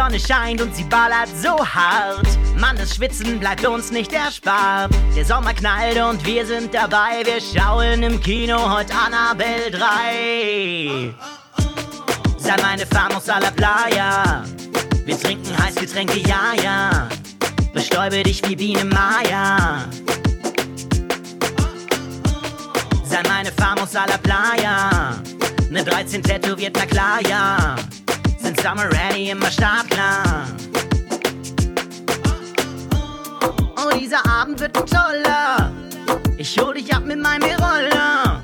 Sonne 0.00 0.18
scheint 0.18 0.62
und 0.62 0.74
sie 0.74 0.84
ballert 0.84 1.28
so 1.42 1.58
hart. 1.58 2.26
Mann, 2.56 2.74
das 2.78 2.94
Schwitzen 2.94 3.38
bleibt 3.38 3.66
uns 3.66 3.90
nicht 3.90 4.14
erspart. 4.14 4.90
Der 5.14 5.26
Sommer 5.26 5.52
knallt 5.52 5.98
und 5.98 6.24
wir 6.24 6.46
sind 6.46 6.72
dabei. 6.72 7.22
Wir 7.24 7.38
schauen 7.38 8.02
im 8.02 8.18
Kino 8.18 8.56
heute 8.74 8.94
Annabelle 8.94 9.70
3. 9.70 11.14
Sei 12.38 12.56
meine 12.62 12.86
Famos 12.86 13.28
a 13.28 13.40
la 13.40 13.50
Playa. 13.50 14.42
Wir 15.04 15.20
trinken 15.20 15.52
Heißgetränke, 15.62 16.20
ja, 16.20 16.54
ja. 16.64 17.08
Bestäube 17.74 18.22
dich 18.22 18.40
wie 18.48 18.56
Biene 18.56 18.86
Maya. 18.86 19.84
Sei 23.04 23.22
meine 23.28 23.52
Famos 23.52 23.94
a 23.94 24.06
la 24.06 24.16
Playa. 24.16 25.20
Ne 25.68 25.84
13 25.84 26.22
tätowiert, 26.22 26.74
na 26.74 26.86
klar, 26.86 27.20
ja. 27.28 27.76
Summer 28.62 28.92
ready, 28.92 29.30
immer 29.30 29.50
startklar. 29.50 30.46
Oh, 33.76 33.88
dieser 33.98 34.26
Abend 34.28 34.60
wird 34.60 34.76
ein 34.76 34.84
toller. 34.84 35.72
Ich 36.36 36.58
hol 36.60 36.74
dich 36.74 36.94
ab 36.94 37.06
mit 37.06 37.22
meinem 37.22 37.44
Roller. 37.44 38.42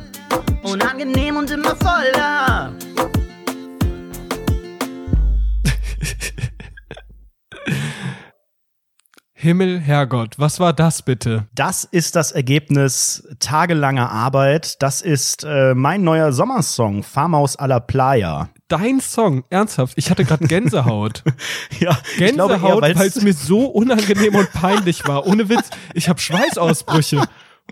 Unangenehm 0.62 1.36
und 1.36 1.50
immer 1.50 1.76
voller. 1.76 2.72
Himmel, 9.34 9.78
Herrgott, 9.80 10.38
was 10.38 10.58
war 10.60 10.72
das 10.72 11.02
bitte? 11.02 11.46
Das 11.54 11.84
ist 11.84 12.16
das 12.16 12.32
Ergebnis 12.32 13.28
tagelanger 13.38 14.10
Arbeit. 14.10 14.80
Das 14.80 15.02
ist 15.02 15.44
äh, 15.44 15.74
mein 15.74 16.04
neuer 16.04 16.32
Sommersong, 16.32 17.02
Farmhaus 17.02 17.56
a 17.56 17.66
la 17.66 17.80
Playa. 17.80 18.48
Dein 18.68 19.00
Song, 19.00 19.44
ernsthaft, 19.48 19.94
ich 19.96 20.10
hatte 20.10 20.24
gerade 20.24 20.46
Gänsehaut. 20.46 21.22
ja, 21.78 21.96
Gänsehaut, 22.18 22.82
weil 22.82 22.96
es 22.96 23.22
mir 23.22 23.32
so 23.32 23.66
unangenehm 23.66 24.34
und 24.34 24.52
peinlich 24.52 25.06
war. 25.06 25.26
Ohne 25.26 25.48
Witz, 25.48 25.70
ich 25.94 26.08
habe 26.08 26.20
Schweißausbrüche. 26.20 27.22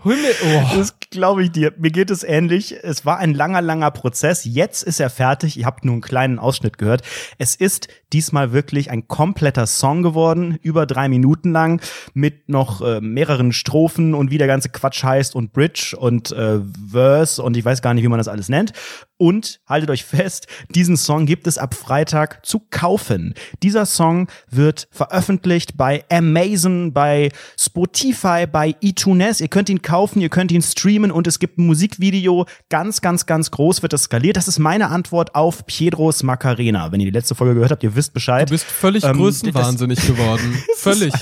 Himmel, 0.03 0.35
oh. 0.45 0.77
Das 0.77 0.95
glaube 1.09 1.43
ich 1.43 1.51
dir. 1.51 1.73
Mir 1.77 1.91
geht 1.91 2.11
es 2.11 2.23
ähnlich. 2.23 2.75
Es 2.83 3.05
war 3.05 3.17
ein 3.17 3.33
langer, 3.33 3.61
langer 3.61 3.91
Prozess. 3.91 4.45
Jetzt 4.45 4.83
ist 4.83 4.99
er 4.99 5.09
fertig. 5.09 5.57
Ihr 5.57 5.65
habt 5.65 5.85
nur 5.85 5.93
einen 5.93 6.01
kleinen 6.01 6.39
Ausschnitt 6.39 6.77
gehört. 6.77 7.01
Es 7.37 7.55
ist 7.55 7.87
diesmal 8.13 8.53
wirklich 8.53 8.91
ein 8.91 9.07
kompletter 9.07 9.67
Song 9.67 10.01
geworden, 10.01 10.57
über 10.61 10.85
drei 10.85 11.09
Minuten 11.09 11.51
lang, 11.51 11.81
mit 12.13 12.47
noch 12.47 12.81
äh, 12.81 13.01
mehreren 13.01 13.51
Strophen 13.51 14.13
und 14.13 14.31
wie 14.31 14.37
der 14.37 14.47
ganze 14.47 14.69
Quatsch 14.69 15.03
heißt 15.03 15.35
und 15.35 15.51
Bridge 15.51 15.95
und 15.99 16.31
äh, 16.31 16.59
Verse 16.89 17.41
und 17.43 17.57
ich 17.57 17.65
weiß 17.65 17.81
gar 17.81 17.93
nicht, 17.93 18.03
wie 18.03 18.07
man 18.07 18.19
das 18.19 18.29
alles 18.29 18.47
nennt. 18.47 18.71
Und 19.17 19.61
haltet 19.67 19.89
euch 19.89 20.03
fest, 20.03 20.47
diesen 20.69 20.97
Song 20.97 21.25
gibt 21.25 21.47
es 21.47 21.57
ab 21.57 21.73
Freitag 21.73 22.45
zu 22.45 22.61
kaufen. 22.69 23.33
Dieser 23.63 23.85
Song 23.85 24.27
wird 24.49 24.87
veröffentlicht 24.91 25.77
bei 25.77 26.03
Amazon, 26.09 26.91
bei 26.93 27.29
Spotify, 27.57 28.45
bei 28.45 28.75
iTunes. 28.81 29.39
Ihr 29.39 29.47
könnt 29.47 29.69
ihn 29.69 29.81
kaufen, 29.81 30.21
ihr 30.21 30.29
könnt 30.29 30.51
ihn 30.51 30.61
streamen 30.61 30.94
und 31.03 31.27
es 31.27 31.39
gibt 31.39 31.57
ein 31.57 31.65
Musikvideo. 31.65 32.45
Ganz, 32.69 33.01
ganz, 33.01 33.25
ganz 33.25 33.51
groß 33.51 33.81
wird 33.81 33.93
das 33.93 34.03
skaliert. 34.03 34.37
Das 34.37 34.47
ist 34.47 34.59
meine 34.59 34.89
Antwort 34.89 35.35
auf 35.35 35.65
Piedros 35.65 36.23
Macarena. 36.23 36.91
Wenn 36.91 36.99
ihr 36.99 37.07
die 37.07 37.11
letzte 37.11 37.35
Folge 37.35 37.55
gehört 37.55 37.71
habt, 37.71 37.83
ihr 37.83 37.95
wisst 37.95 38.13
Bescheid. 38.13 38.49
Du 38.49 38.53
bist 38.53 38.65
völlig 38.65 39.03
ähm, 39.03 39.17
größenwahnsinnig 39.17 39.99
geworden. 40.07 40.57
völlig. 40.77 41.13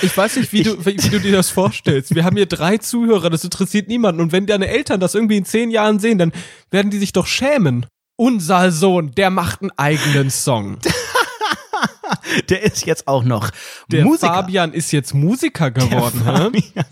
Ich 0.00 0.16
weiß 0.16 0.36
nicht, 0.36 0.52
wie 0.52 0.62
du, 0.62 0.78
wie, 0.86 0.96
wie, 0.96 1.08
du 1.08 1.18
dir 1.18 1.32
das 1.32 1.50
vorstellst. 1.50 2.14
Wir 2.14 2.24
haben 2.24 2.36
hier 2.36 2.46
drei 2.46 2.78
Zuhörer, 2.78 3.30
das 3.30 3.42
interessiert 3.42 3.88
niemanden. 3.88 4.20
Und 4.20 4.30
wenn 4.30 4.46
deine 4.46 4.68
Eltern 4.68 5.00
das 5.00 5.14
irgendwie 5.14 5.36
in 5.36 5.44
zehn 5.44 5.70
Jahren 5.70 5.98
sehen, 5.98 6.18
dann 6.18 6.32
werden 6.70 6.90
die 6.90 6.98
sich 6.98 7.12
doch 7.12 7.26
schämen. 7.26 7.86
Unser 8.16 8.70
Sohn, 8.70 9.10
der 9.12 9.30
macht 9.30 9.62
einen 9.62 9.72
eigenen 9.76 10.30
Song. 10.30 10.78
der 12.48 12.62
ist 12.62 12.86
jetzt 12.86 13.08
auch 13.08 13.24
noch 13.24 13.50
der 13.90 14.04
Musiker. 14.04 14.34
Fabian 14.34 14.72
ist 14.72 14.92
jetzt 14.92 15.14
Musiker 15.14 15.70
geworden, 15.70 16.52
hä? 16.52 16.84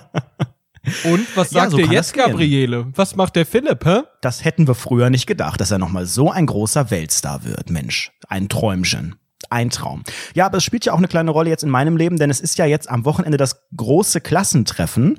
Und 1.04 1.36
was 1.36 1.50
sagt 1.50 1.64
ja, 1.64 1.70
so 1.70 1.76
dir 1.78 1.86
jetzt, 1.86 2.14
Gabriele? 2.14 2.86
Was 2.94 3.16
macht 3.16 3.34
der 3.34 3.44
Philipp, 3.44 3.84
hä? 3.84 4.02
Das 4.20 4.44
hätten 4.44 4.68
wir 4.68 4.74
früher 4.74 5.10
nicht 5.10 5.26
gedacht, 5.26 5.60
dass 5.60 5.72
er 5.72 5.78
nochmal 5.78 6.06
so 6.06 6.30
ein 6.30 6.46
großer 6.46 6.90
Weltstar 6.90 7.44
wird, 7.44 7.70
Mensch. 7.70 8.12
Ein 8.28 8.48
Träumchen. 8.48 9.16
Ein 9.50 9.70
Traum. 9.70 10.02
Ja, 10.34 10.46
aber 10.46 10.58
es 10.58 10.64
spielt 10.64 10.84
ja 10.84 10.92
auch 10.92 10.98
eine 10.98 11.08
kleine 11.08 11.30
Rolle 11.30 11.50
jetzt 11.50 11.62
in 11.62 11.70
meinem 11.70 11.96
Leben, 11.96 12.18
denn 12.18 12.30
es 12.30 12.40
ist 12.40 12.58
ja 12.58 12.66
jetzt 12.66 12.88
am 12.88 13.04
Wochenende 13.04 13.36
das 13.36 13.66
große 13.76 14.20
Klassentreffen 14.20 15.18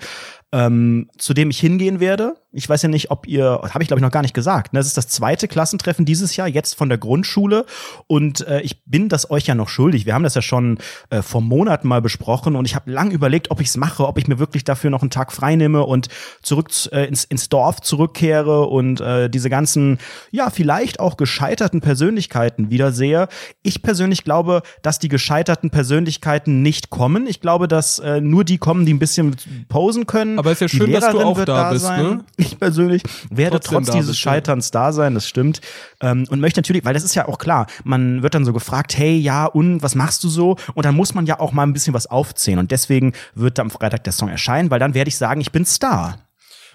ähm, 0.53 1.09
zu 1.17 1.33
dem 1.33 1.49
ich 1.49 1.59
hingehen 1.59 1.99
werde. 1.99 2.35
Ich 2.53 2.67
weiß 2.67 2.81
ja 2.81 2.89
nicht, 2.89 3.11
ob 3.11 3.27
ihr, 3.27 3.43
habe 3.45 3.83
ich 3.83 3.87
glaube 3.87 3.99
ich 3.99 4.03
noch 4.03 4.11
gar 4.11 4.21
nicht 4.21 4.33
gesagt. 4.33 4.71
Ne? 4.73 4.79
Das 4.79 4.87
ist 4.87 4.97
das 4.97 5.09
zweite 5.09 5.47
Klassentreffen 5.47 6.05
dieses 6.05 6.35
Jahr, 6.37 6.47
jetzt 6.47 6.75
von 6.75 6.87
der 6.87 6.97
Grundschule. 6.97 7.65
Und 8.07 8.47
äh, 8.47 8.61
ich 8.61 8.83
bin 8.85 9.09
das 9.09 9.29
euch 9.29 9.45
ja 9.45 9.55
noch 9.55 9.67
schuldig. 9.67 10.05
Wir 10.05 10.13
haben 10.13 10.23
das 10.23 10.35
ja 10.35 10.41
schon 10.41 10.79
äh, 11.09 11.21
vor 11.21 11.41
Monaten 11.41 11.87
mal 11.87 12.01
besprochen 12.01 12.55
und 12.55 12.65
ich 12.65 12.75
habe 12.75 12.89
lang 12.89 13.11
überlegt, 13.11 13.51
ob 13.51 13.59
ich 13.59 13.67
es 13.67 13.77
mache, 13.77 14.07
ob 14.07 14.17
ich 14.17 14.27
mir 14.27 14.39
wirklich 14.39 14.63
dafür 14.63 14.89
noch 14.89 15.01
einen 15.01 15.09
Tag 15.09 15.33
frei 15.33 15.55
nehme 15.55 15.83
und 15.83 16.07
zurück 16.41 16.69
äh, 16.91 17.05
ins, 17.05 17.25
ins 17.25 17.49
Dorf 17.49 17.81
zurückkehre 17.81 18.67
und 18.67 19.01
äh, 19.01 19.29
diese 19.29 19.49
ganzen, 19.49 19.99
ja, 20.31 20.49
vielleicht 20.49 21.01
auch 21.01 21.17
gescheiterten 21.17 21.81
Persönlichkeiten 21.81 22.69
wiedersehe. 22.69 23.27
Ich 23.63 23.81
persönlich 23.81 24.23
glaube, 24.23 24.61
dass 24.81 24.97
die 24.97 25.09
gescheiterten 25.09 25.69
Persönlichkeiten 25.69 26.61
nicht 26.61 26.89
kommen. 26.89 27.27
Ich 27.27 27.41
glaube, 27.41 27.67
dass 27.67 27.99
äh, 27.99 28.21
nur 28.21 28.45
die 28.45 28.57
kommen, 28.57 28.85
die 28.85 28.93
ein 28.93 28.99
bisschen 28.99 29.35
posen 29.67 30.07
können 30.07 30.36
aber 30.37 30.51
ist 30.51 30.61
ja 30.61 30.67
schön, 30.67 30.91
dass 30.91 31.09
du 31.09 31.19
auch 31.19 31.43
da, 31.45 31.71
bist, 31.71 31.85
sein. 31.85 32.03
ne? 32.03 32.25
Ich 32.37 32.59
persönlich 32.59 33.03
werde 33.29 33.59
Trotzdem 33.59 33.83
trotz 33.85 33.95
dieses 33.95 34.17
Scheiterns 34.17 34.71
da 34.71 34.91
sein, 34.91 35.13
das 35.13 35.27
stimmt. 35.27 35.61
Ähm, 36.01 36.25
und 36.29 36.39
möchte 36.39 36.59
natürlich, 36.59 36.85
weil 36.85 36.93
das 36.93 37.03
ist 37.03 37.15
ja 37.15 37.27
auch 37.27 37.37
klar, 37.37 37.67
man 37.83 38.23
wird 38.23 38.35
dann 38.35 38.45
so 38.45 38.53
gefragt, 38.53 38.97
hey, 38.97 39.17
ja, 39.17 39.45
und 39.45 39.81
was 39.81 39.95
machst 39.95 40.23
du 40.23 40.29
so? 40.29 40.57
Und 40.73 40.85
dann 40.85 40.95
muss 40.95 41.13
man 41.13 41.25
ja 41.25 41.39
auch 41.39 41.51
mal 41.51 41.63
ein 41.63 41.73
bisschen 41.73 41.93
was 41.93 42.07
aufzählen. 42.07 42.59
Und 42.59 42.71
deswegen 42.71 43.13
wird 43.35 43.59
am 43.59 43.69
Freitag 43.69 44.03
der 44.03 44.13
Song 44.13 44.29
erscheinen, 44.29 44.71
weil 44.71 44.79
dann 44.79 44.93
werde 44.93 45.09
ich 45.09 45.17
sagen, 45.17 45.41
ich 45.41 45.51
bin 45.51 45.65
Star. 45.65 46.17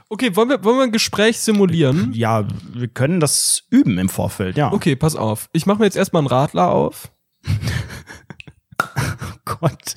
Okay, 0.09 0.37
wollen 0.37 0.51
wir, 0.51 0.63
wollen 0.63 0.77
wir 0.77 0.83
ein 0.85 0.93
Gespräch 0.93 1.41
simulieren? 1.41 2.13
Ja, 2.13 2.47
wir 2.75 2.89
können 2.89 3.19
das 3.19 3.63
üben 3.71 3.97
im 3.97 4.11
Vorfeld, 4.11 4.59
ja. 4.59 4.71
Okay, 4.71 4.95
pass 4.95 5.17
auf. 5.17 5.49
Ich 5.55 5.65
mache 5.65 5.79
mir 5.79 5.87
jetzt 5.87 5.97
erstmal 5.97 6.21
einen 6.21 6.27
Radler 6.27 6.71
auf. 6.71 7.11
oh 7.47 9.37
Gott. 9.47 9.95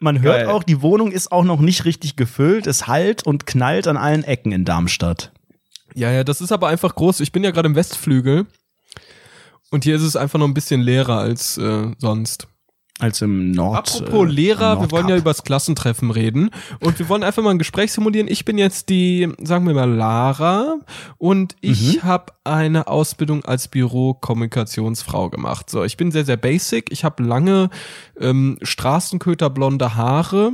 Man 0.00 0.22
hört 0.22 0.44
Geil. 0.44 0.48
auch, 0.48 0.62
die 0.62 0.80
Wohnung 0.82 1.12
ist 1.12 1.30
auch 1.30 1.44
noch 1.44 1.60
nicht 1.60 1.84
richtig 1.84 2.16
gefüllt. 2.16 2.66
Es 2.66 2.86
halt 2.86 3.26
und 3.26 3.46
knallt 3.46 3.86
an 3.86 3.98
allen 3.98 4.24
Ecken 4.24 4.50
in 4.50 4.64
Darmstadt. 4.64 5.32
Ja, 5.94 6.10
ja, 6.10 6.24
das 6.24 6.40
ist 6.40 6.52
aber 6.52 6.68
einfach 6.68 6.94
groß. 6.94 7.20
Ich 7.20 7.32
bin 7.32 7.44
ja 7.44 7.50
gerade 7.50 7.68
im 7.68 7.74
Westflügel. 7.74 8.46
Und 9.70 9.84
hier 9.84 9.96
ist 9.96 10.02
es 10.02 10.16
einfach 10.16 10.38
noch 10.38 10.46
ein 10.46 10.54
bisschen 10.54 10.80
leerer 10.80 11.18
als 11.18 11.58
äh, 11.58 11.92
sonst 11.98 12.48
als 13.00 13.22
im 13.22 13.50
Nord. 13.50 13.76
Apropos 13.76 14.28
äh, 14.28 14.32
Lehrer, 14.32 14.80
wir 14.80 14.90
wollen 14.90 15.08
ja 15.08 15.16
über 15.16 15.30
das 15.30 15.42
Klassentreffen 15.42 16.10
reden 16.10 16.50
und 16.80 16.98
wir 16.98 17.08
wollen 17.08 17.22
einfach 17.22 17.42
mal 17.42 17.50
ein 17.50 17.58
Gespräch 17.58 17.92
simulieren. 17.92 18.28
Ich 18.28 18.44
bin 18.44 18.58
jetzt 18.58 18.88
die, 18.88 19.28
sagen 19.42 19.66
wir 19.66 19.74
mal, 19.74 19.90
Lara 19.90 20.76
und 21.18 21.56
ich 21.60 21.96
mhm. 21.96 22.02
habe 22.02 22.32
eine 22.44 22.86
Ausbildung 22.86 23.44
als 23.44 23.68
Bürokommunikationsfrau 23.68 25.30
gemacht. 25.30 25.70
So, 25.70 25.84
ich 25.84 25.96
bin 25.96 26.10
sehr, 26.10 26.24
sehr 26.24 26.36
basic. 26.36 26.92
Ich 26.92 27.04
habe 27.04 27.22
lange 27.22 27.70
ähm, 28.18 28.58
Straßenköterblonde 28.62 29.94
Haare, 29.96 30.52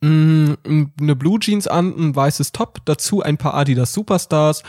mh, 0.00 0.56
mm, 0.66 0.92
eine 1.00 1.16
Blue 1.16 1.38
Jeans 1.40 1.66
an, 1.66 1.94
ein 1.96 2.16
weißes 2.16 2.52
Top, 2.52 2.80
dazu 2.84 3.22
ein 3.22 3.38
paar 3.38 3.54
Adidas 3.54 3.92
Superstars 3.92 4.62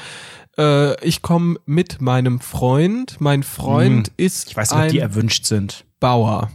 äh, 0.57 1.05
ich 1.05 1.21
komme 1.21 1.57
mit 1.65 2.01
meinem 2.01 2.39
Freund. 2.39 3.19
Mein 3.19 3.43
Freund 3.43 4.09
mhm. 4.09 4.13
ist. 4.17 4.49
Ich 4.49 4.57
weiß 4.57 4.71
nicht, 4.71 4.83
ob 4.83 4.89
die 4.89 4.99
erwünscht 4.99 5.45
sind. 5.45 5.85
Bauer. 5.99 6.51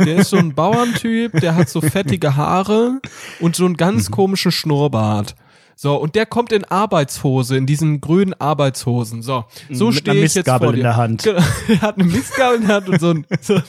Der 0.00 0.16
ist 0.16 0.30
so 0.30 0.36
ein 0.36 0.54
Bauerntyp, 0.54 1.40
der 1.40 1.54
hat 1.54 1.68
so 1.68 1.80
fettige 1.80 2.36
Haare 2.36 3.00
und 3.40 3.56
so 3.56 3.64
einen 3.64 3.76
ganz 3.76 4.08
mhm. 4.08 4.14
komischen 4.14 4.52
Schnurrbart. 4.52 5.34
So, 5.82 5.96
und 5.96 6.14
der 6.14 6.26
kommt 6.26 6.52
in 6.52 6.64
Arbeitshose, 6.64 7.56
in 7.56 7.64
diesen 7.64 8.02
grünen 8.02 8.34
Arbeitshosen. 8.34 9.22
So, 9.22 9.46
so 9.70 9.92
stehe 9.92 10.24
ich 10.24 10.34
jetzt 10.34 10.46
vor 10.46 10.58
dir. 10.58 10.74
in 10.74 10.82
der 10.82 10.96
Hand. 10.96 11.22
Genau, 11.22 11.40
er 11.68 11.80
hat 11.80 11.94
eine 11.94 12.04
Mistgabel 12.04 12.60
in 12.60 12.66
der 12.66 12.76
Hand 12.76 12.88
und 12.90 13.00
so 13.00 13.10
ein, 13.12 13.26
so 13.40 13.54
ein, 13.54 13.62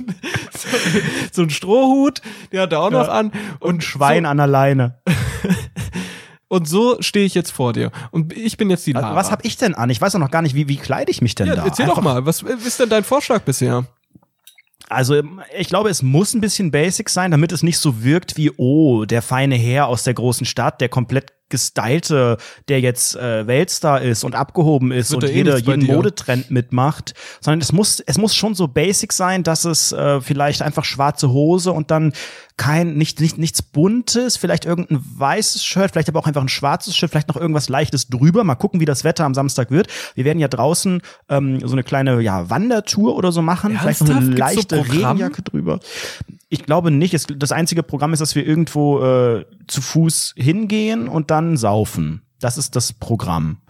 so, 0.53 0.67
so 1.31 1.41
ein 1.43 1.49
Strohhut, 1.49 2.21
der 2.51 2.63
hat 2.63 2.73
er 2.73 2.81
auch 2.81 2.91
ja. 2.91 2.99
noch 2.99 3.07
an. 3.07 3.31
Und, 3.61 3.75
und 3.75 3.83
Schwein 3.85 4.25
so, 4.25 4.29
an 4.29 4.37
der 4.37 4.47
Leine. 4.47 4.99
Und 6.49 6.67
so 6.67 6.97
stehe 7.01 7.25
ich 7.25 7.33
jetzt 7.33 7.51
vor 7.51 7.71
dir. 7.71 7.91
Und 8.11 8.35
ich 8.35 8.57
bin 8.57 8.69
jetzt 8.69 8.85
die 8.85 8.91
Lara. 8.91 9.15
Was 9.15 9.31
habe 9.31 9.45
ich 9.45 9.55
denn 9.55 9.73
an? 9.73 9.89
Ich 9.89 10.01
weiß 10.01 10.15
auch 10.15 10.19
noch 10.19 10.31
gar 10.31 10.41
nicht, 10.41 10.53
wie, 10.53 10.67
wie 10.67 10.75
kleide 10.75 11.09
ich 11.09 11.21
mich 11.21 11.33
denn 11.33 11.47
ja, 11.47 11.55
da? 11.55 11.63
Erzähl 11.63 11.85
Einfach 11.85 11.95
doch 11.95 12.03
mal, 12.03 12.25
was 12.25 12.41
ist 12.41 12.77
denn 12.77 12.89
dein 12.89 13.05
Vorschlag 13.05 13.43
bisher? 13.43 13.85
Also 14.91 15.21
ich 15.57 15.69
glaube, 15.69 15.89
es 15.89 16.01
muss 16.01 16.33
ein 16.33 16.41
bisschen 16.41 16.69
basic 16.69 17.09
sein, 17.09 17.31
damit 17.31 17.51
es 17.53 17.63
nicht 17.63 17.77
so 17.77 18.03
wirkt 18.03 18.35
wie, 18.35 18.51
oh, 18.57 19.05
der 19.05 19.21
feine 19.21 19.55
Herr 19.55 19.87
aus 19.87 20.03
der 20.03 20.13
großen 20.13 20.45
Stadt, 20.45 20.81
der 20.81 20.89
komplett 20.89 21.33
gestylte, 21.51 22.37
der 22.67 22.81
jetzt 22.81 23.15
äh, 23.15 23.45
Weltstar 23.45 24.01
ist 24.01 24.23
und 24.23 24.33
abgehoben 24.33 24.91
ist 24.91 25.13
und 25.13 25.23
eh 25.23 25.43
bei 25.43 25.57
jeden 25.57 25.81
dir. 25.81 25.95
Modetrend 25.95 26.49
mitmacht, 26.49 27.13
sondern 27.39 27.61
es 27.61 27.71
muss, 27.71 27.99
es 27.99 28.17
muss 28.17 28.33
schon 28.33 28.55
so 28.55 28.67
basic 28.67 29.13
sein, 29.13 29.43
dass 29.43 29.65
es 29.65 29.91
äh, 29.91 30.19
vielleicht 30.21 30.63
einfach 30.63 30.85
schwarze 30.85 31.29
Hose 31.29 31.71
und 31.71 31.91
dann 31.91 32.13
kein, 32.61 32.93
nicht, 32.93 33.19
nicht, 33.19 33.39
nichts 33.39 33.63
Buntes, 33.63 34.37
vielleicht 34.37 34.65
irgendein 34.65 35.03
weißes 35.17 35.63
Shirt, 35.63 35.91
vielleicht 35.91 36.09
aber 36.09 36.19
auch 36.19 36.27
einfach 36.27 36.43
ein 36.43 36.49
schwarzes 36.49 36.95
Shirt, 36.95 37.09
vielleicht 37.09 37.27
noch 37.27 37.35
irgendwas 37.35 37.69
Leichtes 37.69 38.07
drüber. 38.07 38.43
Mal 38.43 38.53
gucken, 38.53 38.79
wie 38.79 38.85
das 38.85 39.03
Wetter 39.03 39.25
am 39.25 39.33
Samstag 39.33 39.71
wird. 39.71 39.87
Wir 40.13 40.25
werden 40.25 40.37
ja 40.37 40.47
draußen 40.47 41.01
ähm, 41.29 41.59
so 41.65 41.73
eine 41.73 41.83
kleine 41.83 42.21
ja, 42.21 42.51
Wandertour 42.51 43.15
oder 43.15 43.31
so 43.31 43.41
machen. 43.41 43.77
Vielleicht 43.79 44.01
noch 44.01 44.09
eine 44.09 44.37
Ernsthaft? 44.37 44.37
So 44.37 44.77
leichte 44.77 44.77
Programm? 44.77 45.17
Regenjacke 45.17 45.41
drüber. 45.41 45.79
Ich 46.49 46.65
glaube 46.65 46.91
nicht. 46.91 47.41
Das 47.41 47.51
einzige 47.51 47.81
Programm 47.81 48.13
ist, 48.13 48.19
dass 48.19 48.35
wir 48.35 48.45
irgendwo 48.45 49.01
äh, 49.01 49.45
zu 49.67 49.81
Fuß 49.81 50.35
hingehen 50.37 51.07
und 51.07 51.31
dann 51.31 51.40
saufen. 51.57 52.21
Das 52.39 52.57
ist 52.57 52.75
das 52.75 52.93
Programm. 52.93 53.61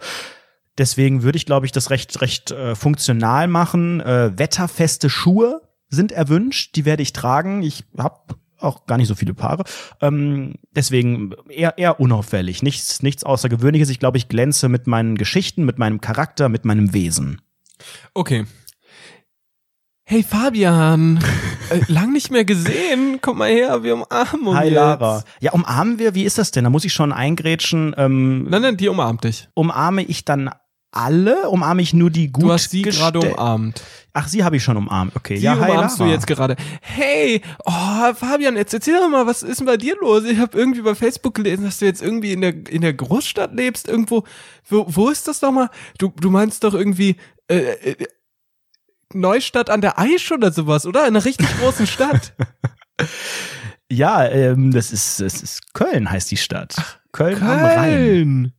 Deswegen 0.78 1.22
würde 1.22 1.36
ich, 1.36 1.46
glaube 1.46 1.66
ich, 1.66 1.72
das 1.72 1.90
recht, 1.90 2.20
recht 2.20 2.50
äh, 2.50 2.74
funktional 2.74 3.46
machen. 3.46 4.00
Äh, 4.00 4.38
wetterfeste 4.38 5.10
Schuhe 5.10 5.60
sind 5.88 6.12
erwünscht. 6.12 6.76
Die 6.76 6.84
werde 6.84 7.02
ich 7.02 7.12
tragen. 7.12 7.62
Ich 7.62 7.84
habe 7.98 8.36
auch 8.58 8.86
gar 8.86 8.96
nicht 8.96 9.08
so 9.08 9.14
viele 9.14 9.34
Paare. 9.34 9.64
Ähm, 10.00 10.54
deswegen 10.74 11.34
eher, 11.48 11.76
eher 11.76 12.00
unauffällig. 12.00 12.62
Nichts, 12.62 13.02
nichts 13.02 13.24
Außergewöhnliches. 13.24 13.90
Ich 13.90 13.98
glaube, 13.98 14.16
ich 14.16 14.28
glänze 14.28 14.68
mit 14.68 14.86
meinen 14.86 15.16
Geschichten, 15.16 15.64
mit 15.64 15.78
meinem 15.78 16.00
Charakter, 16.00 16.48
mit 16.48 16.64
meinem 16.64 16.94
Wesen. 16.94 17.42
Okay. 18.14 18.46
Hey 20.04 20.22
Fabian, 20.24 21.22
äh, 21.70 21.80
lang 21.86 22.12
nicht 22.12 22.30
mehr 22.30 22.44
gesehen. 22.44 23.18
Komm 23.22 23.38
mal 23.38 23.48
her, 23.50 23.82
wir 23.82 23.94
umarmen 23.94 24.46
uns 24.48 24.58
Hi 24.58 24.64
jetzt. 24.66 24.74
Lara. 24.74 25.22
Ja, 25.40 25.52
umarmen 25.52 25.98
wir? 25.98 26.14
Wie 26.14 26.24
ist 26.24 26.38
das 26.38 26.50
denn? 26.50 26.64
Da 26.64 26.70
muss 26.70 26.84
ich 26.84 26.92
schon 26.92 27.12
eingrätschen. 27.12 27.94
Ähm, 27.96 28.44
Nein, 28.50 28.62
nein, 28.62 28.76
die 28.76 28.88
umarmt 28.88 29.24
dich. 29.24 29.48
umarme 29.54 30.02
ich 30.02 30.24
dann 30.24 30.50
alle? 30.90 31.48
Umarme 31.48 31.80
ich 31.80 31.94
nur 31.94 32.10
die 32.10 32.30
gut 32.32 32.42
Du 32.42 32.52
hast 32.52 32.70
sie 32.70 32.82
gerade 32.82 33.20
umarmt. 33.20 33.82
Ach, 34.12 34.28
sie 34.28 34.44
habe 34.44 34.56
ich 34.56 34.64
schon 34.64 34.76
umarmt. 34.76 35.14
Okay, 35.16 35.36
Die 35.36 35.42
ja, 35.42 35.58
hi 35.58 35.70
umarmst 35.70 35.98
du 35.98 36.02
Lara. 36.02 36.14
jetzt 36.14 36.26
gerade. 36.26 36.56
Hey, 36.82 37.40
oh, 37.64 38.12
Fabian, 38.14 38.56
jetzt 38.56 38.74
erzähl 38.74 38.98
doch 38.98 39.08
mal, 39.08 39.26
was 39.26 39.42
ist 39.42 39.60
denn 39.60 39.66
bei 39.66 39.76
dir 39.78 39.96
los? 40.00 40.24
Ich 40.24 40.38
habe 40.38 40.58
irgendwie 40.58 40.82
bei 40.82 40.94
Facebook 40.96 41.34
gelesen, 41.36 41.64
dass 41.64 41.78
du 41.78 41.86
jetzt 41.86 42.02
irgendwie 42.02 42.32
in 42.32 42.40
der 42.42 42.54
in 42.68 42.82
der 42.82 42.92
Großstadt 42.92 43.54
lebst, 43.54 43.88
irgendwo. 43.88 44.24
Wo, 44.68 44.84
wo 44.88 45.08
ist 45.08 45.28
das 45.28 45.40
nochmal? 45.40 45.70
Du 45.96 46.12
du 46.20 46.28
meinst 46.28 46.64
doch 46.64 46.74
irgendwie 46.74 47.16
äh, 47.48 47.56
äh, 47.56 47.96
Neustadt 49.14 49.70
an 49.70 49.80
der 49.80 49.98
Aisch 49.98 50.30
oder 50.32 50.52
sowas, 50.52 50.86
oder? 50.86 51.02
In 51.02 51.08
einer 51.16 51.24
richtig 51.24 51.48
großen 51.60 51.86
Stadt. 51.86 52.34
Ja, 53.90 54.26
ähm, 54.26 54.70
das 54.72 54.90
ist, 54.90 55.20
das 55.20 55.42
ist 55.42 55.74
Köln 55.74 56.10
heißt 56.10 56.30
die 56.30 56.38
Stadt. 56.38 56.74
Köln, 57.12 57.42
am 57.42 57.48
Rhein. 57.62 57.90
Köln. 57.92 58.52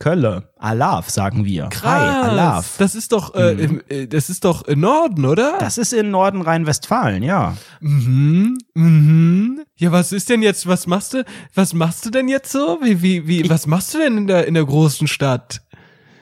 Kölle. 0.00 0.50
Alaf, 0.56 1.10
sagen 1.10 1.44
wir. 1.44 1.64
Hi, 1.64 1.70
Krass. 1.70 2.28
Alaf. 2.28 2.74
Das 2.78 2.94
ist 2.96 3.12
doch 3.12 3.34
äh, 3.34 3.52
Mhm. 3.54 3.60
im, 3.60 3.82
äh, 3.88 4.06
das 4.08 4.30
ist 4.30 4.44
doch 4.44 4.62
im 4.62 4.80
Norden, 4.80 5.26
oder? 5.26 5.58
Das 5.60 5.78
ist 5.78 5.92
in 5.92 6.10
Norden 6.10 6.40
Rhein-Westfalen, 6.42 7.22
ja. 7.22 7.56
Mhm, 7.80 8.58
mhm. 8.74 9.60
Ja, 9.76 9.92
was 9.92 10.10
ist 10.10 10.28
denn 10.30 10.42
jetzt, 10.42 10.66
was 10.66 10.86
machst 10.88 11.14
du, 11.14 11.24
was 11.54 11.72
machst 11.74 12.06
du 12.06 12.10
denn 12.10 12.26
jetzt 12.28 12.50
so? 12.50 12.80
Wie, 12.82 13.00
wie, 13.02 13.28
wie, 13.28 13.48
was 13.50 13.66
machst 13.68 13.94
du 13.94 13.98
denn 13.98 14.16
in 14.16 14.26
der, 14.26 14.46
in 14.48 14.54
der 14.54 14.64
großen 14.64 15.06
Stadt? 15.06 15.60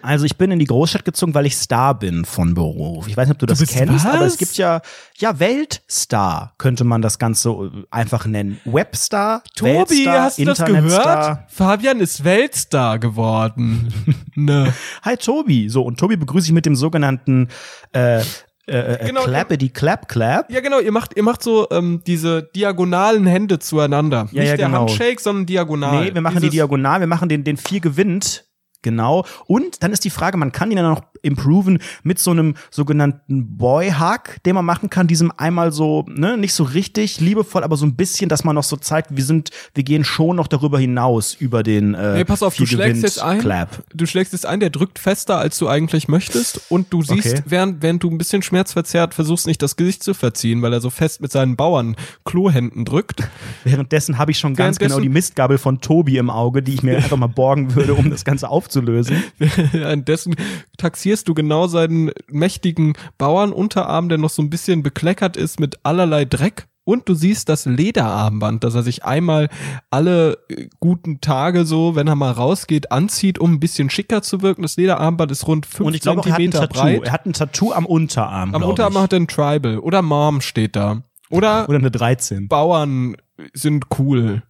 Also 0.02 0.24
ich 0.24 0.36
bin 0.36 0.50
in 0.50 0.58
die 0.58 0.64
Großstadt 0.66 1.04
gezogen, 1.04 1.34
weil 1.34 1.46
ich 1.46 1.56
Star 1.56 1.98
bin 1.98 2.24
von 2.24 2.54
Beruf. 2.54 3.08
Ich 3.08 3.16
weiß 3.16 3.28
nicht, 3.28 3.34
ob 3.34 3.38
du 3.38 3.46
das 3.46 3.58
bist 3.58 3.72
kennst, 3.72 4.04
was? 4.04 4.14
aber 4.14 4.26
es 4.26 4.38
gibt 4.38 4.56
ja, 4.56 4.80
ja, 5.16 5.38
Weltstar 5.40 6.54
könnte 6.58 6.84
man 6.84 7.02
das 7.02 7.18
Ganze 7.18 7.50
äh, 7.50 7.70
einfach 7.90 8.26
nennen. 8.26 8.60
Webstar, 8.64 9.42
Tobi, 9.56 9.70
Weltstar, 9.72 10.22
hast 10.22 10.38
du 10.38 10.44
das 10.44 10.64
gehört? 10.64 11.38
Fabian 11.48 12.00
ist 12.00 12.24
Weltstar 12.24 12.98
geworden. 12.98 13.92
ne. 14.34 14.72
Hi 15.02 15.16
Tobi. 15.16 15.68
So, 15.68 15.82
und 15.82 15.98
Tobi 15.98 16.16
begrüße 16.16 16.46
ich 16.46 16.52
mit 16.52 16.66
dem 16.66 16.76
sogenannten 16.76 17.48
äh, 17.92 18.20
äh, 18.20 18.22
äh, 18.68 19.06
Genau, 19.06 19.22
Clappity 19.22 19.70
Clap 19.70 20.08
Clap. 20.08 20.50
Ja, 20.50 20.60
genau, 20.60 20.78
ihr 20.78 20.92
macht, 20.92 21.16
ihr 21.16 21.22
macht 21.22 21.42
so 21.42 21.68
ähm, 21.70 22.02
diese 22.06 22.42
diagonalen 22.42 23.26
Hände 23.26 23.58
zueinander. 23.58 24.28
Ja, 24.30 24.42
Nicht 24.42 24.50
ja, 24.50 24.56
der 24.56 24.66
genau. 24.66 24.80
Handshake, 24.80 25.20
sondern 25.20 25.46
diagonal. 25.46 26.04
Nee, 26.04 26.14
wir 26.14 26.20
machen 26.20 26.36
die 26.36 26.42
Dieses- 26.42 26.52
diagonal, 26.52 27.00
wir 27.00 27.06
machen 27.06 27.28
den, 27.28 27.44
den 27.44 27.56
vier 27.56 27.80
gewinnt. 27.80 28.44
Genau. 28.82 29.24
Und 29.46 29.82
dann 29.82 29.92
ist 29.92 30.04
die 30.04 30.10
Frage, 30.10 30.36
man 30.36 30.52
kann 30.52 30.70
ihn 30.70 30.76
dann 30.76 30.90
noch 30.90 31.02
improven 31.22 31.80
mit 32.04 32.18
so 32.20 32.30
einem 32.30 32.54
sogenannten 32.70 33.56
Boy-Hug, 33.56 34.42
den 34.46 34.54
man 34.54 34.64
machen 34.64 34.88
kann, 34.88 35.08
diesem 35.08 35.32
einmal 35.36 35.72
so, 35.72 36.04
ne, 36.08 36.36
nicht 36.36 36.54
so 36.54 36.62
richtig 36.62 37.20
liebevoll, 37.20 37.64
aber 37.64 37.76
so 37.76 37.84
ein 37.86 37.96
bisschen, 37.96 38.28
dass 38.28 38.44
man 38.44 38.54
noch 38.54 38.62
so 38.62 38.76
zeigt, 38.76 39.16
wir 39.16 39.24
sind, 39.24 39.50
wir 39.74 39.82
gehen 39.82 40.04
schon 40.04 40.36
noch 40.36 40.46
darüber 40.46 40.78
hinaus 40.78 41.34
über 41.34 41.62
den 41.64 41.94
äh, 41.94 42.14
Nee, 42.14 42.24
pass 42.24 42.42
auf, 42.42 42.54
du 42.56 42.66
schlägst 42.66 43.02
jetzt 43.02 43.20
ein. 43.20 43.40
Clap. 43.40 43.82
Du 43.92 44.06
schlägst 44.06 44.32
jetzt 44.32 44.46
ein, 44.46 44.60
der 44.60 44.70
drückt 44.70 44.98
fester, 44.98 45.38
als 45.38 45.58
du 45.58 45.68
eigentlich 45.68 46.06
möchtest. 46.08 46.60
Und 46.70 46.92
du 46.92 47.02
siehst, 47.02 47.18
Okay. 47.18 47.42
während, 47.46 47.82
während 47.82 48.02
du 48.02 48.10
ein 48.10 48.18
bisschen 48.18 48.42
schmerzverzerrt 48.42 49.12
versuchst, 49.12 49.46
nicht 49.48 49.60
das 49.60 49.74
Gesicht 49.74 50.04
zu 50.04 50.14
verziehen, 50.14 50.62
weil 50.62 50.72
er 50.72 50.80
so 50.80 50.90
fest 50.90 51.20
mit 51.20 51.32
seinen 51.32 51.56
Bauern 51.56 51.96
Klohänden 52.24 52.84
drückt. 52.84 53.28
Währenddessen 53.64 54.18
habe 54.18 54.30
ich 54.30 54.38
schon 54.38 54.54
ganz 54.54 54.78
genau 54.78 55.00
die 55.00 55.08
Mistgabel 55.08 55.58
von 55.58 55.80
Tobi 55.80 56.18
im 56.18 56.30
Auge, 56.30 56.62
die 56.62 56.74
ich 56.74 56.82
mir 56.82 56.96
einfach 56.98 57.16
mal 57.16 57.26
borgen 57.26 57.74
würde, 57.74 57.94
um 57.94 58.10
das 58.10 58.24
Ganze 58.24 58.48
aufzulösen. 58.68 59.22
Währenddessen 59.38 60.36
taxierst 60.76 61.28
du 61.28 61.34
genau 61.34 61.66
seinen 61.66 62.10
mächtigen 62.28 62.94
Bauernunterarm, 63.16 64.08
der 64.08 64.18
noch 64.18 64.30
so 64.30 64.42
ein 64.42 64.50
bisschen 64.50 64.82
bekleckert 64.82 65.36
ist 65.36 65.58
mit 65.60 65.76
allerlei 65.82 66.24
Dreck. 66.24 66.66
Und 66.84 67.06
du 67.06 67.12
siehst 67.12 67.50
das 67.50 67.66
Lederarmband, 67.66 68.64
das 68.64 68.74
er 68.74 68.82
sich 68.82 69.04
einmal 69.04 69.50
alle 69.90 70.38
äh, 70.48 70.68
guten 70.80 71.20
Tage 71.20 71.66
so, 71.66 71.94
wenn 71.96 72.06
er 72.06 72.14
mal 72.14 72.30
rausgeht, 72.30 72.90
anzieht, 72.90 73.38
um 73.38 73.52
ein 73.52 73.60
bisschen 73.60 73.90
schicker 73.90 74.22
zu 74.22 74.40
wirken. 74.40 74.62
Das 74.62 74.78
Lederarmband 74.78 75.30
ist 75.30 75.46
rund 75.46 75.66
fünf 75.66 75.86
Und 75.86 75.92
ich 75.94 76.00
glaube, 76.00 76.22
er 76.24 76.32
hat 76.32 76.40
ein 76.40 76.50
Zentimeter 76.50 76.60
Tattoo. 76.60 76.80
breit. 76.80 77.02
Er 77.04 77.12
hat 77.12 77.26
ein 77.26 77.32
Tattoo 77.34 77.72
am 77.72 77.84
Unterarm. 77.84 78.54
Am 78.54 78.62
Unterarm 78.62 78.94
ich. 78.94 78.98
hat 79.00 79.12
er 79.12 79.20
ein 79.20 79.28
Tribal. 79.28 79.78
Oder 79.80 80.00
Mom 80.00 80.40
steht 80.40 80.76
da. 80.76 81.02
Oder 81.28 81.68
Oder 81.68 81.78
eine 81.78 81.90
13. 81.90 82.48
Bauern 82.48 83.16
sind 83.52 83.84
cool. 83.98 84.42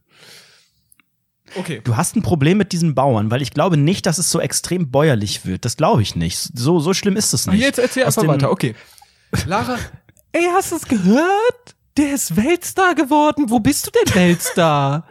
Okay. 1.56 1.80
Du 1.84 1.96
hast 1.96 2.16
ein 2.16 2.22
Problem 2.22 2.58
mit 2.58 2.72
diesen 2.72 2.94
Bauern, 2.94 3.30
weil 3.30 3.42
ich 3.42 3.52
glaube 3.52 3.76
nicht, 3.76 4.06
dass 4.06 4.18
es 4.18 4.30
so 4.30 4.40
extrem 4.40 4.90
bäuerlich 4.90 5.46
wird. 5.46 5.64
Das 5.64 5.76
glaube 5.76 6.02
ich 6.02 6.16
nicht. 6.16 6.38
So, 6.58 6.80
so 6.80 6.94
schlimm 6.94 7.16
ist 7.16 7.32
es 7.32 7.46
nicht. 7.46 7.60
Jetzt 7.60 7.78
erzähl 7.78 8.04
den- 8.04 8.28
weiter. 8.28 8.50
Okay. 8.50 8.74
Lara, 9.46 9.76
ey, 10.32 10.46
hast 10.54 10.72
du 10.72 10.76
es 10.76 10.86
gehört? 10.86 11.74
Der 11.96 12.14
ist 12.14 12.36
Weltstar 12.36 12.94
geworden. 12.94 13.50
Wo 13.50 13.58
bist 13.60 13.86
du 13.86 13.90
denn 13.90 14.14
Weltstar? 14.14 15.06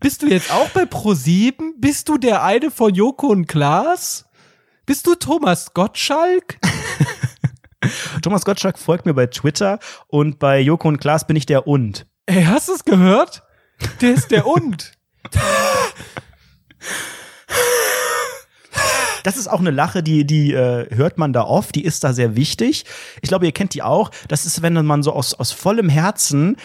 Bist 0.00 0.22
du 0.22 0.26
jetzt 0.28 0.52
auch 0.52 0.68
bei 0.70 0.82
Pro7? 0.84 1.72
Bist 1.78 2.08
du 2.08 2.18
der 2.18 2.42
eine 2.42 2.70
von 2.70 2.94
Joko 2.94 3.28
und 3.28 3.46
Klaas? 3.46 4.26
Bist 4.86 5.06
du 5.06 5.14
Thomas 5.14 5.72
Gottschalk? 5.74 6.58
Thomas 8.22 8.44
Gottschalk 8.44 8.78
folgt 8.78 9.06
mir 9.06 9.14
bei 9.14 9.26
Twitter 9.26 9.78
und 10.08 10.38
bei 10.38 10.60
Joko 10.60 10.88
und 10.88 10.98
Klaas 10.98 11.26
bin 11.26 11.36
ich 11.36 11.46
der 11.46 11.66
und. 11.66 12.06
Ey, 12.26 12.44
hast 12.44 12.68
du 12.68 12.74
es 12.74 12.84
gehört? 12.84 13.42
Der 14.00 14.14
ist 14.14 14.30
der 14.30 14.46
und. 14.46 14.92
Das 19.22 19.38
ist 19.38 19.48
auch 19.48 19.60
eine 19.60 19.70
Lache, 19.70 20.02
die, 20.02 20.26
die 20.26 20.52
äh, 20.52 20.94
hört 20.94 21.16
man 21.16 21.32
da 21.32 21.44
oft, 21.44 21.74
die 21.74 21.84
ist 21.84 22.04
da 22.04 22.12
sehr 22.12 22.36
wichtig. 22.36 22.84
Ich 23.22 23.28
glaube, 23.30 23.46
ihr 23.46 23.52
kennt 23.52 23.72
die 23.72 23.82
auch. 23.82 24.10
Das 24.28 24.44
ist, 24.44 24.60
wenn 24.60 24.74
man 24.84 25.02
so 25.02 25.14
aus, 25.14 25.32
aus 25.32 25.50
vollem 25.50 25.88
Herzen 25.88 26.56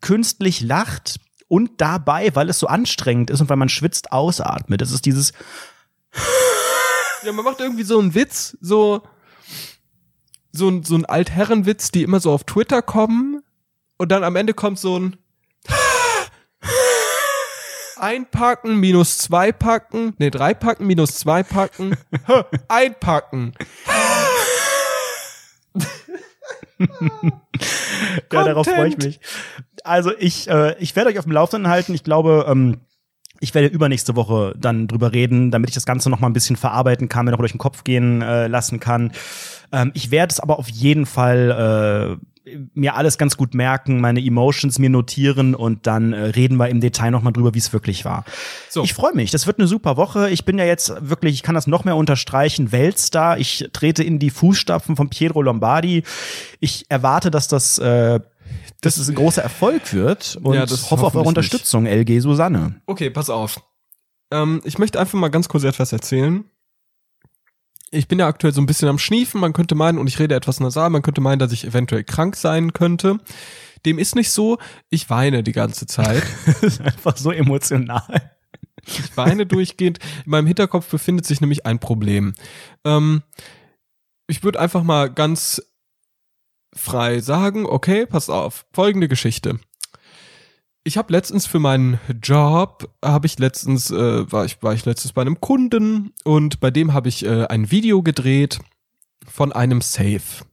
künstlich 0.00 0.62
lacht 0.62 1.20
und 1.46 1.72
dabei, 1.80 2.34
weil 2.34 2.48
es 2.48 2.58
so 2.58 2.68
anstrengend 2.68 3.28
ist 3.30 3.42
und 3.42 3.50
weil 3.50 3.58
man 3.58 3.68
schwitzt, 3.68 4.12
ausatmet. 4.12 4.80
Das 4.80 4.92
ist 4.92 5.04
dieses, 5.04 5.32
Ja, 7.22 7.32
man 7.32 7.44
macht 7.44 7.60
irgendwie 7.60 7.84
so 7.84 7.98
einen 7.98 8.14
Witz, 8.14 8.56
so, 8.60 9.02
so 10.52 10.82
so 10.82 10.94
ein 10.94 11.04
Altherrenwitz, 11.04 11.90
die 11.90 12.02
immer 12.02 12.20
so 12.20 12.32
auf 12.32 12.44
Twitter 12.44 12.80
kommen 12.80 13.42
und 13.98 14.10
dann 14.10 14.24
am 14.24 14.36
Ende 14.36 14.54
kommt 14.54 14.78
so 14.78 14.98
ein 14.98 15.16
Einpacken, 18.06 18.78
minus 18.78 19.18
zwei 19.18 19.50
packen, 19.50 20.14
nee, 20.18 20.30
drei 20.30 20.54
packen, 20.54 20.86
minus 20.86 21.16
zwei 21.16 21.42
packen, 21.42 21.96
einpacken. 22.68 23.52
Ja, 28.32 28.44
darauf 28.44 28.66
freue 28.66 28.88
ich 28.88 28.98
mich. 28.98 29.20
Also 29.82 30.12
ich, 30.18 30.48
äh, 30.48 30.76
ich 30.78 30.94
werde 30.94 31.08
euch 31.08 31.18
auf 31.18 31.24
dem 31.24 31.32
Laufenden 31.32 31.70
halten. 31.70 31.94
Ich 31.94 32.04
glaube, 32.04 32.44
ähm, 32.46 32.82
ich 33.40 33.54
werde 33.54 33.68
übernächste 33.68 34.14
Woche 34.14 34.52
dann 34.58 34.86
drüber 34.86 35.12
reden, 35.12 35.50
damit 35.50 35.70
ich 35.70 35.74
das 35.74 35.86
Ganze 35.86 36.10
noch 36.10 36.20
mal 36.20 36.28
ein 36.28 36.34
bisschen 36.34 36.56
verarbeiten 36.56 37.08
kann, 37.08 37.24
mir 37.24 37.30
noch 37.30 37.38
durch 37.38 37.52
den 37.52 37.58
Kopf 37.58 37.82
gehen 37.82 38.20
äh, 38.20 38.46
lassen 38.46 38.78
kann. 38.78 39.12
Ähm, 39.72 39.90
ich 39.94 40.10
werde 40.10 40.32
es 40.32 40.40
aber 40.40 40.58
auf 40.58 40.68
jeden 40.68 41.06
Fall 41.06 42.18
äh, 42.20 42.26
mir 42.74 42.94
alles 42.94 43.18
ganz 43.18 43.36
gut 43.36 43.54
merken, 43.54 44.00
meine 44.00 44.24
Emotions 44.24 44.78
mir 44.78 44.90
notieren 44.90 45.54
und 45.54 45.86
dann 45.86 46.12
äh, 46.12 46.20
reden 46.20 46.56
wir 46.58 46.68
im 46.68 46.80
Detail 46.80 47.10
noch 47.10 47.22
mal 47.22 47.32
drüber, 47.32 47.54
wie 47.54 47.58
es 47.58 47.72
wirklich 47.72 48.04
war. 48.04 48.24
So. 48.68 48.84
Ich 48.84 48.94
freue 48.94 49.14
mich. 49.14 49.30
Das 49.30 49.46
wird 49.46 49.58
eine 49.58 49.66
super 49.66 49.96
Woche. 49.96 50.30
Ich 50.30 50.44
bin 50.44 50.58
ja 50.58 50.64
jetzt 50.64 50.92
wirklich, 51.00 51.34
ich 51.34 51.42
kann 51.42 51.54
das 51.54 51.66
noch 51.66 51.84
mehr 51.84 51.96
unterstreichen, 51.96 52.70
Weltstar. 52.72 53.38
Ich 53.38 53.68
trete 53.72 54.02
in 54.04 54.18
die 54.18 54.30
Fußstapfen 54.30 54.96
von 54.96 55.08
Pietro 55.08 55.42
Lombardi. 55.42 56.04
Ich 56.60 56.86
erwarte, 56.88 57.30
dass 57.30 57.48
das, 57.48 57.78
äh, 57.78 58.20
dass 58.80 58.96
es 58.96 59.08
ein 59.08 59.16
großer 59.16 59.42
Erfolg 59.42 59.92
wird 59.92 60.38
und 60.42 60.54
Ja, 60.54 60.62
hoffe 60.62 60.74
auf 60.74 60.92
eure 60.92 61.02
hoffentlich 61.02 61.16
nicht. 61.16 61.26
Unterstützung, 61.26 61.86
LG 61.86 62.20
Susanne. 62.20 62.80
Okay, 62.86 63.10
pass 63.10 63.28
auf. 63.28 63.60
Ähm, 64.30 64.60
ich 64.64 64.78
möchte 64.78 65.00
einfach 65.00 65.18
mal 65.18 65.28
ganz 65.28 65.48
kurz 65.48 65.64
etwas 65.64 65.92
erzählen. 65.92 66.44
Ich 67.90 68.08
bin 68.08 68.18
ja 68.18 68.26
aktuell 68.26 68.52
so 68.52 68.60
ein 68.60 68.66
bisschen 68.66 68.88
am 68.88 68.98
Schniefen. 68.98 69.40
Man 69.40 69.52
könnte 69.52 69.74
meinen, 69.74 69.98
und 69.98 70.06
ich 70.06 70.18
rede 70.18 70.34
etwas 70.34 70.60
nasal, 70.60 70.90
man 70.90 71.02
könnte 71.02 71.20
meinen, 71.20 71.38
dass 71.38 71.52
ich 71.52 71.64
eventuell 71.64 72.04
krank 72.04 72.36
sein 72.36 72.72
könnte. 72.72 73.18
Dem 73.84 73.98
ist 73.98 74.16
nicht 74.16 74.30
so. 74.30 74.58
Ich 74.90 75.08
weine 75.10 75.42
die 75.42 75.52
ganze 75.52 75.86
Zeit. 75.86 76.24
das 76.46 76.62
ist 76.62 76.80
einfach 76.80 77.16
so 77.16 77.30
emotional. 77.30 78.32
Ich 78.86 79.16
weine 79.16 79.46
durchgehend. 79.46 79.98
In 80.24 80.30
meinem 80.30 80.46
Hinterkopf 80.46 80.88
befindet 80.88 81.26
sich 81.26 81.40
nämlich 81.40 81.66
ein 81.66 81.78
Problem. 81.78 82.34
Ähm, 82.84 83.22
ich 84.26 84.42
würde 84.42 84.60
einfach 84.60 84.82
mal 84.82 85.10
ganz 85.10 85.62
frei 86.74 87.20
sagen, 87.20 87.66
okay, 87.66 88.06
pass 88.06 88.28
auf, 88.28 88.66
folgende 88.72 89.08
Geschichte. 89.08 89.58
Ich 90.86 90.96
habe 90.96 91.12
letztens 91.12 91.46
für 91.46 91.58
meinen 91.58 91.98
Job, 92.22 92.88
habe 93.04 93.26
ich 93.26 93.40
letztens, 93.40 93.90
äh, 93.90 94.30
war, 94.30 94.44
ich, 94.44 94.62
war 94.62 94.72
ich 94.72 94.84
letztens 94.84 95.14
bei 95.14 95.22
einem 95.22 95.40
Kunden 95.40 96.12
und 96.22 96.60
bei 96.60 96.70
dem 96.70 96.94
habe 96.94 97.08
ich 97.08 97.26
äh, 97.26 97.44
ein 97.46 97.72
Video 97.72 98.04
gedreht 98.04 98.60
von 99.26 99.50
einem 99.50 99.80
Safe. 99.80 100.44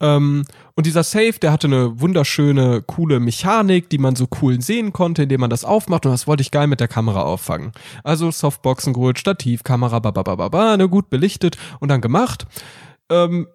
Ähm, 0.00 0.42
und 0.74 0.86
dieser 0.86 1.04
Safe, 1.04 1.34
der 1.40 1.52
hatte 1.52 1.68
eine 1.68 2.00
wunderschöne, 2.00 2.82
coole 2.82 3.20
Mechanik, 3.20 3.88
die 3.90 3.98
man 3.98 4.16
so 4.16 4.26
cool 4.42 4.60
sehen 4.60 4.92
konnte, 4.92 5.22
indem 5.22 5.42
man 5.42 5.50
das 5.50 5.64
aufmacht 5.64 6.04
und 6.04 6.10
das 6.10 6.26
wollte 6.26 6.40
ich 6.40 6.50
geil 6.50 6.66
mit 6.66 6.80
der 6.80 6.88
Kamera 6.88 7.22
auffangen. 7.22 7.70
Also 8.02 8.32
Softboxen 8.32 8.92
geholt, 8.92 9.20
Stativ, 9.20 9.62
Kamera, 9.62 10.00
babababa, 10.00 10.76
ne, 10.76 10.88
gut 10.88 11.10
belichtet 11.10 11.56
und 11.78 11.90
dann 11.90 12.00
gemacht. 12.00 12.44
Ähm, 13.08 13.46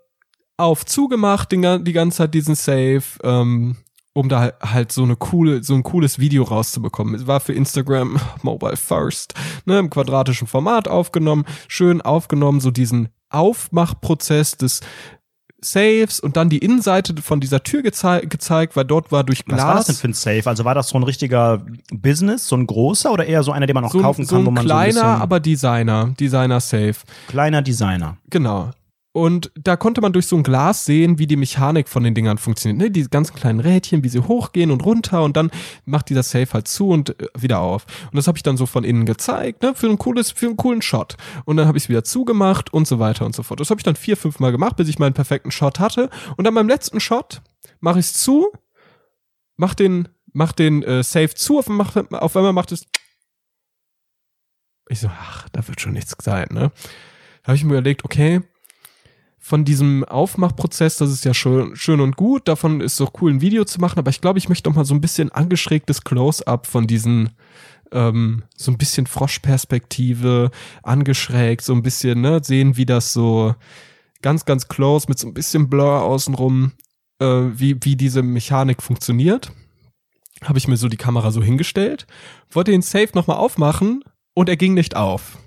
auf 0.56 0.86
zugemacht 0.86 1.52
den, 1.52 1.84
die 1.84 1.92
ganze 1.92 2.20
Zeit 2.20 2.34
diesen 2.34 2.56
Safe, 2.56 3.04
ähm, 3.22 3.75
um 4.13 4.29
da 4.29 4.53
halt 4.62 4.91
so 4.91 5.03
eine 5.03 5.15
coole, 5.15 5.63
so 5.63 5.74
ein 5.74 5.84
cooles 5.84 6.20
Video 6.20 6.43
rauszubekommen. 6.43 7.15
Es 7.15 7.27
war 7.27 7.39
für 7.39 7.53
Instagram 7.53 8.20
Mobile 8.41 8.77
First, 8.77 9.34
ne, 9.65 9.79
im 9.79 9.89
quadratischen 9.89 10.48
Format 10.48 10.88
aufgenommen, 10.88 11.46
schön 11.67 12.01
aufgenommen, 12.01 12.60
so 12.60 12.72
diesen 12.72 13.10
Aufmachprozess 13.29 14.58
des 14.58 14.82
Saves 15.65 16.20
und 16.20 16.38
dann 16.38 16.50
die 16.50 16.58
Innenseite 16.58 17.15
von 17.22 17.39
dieser 17.39 17.63
Tür 17.63 17.82
gezei 17.82 18.22
gezeigt, 18.22 18.75
weil 18.75 18.86
dort 18.86 19.12
war 19.12 19.24
durch 19.24 19.46
Glas. 19.46 19.60
Was 19.60 19.65
war 19.65 19.75
das 19.75 19.86
denn 19.88 19.96
für 19.96 20.08
ein 20.10 20.13
Safe? 20.13 20.50
Also 20.50 20.65
war 20.65 20.75
das 20.75 20.89
so 20.89 20.98
ein 20.98 21.03
richtiger 21.03 21.65
Business, 21.91 22.48
so 22.48 22.55
ein 22.55 22.67
großer 22.67 23.12
oder 23.12 23.25
eher 23.25 23.43
so 23.43 23.51
einer, 23.51 23.65
den 23.65 23.74
man 23.74 23.86
auch 23.86 23.91
so, 23.91 24.00
kaufen 24.01 24.25
so 24.25 24.36
kann, 24.36 24.43
ein 24.43 24.46
wo 24.48 24.51
man 24.51 24.65
kleiner, 24.65 24.93
so 24.93 25.00
ein 25.00 25.05
bisschen 25.05 25.22
aber 25.22 25.39
Designer, 25.39 26.13
Designer 26.20 26.60
Safe. 26.60 26.96
kleiner 27.27 27.62
Designer. 27.62 28.17
Genau. 28.29 28.72
Und 29.13 29.51
da 29.53 29.77
konnte 29.77 30.01
man 30.01 30.12
durch 30.12 30.25
so 30.25 30.36
ein 30.36 30.41
Glas 30.41 30.86
sehen, 30.86 31.20
wie 31.20 31.27
die 31.27 31.36
Mechanik 31.36 31.88
von 31.88 32.03
den 32.03 32.15
Dingern 32.15 32.39
funktioniert. 32.39 32.79
Ne? 32.79 32.91
Die 32.91 33.03
ganz 33.03 33.32
kleinen 33.32 33.60
Rädchen, 33.60 34.03
wie 34.03 34.10
sie 34.10 34.20
hochgehen 34.20 34.72
und 34.72 34.84
runter 34.84 35.22
und 35.22 35.38
dann 35.38 35.51
macht 35.86 36.10
dieser 36.10 36.24
Safe 36.24 36.51
halt 36.51 36.67
zu 36.67 36.89
und 36.89 37.20
äh, 37.22 37.27
wieder 37.38 37.60
auf. 37.60 37.86
Und 38.05 38.15
das 38.15 38.25
habe 38.25 38.39
ich 38.39 38.43
dann 38.43 38.58
so 38.58 38.65
von 38.65 38.84
innen 38.84 39.05
gezeigt, 39.05 39.62
ne? 39.62 39.75
für 39.75 39.88
ein 39.88 40.00
cooles, 40.00 40.32
für 40.32 40.48
einen 40.48 40.58
coolen 40.58 40.82
Shot. 40.82 41.15
Und 41.46 41.58
dann 41.58 41.67
habe 41.67 41.77
ich 41.77 41.84
es 41.84 41.89
wieder 41.89 42.03
zugemacht 42.03 42.74
und 42.74 42.88
so 42.88 42.98
weiter 42.98 43.24
und 43.24 43.36
so 43.36 43.43
fort. 43.43 43.60
Das 43.60 43.70
habe 43.70 43.79
ich 43.79 43.84
dann 43.84 43.96
vier, 43.96 44.17
fünf 44.17 44.39
Mal 44.39 44.51
gemacht, 44.51 44.77
bis 44.77 44.89
ich 44.89 44.98
meinen 44.98 45.13
perfekten 45.13 45.51
Shot 45.51 45.79
hatte. 45.79 46.10
Und 46.36 46.46
dann 46.46 46.55
beim 46.55 46.67
letzten 46.67 47.00
Shot 47.00 47.43
mache 47.82 48.00
ich 48.00 48.08
es 48.08 48.13
zu, 48.13 48.51
mach 49.58 49.75
den, 49.75 50.10
mach 50.32 50.53
den 50.53 50.82
äh, 50.82 51.03
Safe 51.03 51.36
zu, 51.36 51.60
auf, 51.60 51.67
mach, 51.67 51.96
auf 51.96 52.36
einmal 52.36 52.53
macht 52.53 52.72
es. 52.72 52.88
Ich 54.89 55.01
so, 55.01 55.08
ach, 55.08 55.48
da 55.50 55.67
wird 55.67 55.79
schon 55.79 55.93
nichts 55.93 56.15
sein, 56.20 56.48
ne? 56.50 56.72
Da 57.43 57.48
habe 57.48 57.58
ich 57.58 57.63
mir 57.63 57.74
überlegt, 57.74 58.05
okay, 58.05 58.41
von 59.46 59.66
diesem 59.66 60.06
Aufmachprozess, 60.06 60.96
das 60.96 61.12
ist 61.12 61.26
ja 61.26 61.34
schön, 61.34 61.76
schön 61.76 62.00
und 62.00 62.16
gut, 62.16 62.48
davon 62.48 62.80
ist 62.80 62.98
doch 63.02 63.12
cool, 63.20 63.30
ein 63.30 63.42
Video 63.42 63.66
zu 63.66 63.82
machen, 63.82 64.00
aber 64.00 64.10
ich 64.10 64.22
glaube, 64.22 64.40
ich 64.40 64.48
möchte 64.48 64.70
noch 64.70 64.78
mal 64.78 64.86
so 64.86 64.94
ein 64.94 65.02
bisschen 65.02 65.34
angeschrägtes 65.34 66.06
Close-up 66.06 66.66
von 66.66 66.88
diesen, 66.88 67.32
ähm, 67.92 68.44
so 68.56 68.72
ein 68.72 68.78
bisschen 68.78 69.06
Froschperspektive, 69.06 70.50
angeschrägt, 70.82 71.62
so 71.62 71.74
ein 71.74 71.84
bisschen, 71.84 72.22
ne, 72.22 72.40
sehen, 72.42 72.78
wie 72.78 72.86
das 72.86 73.12
so 73.12 73.54
ganz, 74.22 74.46
ganz 74.46 74.70
close 74.70 75.08
mit 75.10 75.20
so 75.20 75.28
ein 75.28 75.34
bisschen 75.34 75.70
Blur 75.70 76.04
außenrum, 76.04 76.72
äh, 77.20 77.26
wie, 77.26 77.76
wie 77.82 77.98
diese 77.98 78.24
Mechanik 78.24 78.82
funktioniert. 78.82 79.52
Habe 80.42 80.58
ich 80.58 80.70
mir 80.70 80.78
so 80.78 80.88
die 80.88 80.96
Kamera 80.96 81.32
so 81.32 81.44
hingestellt, 81.44 82.08
wollte 82.50 82.72
den 82.72 82.82
Safe 82.82 83.10
nochmal 83.14 83.38
aufmachen 83.38 84.06
und 84.36 84.48
er 84.48 84.56
ging 84.56 84.74
nicht 84.74 84.96
auf. 84.96 85.38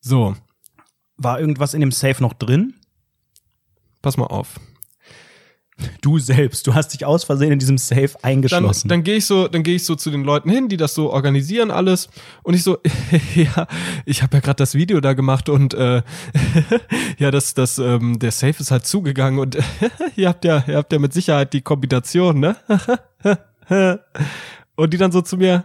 So, 0.00 0.34
War 1.16 1.40
irgendwas 1.40 1.74
in 1.74 1.80
dem 1.80 1.92
Safe 1.92 2.22
noch 2.22 2.32
drin? 2.32 2.74
pass 4.04 4.18
mal 4.18 4.26
auf. 4.26 4.60
Du 6.02 6.20
selbst, 6.20 6.68
du 6.68 6.74
hast 6.74 6.90
dich 6.90 7.04
aus 7.04 7.24
Versehen 7.24 7.50
in 7.50 7.58
diesem 7.58 7.78
Safe 7.78 8.10
dann, 8.12 8.22
eingeschlossen. 8.22 8.86
dann 8.86 9.02
gehe 9.02 9.16
ich 9.16 9.26
so, 9.26 9.48
dann 9.48 9.64
gehe 9.64 9.74
ich 9.74 9.84
so 9.84 9.96
zu 9.96 10.12
den 10.12 10.22
Leuten 10.22 10.48
hin, 10.48 10.68
die 10.68 10.76
das 10.76 10.94
so 10.94 11.10
organisieren 11.10 11.72
alles 11.72 12.10
und 12.44 12.54
ich 12.54 12.62
so, 12.62 12.78
ja, 13.34 13.66
ich 14.04 14.22
habe 14.22 14.36
ja 14.36 14.40
gerade 14.40 14.58
das 14.58 14.74
Video 14.76 15.00
da 15.00 15.14
gemacht 15.14 15.48
und 15.48 15.74
äh, 15.74 16.02
ja, 17.18 17.32
das, 17.32 17.54
das, 17.54 17.78
ähm, 17.78 18.20
der 18.20 18.30
Safe 18.30 18.54
ist 18.60 18.70
halt 18.70 18.86
zugegangen 18.86 19.40
und 19.40 19.58
ihr 20.16 20.28
habt 20.28 20.44
ja, 20.44 20.62
ihr 20.68 20.76
habt 20.76 20.92
ja 20.92 21.00
mit 21.00 21.12
Sicherheit 21.12 21.52
die 21.52 21.62
Kombination, 21.62 22.38
ne? 22.38 22.56
und 24.76 24.92
die 24.92 24.98
dann 24.98 25.10
so 25.10 25.22
zu 25.22 25.38
mir, 25.38 25.64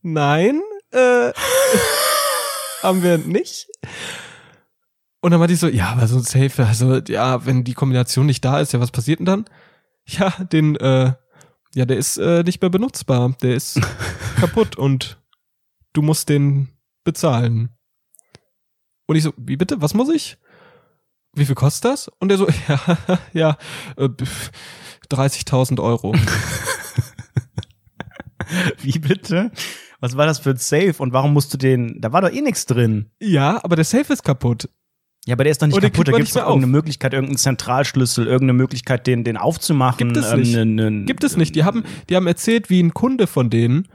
nein, 0.00 0.62
äh, 0.92 1.32
haben 2.82 3.02
wir 3.02 3.18
nicht. 3.18 3.68
Und 5.20 5.32
dann 5.32 5.40
meinte 5.40 5.54
ich 5.54 5.60
so, 5.60 5.68
ja, 5.68 5.90
aber 5.90 6.06
so 6.06 6.16
ein 6.16 6.22
Safe, 6.22 6.64
also 6.64 6.96
ja, 7.08 7.44
wenn 7.44 7.64
die 7.64 7.74
Kombination 7.74 8.26
nicht 8.26 8.44
da 8.44 8.60
ist, 8.60 8.72
ja, 8.72 8.80
was 8.80 8.92
passiert 8.92 9.18
denn 9.18 9.26
dann? 9.26 9.44
Ja, 10.06 10.30
den, 10.44 10.76
äh, 10.76 11.12
ja, 11.74 11.84
der 11.84 11.96
ist 11.96 12.18
äh, 12.18 12.42
nicht 12.44 12.62
mehr 12.62 12.70
benutzbar. 12.70 13.36
Der 13.42 13.54
ist 13.54 13.80
kaputt 14.36 14.76
und 14.76 15.20
du 15.92 16.02
musst 16.02 16.28
den 16.28 16.68
bezahlen. 17.04 17.70
Und 19.06 19.16
ich 19.16 19.24
so, 19.24 19.32
wie 19.36 19.56
bitte? 19.56 19.80
Was 19.80 19.94
muss 19.94 20.08
ich? 20.10 20.38
Wie 21.34 21.44
viel 21.44 21.54
kostet 21.54 21.84
das? 21.92 22.08
Und 22.20 22.28
der 22.28 22.38
so, 22.38 22.48
ja, 22.68 22.80
ja, 23.32 23.56
äh, 23.96 24.08
pf, 24.08 24.50
30.000 25.10 25.82
Euro. 25.82 26.14
Wie 28.80 28.98
bitte? 28.98 29.50
Was 30.00 30.16
war 30.16 30.26
das 30.26 30.38
für 30.38 30.50
ein 30.50 30.56
Safe 30.56 30.94
und 30.98 31.12
warum 31.12 31.32
musst 31.32 31.52
du 31.52 31.58
den, 31.58 32.00
da 32.00 32.12
war 32.12 32.22
doch 32.22 32.30
eh 32.30 32.40
nichts 32.40 32.66
drin. 32.66 33.10
ja, 33.20 33.62
aber 33.64 33.76
der 33.76 33.84
Safe 33.84 34.12
ist 34.12 34.22
kaputt. 34.22 34.68
Ja, 35.26 35.34
aber 35.34 35.44
der 35.44 35.50
ist 35.50 35.60
doch 35.60 35.66
nicht 35.66 35.80
kaputt. 35.80 36.08
Da 36.08 36.12
gibt 36.12 36.28
es 36.28 36.34
doch 36.34 36.40
irgendeine 36.40 36.72
Möglichkeit, 36.72 37.12
irgendeinen 37.12 37.38
Zentralschlüssel, 37.38 38.26
irgendeine 38.26 38.54
Möglichkeit, 38.54 39.06
den, 39.06 39.24
den 39.24 39.36
aufzumachen. 39.36 40.14
Gibt 40.14 40.16
es 40.16 40.32
nicht. 40.34 40.54
Ähm, 40.54 40.74
ne, 40.74 40.90
ne, 40.90 41.04
Gibt 41.04 41.24
es 41.24 41.36
nicht. 41.36 41.54
Die 41.54 41.64
haben, 41.64 41.84
die 42.08 42.16
haben 42.16 42.26
erzählt, 42.26 42.70
wie 42.70 42.82
ein 42.82 42.94
Kunde 42.94 43.26
von 43.26 43.50
denen 43.50 43.88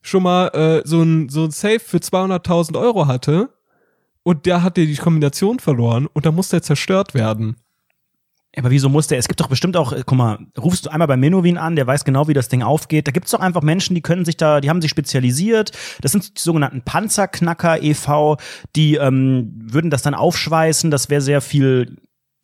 schon 0.00 0.22
mal 0.22 0.48
äh, 0.48 0.82
so 0.86 1.02
ein 1.02 1.28
so 1.28 1.44
ein 1.44 1.50
Safe 1.50 1.78
für 1.78 1.98
200.000 1.98 2.78
Euro 2.78 3.06
hatte 3.06 3.50
und 4.22 4.46
der 4.46 4.62
hatte 4.62 4.86
die 4.86 4.96
Kombination 4.96 5.58
verloren 5.58 6.08
und 6.12 6.26
da 6.26 6.32
musste 6.32 6.56
er 6.56 6.62
zerstört 6.62 7.14
werden. 7.14 7.56
Aber 8.56 8.70
wieso 8.70 8.88
muss 8.90 9.06
der? 9.06 9.18
Es 9.18 9.28
gibt 9.28 9.40
doch 9.40 9.48
bestimmt 9.48 9.76
auch, 9.78 9.92
äh, 9.92 10.02
guck 10.04 10.18
mal, 10.18 10.38
rufst 10.58 10.84
du 10.86 10.90
einmal 10.90 11.08
bei 11.08 11.16
Menowin 11.16 11.56
an, 11.56 11.74
der 11.74 11.86
weiß 11.86 12.04
genau, 12.04 12.28
wie 12.28 12.34
das 12.34 12.48
Ding 12.48 12.62
aufgeht. 12.62 13.06
Da 13.08 13.10
gibt's 13.12 13.30
doch 13.30 13.40
einfach 13.40 13.62
Menschen, 13.62 13.94
die 13.94 14.02
können 14.02 14.24
sich 14.26 14.36
da, 14.36 14.60
die 14.60 14.68
haben 14.68 14.82
sich 14.82 14.90
spezialisiert. 14.90 15.72
Das 16.02 16.12
sind 16.12 16.36
die 16.36 16.40
sogenannten 16.42 16.82
Panzerknacker 16.82 17.82
e.V., 17.82 18.36
die 18.76 18.96
ähm, 18.96 19.52
würden 19.56 19.90
das 19.90 20.02
dann 20.02 20.14
aufschweißen. 20.14 20.90
Das 20.90 21.08
wäre 21.08 21.22
sehr 21.22 21.40
viel 21.40 21.96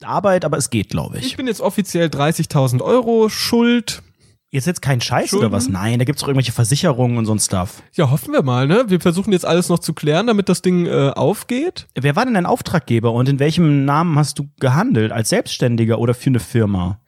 Arbeit, 0.02 0.44
aber 0.44 0.56
es 0.56 0.70
geht, 0.70 0.88
glaube 0.90 1.18
Ich 1.18 1.26
ich. 1.26 1.36
bin 1.36 1.46
jetzt 1.46 1.60
offiziell 1.60 2.06
30.000 2.08 2.80
Euro 2.82 3.28
schuld. 3.28 4.02
Jetzt 4.50 4.66
jetzt 4.66 4.80
kein 4.80 5.00
Scheiß 5.00 5.32
oder 5.34 5.42
Schulden? 5.42 5.52
was? 5.52 5.68
Nein, 5.68 5.98
da 5.98 6.06
gibt's 6.06 6.22
doch 6.22 6.28
irgendwelche 6.28 6.52
Versicherungen 6.52 7.18
und 7.18 7.26
so 7.26 7.32
ein 7.32 7.38
Stuff. 7.38 7.82
Ja, 7.92 8.10
hoffen 8.10 8.32
wir 8.32 8.42
mal, 8.42 8.66
ne? 8.66 8.84
Wir 8.88 8.98
versuchen 8.98 9.30
jetzt 9.32 9.44
alles 9.44 9.68
noch 9.68 9.78
zu 9.78 9.92
klären, 9.92 10.26
damit 10.26 10.48
das 10.48 10.62
Ding 10.62 10.86
äh, 10.86 11.10
aufgeht. 11.14 11.86
Wer 11.94 12.16
war 12.16 12.24
denn 12.24 12.32
dein 12.34 12.46
Auftraggeber 12.46 13.12
und 13.12 13.28
in 13.28 13.38
welchem 13.40 13.84
Namen 13.84 14.18
hast 14.18 14.38
du 14.38 14.48
gehandelt? 14.58 15.12
Als 15.12 15.28
Selbstständiger 15.28 15.98
oder 15.98 16.14
für 16.14 16.30
eine 16.30 16.40
Firma? 16.40 16.98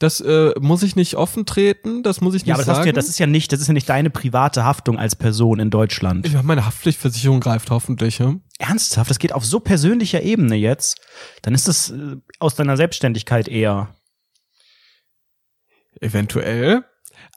Das 0.00 0.20
äh, 0.20 0.52
muss 0.60 0.82
ich 0.84 0.94
nicht 0.96 1.16
offen 1.16 1.44
treten, 1.44 2.02
das 2.04 2.20
muss 2.20 2.34
ich 2.34 2.42
nicht 2.42 2.48
Ja, 2.48 2.54
aber 2.54 2.64
das, 2.64 2.66
sagen. 2.76 2.82
du 2.82 2.88
ja, 2.88 2.92
das 2.92 3.08
ist 3.08 3.18
ja 3.18 3.26
nicht, 3.26 3.52
das 3.52 3.60
ist 3.60 3.66
ja 3.66 3.74
nicht 3.74 3.88
deine 3.88 4.10
private 4.10 4.64
Haftung 4.64 4.96
als 4.98 5.16
Person 5.16 5.58
in 5.58 5.70
Deutschland. 5.70 6.28
ja, 6.28 6.40
meine 6.44 6.64
Haftpflichtversicherung 6.66 7.40
greift 7.40 7.70
hoffentlich, 7.70 8.18
ja? 8.20 8.34
Ernsthaft, 8.60 9.10
das 9.10 9.18
geht 9.18 9.32
auf 9.32 9.44
so 9.44 9.58
persönlicher 9.60 10.22
Ebene 10.22 10.54
jetzt. 10.56 11.00
Dann 11.42 11.54
ist 11.54 11.66
das 11.68 11.90
äh, 11.90 12.16
aus 12.40 12.54
deiner 12.56 12.76
Selbstständigkeit 12.76 13.46
eher. 13.48 13.88
Eventuell. 16.00 16.84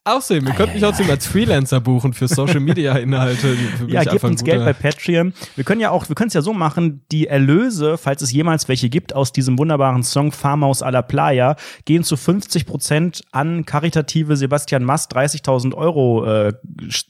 Außerdem, 0.04 0.48
wir 0.48 0.54
könnten 0.54 0.76
mich 0.76 0.86
außerdem 0.86 1.12
als 1.12 1.28
Freelancer 1.28 1.80
buchen 1.80 2.14
für 2.14 2.28
Social 2.28 2.60
Media 2.60 2.96
Inhalte. 2.98 3.56
Ja, 3.88 4.02
ein 4.02 4.18
uns 4.18 4.44
Geld 4.44 4.64
bei 4.64 4.74
Patreon. 4.74 5.34
Wir 5.56 5.64
können 5.64 5.82
ja 5.82 5.92
auch, 5.92 6.10
wir 6.10 6.16
können 6.16 6.30
es 6.30 6.34
ja 6.34 6.42
so 6.42 6.54
machen, 6.54 7.06
die 7.12 7.28
Erlöse, 7.28 7.98
falls 7.98 8.22
es 8.22 8.32
jemals 8.32 8.68
welche 8.68 8.90
gibt, 8.90 9.14
aus 9.14 9.32
diesem 9.32 9.60
wunderbaren 9.60 10.04
Song 10.04 10.32
Farmhaus 10.32 10.82
a 10.82 10.90
la 10.90 11.02
Playa, 11.02 11.56
gehen 11.86 12.04
zu 12.04 12.18
50 12.18 12.66
Prozent 12.66 13.22
an 13.32 13.66
karitative 13.66 14.38
Sebastian 14.38 14.84
Mast 14.84 15.16
30.000 15.16 15.76
Euro 15.76 16.26
äh, 16.26 16.54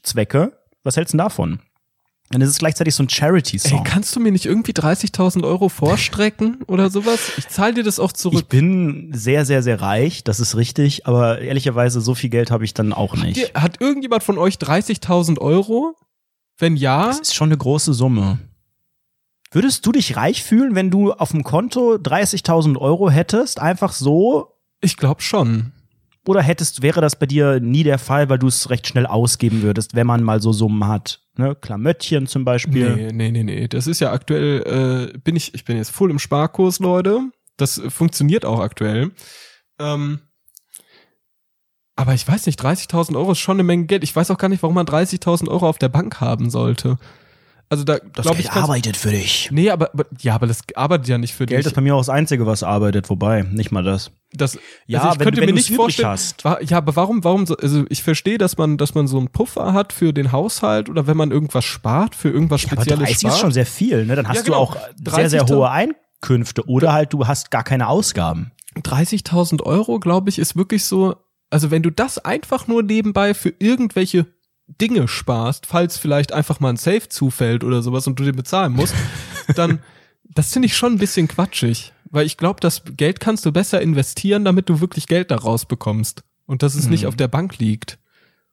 Zwecke. 0.02 0.52
Was 0.82 0.96
hältst 0.96 1.14
du 1.14 1.18
denn 1.18 1.24
Dann 2.32 2.40
ist 2.40 2.48
es 2.48 2.58
gleichzeitig 2.58 2.94
so 2.94 3.02
ein 3.02 3.08
Charity-Song. 3.08 3.78
Ey, 3.78 3.84
kannst 3.84 4.16
du 4.16 4.20
mir 4.20 4.32
nicht 4.32 4.46
irgendwie 4.46 4.72
30.000 4.72 5.44
Euro 5.44 5.68
vorstrecken 5.68 6.62
oder 6.66 6.90
sowas? 6.90 7.32
Ich 7.36 7.46
zahle 7.48 7.74
dir 7.74 7.84
das 7.84 8.00
auch 8.00 8.08
Ich 8.10 8.14
zurück. 8.16 8.48
bin 8.48 9.10
sehr, 9.14 9.44
sehr, 9.44 9.62
sehr 9.62 9.80
reich, 9.80 10.24
das 10.24 10.40
ist 10.40 10.56
richtig, 10.56 11.06
aber 11.06 11.40
ehrlicherweise 11.40 12.00
so 12.00 12.14
viel 12.14 12.30
Geld 12.30 12.50
habe 12.50 12.64
ich 12.64 12.74
dann 12.74 12.92
auch 12.92 13.14
nicht. 13.16 13.54
Hat 13.54 13.80
irgendjemand 13.80 14.22
von 14.22 14.38
euch 14.38 14.54
30.000 14.56 15.38
Euro? 15.38 15.94
Wenn 16.58 16.76
ja, 16.76 17.06
Das 17.06 17.20
ist 17.20 17.34
schon 17.34 17.48
eine 17.48 17.58
große 17.58 17.92
Summe. 17.94 18.38
Würdest 19.50 19.84
du 19.84 19.92
dich 19.92 20.16
reich 20.16 20.42
fühlen, 20.42 20.74
wenn 20.74 20.90
du 20.90 21.12
auf 21.12 21.32
dem 21.32 21.44
Konto 21.44 21.94
30.000 21.96 22.78
Euro 22.78 23.10
hättest, 23.10 23.60
einfach 23.60 23.92
so? 23.92 24.48
ich 24.80 24.96
glaube 24.96 25.20
schon. 25.22 25.72
Oder 26.26 26.40
hättest, 26.40 26.82
wäre 26.82 27.00
das 27.00 27.16
bei 27.16 27.26
dir 27.26 27.58
nie 27.58 27.82
der 27.82 27.98
Fall, 27.98 28.28
weil 28.28 28.38
du 28.38 28.46
es 28.46 28.70
recht 28.70 28.86
schnell 28.86 29.06
ausgeben 29.06 29.62
würdest, 29.62 29.96
wenn 29.96 30.06
man 30.06 30.22
mal 30.22 30.40
so 30.40 30.52
Summen 30.52 30.86
hat? 30.86 31.20
Ne? 31.36 31.56
Klamöttchen 31.56 32.26
zum 32.26 32.44
Beispiel. 32.44 32.94
Nee, 32.94 33.12
nee, 33.12 33.30
nee, 33.30 33.42
nee. 33.42 33.68
Das 33.68 33.86
ist 33.88 34.00
ja 34.00 34.12
aktuell, 34.12 35.12
äh, 35.14 35.18
bin 35.18 35.34
ich, 35.34 35.54
ich 35.54 35.64
bin 35.64 35.76
jetzt 35.76 35.90
voll 35.90 36.10
im 36.10 36.20
Sparkurs, 36.20 36.78
Leute. 36.78 37.20
Das 37.56 37.78
äh, 37.78 37.90
funktioniert 37.90 38.44
auch 38.44 38.60
aktuell. 38.60 39.10
Ähm, 39.80 40.20
aber 41.96 42.14
ich 42.14 42.26
weiß 42.26 42.46
nicht, 42.46 42.60
30.000 42.60 43.16
Euro 43.16 43.32
ist 43.32 43.38
schon 43.38 43.56
eine 43.56 43.64
Menge 43.64 43.86
Geld. 43.86 44.04
Ich 44.04 44.14
weiß 44.14 44.30
auch 44.30 44.38
gar 44.38 44.48
nicht, 44.48 44.62
warum 44.62 44.74
man 44.74 44.86
30.000 44.86 45.48
Euro 45.48 45.68
auf 45.68 45.78
der 45.78 45.88
Bank 45.88 46.20
haben 46.20 46.50
sollte. 46.50 46.98
Also 47.72 47.84
da 47.84 47.96
Das 48.12 48.24
glaube 48.26 48.36
Geld 48.42 48.50
ich, 48.50 48.52
arbeitet 48.52 48.96
für 48.98 49.10
dich. 49.10 49.48
Nee, 49.50 49.70
aber, 49.70 49.90
aber 49.94 50.04
ja, 50.20 50.34
aber 50.34 50.46
das 50.46 50.60
arbeitet 50.74 51.08
ja 51.08 51.16
nicht 51.16 51.32
für 51.32 51.46
Geld 51.46 51.60
ist 51.60 51.68
dich. 51.68 51.74
bei 51.74 51.80
mir 51.80 51.94
auch 51.94 52.00
das 52.00 52.10
Einzige, 52.10 52.44
was 52.46 52.62
arbeitet, 52.62 53.08
wobei, 53.08 53.44
nicht 53.50 53.72
mal 53.72 53.82
das. 53.82 54.10
Das, 54.34 54.58
Ja, 54.86 55.00
also 55.00 55.12
ich 55.14 55.18
wenn- 55.20 55.24
könnte 55.24 55.40
wenn 55.40 55.46
mir 55.46 55.54
nicht 55.54 55.74
vorstellen. 55.74 56.08
hast. 56.10 56.44
Ja, 56.60 56.76
aber 56.76 56.94
warum, 56.96 57.24
warum 57.24 57.46
so, 57.46 57.56
also 57.56 57.84
ich 57.88 58.02
verstehe, 58.02 58.36
dass 58.36 58.58
man, 58.58 58.76
dass 58.76 58.94
man 58.94 59.06
so 59.06 59.16
einen 59.16 59.28
Puffer 59.28 59.72
hat 59.72 59.94
für 59.94 60.12
den 60.12 60.32
Haushalt 60.32 60.90
oder 60.90 61.06
wenn 61.06 61.16
man 61.16 61.30
irgendwas 61.30 61.64
spart, 61.64 62.14
für 62.14 62.28
irgendwas 62.28 62.62
Aber 62.66 62.82
Spezielles 62.82 62.98
30 63.04 63.18
spart. 63.20 63.34
ist 63.34 63.40
schon 63.40 63.52
sehr 63.52 63.66
viel, 63.66 64.04
ne? 64.04 64.16
Dann 64.16 64.28
hast 64.28 64.36
Ja, 64.36 64.42
genau. 64.42 64.56
du 64.56 64.62
auch 64.62 64.76
sehr, 65.16 65.30
sehr 65.30 65.40
30 65.44 65.56
hohe 65.56 65.70
Einkünfte 65.70 66.68
oder 66.68 66.92
halt 66.92 67.12
du 67.14 67.26
hast 67.26 67.50
gar 67.50 67.64
keine 67.64 67.88
Ausgaben. 67.88 68.52
30.000 68.82 69.62
Euro, 69.62 69.98
glaube 69.98 70.28
ich, 70.28 70.38
ist 70.38 70.56
wirklich 70.56 70.84
so, 70.84 71.16
also 71.48 71.70
wenn 71.70 71.82
du 71.82 71.90
das 71.90 72.18
einfach 72.18 72.66
nur 72.68 72.82
nebenbei 72.82 73.32
für 73.34 73.52
irgendwelche 73.58 74.26
Dinge 74.66 75.08
sparst, 75.08 75.66
falls 75.66 75.98
vielleicht 75.98 76.32
einfach 76.32 76.60
mal 76.60 76.70
ein 76.70 76.76
Safe 76.76 77.08
zufällt 77.08 77.64
oder 77.64 77.82
sowas 77.82 78.06
und 78.06 78.18
du 78.18 78.24
den 78.24 78.36
bezahlen 78.36 78.72
musst, 78.72 78.94
dann, 79.56 79.80
das 80.24 80.52
finde 80.52 80.66
ich 80.66 80.76
schon 80.76 80.94
ein 80.94 80.98
bisschen 80.98 81.28
quatschig. 81.28 81.92
Weil 82.10 82.26
ich 82.26 82.36
glaube, 82.36 82.60
das 82.60 82.82
Geld 82.96 83.20
kannst 83.20 83.46
du 83.46 83.52
besser 83.52 83.80
investieren, 83.80 84.44
damit 84.44 84.68
du 84.68 84.80
wirklich 84.80 85.06
Geld 85.06 85.30
daraus 85.30 85.64
bekommst. 85.64 86.24
Und 86.46 86.62
dass 86.62 86.74
es 86.74 86.88
nicht 86.88 87.02
Mhm. 87.02 87.08
auf 87.08 87.16
der 87.16 87.28
Bank 87.28 87.58
liegt 87.58 87.98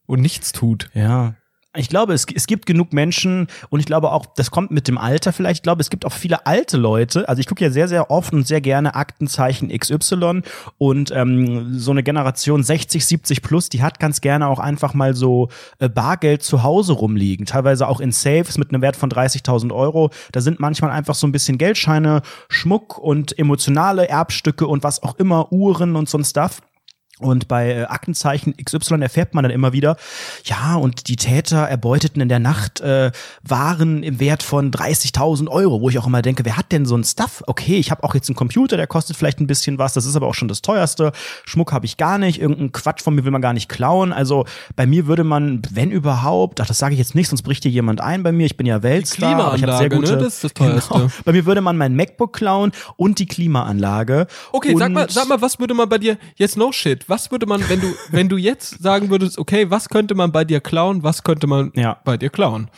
und 0.06 0.22
nichts 0.22 0.54
tut. 0.54 0.90
Ja. 0.94 1.36
Ich 1.78 1.88
glaube, 1.88 2.14
es, 2.14 2.26
es 2.34 2.48
gibt 2.48 2.66
genug 2.66 2.94
Menschen 2.94 3.46
und 3.70 3.80
ich 3.80 3.86
glaube 3.86 4.12
auch, 4.12 4.26
das 4.26 4.50
kommt 4.50 4.72
mit 4.72 4.88
dem 4.88 4.98
Alter 4.98 5.32
vielleicht. 5.32 5.60
Ich 5.60 5.64
glaube, 5.64 5.82
es 5.82 5.92
gibt 5.92 6.04
auch 6.04 6.12
viele 6.12 6.48
alte 6.48 6.78
Leute. 6.78 7.30
Also 7.30 7.42
ich 7.42 7.46
gucke 7.46 7.64
ja 7.64 7.70
sehr, 7.70 7.88
sehr 7.88 8.10
oft 8.10 8.34
und 8.34 8.48
sehr 8.48 8.60
gerne 8.60 8.96
Aktenzeichen 8.96 9.70
XY 9.70 10.42
und 10.80 11.12
ähm, 11.12 11.78
so 11.78 11.92
eine 11.92 12.02
Generation 12.02 12.64
60, 12.64 13.06
70 13.06 13.44
plus, 13.44 13.70
die 13.70 13.84
hat 13.84 14.00
ganz 14.00 14.20
gerne 14.20 14.48
auch 14.48 14.58
einfach 14.58 14.96
mal 14.96 15.14
so 15.14 15.50
äh, 15.78 15.90
Bargeld 15.90 16.42
zu 16.42 16.64
Hause 16.64 16.94
rumliegen. 16.94 17.46
Teilweise 17.46 17.88
auch 17.88 18.00
in 18.00 18.12
Safes 18.12 18.58
mit 18.58 18.72
einem 18.72 18.82
Wert 18.82 18.96
von 18.96 19.12
30.000 19.12 19.72
Euro. 19.72 20.10
Da 20.32 20.42
sind 20.42 20.60
manchmal 20.60 20.90
einfach 20.90 21.14
so 21.14 21.28
ein 21.28 21.32
bisschen 21.32 21.60
Geldscheine, 21.60 22.24
Schmuck 22.50 22.98
und 22.98 23.38
emotionale 23.38 24.10
Erbstücke 24.10 24.66
und 24.66 24.82
was 24.82 25.04
auch 25.04 25.20
immer, 25.20 25.52
Uhren 25.52 25.96
und 25.96 26.10
so 26.10 26.18
ein 26.18 26.26
Stuff. 26.26 26.62
Und 27.20 27.48
bei 27.48 27.72
äh, 27.72 27.84
Aktenzeichen 27.84 28.56
XY 28.56 29.02
erfährt 29.02 29.34
man 29.34 29.44
dann 29.44 29.52
immer 29.52 29.74
wieder, 29.74 29.98
ja, 30.46 30.76
und 30.76 31.08
die 31.10 31.18
Täter 31.18 31.60
erbeuteten 31.60 32.22
in 32.22 32.30
der 32.30 32.40
Nacht 32.40 32.80
äh, 32.80 33.12
Waren 33.44 34.04
im 34.04 34.20
Wert 34.20 34.42
von 34.42 34.72
30.000 34.72 35.50
Euro, 35.50 35.82
wo 35.82 35.90
ich 35.90 36.00
auch 36.00 36.08
immer 36.08 36.22
denke, 36.22 36.46
wer 36.46 36.56
hat 36.56 36.72
denn 36.72 36.86
so 36.86 36.96
ein 36.96 37.04
Stuff? 37.04 37.44
Okay, 37.46 37.76
ich 37.78 37.92
habe 37.92 38.04
auch 38.04 38.16
jetzt 38.16 38.30
einen 38.30 38.38
Computer, 38.38 38.78
der 38.78 38.88
kostet 38.88 39.18
vielleicht 39.18 39.40
ein 39.42 39.48
bisschen 39.48 39.78
was, 39.78 39.94
das 39.94 40.06
ist 40.06 40.16
aber 40.16 40.28
auch 40.28 40.34
schon 40.34 40.48
das 40.48 40.62
teuerste. 40.62 41.12
Schmuck 41.46 41.74
habe 41.74 41.86
ich 41.86 41.98
gar 41.98 42.18
nicht, 42.18 42.40
irgendein 42.40 42.72
Quatsch 42.72 43.02
von 43.02 43.16
mir 43.16 43.26
will 43.26 43.32
man 43.32 43.42
gar 43.42 43.54
nicht 43.54 43.68
klauen. 43.68 44.14
Also 44.14 44.46
bei 44.76 44.86
mir 44.86 45.08
würde 45.08 45.26
man, 45.26 45.62
wenn 45.72 45.92
überhaupt, 45.92 46.62
ach, 46.62 46.68
das 46.68 46.78
sage 46.78 46.94
ich 46.94 47.00
jetzt 47.00 47.16
nicht, 47.16 47.28
sonst 47.28 47.42
bricht 47.42 47.64
hier 47.64 47.72
jemand 47.72 48.00
ein 48.00 48.24
bei 48.24 48.32
mir, 48.32 48.46
ich 48.46 48.56
bin 48.56 48.66
ja 48.66 48.82
Weltstar, 48.82 49.36
aber 49.36 49.56
ich 49.58 49.64
habe 49.64 49.78
sehr 49.78 49.90
gute, 49.90 50.14
ne? 50.14 50.18
Das 50.20 50.36
ist 50.36 50.44
das 50.46 50.54
teuerste. 50.54 50.94
Genau. 50.94 51.10
Bei 51.26 51.34
mir 51.34 51.46
würde 51.46 51.62
man 51.62 51.78
mein 51.78 51.96
MacBook 51.96 52.34
klauen 52.34 52.72
und 52.96 53.20
die 53.20 53.26
Klimaanlage. 53.26 54.28
Okay, 54.54 54.74
sag 54.78 54.92
mal, 54.92 55.10
sag 55.10 55.28
mal, 55.28 55.42
was 55.42 55.60
würde 55.60 55.74
man 55.74 55.90
bei 55.90 55.98
dir, 55.98 56.18
jetzt 56.36 56.56
no 56.56 56.72
shit, 56.72 57.09
was 57.10 57.32
würde 57.32 57.46
man, 57.46 57.68
wenn 57.70 57.82
du, 57.82 57.94
wenn 58.12 58.30
du 58.30 58.38
jetzt 58.38 58.82
sagen 58.82 59.10
würdest, 59.10 59.38
okay, 59.38 59.70
was 59.70 59.90
könnte 59.90 60.16
man 60.16 60.32
bei 60.32 60.46
dir 60.46 60.62
klauen, 60.62 61.04
was 61.04 61.24
könnte 61.24 61.48
man 61.48 61.72
Ja. 61.76 62.00
bei 62.06 62.18
dir 62.18 62.30
klauen? 62.30 62.70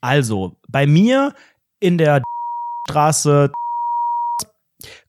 Also, 0.00 0.56
bei 0.68 0.86
mir 0.86 1.34
in 1.80 1.98
der 1.98 2.22
Straße 2.88 3.50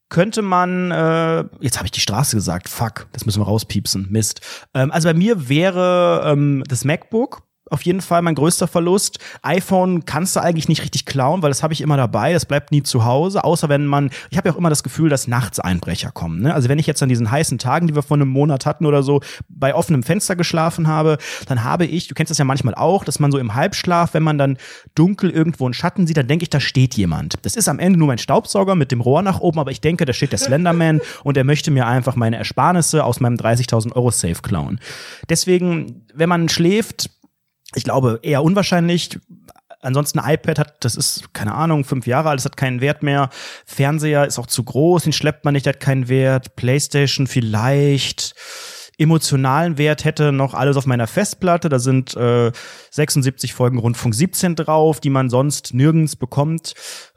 könnte 0.09 0.41
man, 0.41 0.89
äh, 0.91 1.45
jetzt 1.59 1.77
habe 1.77 1.85
ich 1.85 1.91
die 1.91 1.99
Straße 1.99 2.35
gesagt, 2.35 2.67
fuck, 2.67 3.07
das 3.11 3.25
müssen 3.25 3.41
wir 3.41 3.45
rauspiepsen, 3.45 4.07
Mist. 4.09 4.41
Ähm, 4.73 4.91
also 4.91 5.07
bei 5.07 5.13
mir 5.13 5.47
wäre 5.49 6.23
ähm, 6.25 6.63
das 6.67 6.83
MacBook 6.83 7.43
auf 7.71 7.83
jeden 7.83 8.01
Fall 8.01 8.21
mein 8.21 8.35
größter 8.35 8.67
Verlust. 8.67 9.19
iPhone 9.41 10.05
kannst 10.05 10.35
du 10.35 10.41
eigentlich 10.41 10.67
nicht 10.67 10.81
richtig 10.81 11.05
klauen, 11.05 11.41
weil 11.41 11.49
das 11.49 11.63
habe 11.63 11.73
ich 11.73 11.81
immer 11.81 11.97
dabei, 11.97 12.33
das 12.33 12.45
bleibt 12.45 12.71
nie 12.71 12.83
zu 12.83 13.05
Hause, 13.05 13.43
außer 13.43 13.69
wenn 13.69 13.85
man, 13.85 14.09
ich 14.29 14.37
habe 14.37 14.49
ja 14.49 14.53
auch 14.53 14.57
immer 14.57 14.69
das 14.69 14.83
Gefühl, 14.83 15.09
dass 15.09 15.27
nachts 15.27 15.59
Einbrecher 15.59 16.11
kommen. 16.11 16.41
Ne? 16.41 16.53
Also 16.53 16.69
wenn 16.69 16.79
ich 16.79 16.87
jetzt 16.87 17.01
an 17.03 17.09
diesen 17.09 17.31
heißen 17.31 17.57
Tagen, 17.57 17.87
die 17.87 17.95
wir 17.95 18.03
vor 18.03 18.17
einem 18.17 18.29
Monat 18.29 18.65
hatten 18.65 18.85
oder 18.85 19.03
so, 19.03 19.21
bei 19.47 19.73
offenem 19.75 20.03
Fenster 20.03 20.35
geschlafen 20.35 20.87
habe, 20.87 21.17
dann 21.47 21.63
habe 21.63 21.85
ich, 21.85 22.07
du 22.07 22.15
kennst 22.15 22.31
das 22.31 22.37
ja 22.37 22.45
manchmal 22.45 22.75
auch, 22.75 23.03
dass 23.03 23.19
man 23.19 23.31
so 23.31 23.37
im 23.37 23.55
Halbschlaf, 23.55 24.13
wenn 24.13 24.23
man 24.23 24.37
dann 24.37 24.57
dunkel 24.95 25.29
irgendwo 25.29 25.65
einen 25.65 25.73
Schatten 25.73 26.07
sieht, 26.07 26.17
dann 26.17 26.27
denke 26.27 26.43
ich, 26.43 26.49
da 26.49 26.59
steht 26.59 26.95
jemand. 26.95 27.35
Das 27.43 27.55
ist 27.55 27.67
am 27.67 27.79
Ende 27.79 27.99
nur 27.99 28.07
mein 28.07 28.17
Staubsauger 28.17 28.75
mit 28.75 28.91
dem 28.91 29.01
Rohr 29.01 29.21
nach 29.21 29.39
oben, 29.39 29.59
aber 29.59 29.71
ich 29.71 29.81
denke, 29.81 30.05
da 30.05 30.13
steht 30.13 30.31
der 30.31 30.39
Slenderman 30.39 31.01
und 31.23 31.37
er 31.37 31.43
möchte 31.43 31.71
mir 31.71 31.87
einfach 31.87 32.15
meine 32.15 32.37
Ersparnisse 32.37 33.03
aus 33.03 33.19
meinem 33.19 33.35
30.000 33.35 33.93
Euro 33.95 34.11
Safe 34.11 34.41
klauen. 34.41 34.79
Deswegen, 35.29 36.05
wenn 36.13 36.29
man 36.29 36.49
schläft, 36.49 37.09
ich 37.75 37.83
glaube, 37.83 38.19
eher 38.23 38.43
unwahrscheinlich. 38.43 39.19
Ansonsten 39.81 40.19
iPad 40.19 40.59
hat, 40.59 40.83
das 40.83 40.95
ist, 40.95 41.33
keine 41.33 41.53
Ahnung, 41.53 41.85
fünf 41.85 42.05
Jahre 42.05 42.29
alt, 42.29 42.39
das 42.39 42.45
hat 42.45 42.57
keinen 42.57 42.81
Wert 42.81 43.01
mehr. 43.01 43.29
Fernseher 43.65 44.25
ist 44.25 44.37
auch 44.37 44.47
zu 44.47 44.63
groß, 44.63 45.03
den 45.03 45.13
schleppt 45.13 45.45
man 45.45 45.53
nicht, 45.53 45.67
hat 45.67 45.79
keinen 45.79 46.09
Wert. 46.09 46.57
Playstation 46.57 47.27
vielleicht. 47.27 48.35
Emotionalen 48.97 49.77
Wert 49.77 50.03
hätte 50.03 50.33
noch 50.33 50.53
alles 50.53 50.75
auf 50.75 50.85
meiner 50.85 51.07
Festplatte. 51.07 51.69
Da 51.69 51.79
sind 51.79 52.17
äh, 52.17 52.51
76 52.91 53.53
Folgen 53.53 53.77
Rundfunk 53.77 54.13
17 54.13 54.57
drauf, 54.57 54.99
die 54.99 55.09
man 55.09 55.29
sonst 55.29 55.73
nirgends 55.73 56.17
bekommt. 56.17 56.73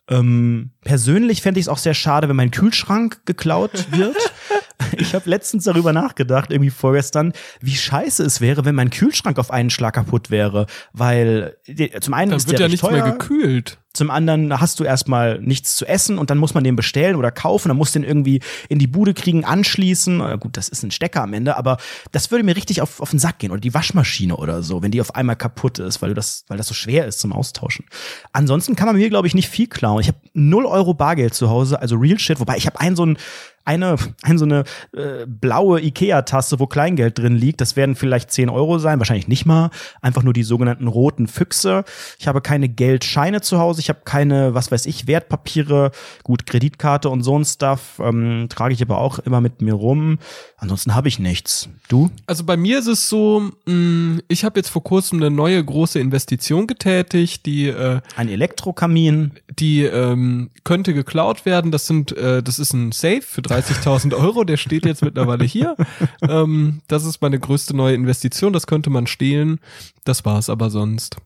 Ähm, 0.09 0.71
persönlich 0.83 1.43
fände 1.43 1.59
ich 1.59 1.65
es 1.65 1.69
auch 1.69 1.79
sehr 1.79 1.95
schade, 1.95 2.29
wenn 2.29 2.37
mein 2.37 2.53
Kühlschrank 2.53 3.27
geklaut 3.27 3.91
wird. 3.91 4.17
Ich 4.97 5.15
habe 5.15 5.29
letztens 5.29 5.65
darüber 5.65 5.93
nachgedacht, 5.93 6.51
irgendwie 6.51 6.71
vorgestern, 6.71 7.33
wie 7.61 7.75
scheiße 7.75 8.23
es 8.25 8.41
wäre, 8.41 8.65
wenn 8.65 8.75
mein 8.75 8.91
Kühlschrank 8.91 9.39
auf 9.39 9.51
einen 9.51 9.71
Schlag 9.71 9.95
kaputt 9.95 10.31
wäre. 10.31 10.67
Weil 10.93 11.57
zum 12.01 12.15
einen 12.15 12.31
Dann 12.31 12.37
ist 12.39 12.49
wird 12.49 12.59
der 12.59 12.67
ja 12.67 12.71
nichts 12.71 12.87
teuer, 12.87 13.03
mehr 13.03 13.13
gekühlt. 13.13 13.79
zum 13.93 14.11
anderen 14.11 14.61
hast 14.61 14.81
du 14.81 14.85
erstmal 14.85 15.41
nichts 15.41 15.77
zu 15.77 15.87
essen 15.87 16.19
und 16.19 16.31
dann 16.31 16.39
muss 16.39 16.55
man 16.55 16.65
den 16.65 16.77
bestellen 16.77 17.17
oder 17.17 17.31
kaufen, 17.31 17.69
dann 17.69 17.77
musst 17.77 17.95
du 17.95 18.01
den 18.01 18.09
irgendwie 18.09 18.41
in 18.69 18.79
die 18.79 18.87
Bude 18.87 19.15
kriegen, 19.15 19.45
anschließen. 19.45 20.39
Gut, 20.41 20.57
das 20.57 20.69
ist 20.69 20.83
ein 20.83 20.91
Stecker 20.91 21.23
am 21.23 21.35
Ende, 21.35 21.57
aber 21.57 21.77
das 22.11 22.31
würde 22.31 22.45
mir 22.45 22.57
richtig 22.57 22.81
auf, 22.81 23.01
auf 23.01 23.11
den 23.11 23.19
Sack 23.19 23.39
gehen. 23.39 23.51
Oder 23.51 23.61
die 23.61 23.75
Waschmaschine 23.75 24.37
oder 24.37 24.63
so, 24.63 24.83
wenn 24.83 24.91
die 24.91 25.01
auf 25.01 25.15
einmal 25.15 25.37
kaputt 25.37 25.79
ist, 25.79 26.01
weil 26.03 26.11
du 26.11 26.15
das, 26.15 26.45
weil 26.49 26.57
das 26.57 26.67
so 26.67 26.75
schwer 26.75 27.07
ist 27.07 27.21
zum 27.21 27.33
Austauschen. 27.33 27.85
Ansonsten 28.33 28.77
kann 28.77 28.87
man 28.87 28.97
mir, 28.97 29.11
glaube 29.11 29.27
ich, 29.27 29.35
nicht 29.35 29.49
viel 29.49 29.67
klauen. 29.67 30.01
Ich 30.01 30.09
habe 30.09 30.19
null 30.33 30.67
Euro 30.67 30.95
Bargeld 30.95 31.35
zu 31.35 31.51
Hause, 31.51 31.81
also 31.81 31.97
real 31.97 32.19
shit, 32.19 32.41
wobei 32.41 32.57
ich 32.57 32.67
habe 32.67 32.81
einen 32.81 32.97
so 32.97 33.05
ein 33.05 33.19
eine, 33.65 33.97
ein, 34.23 34.39
so 34.39 34.45
eine 34.45 34.65
äh, 34.95 35.27
blaue 35.27 35.81
Ikea-Tasse, 35.81 36.59
wo 36.61 36.67
Kleingeld 36.67 37.19
drin 37.19 37.37
liegt. 37.37 37.61
Das 37.61 37.77
werden 37.77 37.95
vielleicht 37.95 38.31
10 38.31 38.49
Euro 38.49 38.79
sein, 38.79 38.99
wahrscheinlich 38.99 39.29
nicht 39.29 39.47
mal. 39.47 39.71
Einfach 40.01 40.23
nur 40.23 40.33
die 40.33 40.43
sogenannten 40.43 40.89
roten 40.89 41.29
Füchse. 41.29 41.85
Ich 42.19 42.29
habe 42.29 42.41
keine 42.41 42.69
Geldscheine 42.69 43.41
zu 43.41 43.59
Hause. 43.59 43.81
Ich 43.81 43.89
habe 43.89 44.01
keine, 44.05 44.55
was 44.55 44.71
weiß 44.71 44.87
ich, 44.87 45.07
Wertpapiere. 45.07 45.91
Gut, 46.23 46.47
Kreditkarte 46.47 47.09
und 47.09 47.23
so 47.23 47.39
ein 47.39 47.45
Stuff 47.45 48.01
ähm, 48.03 48.47
trage 48.49 48.75
ich 48.75 48.83
aber 48.83 48.99
auch 48.99 49.19
immer 49.21 49.41
mit 49.41 49.63
mir 49.63 49.75
rum. 49.75 50.19
Ansonsten 50.63 50.95
habe 50.95 51.09
ich 51.09 51.19
nichts. 51.19 51.69
Du? 51.89 52.09
Also 52.27 52.45
bei 52.45 52.57
mir 52.57 52.79
ist 52.79 52.87
es 52.87 53.09
so, 53.09 53.51
mh, 53.67 54.21
ich 54.29 54.45
habe 54.45 54.61
jetzt 54.61 54.69
vor 54.69 54.85
kurzem 54.85 55.19
eine 55.19 55.29
neue 55.29 55.63
große 55.63 55.99
Investition 55.99 56.69
getätigt, 56.69 57.47
die 57.47 57.67
äh, 57.67 58.01
Ein 58.15 58.29
Elektrokamin. 58.29 59.33
die 59.59 59.83
ähm, 59.83 60.51
könnte 60.63 60.95
geklaut 60.95 61.47
werden. 61.47 61.73
Das 61.73 61.89
sind, 61.89 62.17
äh, 62.17 62.45
das 62.45 62.61
ist 62.61 62.75
ein 62.75 62.93
Safe 62.93 63.23
für 63.23 63.41
30.000 63.41 64.15
Euro. 64.17 64.45
Der 64.45 64.57
steht 64.57 64.87
jetzt 64.87 65.03
mittlerweile 65.03 65.45
hier. 65.45 65.75
ähm, 66.23 66.81
das 66.87 67.05
ist 67.07 67.21
meine 67.21 67.41
größte 67.41 67.75
neue 67.77 67.97
Investition. 67.97 68.53
Das 68.53 68.69
könnte 68.69 68.89
man 68.89 69.09
stehlen. 69.09 69.59
Das 70.05 70.25
war's 70.25 70.49
aber 70.49 70.71
sonst. 70.71 71.17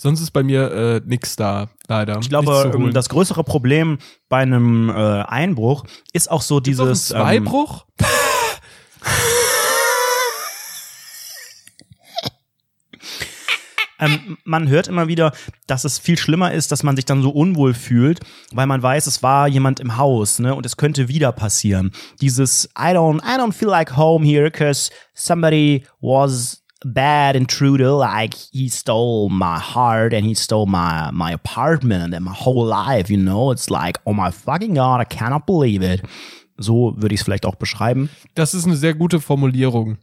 Sonst 0.00 0.20
ist 0.20 0.30
bei 0.30 0.44
mir 0.44 0.70
äh, 0.70 1.00
nix 1.04 1.34
da, 1.34 1.70
leider. 1.88 2.20
Ich 2.20 2.28
glaube, 2.28 2.52
Nichts 2.52 2.76
ähm, 2.76 2.92
das 2.94 3.08
größere 3.08 3.42
Problem 3.42 3.98
bei 4.28 4.38
einem 4.38 4.90
äh, 4.90 4.92
Einbruch 4.92 5.84
ist 6.12 6.30
auch 6.30 6.42
so 6.42 6.60
Gibt's 6.60 6.78
auch 6.78 6.84
einen 6.84 6.92
dieses. 6.92 7.10
ähm, 7.10 7.16
Zweibruch? 7.16 7.84
Ähm, 14.00 14.38
man 14.44 14.68
hört 14.68 14.86
immer 14.86 15.08
wieder, 15.08 15.32
dass 15.66 15.84
es 15.84 15.98
viel 15.98 16.16
schlimmer 16.16 16.52
ist, 16.52 16.70
dass 16.70 16.84
man 16.84 16.94
sich 16.94 17.04
dann 17.04 17.20
so 17.20 17.30
unwohl 17.30 17.74
fühlt, 17.74 18.20
weil 18.52 18.68
man 18.68 18.80
weiß, 18.80 19.08
es 19.08 19.24
war 19.24 19.48
jemand 19.48 19.80
im 19.80 19.96
Haus, 19.96 20.38
ne, 20.38 20.54
und 20.54 20.64
es 20.64 20.76
könnte 20.76 21.08
wieder 21.08 21.32
passieren. 21.32 21.90
Dieses 22.20 22.66
I 22.78 22.92
don't, 22.92 23.18
I 23.24 23.40
don't 23.40 23.52
feel 23.52 23.66
like 23.66 23.96
home 23.96 24.24
here, 24.24 24.52
cause 24.52 24.92
somebody 25.14 25.84
was 26.00 26.62
bad 26.84 27.36
intruder, 27.36 27.92
like 27.92 28.34
he 28.52 28.68
stole 28.68 29.28
my 29.30 29.58
heart 29.58 30.12
and 30.12 30.24
he 30.24 30.34
stole 30.34 30.66
my 30.66 31.10
my 31.12 31.32
apartment 31.32 32.14
and 32.14 32.24
my 32.24 32.32
whole 32.34 32.64
life, 32.66 33.10
you 33.10 33.18
know. 33.18 33.50
It's 33.52 33.68
like, 33.70 33.98
oh 34.04 34.12
my 34.12 34.30
fucking 34.30 34.74
god, 34.74 35.00
I 35.00 35.04
cannot 35.04 35.46
believe 35.46 35.82
it. 35.82 36.02
So 36.56 36.94
würde 36.96 37.14
ich 37.14 37.20
es 37.20 37.24
vielleicht 37.24 37.46
auch 37.46 37.54
beschreiben. 37.56 38.10
Das 38.34 38.54
ist 38.54 38.66
eine 38.66 38.76
sehr 38.76 38.94
gute 38.94 39.20
Formulierung. 39.20 39.98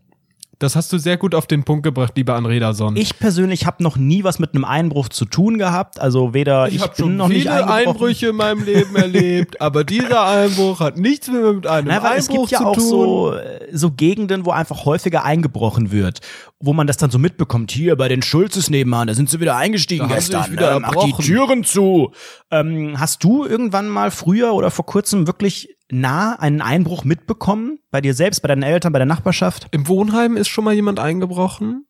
Das 0.57 0.77
hast 0.77 0.93
du 0.93 0.97
sehr 0.97 1.17
gut 1.17 1.35
auf 1.35 1.47
den 1.47 1.65
Punkt 1.65 1.83
gebracht, 1.83 2.13
lieber 2.15 2.35
Anrederson. 2.35 2.95
Ich 2.95 3.19
persönlich 3.19 3.65
habe 3.65 3.83
noch 3.83 3.97
nie 3.97 4.23
was 4.23 4.39
mit 4.39 4.53
einem 4.53 4.63
Einbruch 4.63 5.09
zu 5.09 5.25
tun 5.25 5.57
gehabt. 5.57 5.99
Also 5.99 6.33
weder 6.33 6.69
ich, 6.69 6.75
ich 6.75 6.81
bin 6.81 6.95
schon 6.95 7.17
noch 7.17 7.27
viele 7.27 7.39
nicht. 7.39 7.49
Einbrüche 7.49 8.29
in 8.29 8.37
meinem 8.37 8.63
Leben 8.63 8.95
erlebt, 8.95 9.59
aber 9.61 9.83
dieser 9.83 10.25
Einbruch 10.25 10.79
hat 10.79 10.97
nichts 10.97 11.29
mehr 11.29 11.41
mit 11.51 11.67
einem 11.67 11.89
Na, 11.89 12.01
weil 12.01 12.17
es 12.17 12.29
Einbruch 12.29 12.47
gibt 12.47 12.51
ja 12.51 12.59
zu 12.59 12.65
auch 12.67 12.75
tun. 12.75 12.89
so, 12.89 13.33
äh, 13.33 13.67
so 13.73 13.91
Gegenden, 13.91 14.45
wo 14.45 14.51
einfach 14.51 14.85
häufiger 14.85 15.25
eingebrochen 15.25 15.91
wird, 15.91 16.21
wo 16.59 16.73
man 16.73 16.87
das 16.87 16.97
dann 16.97 17.11
so 17.11 17.19
mitbekommt. 17.19 17.71
Hier 17.71 17.95
bei 17.95 18.07
den 18.07 18.21
Schulzes 18.21 18.69
nebenan, 18.69 19.07
da 19.07 19.13
sind 19.13 19.29
sie 19.29 19.39
wieder 19.39 19.57
eingestiegen 19.57 20.07
Da 20.07 20.15
gestern. 20.15 20.43
sich 20.43 20.53
wieder 20.53 20.79
ne? 20.79 20.87
Mach 20.93 21.03
die. 21.03 21.13
Türen 21.13 21.63
zu. 21.63 22.13
Ähm, 22.49 22.99
hast 22.99 23.23
du 23.23 23.45
irgendwann 23.45 23.89
mal 23.89 24.09
früher 24.11 24.53
oder 24.53 24.71
vor 24.71 24.85
kurzem 24.85 25.27
wirklich 25.27 25.77
nah 25.89 26.33
einen 26.39 26.61
Einbruch 26.61 27.03
mitbekommen? 27.03 27.79
Bei 27.91 28.01
dir 28.01 28.13
selbst, 28.13 28.41
bei 28.41 28.47
deinen 28.47 28.63
Eltern, 28.63 28.93
bei 28.93 28.99
der 28.99 29.05
Nachbarschaft? 29.05 29.67
Im 29.71 29.87
Wohnheim 29.87 30.37
ist 30.37 30.47
schon 30.47 30.63
mal 30.63 30.73
jemand 30.73 30.99
eingebrochen. 30.99 31.87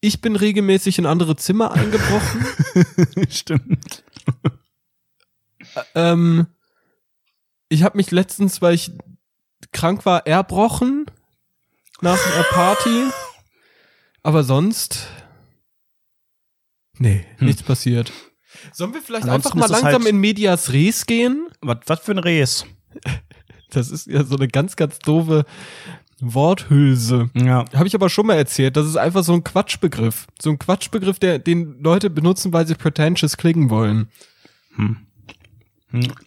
Ich 0.00 0.20
bin 0.20 0.36
regelmäßig 0.36 0.98
in 0.98 1.06
andere 1.06 1.36
Zimmer 1.36 1.72
eingebrochen. 1.72 2.46
Stimmt. 3.30 4.04
ähm, 5.94 6.46
ich 7.68 7.82
habe 7.82 7.96
mich 7.96 8.10
letztens, 8.10 8.60
weil 8.62 8.74
ich 8.74 8.92
krank 9.72 10.04
war, 10.06 10.26
erbrochen 10.26 11.06
nach 12.00 12.18
einer 12.34 12.44
Party. 12.44 13.04
Aber 14.24 14.42
sonst, 14.42 15.06
nee, 16.98 17.24
Hm. 17.38 17.46
nichts 17.46 17.62
passiert. 17.62 18.12
Sollen 18.72 18.92
wir 18.94 19.02
vielleicht 19.02 19.24
Ansonsten 19.28 19.58
einfach 19.58 19.68
mal 19.68 19.74
langsam 19.82 20.02
halt- 20.02 20.10
in 20.12 20.18
Medias 20.18 20.72
Res 20.72 21.06
gehen? 21.06 21.48
Was, 21.60 21.78
was 21.86 22.00
für 22.00 22.12
ein 22.12 22.18
Res? 22.18 22.66
Das 23.70 23.90
ist 23.90 24.06
ja 24.06 24.22
so 24.22 24.36
eine 24.36 24.46
ganz, 24.46 24.76
ganz 24.76 25.00
doofe 25.00 25.44
Worthülse. 26.20 27.28
Ja. 27.34 27.64
Habe 27.74 27.88
ich 27.88 27.94
aber 27.96 28.08
schon 28.08 28.24
mal 28.26 28.34
erzählt. 28.36 28.76
Das 28.76 28.86
ist 28.86 28.94
einfach 28.96 29.24
so 29.24 29.32
ein 29.32 29.42
Quatschbegriff. 29.42 30.28
So 30.40 30.50
ein 30.50 30.60
Quatschbegriff, 30.60 31.18
der, 31.18 31.40
den 31.40 31.80
Leute 31.82 32.08
benutzen, 32.08 32.52
weil 32.52 32.68
sie 32.68 32.76
pretentious 32.76 33.36
klingen 33.36 33.70
wollen. 33.70 34.08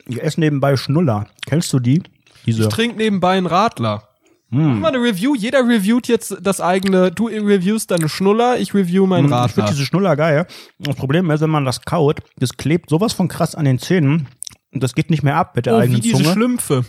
Ich 0.08 0.22
esse 0.22 0.42
nebenbei 0.42 0.76
Schnuller. 0.76 1.28
Kennst 1.46 1.72
du 1.72 1.80
die? 1.80 2.04
Diese. 2.46 2.64
Ich 2.64 2.68
trinke 2.68 2.98
nebenbei 2.98 3.38
einen 3.38 3.48
Radler. 3.48 4.07
Hm. 4.50 4.80
Mach 4.80 4.80
mal 4.80 4.88
eine 4.96 5.04
Review. 5.04 5.36
Jeder 5.36 5.68
reviewt 5.68 6.08
jetzt 6.08 6.38
das 6.42 6.62
eigene. 6.62 7.12
Du 7.12 7.28
reviewst 7.28 7.92
deine 7.92 8.08
Schnuller, 8.08 8.58
ich 8.60 8.74
review 8.74 9.06
meinen 9.06 9.26
Hm, 9.26 9.32
Ich 9.32 9.34
Radler. 9.34 9.50
finde 9.54 9.72
diese 9.72 9.86
Schnuller 9.86 10.16
geil. 10.16 10.48
Das 10.80 10.96
Problem 10.96 11.30
ist, 11.32 11.42
wenn 11.42 11.50
man 11.50 11.66
das 11.66 11.82
kaut, 11.82 12.22
das 12.38 12.56
klebt 12.56 12.90
sowas 12.90 13.14
von 13.14 13.28
krass 13.28 13.56
an 13.56 13.66
den 13.66 13.78
Zähnen 13.80 14.28
und 14.72 14.82
das 14.84 14.96
geht 14.96 15.10
nicht 15.10 15.24
mehr 15.24 15.36
ab 15.36 15.56
mit 15.56 15.66
der 15.66 15.74
oh, 15.74 15.78
wie 15.80 15.82
eigenen 15.84 16.02
diese 16.02 16.18
Zunge. 16.18 16.32
Schlümpfe. 16.34 16.86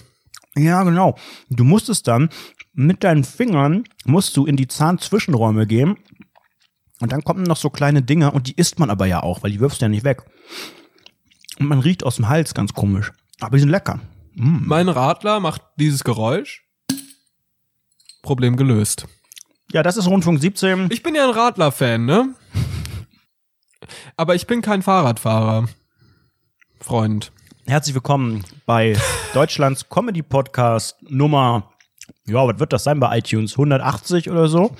Ja, 0.56 0.82
genau. 0.84 1.16
Du 1.50 1.64
musst 1.64 1.88
es 1.88 2.02
dann 2.02 2.28
mit 2.74 3.02
deinen 3.02 3.24
Fingern 3.24 3.84
musst 4.04 4.36
du 4.36 4.46
in 4.46 4.56
die 4.56 4.68
Zahnzwischenräume 4.68 5.66
gehen 5.66 5.96
und 7.00 7.12
dann 7.12 7.22
kommen 7.24 7.42
noch 7.42 7.56
so 7.56 7.70
kleine 7.70 8.02
Dinger 8.02 8.34
und 8.34 8.46
die 8.46 8.54
isst 8.54 8.78
man 8.78 8.90
aber 8.90 9.06
ja 9.06 9.22
auch, 9.22 9.42
weil 9.42 9.50
die 9.50 9.60
wirfst 9.60 9.80
du 9.80 9.84
ja 9.84 9.88
nicht 9.88 10.04
weg. 10.04 10.22
Und 11.58 11.66
man 11.66 11.80
riecht 11.80 12.04
aus 12.04 12.16
dem 12.16 12.28
Hals 12.28 12.54
ganz 12.54 12.72
komisch. 12.72 13.12
Aber 13.40 13.56
die 13.56 13.60
sind 13.60 13.68
lecker. 13.70 14.00
Mein 14.34 14.88
Radler 14.88 15.40
macht 15.40 15.62
dieses 15.76 16.04
Geräusch. 16.04 16.64
Problem 18.28 18.58
gelöst. 18.58 19.08
Ja, 19.72 19.82
das 19.82 19.96
ist 19.96 20.06
Rundfunk 20.06 20.38
17. 20.38 20.88
Ich 20.90 21.02
bin 21.02 21.14
ja 21.14 21.24
ein 21.24 21.30
Radler-Fan, 21.30 22.04
ne? 22.04 22.34
Aber 24.18 24.34
ich 24.34 24.46
bin 24.46 24.60
kein 24.60 24.82
Fahrradfahrer. 24.82 25.66
Freund. 26.78 27.32
Herzlich 27.64 27.94
willkommen 27.94 28.44
bei 28.66 28.98
Deutschlands 29.32 29.88
Comedy 29.88 30.22
Podcast 30.22 30.96
Nummer, 31.08 31.72
ja, 32.26 32.46
was 32.46 32.58
wird 32.58 32.74
das 32.74 32.84
sein 32.84 33.00
bei 33.00 33.16
iTunes? 33.16 33.52
180 33.52 34.28
oder 34.28 34.48
so. 34.48 34.76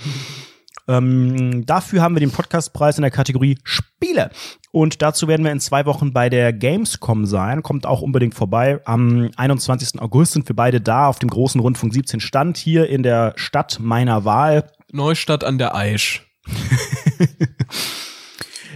Ähm, 0.89 1.67
dafür 1.67 2.03
haben 2.03 2.15
wir 2.15 2.21
den 2.21 2.31
Podcastpreis 2.31 2.97
in 2.99 3.03
der 3.03 3.11
Kategorie 3.11 3.59
Spiele. 3.63 4.31
Und 4.73 5.03
dazu 5.03 5.29
werden 5.29 5.45
wir 5.45 5.53
in 5.53 5.61
zwei 5.61 5.87
Wochen 5.87 6.13
bei 6.13 6.29
der 6.31 6.53
Gamescom 6.53 7.27
sein. 7.27 7.63
Kommt 7.63 7.87
auch 7.87 8.01
unbedingt 8.01 8.35
vorbei. 8.35 8.81
Am 8.85 9.31
21. 9.37 10.01
August 10.01 10.33
sind 10.33 10.49
wir 10.49 10.57
beide 10.57 10.81
da 10.81 11.07
auf 11.07 11.19
dem 11.19 11.29
großen 11.29 11.61
Rundfunk 11.61 11.93
17 11.93 12.21
Stand 12.21 12.57
hier 12.57 12.89
in 12.89 13.03
der 13.03 13.35
Stadt 13.37 13.79
meiner 13.81 14.25
Wahl. 14.25 14.71
Neustadt 14.91 15.45
an 15.45 15.59
der 15.59 15.75
Aisch. 15.75 16.27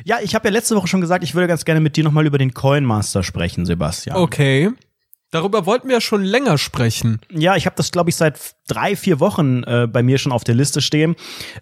Ja, 0.04 0.18
ich 0.20 0.34
habe 0.34 0.48
ja 0.48 0.52
letzte 0.52 0.74
Woche 0.76 0.88
schon 0.88 1.00
gesagt, 1.00 1.22
ich 1.22 1.34
würde 1.34 1.46
ganz 1.48 1.64
gerne 1.64 1.80
mit 1.80 1.96
dir 1.96 2.04
nochmal 2.04 2.26
über 2.26 2.38
den 2.38 2.54
Coin 2.54 2.84
Master 2.84 3.22
sprechen, 3.22 3.64
Sebastian. 3.64 4.16
Okay. 4.16 4.70
Darüber 5.32 5.64
wollten 5.64 5.88
wir 5.88 5.94
ja 5.94 6.00
schon 6.02 6.22
länger 6.22 6.58
sprechen. 6.58 7.18
Ja, 7.30 7.56
ich 7.56 7.64
habe 7.64 7.74
das, 7.74 7.90
glaube 7.90 8.10
ich, 8.10 8.16
seit 8.16 8.38
drei, 8.68 8.94
vier 8.94 9.18
Wochen 9.18 9.62
äh, 9.62 9.88
bei 9.90 10.02
mir 10.02 10.18
schon 10.18 10.30
auf 10.30 10.44
der 10.44 10.54
Liste 10.54 10.82
stehen. 10.82 11.16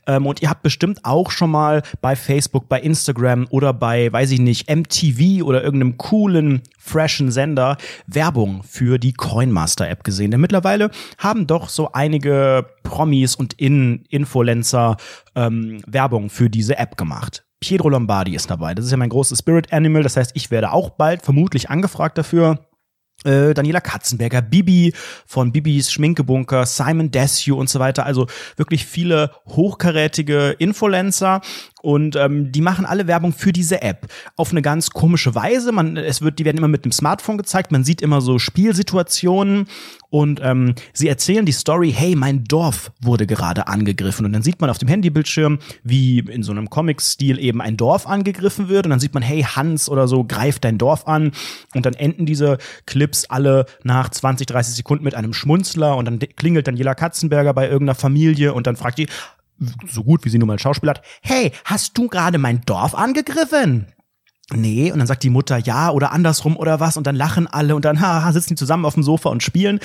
Ähm, 0.09 0.27
und 0.27 0.43
ihr 0.43 0.51
habt 0.51 0.65
bestimmt 0.65 1.05
auch 1.05 1.31
schon 1.31 1.53
mal 1.53 1.83
bei 2.01 2.17
Facebook, 2.17 2.69
bei 2.69 2.81
Instagram 2.81 3.47
oder 3.51 3.73
bei, 3.73 4.13
weiß 4.13 4.33
ich 4.33 4.41
nicht, 4.41 4.69
MTV 4.69 5.45
oder 5.45 5.63
irgendeinem 5.63 5.99
coolen, 5.99 6.63
freshen 6.81 7.31
Sender 7.31 7.77
Werbung 8.09 8.65
für 8.65 8.99
die 8.99 9.13
Coinmaster-App 9.13 10.03
gesehen. 10.03 10.33
Denn 10.33 10.41
mittlerweile 10.41 10.91
haben 11.19 11.47
doch 11.47 11.69
so 11.69 11.93
einige 11.93 12.67
Promis 12.83 13.37
und 13.37 13.53
In 13.53 14.05
Influencer 14.09 14.97
ähm, 15.37 15.81
Werbung 15.87 16.29
für 16.29 16.51
diese 16.51 16.77
App 16.77 16.97
gemacht. 16.97 17.45
Pietro 17.61 17.89
Lombardi 17.89 18.35
ist 18.35 18.51
dabei. 18.51 18.75
Das 18.75 18.85
ist 18.85 18.91
ja 18.91 18.97
mein 18.97 19.11
großes 19.11 19.39
Spirit 19.39 19.73
Animal. 19.73 20.03
Das 20.03 20.17
heißt, 20.17 20.33
ich 20.35 20.51
werde 20.51 20.73
auch 20.73 20.91
bald 20.91 21.23
vermutlich 21.23 21.71
angefragt 21.71 22.19
dafür 22.19 22.67
äh, 23.25 23.55
Daniela 23.55 23.81
Katzenberger, 23.81 24.43
Bibi 24.43 24.93
von 25.27 25.53
Bibis 25.53 25.93
Schminkebunker, 25.93 26.67
Simon 26.67 27.11
Desue 27.11 27.55
und 27.55 27.69
so 27.69 27.79
weiter. 27.79 28.07
Also 28.07 28.27
wirklich 28.57 28.87
viele 28.87 29.31
hochkarätige 29.47 30.57
Influencer 30.59 31.41
und 31.83 32.16
ähm, 32.16 32.53
die 32.53 32.61
machen 32.61 32.85
alle 32.85 33.07
Werbung 33.07 33.33
für 33.33 33.53
diese 33.53 33.83
App 33.83 34.07
auf 34.37 34.51
eine 34.51 34.62
ganz 34.62 34.90
komische 34.90 35.35
Weise. 35.35 35.73
Man, 35.73 35.97
es 35.97 36.23
wird, 36.23 36.38
die 36.38 36.45
werden 36.45 36.59
immer 36.59 36.69
mit 36.69 36.85
dem 36.85 36.93
Smartphone 36.93 37.38
gezeigt. 37.38 37.73
Man 37.73 37.85
sieht 37.85 38.03
immer 38.03 38.21
so 38.21 38.38
Spielsituationen 38.38 39.66
und 40.11 40.40
ähm, 40.43 40.75
sie 40.93 41.09
erzählen 41.09 41.47
die 41.47 41.53
Story. 41.53 41.93
Hey, 41.97 42.16
mein 42.16 42.45
Dorf 42.45 42.93
wurde 43.01 43.27
gerade 43.27 43.66
angegriffen 43.66 44.27
und 44.27 44.33
dann 44.33 44.43
sieht 44.43 44.61
man 44.61 44.69
auf 44.69 44.79
dem 44.79 44.88
Handybildschirm, 44.88 45.59
wie 45.83 46.19
in 46.19 46.43
so 46.43 46.53
einem 46.53 46.69
Comic-Stil 46.69 47.38
eben 47.38 47.62
ein 47.62 47.77
Dorf 47.77 48.07
angegriffen 48.07 48.69
wird 48.69 48.87
und 48.87 48.90
dann 48.90 49.01
sieht 49.01 49.14
man, 49.14 49.23
hey, 49.23 49.43
Hans 49.43 49.88
oder 49.88 50.09
so 50.09 50.25
greift 50.25 50.64
dein 50.64 50.79
Dorf 50.79 51.07
an 51.07 51.33
und 51.75 51.87
dann 51.87 51.95
enden 51.95 52.27
diese 52.27 52.59
Clips 52.87 53.25
alle 53.27 53.66
nach 53.85 54.11
20, 54.11 54.47
30 54.47 54.75
Sekunden 54.75 55.05
mit 55.05 55.14
einem 55.14 55.33
Schmunzler 55.33 55.97
und 55.97 56.05
dann 56.05 56.19
klingelt 56.19 56.66
Daniela 56.66 56.95
Katzenberger 56.95 57.55
bei 57.55 57.69
irgendeiner 57.69 57.95
Familie 57.95 58.53
und 58.53 58.66
dann 58.66 58.77
fragt 58.77 58.99
die, 58.99 59.07
so 59.87 60.05
gut 60.05 60.25
wie 60.25 60.29
sie 60.29 60.38
nun 60.38 60.49
mal 60.49 60.59
Schauspiel 60.59 60.90
hat, 60.90 61.03
hey, 61.23 61.53
hast 61.64 61.96
du 61.96 62.09
gerade 62.09 62.38
mein 62.38 62.62
Dorf 62.62 62.94
angegriffen? 62.94 63.87
Nee, 64.53 64.90
und 64.90 64.99
dann 64.99 65.07
sagt 65.07 65.23
die 65.23 65.31
Mutter 65.31 65.59
ja 65.59 65.90
oder 65.90 66.12
andersrum 66.12 66.57
oder 66.57 66.81
was 66.81 66.96
und 66.96 67.07
dann 67.07 67.14
lachen 67.14 67.46
alle 67.46 67.77
und 67.77 67.85
dann 67.85 68.01
haha, 68.01 68.33
sitzen 68.33 68.51
die 68.51 68.57
zusammen 68.57 68.85
auf 68.85 68.94
dem 68.94 69.03
Sofa 69.05 69.29
und 69.29 69.42
spielen. 69.42 69.79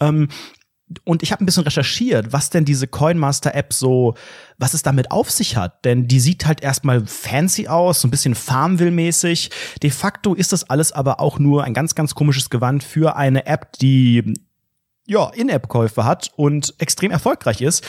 Ähm, 0.00 0.28
und 1.04 1.22
ich 1.22 1.32
habe 1.32 1.44
ein 1.44 1.46
bisschen 1.46 1.64
recherchiert, 1.64 2.32
was 2.32 2.50
denn 2.50 2.64
diese 2.64 2.86
Coinmaster-App 2.86 3.74
so, 3.74 4.14
was 4.56 4.72
es 4.74 4.82
damit 4.82 5.10
auf 5.10 5.30
sich 5.30 5.56
hat. 5.56 5.84
Denn 5.84 6.08
die 6.08 6.18
sieht 6.18 6.46
halt 6.46 6.62
erstmal 6.62 7.06
fancy 7.06 7.68
aus, 7.68 8.00
so 8.00 8.08
ein 8.08 8.10
bisschen 8.10 8.34
Farmville-mäßig. 8.34 9.50
De 9.82 9.90
facto 9.90 10.34
ist 10.34 10.52
das 10.52 10.70
alles 10.70 10.92
aber 10.92 11.20
auch 11.20 11.38
nur 11.38 11.64
ein 11.64 11.74
ganz, 11.74 11.94
ganz 11.94 12.14
komisches 12.14 12.48
Gewand 12.48 12.82
für 12.82 13.16
eine 13.16 13.46
App, 13.46 13.72
die 13.80 14.34
ja, 15.08 15.30
In-App-Käufe 15.30 16.04
hat 16.04 16.30
und 16.36 16.74
extrem 16.78 17.10
erfolgreich 17.10 17.62
ist, 17.62 17.82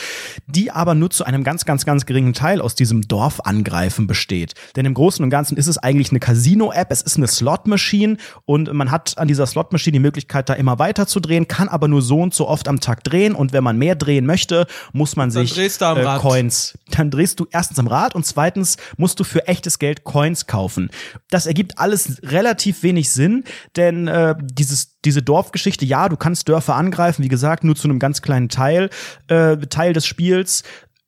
die 0.46 0.70
aber 0.70 0.94
nur 0.94 1.10
zu 1.10 1.24
einem 1.24 1.44
ganz, 1.44 1.66
ganz, 1.66 1.84
ganz 1.84 2.06
geringen 2.06 2.32
Teil 2.32 2.62
aus 2.62 2.74
diesem 2.74 3.02
Dorfangreifen 3.02 4.06
besteht. 4.06 4.54
Denn 4.74 4.86
im 4.86 4.94
Großen 4.94 5.22
und 5.22 5.28
Ganzen 5.28 5.58
ist 5.58 5.66
es 5.66 5.76
eigentlich 5.76 6.10
eine 6.10 6.18
Casino-App, 6.18 6.90
es 6.90 7.02
ist 7.02 7.18
eine 7.18 7.26
Slot-Machine 7.26 8.16
und 8.46 8.72
man 8.72 8.90
hat 8.90 9.18
an 9.18 9.28
dieser 9.28 9.46
Slot-Machine 9.46 9.92
die 9.92 10.00
Möglichkeit, 10.00 10.48
da 10.48 10.54
immer 10.54 10.78
weiter 10.78 11.06
zu 11.06 11.20
drehen, 11.20 11.46
kann 11.46 11.68
aber 11.68 11.88
nur 11.88 12.00
so 12.00 12.20
und 12.20 12.32
so 12.32 12.48
oft 12.48 12.66
am 12.68 12.80
Tag 12.80 13.04
drehen 13.04 13.34
und 13.34 13.52
wenn 13.52 13.62
man 13.62 13.76
mehr 13.76 13.96
drehen 13.96 14.24
möchte, 14.24 14.66
muss 14.94 15.14
man 15.14 15.28
Dann 15.30 15.46
sich 15.46 15.54
drehst 15.54 15.82
du 15.82 15.84
am 15.84 15.98
äh. 15.98 16.18
Coins. 16.18 16.78
Dann 16.90 17.10
drehst 17.10 17.38
du 17.38 17.46
erstens 17.50 17.78
am 17.78 17.86
Rad 17.86 18.14
und 18.14 18.24
zweitens 18.24 18.78
musst 18.96 19.20
du 19.20 19.24
für 19.24 19.46
echtes 19.46 19.78
Geld 19.78 20.04
Coins 20.04 20.46
kaufen. 20.46 20.90
Das 21.28 21.44
ergibt 21.44 21.78
alles 21.78 22.22
relativ 22.22 22.82
wenig 22.82 23.10
Sinn, 23.10 23.44
denn 23.76 24.08
äh, 24.08 24.34
dieses 24.40 24.89
diese 25.04 25.22
Dorfgeschichte, 25.22 25.84
ja, 25.84 26.08
du 26.08 26.16
kannst 26.16 26.48
Dörfer 26.48 26.74
angreifen, 26.74 27.24
wie 27.24 27.28
gesagt, 27.28 27.64
nur 27.64 27.76
zu 27.76 27.88
einem 27.88 27.98
ganz 27.98 28.22
kleinen 28.22 28.48
Teil, 28.48 28.90
äh, 29.28 29.56
Teil 29.56 29.92
des 29.92 30.06
Spiels. 30.06 30.62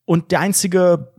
Und 0.05 0.31
der 0.33 0.41
einzige 0.41 1.12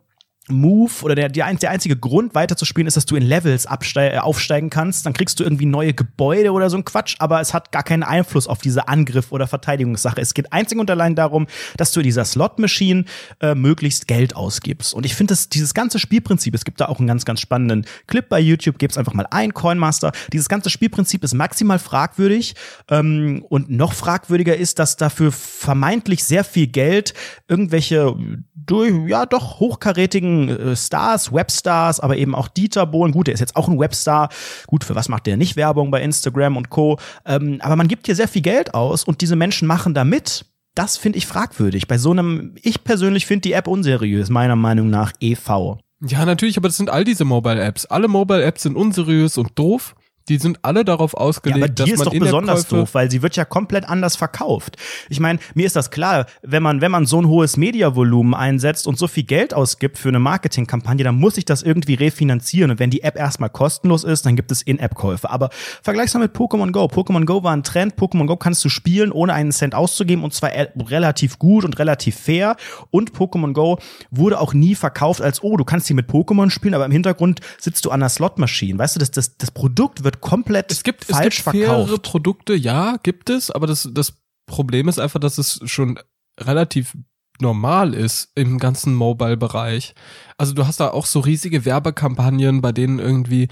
Move 0.50 0.92
oder 1.04 1.16
der, 1.16 1.30
der, 1.30 1.54
der 1.54 1.72
einzige 1.72 1.96
Grund 1.96 2.36
weiterzuspielen 2.36 2.86
ist, 2.88 2.98
dass 2.98 3.06
du 3.06 3.16
in 3.16 3.24
Levels 3.24 3.66
äh, 3.96 4.18
aufsteigen 4.18 4.70
kannst. 4.70 5.06
Dann 5.06 5.14
kriegst 5.14 5.40
du 5.40 5.44
irgendwie 5.44 5.66
neue 5.66 5.94
Gebäude 5.94 6.52
oder 6.52 6.70
so 6.70 6.76
ein 6.76 6.84
Quatsch, 6.84 7.16
aber 7.20 7.40
es 7.40 7.54
hat 7.54 7.72
gar 7.72 7.84
keinen 7.84 8.04
Einfluss 8.04 8.48
auf 8.48 8.60
diese 8.60 8.90
Angriff- 8.90 9.32
oder 9.32 9.48
Verteidigungssache. 9.48 10.20
Es 10.20 10.34
geht 10.34 10.52
einzig 10.52 10.80
und 10.80 10.92
allein 10.92 11.16
darum, 11.16 11.48
dass 11.78 11.94
du 11.94 12.02
in 12.02 12.06
dieser 12.06 12.26
Slot-Machine 12.26 13.06
äh, 13.40 13.56
möglichst 13.56 14.08
Geld 14.08 14.36
ausgibst. 14.36 14.94
Und 14.94 15.06
ich 15.06 15.16
finde, 15.16 15.34
dieses 15.54 15.74
ganze 15.74 15.98
Spielprinzip, 15.98 16.54
es 16.54 16.66
gibt 16.66 16.82
da 16.82 16.88
auch 16.88 17.00
einen 17.00 17.08
ganz, 17.08 17.24
ganz 17.24 17.40
spannenden 17.40 17.86
Clip 18.08 18.28
bei 18.28 18.42
YouTube, 18.42 18.80
gibt's 18.80 18.98
einfach 18.98 19.14
mal 19.14 19.28
ein 19.32 19.54
Coinmaster. 19.54 20.12
Dieses 20.34 20.50
ganze 20.50 20.70
Spielprinzip 20.70 21.24
ist 21.24 21.34
maximal 21.34 21.80
fragwürdig 21.80 22.56
ähm, 22.90 23.46
und 23.48 23.70
noch 23.70 23.94
fragwürdiger 23.94 24.58
ist, 24.58 24.80
dass 24.80 24.98
dafür 24.98 25.32
vermeintlich 25.32 26.26
sehr 26.26 26.44
viel 26.44 26.68
Geld 26.68 27.14
irgendwelche 27.48 28.14
durch, 28.56 28.94
ja, 29.08 29.26
doch 29.26 29.60
hochkarätigen 29.60 30.33
äh, 30.50 30.76
Stars, 30.76 31.32
Webstars, 31.32 32.00
aber 32.00 32.18
eben 32.18 32.36
auch 32.36 32.48
Dieter 32.48 32.86
Bohlen. 32.86 33.12
Gut, 33.12 33.28
der 33.28 33.34
ist 33.34 33.40
jetzt 33.40 33.56
auch 33.56 33.68
ein 33.68 33.80
Webstar. 33.80 34.30
Gut, 34.68 34.84
für 34.84 34.96
was 34.96 35.10
macht 35.10 35.26
der 35.26 35.38
nicht 35.38 35.56
Werbung 35.56 35.92
bei 35.92 36.02
Instagram 36.02 36.58
und 36.58 36.70
Co. 36.70 36.98
Ähm, 37.26 37.60
aber 37.62 37.76
man 37.76 37.88
gibt 37.88 38.06
hier 38.06 38.16
sehr 38.16 38.28
viel 38.28 38.42
Geld 38.42 38.74
aus 38.74 39.04
und 39.04 39.22
diese 39.22 39.36
Menschen 39.36 39.68
machen 39.68 39.94
da 39.94 40.04
mit. 40.04 40.46
Das 40.76 40.98
finde 40.98 41.18
ich 41.18 41.28
fragwürdig. 41.28 41.88
Bei 41.88 41.98
so 41.98 42.12
einem, 42.12 42.56
ich 42.62 42.84
persönlich 42.84 43.26
finde 43.26 43.42
die 43.42 43.54
App 43.54 43.68
unseriös, 43.68 44.30
meiner 44.30 44.56
Meinung 44.56 44.90
nach 44.90 45.14
EV. 45.20 45.78
Ja, 46.06 46.26
natürlich, 46.26 46.58
aber 46.58 46.68
das 46.68 46.78
sind 46.78 46.90
all 46.90 47.06
diese 47.06 47.24
Mobile-Apps. 47.24 47.86
Alle 47.86 48.08
Mobile-Apps 48.08 48.64
sind 48.64 48.76
unseriös 48.76 49.38
und 49.38 49.52
doof. 49.56 49.96
Die 50.30 50.38
sind 50.38 50.60
alle 50.62 50.86
darauf 50.86 51.14
ausgelegt, 51.16 51.58
ja, 51.58 51.66
aber 51.66 51.74
die 51.74 51.82
dass 51.84 51.90
ist 51.90 52.06
doch 52.06 52.14
besonders 52.14 52.68
doof, 52.68 52.94
weil 52.94 53.12
sie 53.12 53.22
wird 53.22 53.36
ja 53.36 53.44
komplett 53.44 53.88
anders 53.90 54.16
verkauft. 54.16 54.78
Ich 55.10 55.20
meine, 55.20 55.40
mir 55.54 55.66
ist 55.66 55.76
das 55.76 55.92
klar, 55.92 56.26
wenn 56.42 56.64
man 56.64 56.82
wenn 56.82 56.92
man 56.92 57.06
so 57.06 57.22
ein 57.22 57.28
hohes 57.28 57.58
Mediavolumen 57.58 58.34
einsetzt 58.34 58.88
und 58.88 58.98
so 58.98 59.08
viel 59.08 59.24
Geld 59.24 59.54
ausgibt 59.54 59.98
für 59.98 60.10
eine 60.10 60.20
Marketingkampagne, 60.20 61.04
dann 61.04 61.16
muss 61.16 61.38
ich 61.38 61.46
das 61.46 61.62
irgendwie 61.62 61.96
refinanzieren 61.96 62.72
und 62.72 62.80
wenn 62.80 62.90
die 62.90 63.04
App 63.04 63.18
erstmal 63.18 63.50
kostenlos 63.50 64.04
ist, 64.04 64.26
dann 64.26 64.36
gibt 64.36 64.52
es 64.52 64.62
In-App-Käufe. 64.62 65.30
Aber 65.30 65.50
vergleich's 65.82 66.14
mal 66.14 66.22
mit 66.22 66.36
Pokémon 66.36 66.72
Go. 66.72 66.86
Pokémon 66.86 67.26
Go 67.26 67.44
war 67.44 67.54
ein 67.54 67.64
Trend. 67.64 67.96
Pokémon 67.96 68.26
Go 68.26 68.38
kannst 68.38 68.64
du 68.64 68.70
spielen, 68.70 69.12
ohne 69.12 69.34
einen 69.34 69.52
Cent 69.52 69.76
auszugeben 69.76 70.24
und 70.24 70.34
zwar 70.34 70.52
relativ 70.90 71.38
gut 71.38 71.66
und 71.66 71.78
relativ 71.80 72.16
fair. 72.16 72.56
Und 72.92 73.14
Pokémon 73.14 73.54
Go 73.54 73.78
wurde 74.10 74.40
auch 74.40 74.54
nie 74.54 74.76
verkauft 74.76 75.22
als 75.22 75.44
oh, 75.44 75.58
du 75.58 75.66
kannst 75.66 75.88
hier 75.88 75.96
mit 75.96 76.10
Pokémon 76.10 76.50
spielen, 76.50 76.74
aber 76.74 76.86
im 76.86 76.92
Hintergrund 76.92 77.42
sitzt 77.60 77.84
du 77.86 77.92
an 77.92 78.02
einer 78.02 78.10
Slotmaschine. 78.10 78.80
Weißt 78.80 78.96
du, 78.96 79.00
das 79.00 79.12
das 79.12 79.38
das 79.38 79.52
Produkt 79.52 80.04
wird 80.04 80.13
wird 80.14 80.22
komplett 80.22 80.72
es 80.72 80.84
gibt, 80.84 81.06
falsch 81.06 81.40
es 81.40 81.46
gibt 81.46 81.58
verkauft. 81.58 82.04
Produkte, 82.04 82.54
ja, 82.54 82.98
gibt 83.04 83.30
es, 83.30 83.52
aber 83.52 83.68
das, 83.68 83.90
das 83.92 84.14
Problem 84.46 84.88
ist 84.88 85.00
einfach, 85.00 85.20
dass 85.20 85.38
es 85.38 85.60
schon 85.66 86.00
relativ 86.40 86.96
normal 87.40 87.94
ist 87.94 88.32
im 88.36 88.60
ganzen 88.60 88.94
Mobile-Bereich. 88.94 89.96
Also 90.38 90.54
du 90.54 90.68
hast 90.68 90.80
da 90.80 90.90
auch 90.90 91.06
so 91.06 91.20
riesige 91.20 91.66
Werbekampagnen, 91.66 92.62
bei 92.62 92.72
denen 92.72 93.00
irgendwie 93.00 93.48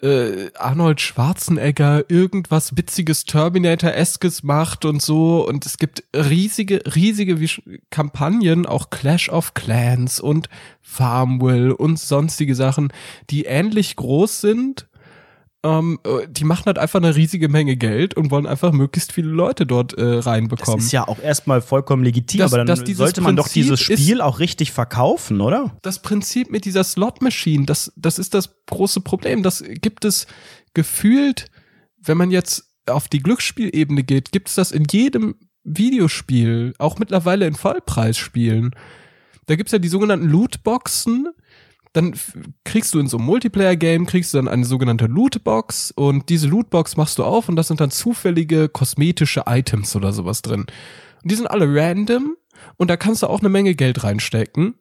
äh, 0.00 0.50
Arnold 0.54 1.00
Schwarzenegger 1.00 2.04
irgendwas 2.08 2.76
witziges 2.76 3.24
Terminator-eskes 3.24 4.42
macht 4.42 4.84
und 4.84 5.02
so. 5.02 5.46
Und 5.46 5.66
es 5.66 5.76
gibt 5.76 6.04
riesige, 6.14 6.82
riesige 6.94 7.36
Kampagnen, 7.90 8.64
auch 8.64 8.90
Clash 8.90 9.28
of 9.28 9.54
Clans 9.54 10.20
und 10.20 10.48
Farmville 10.80 11.76
und 11.76 11.98
sonstige 11.98 12.54
Sachen, 12.54 12.92
die 13.28 13.44
ähnlich 13.44 13.96
groß 13.96 14.40
sind 14.40 14.86
ähm, 15.62 15.98
äh, 16.04 16.26
die 16.28 16.44
machen 16.44 16.64
halt 16.66 16.78
einfach 16.78 17.00
eine 17.00 17.14
riesige 17.14 17.48
Menge 17.48 17.76
Geld 17.76 18.14
und 18.14 18.30
wollen 18.30 18.46
einfach 18.46 18.72
möglichst 18.72 19.12
viele 19.12 19.28
Leute 19.28 19.66
dort 19.66 19.92
äh, 19.94 20.02
reinbekommen. 20.02 20.78
Das 20.78 20.86
ist 20.86 20.92
ja 20.92 21.06
auch 21.06 21.18
erstmal 21.18 21.60
vollkommen 21.60 22.02
legitim, 22.02 22.38
das, 22.38 22.52
aber 22.52 22.64
dann 22.64 22.86
sollte 22.86 23.20
man 23.20 23.36
Prinzip 23.36 23.46
doch 23.46 23.52
dieses 23.52 23.80
Spiel 23.80 24.20
auch 24.20 24.38
richtig 24.38 24.72
verkaufen, 24.72 25.40
oder? 25.40 25.76
Das 25.82 26.00
Prinzip 26.00 26.50
mit 26.50 26.64
dieser 26.64 26.84
Slot-Machine, 26.84 27.66
das, 27.66 27.92
das 27.96 28.18
ist 28.18 28.32
das 28.32 28.64
große 28.66 29.02
Problem. 29.02 29.42
Das 29.42 29.62
gibt 29.66 30.04
es 30.04 30.26
gefühlt, 30.72 31.50
wenn 31.98 32.16
man 32.16 32.30
jetzt 32.30 32.64
auf 32.86 33.08
die 33.08 33.20
Glücksspielebene 33.22 34.02
geht, 34.02 34.32
gibt 34.32 34.48
es 34.48 34.54
das 34.54 34.72
in 34.72 34.86
jedem 34.90 35.34
Videospiel, 35.62 36.74
auch 36.78 36.98
mittlerweile 36.98 37.46
in 37.46 37.54
Vollpreisspielen. 37.54 38.74
Da 39.46 39.56
gibt's 39.56 39.72
ja 39.72 39.78
die 39.78 39.88
sogenannten 39.88 40.28
Lootboxen, 40.28 41.28
dann 41.92 42.14
kriegst 42.64 42.94
du 42.94 43.00
in 43.00 43.08
so 43.08 43.16
einem 43.16 43.26
Multiplayer-Game, 43.26 44.06
kriegst 44.06 44.32
du 44.32 44.38
dann 44.38 44.48
eine 44.48 44.64
sogenannte 44.64 45.06
Lootbox 45.06 45.90
und 45.90 46.28
diese 46.28 46.46
Lootbox 46.46 46.96
machst 46.96 47.18
du 47.18 47.24
auf 47.24 47.48
und 47.48 47.56
da 47.56 47.62
sind 47.62 47.80
dann 47.80 47.90
zufällige 47.90 48.68
kosmetische 48.68 49.44
Items 49.46 49.96
oder 49.96 50.12
sowas 50.12 50.42
drin. 50.42 50.66
Und 51.22 51.30
die 51.30 51.34
sind 51.34 51.48
alle 51.48 51.66
random 51.68 52.36
und 52.76 52.88
da 52.88 52.96
kannst 52.96 53.22
du 53.22 53.26
auch 53.26 53.40
eine 53.40 53.48
Menge 53.48 53.74
Geld 53.74 54.04
reinstecken 54.04 54.74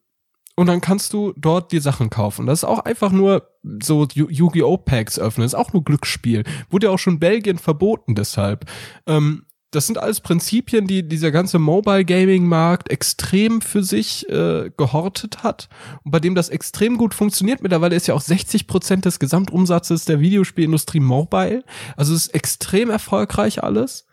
und 0.56 0.68
dann 0.68 0.82
kannst 0.82 1.14
du 1.14 1.34
dort 1.36 1.72
die 1.72 1.80
Sachen 1.80 2.10
kaufen. 2.10 2.46
Das 2.46 2.60
ist 2.60 2.64
auch 2.66 2.80
einfach 2.80 3.12
nur 3.12 3.50
so 3.82 4.06
Yu-Gi-Oh! 4.14 4.78
Packs 4.78 5.18
öffnen, 5.18 5.46
das 5.46 5.54
ist 5.54 5.60
auch 5.60 5.74
nur 5.74 5.84
Glücksspiel. 5.84 6.44
Wurde 6.70 6.88
ja 6.88 6.94
auch 6.94 7.00
schon 7.00 7.20
Belgien 7.20 7.58
verboten 7.58 8.14
deshalb. 8.14 8.66
Ähm, 9.08 9.46
das 9.72 9.86
sind 9.86 10.00
alles 10.00 10.22
Prinzipien, 10.22 10.88
die 10.88 11.08
dieser 11.08 11.32
ganze 11.32 11.60
Mobile 11.60 12.04
Gaming 12.04 12.48
Markt 12.48 12.90
extrem 12.90 13.62
für 13.62 13.84
sich 13.84 14.28
äh, 14.30 14.72
gehortet 14.76 15.44
hat 15.44 15.70
und 16.04 16.12
bei 16.12 16.20
dem 16.20 16.34
das 16.34 16.50
extrem 16.50 16.98
gut 16.98 17.14
funktioniert. 17.14 17.62
Mittlerweile 17.62 17.96
ist 17.96 18.08
ja 18.08 18.16
auch 18.16 18.22
60 18.22 18.66
Prozent 18.66 19.06
des 19.06 19.20
Gesamtumsatzes 19.20 20.06
der 20.06 20.20
Videospielindustrie 20.20 21.00
mobile. 21.00 21.64
Also 21.96 22.16
es 22.16 22.28
ist 22.28 22.36
extrem 22.36 22.90
erfolgreich 22.90 23.64
alles. 23.64 24.08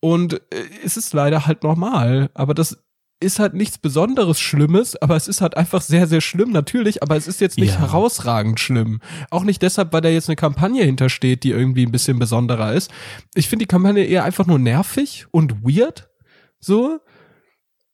Und 0.00 0.34
äh, 0.34 0.64
es 0.84 0.96
ist 0.96 1.12
leider 1.12 1.46
halt 1.46 1.64
normal. 1.64 2.30
Aber 2.34 2.54
das 2.54 2.78
ist 3.22 3.38
halt 3.38 3.54
nichts 3.54 3.78
Besonderes 3.78 4.40
Schlimmes, 4.40 5.00
aber 5.00 5.16
es 5.16 5.28
ist 5.28 5.40
halt 5.40 5.56
einfach 5.56 5.80
sehr, 5.80 6.06
sehr 6.06 6.20
schlimm, 6.20 6.50
natürlich, 6.50 7.02
aber 7.02 7.16
es 7.16 7.26
ist 7.26 7.40
jetzt 7.40 7.58
nicht 7.58 7.74
ja. 7.74 7.80
herausragend 7.80 8.60
schlimm. 8.60 9.00
Auch 9.30 9.44
nicht 9.44 9.62
deshalb, 9.62 9.92
weil 9.92 10.00
da 10.00 10.08
jetzt 10.08 10.28
eine 10.28 10.36
Kampagne 10.36 10.84
hintersteht, 10.84 11.44
die 11.44 11.50
irgendwie 11.50 11.86
ein 11.86 11.92
bisschen 11.92 12.18
besonderer 12.18 12.72
ist. 12.74 12.90
Ich 13.34 13.48
finde 13.48 13.64
die 13.64 13.68
Kampagne 13.68 14.04
eher 14.04 14.24
einfach 14.24 14.46
nur 14.46 14.58
nervig 14.58 15.26
und 15.30 15.62
weird. 15.62 16.10
So. 16.60 17.00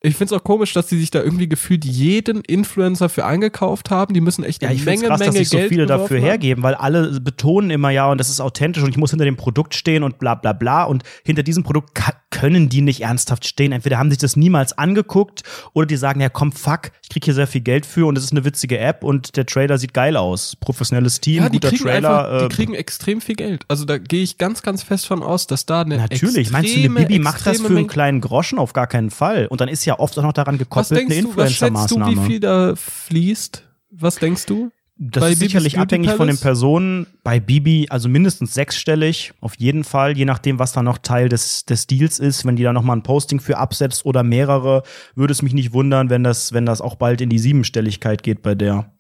Ich 0.01 0.15
finde 0.15 0.33
es 0.33 0.41
auch 0.41 0.45
komisch, 0.45 0.73
dass 0.75 0.87
die 0.87 0.97
sich 0.97 1.11
da 1.11 1.21
irgendwie 1.21 1.49
gefühlt 1.49 1.85
jeden 1.85 2.43
Influencer 2.43 3.09
für 3.09 3.25
eingekauft 3.25 3.91
haben. 3.91 4.15
Die 4.15 4.21
müssen 4.21 4.45
echt 4.45 4.63
eine 4.63 4.73
ja, 4.73 4.79
ich 4.79 4.85
Menge, 4.85 5.09
krass, 5.09 5.19
Menge 5.19 5.33
dass 5.33 5.39
sich 5.39 5.49
so 5.49 5.59
viele 5.69 5.87
dafür 5.87 6.19
haben. 6.19 6.25
hergeben, 6.25 6.63
weil 6.63 6.75
alle 6.75 7.21
betonen 7.21 7.71
immer 7.71 7.91
ja 7.91 8.09
und 8.09 8.19
das 8.19 8.29
ist 8.29 8.41
authentisch 8.41 8.85
und 8.85 8.91
ich 8.91 8.97
muss 8.97 9.11
hinter 9.11 9.25
dem 9.25 9.37
Produkt 9.37 9.75
stehen 9.75 10.05
und 10.05 10.21
bla 10.21 10.37
bla 10.37 10.53
bla 10.53 10.85
und 10.85 11.03
hinter 11.25 11.43
diesem 11.43 11.65
Produkt 11.65 11.99
können 12.31 12.69
die 12.69 12.81
nicht 12.81 13.01
ernsthaft 13.01 13.45
stehen. 13.45 13.73
Entweder 13.73 13.99
haben 13.99 14.11
sich 14.11 14.19
das 14.19 14.37
niemals 14.37 14.77
angeguckt 14.79 15.43
oder 15.73 15.87
die 15.87 15.97
sagen, 15.97 16.21
ja 16.21 16.29
komm, 16.29 16.53
fuck, 16.53 16.93
ich 17.03 17.09
krieg 17.09 17.25
hier 17.25 17.35
sehr 17.35 17.49
viel 17.49 17.63
Geld 17.63 17.85
für 17.85 18.07
und 18.07 18.17
es 18.17 18.23
ist 18.23 18.31
eine 18.31 18.45
witzige 18.45 18.79
App 18.79 19.03
und 19.03 19.37
der 19.37 19.47
Trailer 19.47 19.79
sieht 19.79 19.95
geil 19.95 20.17
aus. 20.17 20.55
Professionelles 20.61 21.21
Team, 21.21 21.43
ja, 21.43 21.49
guter 21.49 21.73
Trailer. 21.73 22.25
Einfach, 22.25 22.43
äh, 22.45 22.49
die 22.49 22.55
kriegen 22.55 22.75
extrem 22.75 23.21
viel 23.21 23.35
Geld. 23.35 23.65
Also 23.67 23.85
da 23.85 23.99
gehe 23.99 24.23
ich 24.23 24.39
ganz, 24.39 24.63
ganz 24.63 24.85
fest 24.85 25.09
von 25.09 25.25
aus, 25.25 25.49
dass 25.49 25.67
da 25.67 25.81
eine 25.81 25.97
Natürlich, 25.97 26.53
meinst 26.53 26.77
du, 26.77 26.79
eine 26.79 26.91
Bibi 26.91 27.19
macht 27.19 27.45
das 27.45 27.61
für 27.61 27.77
einen 27.77 27.89
kleinen 27.89 28.21
Groschen 28.21 28.61
auf 28.61 28.73
gar 28.73 28.87
keinen 28.87 29.11
Fall. 29.11 29.49
Und 29.49 29.61
dann 29.61 29.69
ist 29.69 29.88
ja 29.89 29.99
oft 29.99 30.17
auch 30.19 30.23
noch 30.23 30.33
daran 30.33 30.59
gekoppelt 30.59 31.07
eine 31.07 31.15
Influencer-Maßnahme. 31.15 31.75
Was 31.75 31.89
denkst 31.89 32.17
du, 32.17 32.23
wie 32.23 32.27
viel 32.27 32.41
da 32.41 32.75
fließt? 32.77 33.65
Was 33.91 34.17
denkst 34.17 34.47
du? 34.47 34.71
Das 35.01 35.23
bei 35.23 35.31
ist 35.31 35.39
sicherlich 35.39 35.79
abhängig 35.79 36.11
von 36.11 36.27
den 36.27 36.39
Personen. 36.39 37.07
Bei 37.23 37.39
Bibi, 37.39 37.87
also 37.89 38.09
mindestens 38.09 38.55
sechsstellig, 38.55 39.33
auf 39.41 39.55
jeden 39.57 39.85
Fall, 39.85 40.17
je 40.17 40.25
nachdem, 40.25 40.59
was 40.59 40.73
da 40.73 40.83
noch 40.83 40.99
Teil 40.99 41.29
des, 41.29 41.65
des 41.65 41.87
Deals 41.87 42.19
ist. 42.19 42.45
Wenn 42.45 42.57
die 42.57 42.65
da 42.65 42.73
nochmal 42.73 42.97
ein 42.97 43.05
Posting 43.05 43.39
für 43.39 43.59
absetzt 43.59 44.05
oder 44.05 44.25
mehrere, 44.25 44.83
würde 45.15 45.33
es 45.33 45.41
mich 45.41 45.55
nicht 45.55 45.73
wundern, 45.73 46.11
wenn 46.11 46.25
das, 46.25 46.53
wenn 46.53 46.67
das 46.67 46.81
auch 46.81 46.97
bald 46.97 47.21
in 47.21 47.31
die 47.31 47.39
Siebenstelligkeit 47.39 48.25
geht 48.25 48.43
bei 48.43 48.57
der. 48.57 48.91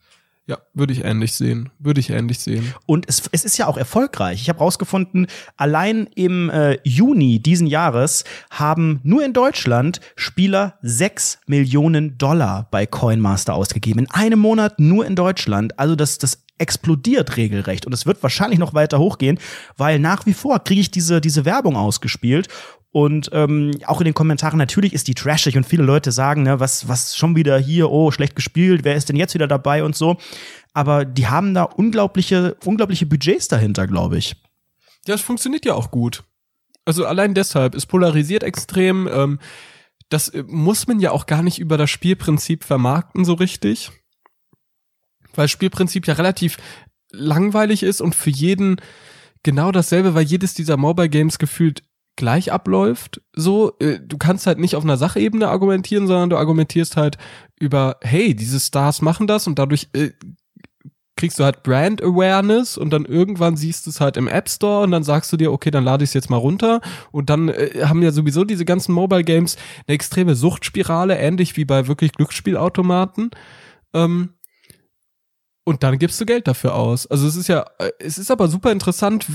Ja, 0.48 0.56
würde 0.72 0.94
ich 0.94 1.04
ähnlich 1.04 1.34
sehen. 1.34 1.68
Würde 1.78 2.00
ich 2.00 2.08
ähnlich 2.08 2.38
sehen. 2.38 2.72
Und 2.86 3.06
es, 3.06 3.22
es 3.32 3.44
ist 3.44 3.58
ja 3.58 3.66
auch 3.66 3.76
erfolgreich. 3.76 4.40
Ich 4.40 4.48
habe 4.48 4.60
rausgefunden, 4.60 5.26
allein 5.58 6.08
im 6.14 6.48
äh, 6.48 6.78
Juni 6.84 7.38
diesen 7.38 7.66
Jahres 7.66 8.24
haben 8.48 9.00
nur 9.02 9.22
in 9.22 9.34
Deutschland 9.34 10.00
Spieler 10.16 10.78
sechs 10.80 11.38
Millionen 11.46 12.16
Dollar 12.16 12.66
bei 12.70 12.86
Coinmaster 12.86 13.52
ausgegeben. 13.52 14.00
In 14.00 14.10
einem 14.10 14.38
Monat 14.38 14.80
nur 14.80 15.04
in 15.04 15.16
Deutschland. 15.16 15.78
Also 15.78 15.94
das, 15.96 16.16
das 16.16 16.42
explodiert 16.58 17.36
regelrecht 17.36 17.86
und 17.86 17.92
es 17.92 18.06
wird 18.06 18.22
wahrscheinlich 18.22 18.58
noch 18.58 18.74
weiter 18.74 18.98
hochgehen, 18.98 19.38
weil 19.76 19.98
nach 19.98 20.26
wie 20.26 20.34
vor 20.34 20.58
kriege 20.62 20.80
ich 20.80 20.90
diese, 20.90 21.20
diese 21.20 21.44
Werbung 21.44 21.76
ausgespielt 21.76 22.48
und 22.90 23.30
ähm, 23.32 23.72
auch 23.86 24.00
in 24.00 24.06
den 24.06 24.14
Kommentaren, 24.14 24.58
natürlich 24.58 24.94
ist 24.94 25.08
die 25.08 25.14
trashig 25.14 25.56
und 25.56 25.64
viele 25.64 25.82
Leute 25.82 26.10
sagen, 26.10 26.42
ne, 26.42 26.58
was, 26.58 26.88
was 26.88 27.16
schon 27.16 27.36
wieder 27.36 27.58
hier, 27.58 27.90
oh, 27.90 28.10
schlecht 28.10 28.34
gespielt, 28.34 28.82
wer 28.84 28.94
ist 28.94 29.08
denn 29.08 29.16
jetzt 29.16 29.34
wieder 29.34 29.46
dabei 29.46 29.84
und 29.84 29.94
so. 29.94 30.16
Aber 30.72 31.04
die 31.04 31.26
haben 31.26 31.54
da 31.54 31.64
unglaubliche, 31.64 32.56
unglaubliche 32.64 33.06
Budgets 33.06 33.48
dahinter, 33.48 33.86
glaube 33.86 34.16
ich. 34.16 34.36
Ja, 35.06 35.14
es 35.14 35.20
funktioniert 35.20 35.64
ja 35.66 35.74
auch 35.74 35.90
gut. 35.90 36.24
Also 36.84 37.04
allein 37.04 37.34
deshalb, 37.34 37.74
es 37.74 37.84
polarisiert 37.84 38.42
extrem. 38.42 39.06
Ähm, 39.06 39.38
das 40.08 40.30
äh, 40.30 40.42
muss 40.46 40.86
man 40.86 41.00
ja 41.00 41.10
auch 41.10 41.26
gar 41.26 41.42
nicht 41.42 41.58
über 41.58 41.76
das 41.76 41.90
Spielprinzip 41.90 42.64
vermarkten 42.64 43.26
so 43.26 43.34
richtig. 43.34 43.90
Weil 45.38 45.48
Spielprinzip 45.48 46.06
ja 46.06 46.14
relativ 46.14 46.58
langweilig 47.12 47.84
ist 47.84 48.00
und 48.00 48.14
für 48.14 48.30
jeden 48.30 48.80
genau 49.44 49.70
dasselbe, 49.72 50.14
weil 50.14 50.24
jedes 50.24 50.54
dieser 50.54 50.76
Mobile 50.76 51.08
Games 51.08 51.38
gefühlt 51.38 51.84
gleich 52.16 52.50
abläuft. 52.52 53.22
So, 53.34 53.78
äh, 53.78 54.00
du 54.04 54.18
kannst 54.18 54.48
halt 54.48 54.58
nicht 54.58 54.74
auf 54.74 54.82
einer 54.82 54.96
Sachebene 54.96 55.48
argumentieren, 55.48 56.08
sondern 56.08 56.30
du 56.30 56.36
argumentierst 56.36 56.96
halt 56.96 57.16
über, 57.58 57.98
hey, 58.02 58.34
diese 58.34 58.58
Stars 58.58 59.00
machen 59.00 59.28
das 59.28 59.46
und 59.46 59.60
dadurch 59.60 59.88
äh, 59.92 60.10
kriegst 61.16 61.38
du 61.38 61.44
halt 61.44 61.62
Brand 61.62 62.02
Awareness 62.02 62.76
und 62.76 62.90
dann 62.90 63.04
irgendwann 63.04 63.56
siehst 63.56 63.86
du 63.86 63.90
es 63.90 64.00
halt 64.00 64.16
im 64.16 64.26
App 64.26 64.48
Store 64.48 64.82
und 64.82 64.90
dann 64.90 65.04
sagst 65.04 65.32
du 65.32 65.36
dir, 65.36 65.52
okay, 65.52 65.70
dann 65.70 65.84
lade 65.84 66.02
ich 66.02 66.10
es 66.10 66.14
jetzt 66.14 66.30
mal 66.30 66.36
runter 66.36 66.80
und 67.12 67.30
dann 67.30 67.48
äh, 67.48 67.84
haben 67.84 68.02
ja 68.02 68.10
sowieso 68.10 68.44
diese 68.44 68.64
ganzen 68.64 68.92
Mobile 68.92 69.24
Games 69.24 69.56
eine 69.86 69.94
extreme 69.94 70.34
Suchtspirale, 70.34 71.16
ähnlich 71.16 71.56
wie 71.56 71.64
bei 71.64 71.86
wirklich 71.86 72.12
Glücksspielautomaten. 72.12 73.30
Ähm, 73.94 74.30
und 75.68 75.82
dann 75.82 75.98
gibst 75.98 76.18
du 76.18 76.24
Geld 76.24 76.48
dafür 76.48 76.74
aus. 76.74 77.06
Also 77.06 77.26
es 77.26 77.36
ist 77.36 77.46
ja, 77.48 77.66
es 77.98 78.16
ist 78.16 78.30
aber 78.30 78.48
super 78.48 78.72
interessant. 78.72 79.26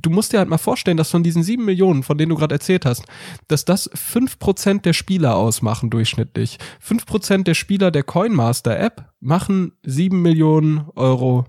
Du 0.00 0.10
musst 0.10 0.32
dir 0.32 0.38
halt 0.38 0.48
mal 0.48 0.58
vorstellen, 0.58 0.96
dass 0.96 1.10
von 1.10 1.24
diesen 1.24 1.42
sieben 1.42 1.64
Millionen, 1.64 2.04
von 2.04 2.16
denen 2.16 2.30
du 2.30 2.36
gerade 2.36 2.54
erzählt 2.54 2.86
hast, 2.86 3.04
dass 3.48 3.64
das 3.64 3.90
fünf 3.92 4.38
Prozent 4.38 4.84
der 4.84 4.92
Spieler 4.92 5.34
ausmachen 5.34 5.90
durchschnittlich. 5.90 6.58
Fünf 6.78 7.04
Prozent 7.04 7.48
der 7.48 7.54
Spieler 7.54 7.90
der 7.90 8.04
Coinmaster 8.04 8.78
App 8.78 9.12
machen 9.18 9.72
sieben 9.82 10.22
Millionen 10.22 10.86
Euro 10.94 11.46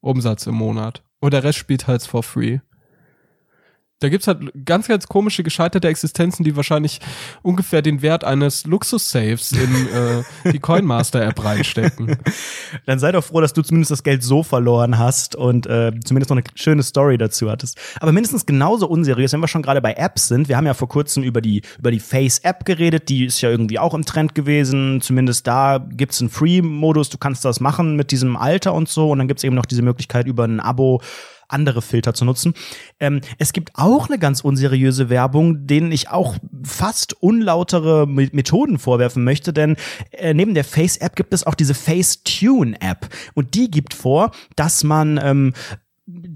Umsatz 0.00 0.46
im 0.46 0.54
Monat. 0.54 1.02
Und 1.20 1.34
der 1.34 1.44
Rest 1.44 1.58
spielt 1.58 1.86
halt 1.86 2.02
for 2.02 2.22
free. 2.22 2.60
Da 4.00 4.08
gibt's 4.08 4.28
halt 4.28 4.52
ganz, 4.64 4.86
ganz 4.86 5.08
komische 5.08 5.42
gescheiterte 5.42 5.88
Existenzen, 5.88 6.44
die 6.44 6.54
wahrscheinlich 6.54 7.00
ungefähr 7.42 7.82
den 7.82 8.00
Wert 8.00 8.22
eines 8.22 8.64
Luxus-Saves 8.64 9.50
in 9.50 9.88
äh, 9.88 10.52
die 10.52 10.60
Coinmaster-App 10.60 11.44
reinstecken. 11.44 12.16
Dann 12.86 13.00
sei 13.00 13.10
doch 13.10 13.24
froh, 13.24 13.40
dass 13.40 13.54
du 13.54 13.62
zumindest 13.62 13.90
das 13.90 14.04
Geld 14.04 14.22
so 14.22 14.44
verloren 14.44 14.98
hast 14.98 15.34
und 15.34 15.66
äh, 15.66 15.90
zumindest 16.04 16.30
noch 16.30 16.36
eine 16.36 16.44
schöne 16.54 16.84
Story 16.84 17.18
dazu 17.18 17.50
hattest. 17.50 17.76
Aber 17.98 18.12
mindestens 18.12 18.46
genauso 18.46 18.86
unseriös, 18.86 19.32
wenn 19.32 19.40
wir 19.40 19.48
schon 19.48 19.62
gerade 19.62 19.80
bei 19.80 19.94
Apps 19.94 20.28
sind. 20.28 20.48
Wir 20.48 20.56
haben 20.56 20.66
ja 20.66 20.74
vor 20.74 20.88
kurzem 20.88 21.24
über 21.24 21.40
die, 21.40 21.62
über 21.80 21.90
die 21.90 21.98
Face-App 21.98 22.64
geredet, 22.64 23.08
die 23.08 23.24
ist 23.24 23.40
ja 23.40 23.50
irgendwie 23.50 23.80
auch 23.80 23.94
im 23.94 24.04
Trend 24.04 24.36
gewesen. 24.36 25.00
Zumindest 25.00 25.48
da 25.48 25.78
gibt's 25.78 26.20
einen 26.20 26.30
Free-Modus, 26.30 27.10
du 27.10 27.18
kannst 27.18 27.44
das 27.44 27.58
machen 27.58 27.96
mit 27.96 28.12
diesem 28.12 28.36
Alter 28.36 28.74
und 28.74 28.88
so. 28.88 29.10
Und 29.10 29.18
dann 29.18 29.26
gibt's 29.26 29.42
eben 29.42 29.56
noch 29.56 29.66
diese 29.66 29.82
Möglichkeit 29.82 30.28
über 30.28 30.44
ein 30.44 30.60
Abo 30.60 31.00
andere 31.48 31.82
Filter 31.82 32.14
zu 32.14 32.24
nutzen. 32.24 32.54
Ähm, 33.00 33.20
es 33.38 33.52
gibt 33.52 33.72
auch 33.74 34.08
eine 34.08 34.18
ganz 34.18 34.40
unseriöse 34.40 35.10
Werbung, 35.10 35.66
denen 35.66 35.92
ich 35.92 36.10
auch 36.10 36.36
fast 36.62 37.14
unlautere 37.22 38.06
Methoden 38.06 38.78
vorwerfen 38.78 39.24
möchte, 39.24 39.52
denn 39.52 39.76
äh, 40.12 40.34
neben 40.34 40.54
der 40.54 40.64
Face-App 40.64 41.16
gibt 41.16 41.34
es 41.34 41.44
auch 41.44 41.54
diese 41.54 41.74
Face-Tune-App 41.74 43.08
und 43.34 43.54
die 43.54 43.70
gibt 43.70 43.94
vor, 43.94 44.32
dass 44.56 44.84
man 44.84 45.18
ähm, 45.22 45.52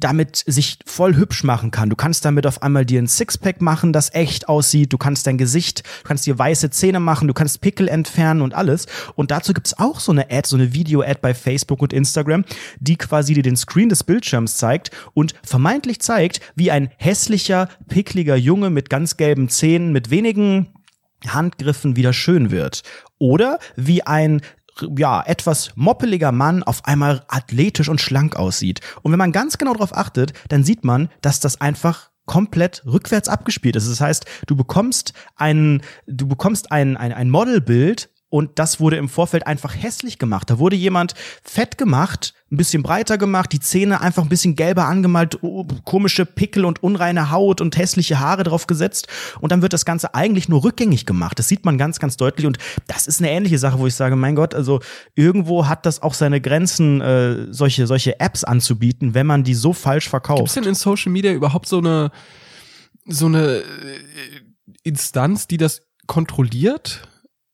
damit 0.02 0.42
sich 0.46 0.78
voll 0.84 1.16
hübsch 1.16 1.44
machen 1.44 1.70
kann. 1.70 1.90
Du 1.90 1.96
kannst 1.96 2.24
damit 2.24 2.46
auf 2.46 2.62
einmal 2.62 2.84
dir 2.84 3.00
ein 3.00 3.06
Sixpack 3.06 3.60
machen, 3.60 3.92
das 3.92 4.12
echt 4.14 4.48
aussieht. 4.48 4.92
Du 4.92 4.98
kannst 4.98 5.26
dein 5.26 5.38
Gesicht, 5.38 5.82
du 6.02 6.08
kannst 6.08 6.26
dir 6.26 6.38
weiße 6.38 6.70
Zähne 6.70 7.00
machen, 7.00 7.28
du 7.28 7.34
kannst 7.34 7.60
Pickel 7.60 7.88
entfernen 7.88 8.42
und 8.42 8.54
alles. 8.54 8.86
Und 9.14 9.30
dazu 9.30 9.52
gibt's 9.52 9.78
auch 9.78 10.00
so 10.00 10.12
eine 10.12 10.30
Ad, 10.30 10.48
so 10.48 10.56
eine 10.56 10.74
Video-Ad 10.74 11.20
bei 11.22 11.34
Facebook 11.34 11.82
und 11.82 11.92
Instagram, 11.92 12.44
die 12.80 12.96
quasi 12.96 13.34
dir 13.34 13.42
den 13.42 13.56
Screen 13.56 13.88
des 13.88 14.04
Bildschirms 14.04 14.56
zeigt 14.56 14.90
und 15.14 15.34
vermeintlich 15.42 16.00
zeigt, 16.00 16.40
wie 16.54 16.70
ein 16.70 16.90
hässlicher, 16.96 17.68
pickliger 17.88 18.36
Junge 18.36 18.70
mit 18.70 18.90
ganz 18.90 19.16
gelben 19.16 19.48
Zähnen, 19.48 19.92
mit 19.92 20.10
wenigen 20.10 20.68
Handgriffen 21.26 21.96
wieder 21.96 22.12
schön 22.12 22.50
wird. 22.50 22.82
Oder 23.18 23.58
wie 23.76 24.02
ein 24.02 24.40
ja, 24.96 25.22
etwas 25.22 25.72
moppeliger 25.74 26.32
Mann 26.32 26.62
auf 26.62 26.84
einmal 26.84 27.24
athletisch 27.28 27.88
und 27.88 28.00
schlank 28.00 28.36
aussieht. 28.36 28.80
Und 29.02 29.12
wenn 29.12 29.18
man 29.18 29.32
ganz 29.32 29.58
genau 29.58 29.72
darauf 29.72 29.96
achtet, 29.96 30.32
dann 30.48 30.64
sieht 30.64 30.84
man, 30.84 31.08
dass 31.20 31.40
das 31.40 31.60
einfach 31.60 32.10
komplett 32.26 32.82
rückwärts 32.86 33.28
abgespielt 33.28 33.76
ist. 33.76 33.88
Das 33.90 34.00
heißt, 34.00 34.26
du 34.46 34.56
bekommst 34.56 35.12
ein, 35.36 35.82
du 36.06 36.26
bekommst 36.28 36.70
ein, 36.70 36.96
ein, 36.96 37.12
ein 37.12 37.30
Modelbild 37.30 38.10
und 38.32 38.58
das 38.58 38.80
wurde 38.80 38.96
im 38.96 39.10
Vorfeld 39.10 39.46
einfach 39.46 39.74
hässlich 39.76 40.18
gemacht. 40.18 40.48
Da 40.48 40.58
wurde 40.58 40.74
jemand 40.74 41.12
fett 41.44 41.76
gemacht, 41.76 42.32
ein 42.50 42.56
bisschen 42.56 42.82
breiter 42.82 43.18
gemacht, 43.18 43.52
die 43.52 43.60
Zähne 43.60 44.00
einfach 44.00 44.22
ein 44.22 44.30
bisschen 44.30 44.56
gelber 44.56 44.86
angemalt, 44.86 45.42
oh, 45.42 45.66
komische 45.84 46.24
Pickel 46.24 46.64
und 46.64 46.82
unreine 46.82 47.30
Haut 47.30 47.60
und 47.60 47.76
hässliche 47.76 48.20
Haare 48.20 48.42
drauf 48.42 48.66
gesetzt 48.66 49.06
und 49.42 49.52
dann 49.52 49.60
wird 49.60 49.74
das 49.74 49.84
Ganze 49.84 50.14
eigentlich 50.14 50.48
nur 50.48 50.64
rückgängig 50.64 51.04
gemacht. 51.04 51.38
Das 51.38 51.46
sieht 51.46 51.66
man 51.66 51.76
ganz, 51.76 51.98
ganz 51.98 52.16
deutlich 52.16 52.46
und 52.46 52.56
das 52.86 53.06
ist 53.06 53.20
eine 53.20 53.30
ähnliche 53.30 53.58
Sache, 53.58 53.78
wo 53.78 53.86
ich 53.86 53.94
sage, 53.94 54.16
mein 54.16 54.34
Gott, 54.34 54.54
also 54.54 54.80
irgendwo 55.14 55.68
hat 55.68 55.84
das 55.84 56.00
auch 56.00 56.14
seine 56.14 56.40
Grenzen, 56.40 57.02
äh, 57.02 57.52
solche, 57.52 57.86
solche 57.86 58.18
Apps 58.18 58.44
anzubieten, 58.44 59.12
wenn 59.12 59.26
man 59.26 59.44
die 59.44 59.54
so 59.54 59.74
falsch 59.74 60.08
verkauft. 60.08 60.38
Gibt 60.38 60.48
es 60.48 60.54
denn 60.54 60.64
in 60.64 60.74
Social 60.74 61.12
Media 61.12 61.32
überhaupt 61.32 61.68
so 61.68 61.76
eine, 61.76 62.10
so 63.06 63.26
eine 63.26 63.58
äh, 63.58 63.62
Instanz, 64.84 65.48
die 65.48 65.58
das 65.58 65.82
kontrolliert? 66.06 67.06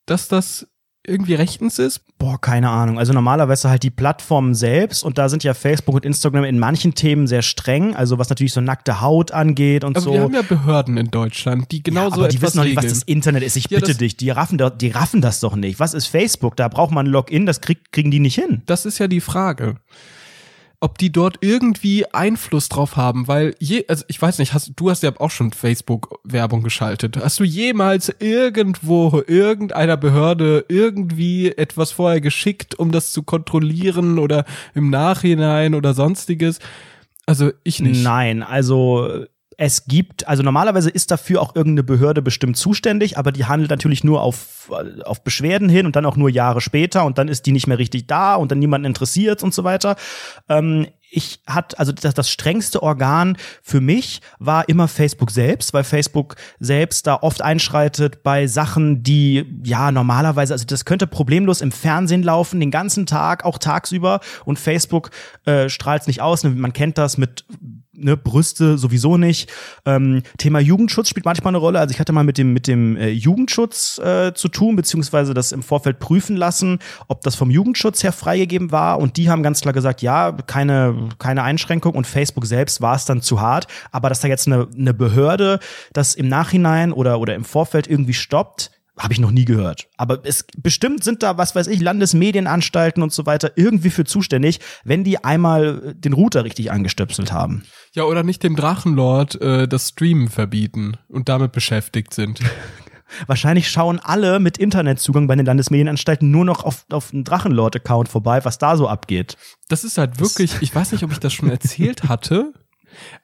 Dass 0.09 0.27
das 0.27 0.67
irgendwie 1.07 1.33
rechtens 1.33 1.79
ist? 1.79 2.01
Boah, 2.17 2.39
keine 2.39 2.69
Ahnung. 2.69 2.99
Also 2.99 3.13
normalerweise 3.13 3.69
halt 3.69 3.83
die 3.83 3.89
Plattformen 3.89 4.53
selbst 4.53 5.03
und 5.03 5.17
da 5.17 5.29
sind 5.29 5.43
ja 5.43 5.53
Facebook 5.53 5.95
und 5.95 6.05
Instagram 6.05 6.43
in 6.43 6.59
manchen 6.59 6.93
Themen 6.93 7.25
sehr 7.25 7.41
streng, 7.41 7.95
also 7.95 8.19
was 8.19 8.29
natürlich 8.29 8.53
so 8.53 8.61
nackte 8.61 9.01
Haut 9.01 9.31
angeht 9.31 9.83
und 9.83 9.95
aber 9.95 10.03
so. 10.03 10.13
Wir 10.13 10.21
haben 10.21 10.33
ja 10.33 10.41
Behörden 10.41 10.97
in 10.97 11.09
Deutschland, 11.09 11.71
die 11.71 11.81
genau 11.81 12.05
ja, 12.05 12.09
so 12.09 12.15
aber 12.15 12.27
die 12.27 12.41
wissen 12.41 12.57
noch 12.57 12.65
nicht, 12.65 12.75
was 12.75 12.87
das 12.87 13.03
Internet 13.03 13.43
ist. 13.43 13.55
Ich 13.55 13.69
ja, 13.69 13.79
bitte 13.79 13.95
dich, 13.95 14.17
die 14.17 14.29
raffen, 14.29 14.61
die 14.79 14.89
raffen 14.89 15.21
das 15.21 15.39
doch 15.39 15.55
nicht. 15.55 15.79
Was 15.79 15.93
ist 15.93 16.07
Facebook? 16.07 16.55
Da 16.57 16.67
braucht 16.67 16.91
man 16.91 17.07
Login, 17.07 17.45
das 17.45 17.61
krieg, 17.61 17.91
kriegen 17.91 18.11
die 18.11 18.19
nicht 18.19 18.35
hin. 18.35 18.61
Das 18.65 18.85
ist 18.85 18.99
ja 18.99 19.07
die 19.07 19.21
Frage 19.21 19.77
ob 20.81 20.97
die 20.97 21.11
dort 21.11 21.39
irgendwie 21.41 22.05
Einfluss 22.13 22.69
drauf 22.69 22.95
haben, 22.95 23.27
weil 23.27 23.53
je, 23.59 23.85
also 23.87 24.05
ich 24.07 24.21
weiß 24.21 24.39
nicht, 24.39 24.53
hast, 24.53 24.71
du 24.75 24.89
hast 24.89 25.03
ja 25.03 25.11
auch 25.19 25.31
schon 25.31 25.51
Facebook-Werbung 25.51 26.63
geschaltet. 26.63 27.17
Hast 27.17 27.39
du 27.39 27.43
jemals 27.43 28.13
irgendwo 28.19 29.21
irgendeiner 29.27 29.97
Behörde 29.97 30.65
irgendwie 30.69 31.51
etwas 31.51 31.91
vorher 31.91 32.21
geschickt, 32.21 32.75
um 32.79 32.91
das 32.91 33.11
zu 33.11 33.23
kontrollieren 33.23 34.19
oder 34.19 34.45
im 34.73 34.89
Nachhinein 34.89 35.75
oder 35.75 35.93
sonstiges? 35.93 36.59
Also 37.25 37.51
ich 37.63 37.81
nicht. 37.81 38.01
Nein, 38.01 38.41
also 38.41 39.25
es 39.61 39.87
gibt, 39.87 40.25
also 40.25 40.41
normalerweise 40.41 40.89
ist 40.89 41.11
dafür 41.11 41.41
auch 41.41 41.53
irgendeine 41.53 41.83
Behörde 41.83 42.21
bestimmt 42.21 42.55
zuständig, 42.55 43.17
aber 43.17 43.33
die 43.33 43.43
handelt 43.43 43.69
natürlich 43.69 44.05
nur 44.05 44.21
auf, 44.21 44.71
auf 45.03 45.21
Beschwerden 45.25 45.67
hin 45.67 45.85
und 45.85 45.97
dann 45.97 46.05
auch 46.05 46.15
nur 46.15 46.29
Jahre 46.29 46.61
später 46.61 47.03
und 47.03 47.17
dann 47.17 47.27
ist 47.27 47.45
die 47.45 47.51
nicht 47.51 47.67
mehr 47.67 47.77
richtig 47.77 48.07
da 48.07 48.35
und 48.35 48.51
dann 48.51 48.59
niemanden 48.59 48.85
interessiert 48.85 49.43
und 49.43 49.53
so 49.53 49.65
weiter. 49.65 49.97
Ähm, 50.47 50.87
ich 51.11 51.41
hat 51.45 51.77
also 51.77 51.91
das, 51.91 52.13
das 52.13 52.29
strengste 52.29 52.81
Organ 52.81 53.35
für 53.61 53.81
mich 53.81 54.21
war 54.37 54.69
immer 54.69 54.87
Facebook 54.87 55.29
selbst, 55.29 55.73
weil 55.73 55.83
Facebook 55.83 56.37
selbst 56.59 57.05
da 57.05 57.15
oft 57.15 57.41
einschreitet 57.41 58.23
bei 58.23 58.47
Sachen, 58.47 59.03
die 59.03 59.45
ja 59.65 59.91
normalerweise, 59.91 60.53
also 60.53 60.65
das 60.65 60.85
könnte 60.85 61.05
problemlos 61.05 61.59
im 61.59 61.73
Fernsehen 61.73 62.23
laufen, 62.23 62.61
den 62.61 62.71
ganzen 62.71 63.05
Tag, 63.05 63.43
auch 63.43 63.57
tagsüber 63.57 64.21
und 64.45 64.57
Facebook 64.57 65.09
äh, 65.43 65.67
strahlt 65.67 66.03
es 66.03 66.07
nicht 66.07 66.21
aus. 66.21 66.45
Man 66.45 66.71
kennt 66.71 66.97
das 66.97 67.17
mit 67.17 67.43
ne, 67.99 68.17
Brüste 68.17 68.77
sowieso 68.77 69.17
nicht. 69.17 69.49
Ähm, 69.85 70.23
Thema 70.37 70.59
Jugendschutz 70.59 71.09
spielt 71.09 71.25
manchmal 71.25 71.51
eine 71.51 71.57
Rolle. 71.57 71.79
Also 71.79 71.93
ich 71.93 71.99
hatte 71.99 72.11
mal 72.11 72.23
mit 72.23 72.37
dem 72.37 72.53
mit 72.53 72.67
dem 72.67 72.97
äh, 72.97 73.09
Jugendschutz 73.09 73.99
äh, 73.99 74.33
zu 74.33 74.47
tun, 74.47 74.75
beziehungsweise 74.75 75.33
das 75.33 75.51
im 75.51 75.63
Vorfeld 75.63 75.99
prüfen 75.99 76.35
lassen, 76.35 76.79
ob 77.07 77.21
das 77.21 77.35
vom 77.35 77.51
Jugendschutz 77.51 78.03
her 78.03 78.11
freigegeben 78.11 78.71
war. 78.71 78.99
Und 78.99 79.17
die 79.17 79.29
haben 79.29 79.43
ganz 79.43 79.61
klar 79.61 79.73
gesagt, 79.73 80.01
ja, 80.01 80.31
keine 80.31 81.09
keine 81.19 81.43
Einschränkung. 81.43 81.93
Und 81.95 82.07
Facebook 82.07 82.45
selbst 82.45 82.81
war 82.81 82.95
es 82.95 83.05
dann 83.05 83.21
zu 83.21 83.41
hart. 83.41 83.67
Aber 83.91 84.09
dass 84.09 84.21
da 84.21 84.27
jetzt 84.27 84.47
eine, 84.47 84.67
eine 84.75 84.93
Behörde 84.93 85.59
das 85.93 86.15
im 86.15 86.27
Nachhinein 86.27 86.91
oder 86.93 87.19
oder 87.19 87.35
im 87.35 87.43
Vorfeld 87.43 87.87
irgendwie 87.87 88.13
stoppt, 88.13 88.71
habe 88.99 89.13
ich 89.13 89.19
noch 89.19 89.31
nie 89.31 89.45
gehört. 89.45 89.87
Aber 89.97 90.19
es 90.23 90.45
bestimmt 90.57 91.03
sind 91.03 91.23
da, 91.23 91.37
was 91.37 91.55
weiß 91.55 91.67
ich, 91.67 91.79
Landesmedienanstalten 91.79 93.01
und 93.01 93.13
so 93.13 93.25
weiter 93.25 93.53
irgendwie 93.55 93.89
für 93.89 94.03
zuständig, 94.03 94.59
wenn 94.83 95.03
die 95.03 95.23
einmal 95.23 95.95
den 95.97 96.13
Router 96.13 96.43
richtig 96.43 96.71
angestöpselt 96.71 97.31
haben. 97.31 97.63
Ja, 97.93 98.03
oder 98.03 98.23
nicht 98.23 98.43
dem 98.43 98.55
Drachenlord 98.55 99.41
äh, 99.41 99.67
das 99.67 99.89
Streamen 99.89 100.27
verbieten 100.27 100.97
und 101.07 101.29
damit 101.29 101.53
beschäftigt 101.53 102.13
sind. 102.13 102.41
Wahrscheinlich 103.27 103.69
schauen 103.69 103.99
alle 103.99 104.39
mit 104.39 104.57
Internetzugang 104.57 105.27
bei 105.27 105.35
den 105.35 105.45
Landesmedienanstalten 105.45 106.29
nur 106.29 106.45
noch 106.45 106.63
auf, 106.63 106.85
auf 106.91 107.11
einen 107.11 107.23
Drachenlord-Account 107.23 108.07
vorbei, 108.07 108.43
was 108.45 108.59
da 108.59 108.77
so 108.77 108.87
abgeht. 108.87 109.35
Das 109.67 109.83
ist 109.83 109.97
halt 109.97 110.19
wirklich, 110.19 110.61
ich 110.61 110.75
weiß 110.75 110.91
nicht, 110.91 111.03
ob 111.03 111.11
ich 111.11 111.19
das 111.19 111.33
schon 111.33 111.49
erzählt 111.49 112.03
hatte. 112.03 112.53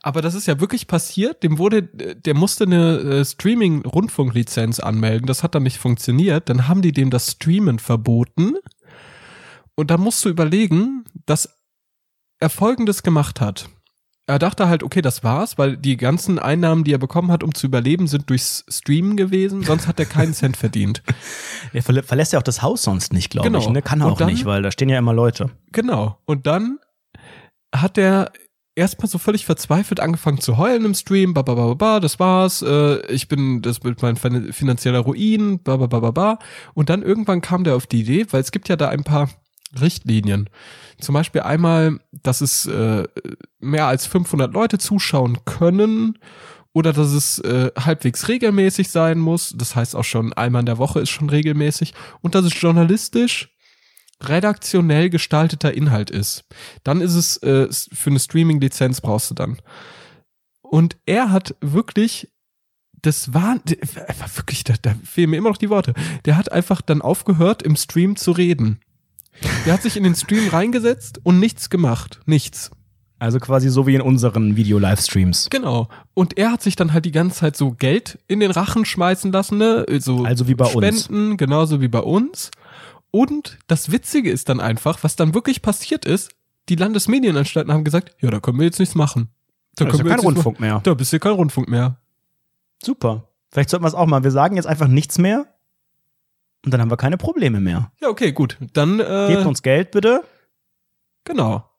Aber 0.02 0.22
das 0.22 0.36
ist 0.36 0.48
ja 0.48 0.60
wirklich 0.60 0.88
passiert. 0.88 1.44
Dem 1.44 1.58
wurde, 1.58 1.84
der 1.84 2.34
musste 2.34 2.66
eine 2.66 2.98
äh, 3.00 3.26
Streaming-Rundfunklizenz 3.26 4.80
anmelden. 4.80 5.28
Das 5.28 5.44
hat 5.44 5.56
dann 5.56 5.64
nicht 5.64 5.80
funktioniert. 5.80 6.50
Dann 6.50 6.68
haben 6.68 6.82
die 6.82 6.92
dem 6.92 7.10
das 7.10 7.32
Streamen 7.32 7.80
verboten. 7.80 8.56
Und 9.76 9.92
da 9.92 9.98
musst 9.98 10.24
du 10.24 10.30
überlegen, 10.30 11.04
dass 11.26 11.50
er 12.40 12.50
Folgendes 12.50 13.04
gemacht 13.04 13.42
hat. 13.42 13.70
Er 14.28 14.40
dachte 14.40 14.68
halt, 14.68 14.82
okay, 14.82 15.04
das 15.04 15.24
war's, 15.24 15.60
weil 15.60 15.78
die 15.78 15.98
ganzen 15.98 16.40
Einnahmen, 16.40 16.84
die 16.84 16.94
er 16.94 16.98
bekommen 16.98 17.32
hat, 17.32 17.44
um 17.44 17.54
zu 17.54 17.68
überleben, 17.68 18.08
sind 18.08 18.28
durchs 18.32 18.66
Streamen 18.68 19.18
gewesen. 19.18 19.62
Sonst 19.62 19.88
hat 19.88 20.00
er 20.00 20.08
keinen 20.08 20.34
Cent 20.36 20.58
verdient. 20.58 21.04
Er 21.74 21.84
verlässt 21.84 22.34
ja 22.34 22.40
auch 22.40 22.44
das 22.44 22.64
Haus 22.64 22.82
sonst 22.82 23.14
nicht, 23.14 23.30
glaube 23.30 23.50
genau. 23.50 23.60
ich. 23.60 23.70
Ne? 23.70 23.84
Kann 23.84 24.02
er 24.02 24.08
auch 24.08 24.18
dann, 24.18 24.30
nicht, 24.30 24.46
weil 24.46 24.64
da 24.64 24.72
stehen 24.72 24.90
ja 24.90 24.98
immer 24.98 25.14
Leute. 25.14 25.52
Genau. 25.72 26.18
Und 26.26 26.48
dann 26.48 26.80
hat 27.74 28.00
er 28.00 28.32
erstmal 28.76 29.08
so 29.08 29.18
völlig 29.18 29.46
verzweifelt 29.46 30.00
angefangen 30.00 30.40
zu 30.40 30.58
heulen 30.58 30.86
im 30.86 30.94
Stream, 30.94 31.34
ba, 31.34 31.42
ba, 31.42 31.56
ba, 31.56 31.74
ba, 31.74 32.00
das 32.00 32.20
war's, 32.20 32.62
äh, 32.62 33.06
ich 33.08 33.28
bin, 33.28 33.62
das 33.62 33.84
wird 33.84 34.02
mein 34.02 34.18
finanzieller 34.18 35.00
Ruin, 35.00 35.62
ba, 35.64 35.78
ba, 35.78 35.88
ba, 35.88 36.00
ba, 36.00 36.12
ba. 36.12 36.40
Und 36.74 36.90
dann 36.90 37.02
irgendwann 37.02 37.42
kam 37.42 37.64
der 37.64 37.76
auf 37.76 37.88
die 37.88 38.02
Idee, 38.02 38.26
weil 38.32 38.42
es 38.42 38.52
gibt 38.52 38.70
ja 38.70 38.76
da 38.76 38.90
ein 38.90 39.04
paar 39.04 39.30
Richtlinien. 39.80 40.50
Zum 41.00 41.14
Beispiel 41.14 41.42
einmal, 41.42 42.00
dass 42.12 42.42
es 42.42 42.66
äh, 42.66 43.04
mehr 43.60 43.88
als 43.88 44.06
500 44.06 44.54
Leute 44.54 44.78
zuschauen 44.78 45.40
können 45.46 46.18
oder 46.74 46.94
dass 46.94 47.14
es 47.14 47.40
äh, 47.40 47.72
halbwegs 47.78 48.28
regelmäßig 48.28 48.90
sein 48.90 49.20
muss. 49.20 49.54
Das 49.58 49.76
heißt 49.76 49.96
auch 49.96 50.04
schon 50.04 50.34
einmal 50.34 50.62
in 50.62 50.66
der 50.66 50.78
Woche 50.78 51.00
ist 51.00 51.10
schon 51.10 51.30
regelmäßig 51.30 51.94
und 52.22 52.36
dass 52.36 52.46
es 52.46 52.60
journalistisch 52.60 53.55
redaktionell 54.22 55.10
gestalteter 55.10 55.74
Inhalt 55.74 56.10
ist. 56.10 56.46
Dann 56.84 57.02
ist 57.02 57.16
es 57.16 57.38
äh, 57.38 57.68
für 57.72 58.10
eine 58.10 58.20
Streaming-Lizenz 58.20 59.02
brauchst 59.02 59.32
du 59.32 59.36
dann. 59.36 59.58
Und 60.62 60.98
er 61.06 61.32
hat 61.32 61.56
wirklich 61.62 62.30
das 63.02 63.34
war, 63.34 63.58
wirklich, 64.36 64.64
da, 64.64 64.74
da 64.82 64.96
fehlen 65.04 65.30
mir 65.30 65.38
immer 65.38 65.50
noch 65.50 65.58
die 65.58 65.70
Worte. 65.70 65.94
Der 66.26 66.38
hat 66.38 66.52
einfach 66.52 66.82
dann 66.82 67.02
aufgehört, 67.02 67.62
im 67.62 67.76
Stream 67.76 68.16
zu 68.16 68.32
reden. 68.32 68.80
Der 69.66 69.74
hat 69.74 69.84
sich 69.84 69.98
in 69.98 70.04
den 70.04 70.16
Stream 70.16 70.48
reingesetzt 70.50 71.20
und 71.24 71.40
nichts 71.40 71.70
gemacht. 71.70 72.22
Nichts. 72.26 72.72
Also 73.20 73.40
quasi 73.40 73.70
so 73.70 73.88
wie 73.88 73.96
in 73.96 74.02
unseren 74.02 74.56
Video-Livestreams. 74.56 75.50
Genau. 75.50 75.88
Und 76.14 76.38
er 76.38 76.52
hat 76.52 76.62
sich 76.62 76.76
dann 76.76 76.94
halt 76.94 77.06
die 77.06 77.12
ganze 77.12 77.40
Zeit 77.40 77.56
so 77.56 77.72
Geld 77.72 78.20
in 78.28 78.40
den 78.40 78.52
Rachen 78.52 78.86
schmeißen 78.86 79.32
lassen, 79.32 79.58
ne? 79.58 79.86
So 80.00 80.24
also 80.26 80.48
wie 80.48 80.56
bei 80.56 80.66
Spenden, 80.66 81.32
uns. 81.32 81.38
genauso 81.38 81.82
wie 81.82 81.88
bei 81.88 82.00
uns. 82.00 82.52
Und 83.16 83.60
das 83.68 83.94
Witzige 83.94 84.30
ist 84.30 84.50
dann 84.50 84.60
einfach, 84.60 85.02
was 85.06 85.16
dann 85.16 85.34
wirklich 85.34 85.62
passiert 85.62 86.04
ist, 86.04 86.36
die 86.68 86.76
Landesmedienanstalten 86.76 87.72
haben 87.72 87.86
gesagt, 87.86 88.14
ja, 88.20 88.30
da 88.30 88.42
können 88.42 88.60
wir 88.60 88.66
jetzt 88.66 88.78
nichts 88.78 88.94
machen. 88.94 89.30
Da, 89.78 89.86
da 89.86 89.92
ist 89.92 90.00
ja 90.00 90.04
kein 90.04 90.20
Rundfunk 90.20 90.60
mehr. 90.60 90.82
Da 90.84 90.94
bist 90.96 91.14
du 91.14 91.20
kein 91.20 91.32
Rundfunk 91.32 91.70
mehr. 91.70 91.98
Super. 92.84 93.30
Vielleicht 93.52 93.70
sollten 93.70 93.86
wir 93.86 93.88
es 93.88 93.94
auch 93.94 94.06
mal. 94.06 94.26
Wir 94.26 94.32
sagen 94.32 94.58
jetzt 94.58 94.66
einfach 94.66 94.90
nichts 94.90 95.18
mehr 95.18 95.48
und 96.66 96.74
dann 96.74 96.82
haben 96.82 96.92
wir 96.92 96.98
keine 96.98 97.16
Probleme 97.16 97.62
mehr. 97.62 97.90
Ja, 98.02 98.10
okay, 98.10 98.34
gut. 98.34 98.58
Dann 98.74 99.00
äh, 99.00 99.28
gebt 99.30 99.46
uns 99.46 99.62
Geld 99.62 99.92
bitte. 99.92 100.22
Genau. 101.24 101.70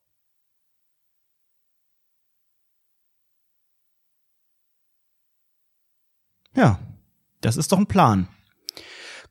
Ja, 6.54 6.78
das 7.42 7.58
ist 7.58 7.72
doch 7.72 7.78
ein 7.78 7.86
Plan. 7.86 8.26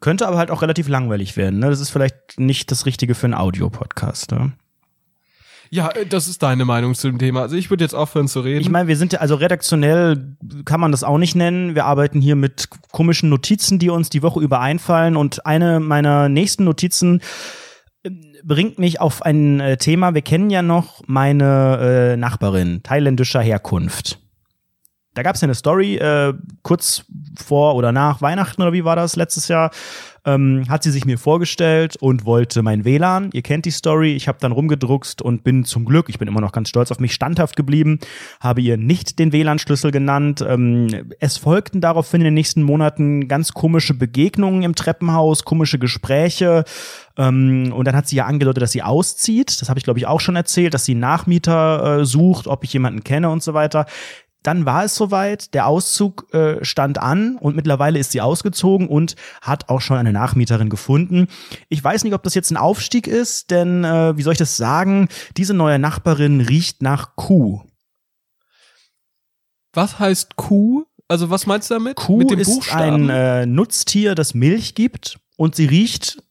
Könnte 0.06 0.28
aber 0.28 0.38
halt 0.38 0.52
auch 0.52 0.62
relativ 0.62 0.88
langweilig 0.88 1.36
werden. 1.36 1.58
Ne? 1.58 1.68
Das 1.68 1.80
ist 1.80 1.90
vielleicht 1.90 2.40
nicht 2.40 2.70
das 2.70 2.86
Richtige 2.86 3.16
für 3.16 3.26
einen 3.26 3.34
Audiopodcast. 3.34 4.34
Ne? 4.34 4.52
Ja, 5.72 5.90
äh, 5.90 6.06
das 6.06 6.28
ist 6.28 6.44
deine 6.44 6.64
Meinung 6.64 6.94
zu 6.94 7.08
dem 7.08 7.18
Thema. 7.18 7.42
Also 7.42 7.56
ich 7.56 7.72
würde 7.72 7.84
jetzt 7.84 7.96
aufhören 7.96 8.28
zu 8.28 8.42
reden. 8.42 8.62
Ich 8.62 8.70
meine, 8.70 8.88
wir 8.88 8.98
sind 8.98 9.14
ja, 9.14 9.20
also 9.22 9.34
redaktionell 9.34 10.38
kann 10.64 10.80
man 10.80 10.92
das 10.92 11.04
auch 11.04 11.18
nicht 11.18 11.34
nennen. 11.34 11.74
Wir 11.74 11.86
arbeiten 11.86 12.22
hier 12.22 12.36
mit 12.36 12.70
komischen 12.92 13.30
Notizen, 13.30 13.80
die 13.80 13.90
uns 13.90 14.12
die 14.12 14.22
Woche 14.22 14.42
über 14.42 14.60
einfallen. 14.60 15.16
Und 15.16 15.48
eine 15.48 15.80
meiner 15.80 16.30
nächsten 16.30 16.66
Notizen 16.66 17.22
äh, 18.04 18.12
bringt 18.44 18.78
mich 18.78 19.02
auf 19.02 19.24
ein 19.24 19.60
äh, 19.60 19.78
Thema. 19.78 20.14
Wir 20.14 20.22
kennen 20.22 20.52
ja 20.52 20.62
noch 20.62 21.02
meine 21.08 22.14
äh, 22.14 22.16
Nachbarin 22.16 22.84
thailändischer 22.84 23.42
Herkunft. 23.42 24.20
Da 25.16 25.24
gab 25.24 25.36
es 25.36 25.42
ja 25.42 25.46
eine 25.46 25.56
Story, 25.56 25.96
äh, 25.96 26.34
kurz 26.62 27.06
vor 27.36 27.76
oder 27.76 27.92
nach 27.92 28.22
Weihnachten 28.22 28.62
oder 28.62 28.74
wie 28.74 28.84
war 28.84 28.98
das 28.98 29.16
letztes 29.16 29.48
Jahr, 29.48 29.72
ähm, 30.26 30.66
hat 30.68 30.84
sie 30.84 30.92
sich 30.92 31.06
mir 31.06 31.18
vorgestellt 31.18 31.96
und 31.98 32.26
wollte 32.26 32.64
mein 32.64 32.84
WLAN. 32.84 33.30
Ihr 33.32 33.42
kennt 33.42 33.66
die 33.66 33.72
Story. 33.72 34.14
Ich 34.16 34.28
habe 34.28 34.40
dann 34.42 34.52
rumgedruckst 34.52 35.22
und 35.22 35.44
bin 35.44 35.64
zum 35.64 35.86
Glück, 35.86 36.10
ich 36.10 36.20
bin 36.20 36.28
immer 36.28 36.42
noch 36.42 36.52
ganz 36.52 36.70
stolz 36.70 36.92
auf 36.92 37.00
mich, 37.00 37.14
standhaft 37.14 37.56
geblieben, 37.56 38.00
habe 38.40 38.62
ihr 38.62 38.78
nicht 38.78 39.20
den 39.20 39.32
WLAN-Schlüssel 39.32 39.92
genannt. 39.92 40.44
Ähm, 40.46 41.12
es 41.20 41.38
folgten 41.38 41.80
daraufhin 41.80 42.22
in 42.22 42.26
den 42.26 42.34
nächsten 42.34 42.64
Monaten 42.64 43.28
ganz 43.28 43.54
komische 43.54 43.94
Begegnungen 43.94 44.64
im 44.64 44.76
Treppenhaus, 44.76 45.46
komische 45.46 45.80
Gespräche. 45.80 46.66
Ähm, 47.18 47.72
und 47.74 47.86
dann 47.88 47.96
hat 47.96 48.08
sie 48.08 48.18
ja 48.18 48.26
angedeutet, 48.26 48.64
dass 48.64 48.72
sie 48.72 48.84
auszieht. 48.84 49.62
Das 49.62 49.70
habe 49.70 49.78
ich, 49.78 49.86
glaube 49.86 50.00
ich, 50.00 50.08
auch 50.08 50.20
schon 50.20 50.36
erzählt, 50.36 50.74
dass 50.74 50.86
sie 50.86 50.96
Nachmieter 50.96 52.00
äh, 52.00 52.06
sucht, 52.06 52.48
ob 52.48 52.64
ich 52.64 52.74
jemanden 52.74 53.04
kenne 53.04 53.30
und 53.30 53.44
so 53.44 53.54
weiter. 53.54 53.86
Dann 54.46 54.64
war 54.68 54.86
es 54.86 54.94
soweit, 54.94 55.56
der 55.56 55.66
Auszug 55.66 56.32
äh, 56.32 56.64
stand 56.64 57.00
an 57.00 57.36
und 57.38 57.56
mittlerweile 57.56 57.98
ist 57.98 58.12
sie 58.12 58.22
ausgezogen 58.22 58.88
und 58.88 59.16
hat 59.42 59.70
auch 59.70 59.82
schon 59.82 59.98
eine 59.98 60.14
Nachmieterin 60.14 60.70
gefunden. 60.70 61.26
Ich 61.68 61.84
weiß 61.84 62.04
nicht, 62.04 62.14
ob 62.14 62.22
das 62.22 62.36
jetzt 62.36 62.52
ein 62.52 62.58
Aufstieg 62.58 63.08
ist, 63.08 63.50
denn 63.50 63.84
äh, 63.84 64.16
wie 64.16 64.22
soll 64.22 64.34
ich 64.34 64.40
das 64.40 64.56
sagen? 64.56 65.10
Diese 65.36 65.56
neue 65.56 65.80
Nachbarin 65.80 66.42
riecht 66.42 66.84
nach 66.84 67.16
Kuh. 67.16 67.64
Was 69.74 69.98
heißt 69.98 70.36
Kuh? 70.36 70.86
Also 71.08 71.32
was 71.32 71.48
meinst 71.48 71.72
du 71.72 71.74
damit? 71.74 71.96
Kuh 71.96 72.18
Mit 72.18 72.30
dem 72.30 72.38
ist 72.38 72.54
Buchstaben? 72.54 73.10
ein 73.10 73.10
äh, 73.10 73.46
Nutztier, 73.48 74.14
das 74.14 74.36
Milch 74.36 74.76
gibt 74.76 75.18
und 75.38 75.56
sie 75.56 75.66
riecht 75.66 76.22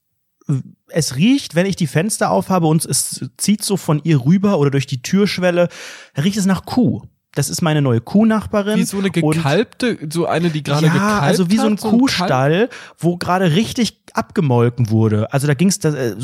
es 0.89 1.17
riecht, 1.17 1.57
wenn 1.57 1.67
ich 1.67 1.75
die 1.75 1.87
Fenster 1.89 2.31
aufhabe 2.31 2.67
und 2.67 2.85
es 2.85 3.29
zieht 3.39 3.65
so 3.65 3.77
von 3.77 4.01
ihr 4.05 4.25
rüber 4.25 4.59
oder 4.59 4.71
durch 4.71 4.87
die 4.87 5.03
Türschwelle, 5.03 5.69
riecht 6.17 6.37
es 6.37 6.47
nach 6.47 6.65
Kuh 6.65 7.03
das 7.35 7.51
ist 7.51 7.62
meine 7.62 7.82
neue 7.82 8.01
Kuhnachbarin. 8.01 8.78
Wie 8.78 8.85
so 8.85 8.99
eine 8.99 9.11
gekalbte, 9.11 9.99
so 10.11 10.26
eine, 10.26 10.51
die 10.51 10.62
gerade 10.62 10.87
ja, 10.87 10.93
gekalbt 10.93 11.22
also 11.22 11.51
wie 11.51 11.57
so 11.57 11.66
ein 11.66 11.76
Kuhstall, 11.76 12.68
wo 12.99 13.16
gerade 13.16 13.55
richtig 13.55 14.01
abgemolken 14.12 14.91
wurde. 14.91 15.32
Also 15.32 15.47
da 15.47 15.55
ging's, 15.55 15.78
da, 15.80 15.91
äh, 15.91 16.14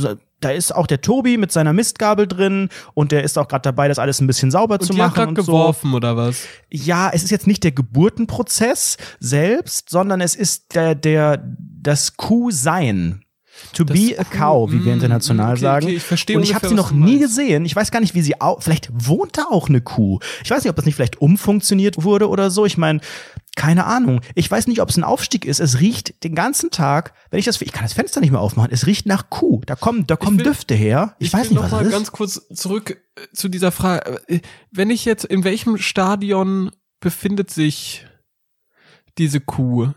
da 0.41 0.51
ist 0.51 0.75
auch 0.75 0.87
der 0.87 1.01
Tobi 1.01 1.37
mit 1.37 1.53
seiner 1.53 1.73
Mistgabel 1.73 2.27
drin 2.27 2.69
und 2.95 3.13
der 3.13 3.25
ist 3.25 3.39
auch 3.39 3.49
gerade 3.49 3.63
dabei, 3.63 3.89
das 3.89 3.99
alles 3.99 4.21
ein 4.21 4.27
bisschen 4.27 4.51
sauber 4.51 4.75
und 4.75 4.87
zu 4.87 4.95
machen. 4.95 5.17
Hat 5.17 5.29
und 5.29 5.35
geworfen 5.35 5.91
so. 5.91 5.97
oder 5.97 6.17
was? 6.17 6.45
Ja, 6.71 7.11
es 7.13 7.23
ist 7.25 7.31
jetzt 7.31 7.47
nicht 7.47 7.65
der 7.65 7.73
Geburtenprozess 7.73 8.97
selbst, 9.19 9.91
sondern 9.91 10.21
es 10.21 10.35
ist 10.35 10.75
der, 10.75 10.95
der 10.95 11.43
das 11.83 12.17
Kuhsein. 12.17 13.23
To 13.73 13.85
das, 13.85 13.97
be 13.97 14.19
a 14.19 14.25
cow, 14.25 14.71
wie 14.71 14.85
wir 14.85 14.93
international 14.93 15.53
okay, 15.53 15.61
sagen. 15.61 15.87
Okay, 15.87 15.97
ich 15.97 16.03
verstehe 16.03 16.37
Und 16.37 16.43
ich 16.43 16.55
habe 16.55 16.69
sie 16.69 16.75
noch 16.75 16.91
nie 16.91 17.19
gesehen. 17.19 17.65
Ich 17.65 17.77
weiß 17.77 17.91
gar 17.91 18.01
nicht, 18.01 18.15
wie 18.15 18.23
sie 18.23 18.41
auch. 18.41 18.63
Vielleicht 18.63 18.89
wohnt 18.93 19.39
da 19.39 19.45
auch 19.51 19.69
eine 19.69 19.81
Kuh. 19.81 20.19
Ich 20.43 20.51
weiß 20.51 20.65
nicht, 20.65 20.71
ob 20.71 20.77
das 20.77 20.87
nicht 20.87 20.95
vielleicht 20.95 21.21
umfunktioniert 21.21 22.03
wurde 22.03 22.29
oder 22.29 22.51
so. 22.51 22.67
Ich 22.67 22.77
meine, 22.79 23.01
keine 23.57 23.85
Ahnung. 23.85 24.21
Ich 24.35 24.51
weiß 24.51 24.67
nicht, 24.67 24.81
ob 24.81 24.89
es 24.89 24.97
ein 24.97 25.05
Aufstieg 25.05 25.45
ist. 25.45 25.61
Es 25.61 25.81
riecht 25.81 26.23
den 26.25 26.35
ganzen 26.35 26.71
Tag, 26.71 27.15
wenn 27.31 27.39
ich 27.39 27.45
das, 27.45 27.61
ich 27.61 27.73
kann 27.73 27.83
das 27.83 27.93
Fenster 27.93 28.21
nicht 28.21 28.31
mehr 28.31 28.41
aufmachen. 28.41 28.71
Es 28.73 28.87
riecht 28.87 29.07
nach 29.07 29.31
Kuh. 29.31 29.61
Da 29.67 29.77
kommen, 29.77 30.07
da 30.07 30.17
kommen 30.17 30.39
will, 30.39 30.47
Düfte 30.47 30.75
her. 30.75 31.17
Ich, 31.19 31.29
ich 31.29 31.33
weiß 31.33 31.51
nicht, 31.51 31.61
was 31.61 31.71
das 31.71 31.83
ist. 31.83 31.91
ganz 31.91 32.13
kurz 32.13 32.49
zurück 32.55 32.91
äh, 32.91 33.27
zu 33.33 33.49
dieser 33.49 33.73
Frage. 33.73 34.23
Äh, 34.29 34.41
wenn 34.71 34.91
ich 34.91 35.05
jetzt, 35.05 35.25
in 35.25 35.45
welchem 35.45 35.79
Stadion 35.79 36.71
befindet 37.01 37.51
sich 37.51 38.07
diese 39.19 39.41
Kuh? 39.41 39.93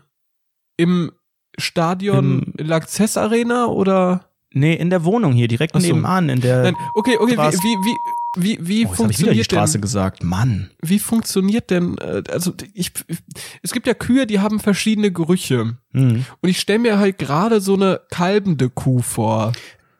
Im 0.76 1.12
Stadion 1.58 2.54
Im, 2.56 2.72
Arena 3.16 3.66
oder? 3.66 4.28
Nee, 4.52 4.74
in 4.74 4.90
der 4.90 5.04
Wohnung 5.04 5.32
hier, 5.32 5.48
direkt 5.48 5.74
so. 5.74 5.80
nebenan, 5.80 6.28
in 6.28 6.40
der. 6.40 6.62
Nein, 6.62 6.76
okay, 6.94 7.16
okay, 7.18 7.36
wie, 7.36 7.42
wie, 7.42 7.76
wie, 7.84 7.96
wie, 8.36 8.58
wie 8.60 8.86
oh, 8.86 8.92
funktioniert 8.92 9.36
die 9.36 9.44
Straße 9.44 9.74
denn, 9.74 9.82
gesagt, 9.82 10.22
Mann. 10.22 10.70
Wie 10.80 10.98
funktioniert 10.98 11.70
denn, 11.70 11.98
äh, 11.98 12.22
also 12.30 12.52
ich, 12.72 12.92
es 13.62 13.72
gibt 13.72 13.86
ja 13.86 13.94
Kühe, 13.94 14.26
die 14.26 14.40
haben 14.40 14.60
verschiedene 14.60 15.12
Gerüche. 15.12 15.76
Mhm. 15.92 16.24
Und 16.40 16.48
ich 16.48 16.60
stelle 16.60 16.78
mir 16.78 16.98
halt 16.98 17.18
gerade 17.18 17.60
so 17.60 17.74
eine 17.74 18.00
kalbende 18.10 18.70
Kuh 18.70 19.00
vor. 19.00 19.52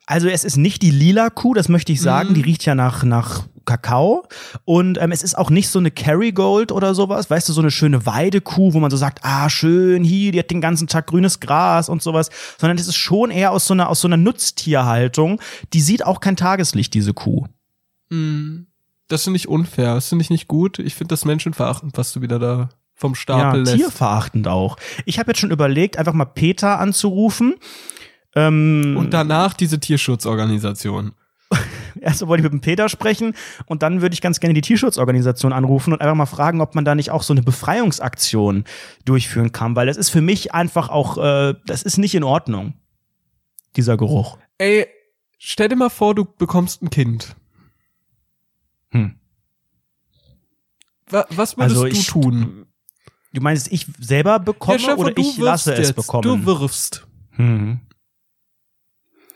Also 0.06 0.28
es 0.28 0.44
ist 0.44 0.56
nicht 0.56 0.82
die 0.82 0.90
lila 0.90 1.30
Kuh, 1.30 1.54
das 1.54 1.68
möchte 1.68 1.92
ich 1.92 2.00
sagen. 2.00 2.30
Mhm. 2.30 2.34
Die 2.34 2.42
riecht 2.42 2.64
ja 2.64 2.74
nach, 2.74 3.04
nach 3.04 3.44
Kakao. 3.64 4.26
Und 4.64 4.98
ähm, 5.00 5.12
es 5.12 5.22
ist 5.22 5.36
auch 5.36 5.50
nicht 5.50 5.68
so 5.68 5.78
eine 5.78 5.90
Kerrygold 5.90 6.72
oder 6.72 6.94
sowas, 6.94 7.30
weißt 7.30 7.48
du, 7.48 7.52
so 7.52 7.60
eine 7.60 7.70
schöne 7.70 8.06
Weidekuh, 8.06 8.74
wo 8.74 8.80
man 8.80 8.90
so 8.90 8.96
sagt, 8.96 9.20
ah, 9.22 9.48
schön, 9.48 10.04
hier, 10.04 10.32
die 10.32 10.38
hat 10.38 10.50
den 10.50 10.60
ganzen 10.60 10.86
Tag 10.86 11.06
grünes 11.06 11.40
Gras 11.40 11.88
und 11.88 12.02
sowas, 12.02 12.30
sondern 12.58 12.78
es 12.78 12.88
ist 12.88 12.96
schon 12.96 13.30
eher 13.30 13.52
aus 13.52 13.66
so 13.66 13.74
einer, 13.74 13.88
aus 13.88 14.00
so 14.00 14.08
einer 14.08 14.16
Nutztierhaltung. 14.16 15.40
Die 15.72 15.80
sieht 15.80 16.04
auch 16.04 16.20
kein 16.20 16.36
Tageslicht, 16.36 16.94
diese 16.94 17.14
Kuh. 17.14 17.46
Mhm. 18.10 18.66
Das 19.08 19.24
finde 19.24 19.36
ich 19.36 19.48
unfair, 19.48 19.94
das 19.94 20.08
finde 20.08 20.22
ich 20.22 20.30
nicht 20.30 20.48
gut. 20.48 20.78
Ich 20.78 20.94
finde 20.94 21.12
das 21.12 21.24
menschenverachtend, 21.24 21.96
was 21.98 22.12
du 22.12 22.22
wieder 22.22 22.38
da 22.38 22.70
vom 22.94 23.14
Stapel 23.14 23.60
ja, 23.60 23.64
lässt. 23.64 23.76
tierverachtend 23.76 24.48
auch. 24.48 24.76
Ich 25.04 25.18
habe 25.18 25.30
jetzt 25.30 25.40
schon 25.40 25.50
überlegt, 25.50 25.98
einfach 25.98 26.12
mal 26.12 26.24
Peter 26.24 26.78
anzurufen. 26.78 27.54
Ähm, 28.34 28.96
und 28.98 29.12
danach 29.12 29.54
diese 29.54 29.78
Tierschutzorganisation. 29.78 31.12
Erst 32.00 32.26
wollte 32.26 32.40
ich 32.40 32.44
mit 32.44 32.52
dem 32.52 32.60
Peter 32.60 32.88
sprechen 32.88 33.34
und 33.66 33.82
dann 33.82 34.02
würde 34.02 34.14
ich 34.14 34.20
ganz 34.20 34.40
gerne 34.40 34.54
die 34.54 34.60
Tierschutzorganisation 34.60 35.52
anrufen 35.52 35.92
und 35.92 36.00
einfach 36.00 36.14
mal 36.14 36.26
fragen, 36.26 36.60
ob 36.60 36.74
man 36.74 36.84
da 36.84 36.94
nicht 36.94 37.10
auch 37.10 37.22
so 37.22 37.32
eine 37.32 37.42
Befreiungsaktion 37.42 38.64
durchführen 39.04 39.52
kann, 39.52 39.76
weil 39.76 39.86
das 39.86 39.96
ist 39.96 40.10
für 40.10 40.20
mich 40.20 40.54
einfach 40.54 40.88
auch, 40.88 41.18
äh, 41.18 41.54
das 41.66 41.82
ist 41.82 41.98
nicht 41.98 42.14
in 42.14 42.24
Ordnung, 42.24 42.74
dieser 43.76 43.96
Geruch. 43.96 44.38
Ey, 44.58 44.86
stell 45.38 45.68
dir 45.68 45.76
mal 45.76 45.90
vor, 45.90 46.14
du 46.14 46.24
bekommst 46.24 46.82
ein 46.82 46.90
Kind. 46.90 47.36
Hm. 48.90 49.16
Was 51.10 51.56
würdest 51.56 51.58
also 51.58 51.86
ich, 51.86 52.06
du 52.06 52.12
tun? 52.12 52.66
Du 53.32 53.40
meinst, 53.40 53.70
ich 53.72 53.86
selber 53.98 54.38
bekomme 54.38 54.78
ja, 54.78 54.96
oder 54.96 55.12
ich 55.16 55.36
lasse 55.38 55.72
jetzt. 55.72 55.80
es 55.80 55.92
bekommen? 55.92 56.22
Du 56.22 56.46
wirfst. 56.46 57.06
Hm. 57.32 57.80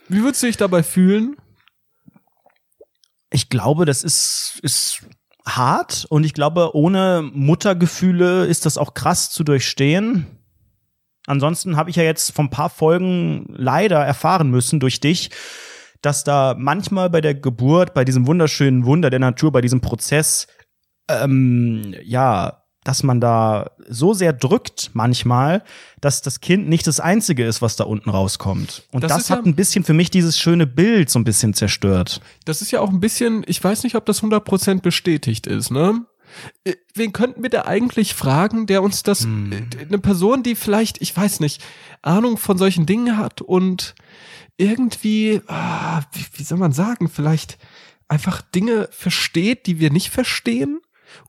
Wie 0.07 0.23
würdest 0.23 0.41
du 0.41 0.47
dich 0.47 0.57
dabei 0.57 0.83
fühlen? 0.83 1.35
Ich 3.31 3.49
glaube, 3.49 3.85
das 3.85 4.03
ist, 4.03 4.59
ist 4.63 5.05
hart 5.45 6.05
und 6.09 6.23
ich 6.23 6.33
glaube, 6.33 6.75
ohne 6.75 7.29
Muttergefühle 7.33 8.45
ist 8.45 8.65
das 8.65 8.77
auch 8.77 8.93
krass 8.93 9.31
zu 9.31 9.43
durchstehen. 9.43 10.27
Ansonsten 11.27 11.77
habe 11.77 11.89
ich 11.89 11.95
ja 11.95 12.03
jetzt 12.03 12.31
von 12.31 12.49
paar 12.49 12.69
Folgen 12.69 13.45
leider 13.49 13.99
erfahren 13.99 14.49
müssen 14.49 14.79
durch 14.79 14.99
dich, 14.99 15.29
dass 16.01 16.23
da 16.23 16.55
manchmal 16.57 17.09
bei 17.09 17.21
der 17.21 17.35
Geburt, 17.35 17.93
bei 17.93 18.05
diesem 18.05 18.25
wunderschönen 18.25 18.85
Wunder 18.85 19.09
der 19.09 19.19
Natur, 19.19 19.51
bei 19.51 19.61
diesem 19.61 19.81
Prozess, 19.81 20.47
ähm, 21.09 21.93
ja, 22.03 22.63
dass 22.89 23.03
man 23.03 23.21
da 23.21 23.69
so 23.87 24.15
sehr 24.15 24.33
drückt 24.33 24.89
manchmal, 24.93 25.63
dass 26.01 26.23
das 26.23 26.41
Kind 26.41 26.67
nicht 26.67 26.87
das 26.87 26.99
Einzige 26.99 27.45
ist, 27.45 27.61
was 27.61 27.75
da 27.75 27.83
unten 27.83 28.09
rauskommt. 28.09 28.87
Und 28.91 29.03
das, 29.03 29.11
das 29.11 29.29
hat 29.29 29.45
ja, 29.45 29.45
ein 29.45 29.53
bisschen 29.53 29.83
für 29.83 29.93
mich 29.93 30.09
dieses 30.09 30.39
schöne 30.39 30.65
Bild 30.65 31.07
so 31.11 31.19
ein 31.19 31.23
bisschen 31.23 31.53
zerstört. 31.53 32.19
Das 32.45 32.63
ist 32.63 32.71
ja 32.71 32.81
auch 32.81 32.89
ein 32.89 32.99
bisschen, 32.99 33.43
ich 33.45 33.63
weiß 33.63 33.83
nicht, 33.83 33.93
ob 33.93 34.07
das 34.07 34.23
100% 34.23 34.81
bestätigt 34.81 35.45
ist, 35.45 35.69
ne? 35.69 36.03
Äh, 36.63 36.77
wen 36.95 37.13
könnten 37.13 37.43
wir 37.43 37.51
da 37.51 37.65
eigentlich 37.65 38.15
fragen, 38.15 38.65
der 38.65 38.81
uns 38.81 39.03
das, 39.03 39.21
hm. 39.25 39.51
Äh, 39.51 39.85
eine 39.85 39.99
Person, 39.99 40.41
die 40.41 40.55
vielleicht, 40.55 40.99
ich 40.99 41.15
weiß 41.15 41.41
nicht, 41.41 41.61
Ahnung 42.01 42.37
von 42.37 42.57
solchen 42.57 42.87
Dingen 42.87 43.17
hat 43.17 43.43
und 43.43 43.93
irgendwie, 44.57 45.41
ah, 45.45 46.01
wie, 46.13 46.25
wie 46.39 46.43
soll 46.43 46.57
man 46.57 46.71
sagen, 46.71 47.07
vielleicht 47.07 47.59
einfach 48.07 48.41
Dinge 48.41 48.89
versteht, 48.89 49.67
die 49.67 49.79
wir 49.79 49.91
nicht 49.91 50.09
verstehen? 50.09 50.79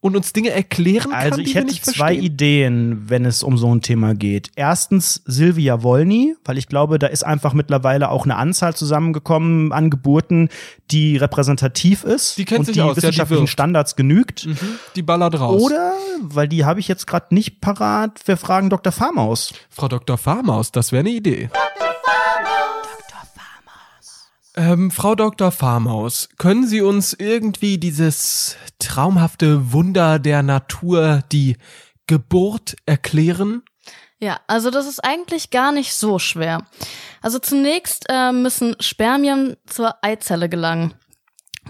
Und 0.01 0.17
uns 0.17 0.33
Dinge 0.33 0.51
erklären 0.51 1.11
kann, 1.11 1.13
Also 1.13 1.41
ich 1.41 1.49
die 1.49 1.55
hätte 1.55 1.67
wir 1.67 1.73
nicht 1.73 1.85
zwei 1.85 1.93
verstehen? 2.15 2.23
Ideen, 2.25 3.03
wenn 3.09 3.25
es 3.25 3.43
um 3.43 3.59
so 3.59 3.75
ein 3.75 3.83
Thema 3.83 4.15
geht. 4.15 4.51
Erstens 4.57 5.23
Silvia 5.25 5.83
Wolny, 5.83 6.35
weil 6.45 6.59
ich 6.59 6.67
glaube, 6.69 6.99
da 6.99 7.07
ist 7.07 7.25
einfach 7.25 7.53
mittlerweile 7.53 8.11
auch 8.11 8.25
eine 8.25 8.37
Anzahl 8.37 8.75
zusammengekommen 8.75 9.73
an 9.73 9.91
Geburten, 9.91 10.49
die 10.91 11.17
repräsentativ 11.17 12.05
ist 12.05 12.39
Die 12.39 12.45
kennt 12.45 12.61
und 12.61 12.65
sich 12.67 12.75
die 12.75 12.81
aus, 12.83 12.89
ja, 12.89 12.95
die 12.95 12.97
wissenschaftlichen. 13.03 13.47
Standards 13.47 13.97
genügt. 13.97 14.47
Mhm. 14.47 14.57
Die 14.97 15.03
ballert 15.03 15.39
raus. 15.39 15.63
Oder, 15.63 15.93
weil 16.23 16.49
die 16.49 16.65
habe 16.65 16.81
ich 16.81 16.89
jetzt 16.89 17.07
gerade 17.07 17.35
nicht 17.35 17.61
parat, 17.61 18.21
wir 18.27 18.37
fragen 18.37 18.71
Dr. 18.71 18.93
Farmaus. 18.93 19.53
Frau 19.69 19.89
Dr. 19.89 20.19
Farmaus, 20.19 20.73
das 20.73 20.93
wäre 20.93 21.01
eine 21.01 21.11
Idee. 21.11 21.51
Ähm, 24.57 24.91
Frau 24.91 25.15
Dr. 25.15 25.53
Farmaus, 25.53 26.29
können 26.37 26.67
Sie 26.67 26.81
uns 26.81 27.15
irgendwie 27.15 27.79
dieses 27.79 28.57
traumhafte 28.79 29.73
Wunder 29.73 30.19
der 30.19 30.43
Natur, 30.43 31.23
die 31.31 31.57
Geburt, 32.07 32.77
erklären? 32.87 33.63
Ja, 34.19 34.41
also 34.49 34.71
das 34.71 34.87
ist 34.87 35.03
eigentlich 35.03 35.51
gar 35.51 35.73
nicht 35.73 35.95
so 35.95 36.19
schwer. 36.19 36.67
Also 37.23 37.39
zunächst 37.39 38.07
äh, 38.09 38.33
müssen 38.33 38.75
Spermien 38.81 39.57
zur 39.67 39.95
Eizelle 40.03 40.49
gelangen. 40.49 40.95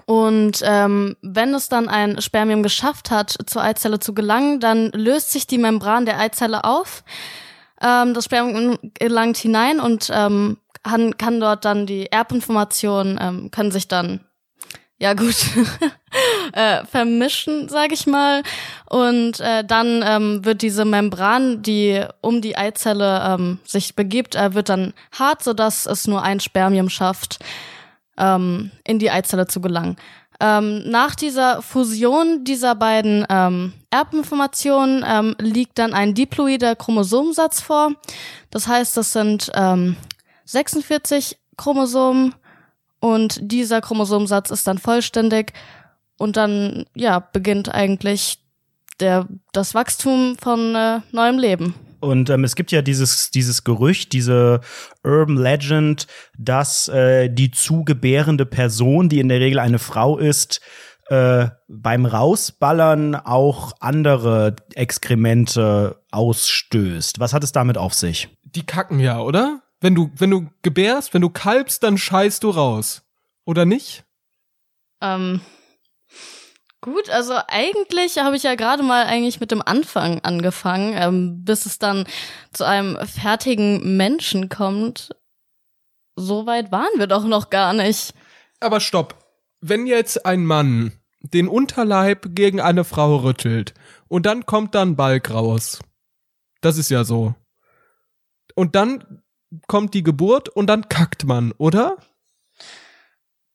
Und 0.07 0.61
ähm, 0.64 1.16
wenn 1.20 1.55
es 1.55 1.68
dann 1.68 1.89
ein 1.89 2.20
Spermium 2.20 2.62
geschafft 2.62 3.11
hat, 3.11 3.37
zur 3.47 3.62
Eizelle 3.62 4.01
zu 4.01 4.14
gelangen, 4.14 4.61
dann 4.61 4.91
löst 4.93 5.31
sich 5.31 5.47
die 5.47 5.59
Membran 5.59 6.07
der 6.07 6.18
Eizelle 6.18 6.64
auf. 6.64 7.05
Ähm, 7.81 8.14
das 8.14 8.24
Spermium 8.24 8.78
gelangt 8.95 9.37
hinein 9.37 9.78
und 9.81 10.11
ähm, 10.12 10.57
kann, 10.83 11.16
kann 11.18 11.41
dort 11.41 11.64
dann 11.64 11.87
die 11.87 12.11
Erbinformationen 12.11 13.18
ähm, 13.20 13.51
können 13.51 13.70
sich 13.70 13.89
dann 13.89 14.20
ja 14.99 15.14
gut 15.14 15.35
äh, 16.53 16.85
vermischen, 16.85 17.68
sage 17.68 17.95
ich 17.95 18.07
mal. 18.07 18.43
Und 18.89 19.41
äh, 19.41 19.64
dann 19.64 20.05
ähm, 20.07 20.45
wird 20.45 20.62
diese 20.62 20.85
Membran, 20.85 21.62
die 21.62 22.05
um 22.20 22.41
die 22.43 22.57
Eizelle 22.57 23.22
ähm, 23.26 23.59
sich 23.64 23.97
begibt, 23.97 24.37
äh, 24.37 24.55
wird 24.55 24.68
dann 24.68 24.93
hart, 25.18 25.43
sodass 25.43 25.87
es 25.87 26.07
nur 26.07 26.22
ein 26.22 26.39
Spermium 26.39 26.91
schafft, 26.91 27.39
ähm, 28.18 28.70
in 28.85 28.99
die 28.99 29.11
Eizelle 29.11 29.47
zu 29.47 29.61
gelangen. 29.61 29.97
Ähm, 30.43 30.89
nach 30.89 31.14
dieser 31.14 31.61
Fusion 31.61 32.45
dieser 32.45 32.74
beiden 32.74 33.26
ähm, 33.28 33.74
Erbinformationen 33.91 35.05
ähm, 35.07 35.37
liegt 35.39 35.78
dann 35.78 35.93
ein 35.93 36.14
diploider 36.14 36.76
Chromosomensatz 36.76 37.61
vor. 37.61 37.93
Das 38.51 38.66
heißt, 38.66 38.97
das 38.97 39.12
sind 39.12 39.51
ähm, 39.55 39.97
46 40.53 41.38
Chromosomen 41.57 42.34
und 43.01 43.38
dieser 43.40 43.80
Chromosomensatz 43.80 44.51
ist 44.51 44.66
dann 44.66 44.78
vollständig 44.78 45.53
und 46.18 46.36
dann 46.36 46.86
ja 46.94 47.18
beginnt 47.18 47.74
eigentlich 47.74 48.38
der 49.01 49.26
das 49.53 49.74
Wachstum 49.74 50.36
von 50.40 50.74
äh, 50.74 51.01
neuem 51.12 51.38
Leben. 51.38 51.74
Und 52.01 52.30
ähm, 52.30 52.44
es 52.44 52.55
gibt 52.55 52.72
ja 52.72 52.80
dieses, 52.80 53.30
dieses 53.30 53.64
Gerücht, 53.64 54.12
diese 54.12 54.61
Urban 55.05 55.36
Legend, 55.36 56.07
dass 56.38 56.88
äh, 56.88 57.28
die 57.28 57.51
zu 57.51 57.84
gebärende 57.84 58.46
Person, 58.46 59.09
die 59.09 59.20
in 59.20 59.28
der 59.28 59.40
Regel 59.40 59.59
eine 59.59 59.78
Frau 59.78 60.18
ist, 60.18 60.61
äh, 61.09 61.48
beim 61.68 62.07
Rausballern 62.07 63.16
auch 63.16 63.72
andere 63.80 64.57
Exkremente 64.74 66.01
ausstößt. 66.11 67.20
Was 67.20 67.34
hat 67.34 67.44
es 67.44 67.53
damit 67.53 67.76
auf 67.76 67.92
sich? 67.92 68.28
Die 68.44 68.64
kacken 68.64 68.98
ja, 68.98 69.20
oder? 69.20 69.61
Wenn 69.81 69.95
du, 69.95 70.11
wenn 70.14 70.31
du 70.31 70.49
gebärst, 70.62 71.14
wenn 71.14 71.22
du 71.22 71.31
kalbst, 71.31 71.83
dann 71.83 71.97
scheißt 71.97 72.43
du 72.43 72.51
raus. 72.51 73.03
Oder 73.45 73.64
nicht? 73.64 74.05
Ähm, 75.01 75.41
gut, 76.81 77.09
also 77.09 77.35
eigentlich 77.49 78.18
habe 78.18 78.37
ich 78.37 78.43
ja 78.43 78.55
gerade 78.55 78.83
mal 78.83 79.07
eigentlich 79.07 79.41
mit 79.41 79.51
dem 79.51 79.62
Anfang 79.62 80.20
angefangen, 80.20 80.95
ähm, 80.95 81.45
bis 81.45 81.64
es 81.64 81.78
dann 81.78 82.05
zu 82.53 82.64
einem 82.64 82.99
fertigen 83.07 83.97
Menschen 83.97 84.51
kommt. 84.51 85.16
So 86.16 86.47
weit 86.47 86.70
waren 86.70 86.99
wir 86.99 87.07
doch 87.07 87.24
noch 87.24 87.49
gar 87.49 87.72
nicht. 87.72 88.12
Aber 88.61 88.81
stopp. 88.81 89.16
Wenn 89.62 89.87
jetzt 89.87 90.26
ein 90.26 90.45
Mann 90.45 90.93
den 91.22 91.49
Unterleib 91.49 92.35
gegen 92.35 92.61
eine 92.61 92.85
Frau 92.85 93.16
rüttelt 93.16 93.74
und 94.09 94.26
dann 94.26 94.47
kommt 94.47 94.74
dann 94.74 94.97
Balk 94.97 95.31
raus. 95.31 95.81
Das 96.61 96.78
ist 96.78 96.91
ja 96.91 97.05
so. 97.05 97.35
Und 98.55 98.74
dann 98.74 99.22
kommt 99.66 99.94
die 99.94 100.03
Geburt 100.03 100.48
und 100.48 100.66
dann 100.66 100.88
kackt 100.88 101.24
man, 101.24 101.53
oder? 101.53 101.96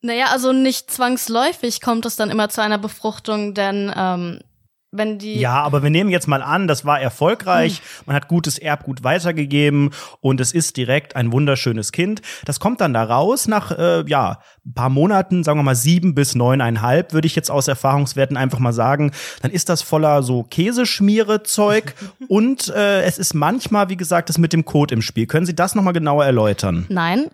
Naja, 0.02 0.28
also 0.28 0.54
nicht 0.54 0.92
zwangsläufig 0.92 1.82
kommt 1.82 2.06
es 2.06 2.16
dann 2.16 2.30
immer 2.30 2.50
zu 2.50 2.62
einer 2.62 2.78
Befruchtung, 2.78 3.54
denn 3.54 3.92
ähm, 3.96 4.40
wenn 4.98 5.20
die. 5.20 5.40
Ja, 5.40 5.62
aber 5.64 5.84
wir 5.84 5.90
nehmen 5.90 6.10
jetzt 6.10 6.28
mal 6.28 6.42
an, 6.42 6.68
das 6.68 6.86
war 6.86 7.00
erfolgreich, 7.00 7.82
man 8.06 8.16
hat 8.16 8.28
gutes 8.28 8.58
Erbgut 8.58 9.04
weitergegeben 9.04 9.92
und 10.22 10.42
es 10.42 10.54
ist 10.54 10.78
direkt 10.78 11.16
ein 11.16 11.32
wunderschönes 11.32 11.92
Kind. 11.92 12.22
Das 12.46 12.60
kommt 12.60 12.82
dann 12.82 12.94
da 12.94 13.04
raus 13.04 13.48
nach, 13.48 13.72
äh, 13.72 14.04
ja, 14.08 14.40
ein 14.66 14.74
paar 14.74 14.90
Monaten, 14.90 15.44
sagen 15.44 15.60
wir 15.60 15.64
mal 15.64 15.76
sieben 15.76 16.16
bis 16.16 16.36
neuneinhalb, 16.36 17.14
würde 17.14 17.28
ich 17.28 17.36
jetzt 17.36 17.52
aus 17.52 17.68
Erfahrungswerten 17.68 18.38
einfach 18.38 18.60
mal 18.60 18.74
sagen. 18.74 19.12
Dann 19.42 19.52
ist 19.52 19.70
das 19.70 19.82
voller 19.82 20.24
so 20.24 20.44
Käseschmiere-Zeug 20.44 21.94
und 22.28 22.70
äh, 22.70 23.04
es 23.04 23.18
ist 23.18 23.34
manchmal, 23.34 23.90
wie 23.90 23.98
gesagt, 23.98 24.30
das 24.30 24.38
mit 24.38 24.54
dem 24.54 24.66
Code 24.66 24.94
im 24.94 25.02
Spiel. 25.02 25.28
Können 25.28 25.46
Sie 25.46 25.56
das 25.56 25.76
nochmal 25.76 25.94
genauer 25.94 26.26
erläutern? 26.26 26.86
Nein. 26.90 27.30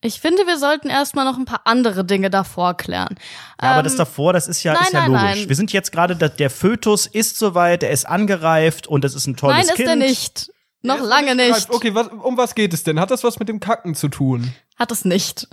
Ich 0.00 0.20
finde, 0.20 0.46
wir 0.46 0.58
sollten 0.58 0.90
erstmal 0.90 1.24
noch 1.24 1.36
ein 1.38 1.44
paar 1.44 1.62
andere 1.64 2.04
Dinge 2.04 2.30
davor 2.30 2.76
klären. 2.76 3.16
Ja, 3.60 3.70
aber 3.70 3.78
Ähm, 3.78 3.84
das 3.84 3.96
davor, 3.96 4.32
das 4.32 4.46
ist 4.46 4.62
ja, 4.62 4.74
nein, 4.74 4.82
ist 4.84 4.92
ja 4.92 5.00
nein, 5.00 5.08
logisch. 5.10 5.22
nein. 5.40 5.48
Wir 5.48 5.56
sind 5.56 5.72
jetzt 5.72 5.90
gerade, 5.90 6.14
der, 6.14 6.50
Fötus 6.50 7.06
ist 7.06 7.36
soweit, 7.36 7.82
er 7.82 7.90
ist 7.90 8.06
angereift 8.06 8.86
und 8.86 9.04
es 9.04 9.14
ist 9.14 9.26
ein 9.26 9.36
tolles 9.36 9.56
Nein, 9.56 9.66
ist 9.66 9.74
Kind. 9.74 9.88
er 9.88 9.96
nicht. 9.96 10.52
Noch 10.82 10.98
Er 10.98 11.02
lange 11.04 11.34
nicht 11.34 11.52
nicht. 11.52 11.70
Okay, 11.70 11.92
was, 11.94 12.06
um 12.08 12.36
was 12.36 12.54
geht 12.54 12.72
es 12.72 12.84
denn? 12.84 13.00
Hat 13.00 13.10
das 13.10 13.24
was 13.24 13.40
mit 13.40 13.48
dem 13.48 13.58
Kacken 13.58 13.96
zu 13.96 14.08
tun? 14.08 14.54
Hat 14.76 14.92
es 14.92 15.04
nicht. 15.04 15.48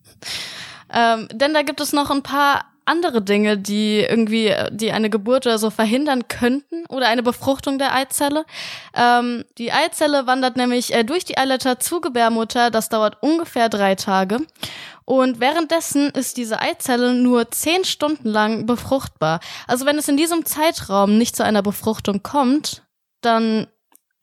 ähm, 0.92 1.28
denn 1.32 1.52
da 1.52 1.62
gibt 1.62 1.80
es 1.80 1.92
noch 1.92 2.10
ein 2.10 2.22
paar 2.22 2.64
andere 2.84 3.22
Dinge, 3.22 3.58
die 3.58 4.00
irgendwie, 4.00 4.48
äh, 4.48 4.70
die 4.72 4.92
eine 4.92 5.10
Geburt 5.10 5.46
oder 5.46 5.58
so 5.58 5.70
verhindern 5.70 6.28
könnten 6.28 6.86
oder 6.88 7.08
eine 7.08 7.22
Befruchtung 7.22 7.78
der 7.78 7.94
Eizelle. 7.94 8.44
Ähm, 8.94 9.44
die 9.58 9.72
Eizelle 9.72 10.26
wandert 10.26 10.56
nämlich 10.56 10.94
äh, 10.94 11.04
durch 11.04 11.24
die 11.24 11.38
Eileiter 11.38 11.78
zur 11.78 12.00
Gebärmutter. 12.00 12.70
Das 12.70 12.88
dauert 12.88 13.22
ungefähr 13.22 13.68
drei 13.68 13.94
Tage. 13.94 14.38
Und 15.04 15.40
währenddessen 15.40 16.10
ist 16.10 16.36
diese 16.36 16.60
Eizelle 16.60 17.14
nur 17.14 17.50
zehn 17.50 17.84
Stunden 17.84 18.28
lang 18.28 18.66
befruchtbar. 18.66 19.40
Also 19.66 19.84
wenn 19.84 19.98
es 19.98 20.08
in 20.08 20.16
diesem 20.16 20.44
Zeitraum 20.44 21.18
nicht 21.18 21.34
zu 21.34 21.44
einer 21.44 21.62
Befruchtung 21.62 22.22
kommt, 22.22 22.84
dann 23.20 23.66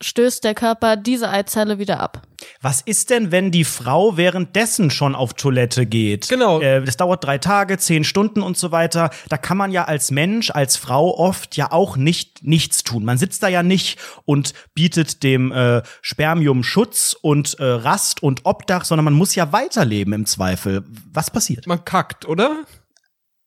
stößt 0.01 0.43
der 0.43 0.53
Körper 0.53 0.95
diese 0.95 1.29
Eizelle 1.29 1.79
wieder 1.79 1.99
ab. 1.99 2.21
Was 2.61 2.81
ist 2.81 3.09
denn, 3.09 3.31
wenn 3.31 3.51
die 3.51 3.63
Frau 3.63 4.15
währenddessen 4.15 4.91
schon 4.91 5.15
auf 5.15 5.33
Toilette 5.33 5.85
geht? 5.85 6.29
Genau. 6.29 6.61
Äh, 6.61 6.83
das 6.83 6.97
dauert 6.97 7.23
drei 7.23 7.39
Tage, 7.39 7.77
zehn 7.77 8.03
Stunden 8.03 8.41
und 8.41 8.57
so 8.57 8.71
weiter. 8.71 9.09
Da 9.29 9.37
kann 9.37 9.57
man 9.57 9.71
ja 9.71 9.85
als 9.85 10.11
Mensch, 10.11 10.51
als 10.51 10.77
Frau 10.77 11.17
oft 11.17 11.57
ja 11.57 11.71
auch 11.71 11.97
nicht 11.97 12.43
nichts 12.43 12.83
tun. 12.83 13.05
Man 13.05 13.17
sitzt 13.17 13.41
da 13.41 13.47
ja 13.47 13.63
nicht 13.63 13.99
und 14.25 14.53
bietet 14.75 15.23
dem 15.23 15.51
äh, 15.51 15.81
Spermium 16.01 16.63
Schutz 16.63 17.15
und 17.19 17.59
äh, 17.59 17.63
Rast 17.63 18.21
und 18.21 18.45
Obdach, 18.45 18.85
sondern 18.85 19.05
man 19.05 19.13
muss 19.15 19.33
ja 19.33 19.51
weiterleben 19.51 20.13
im 20.13 20.25
Zweifel. 20.25 20.83
Was 21.11 21.31
passiert? 21.31 21.65
Man 21.65 21.83
kackt, 21.85 22.27
oder? 22.27 22.57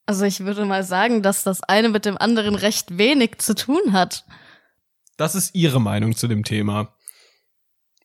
Also 0.07 0.25
ich 0.25 0.41
würde 0.41 0.65
mal 0.65 0.83
sagen, 0.83 1.23
dass 1.23 1.45
das 1.45 1.63
eine 1.63 1.89
mit 1.89 2.05
dem 2.05 2.19
anderen 2.19 2.57
recht 2.57 2.99
wenig 2.99 3.39
zu 3.39 3.55
tun 3.55 3.93
hat. 3.93 4.25
Das 5.21 5.35
ist 5.35 5.55
Ihre 5.55 5.83
Meinung 5.83 6.17
zu 6.17 6.29
dem 6.29 6.45
Thema. 6.45 6.95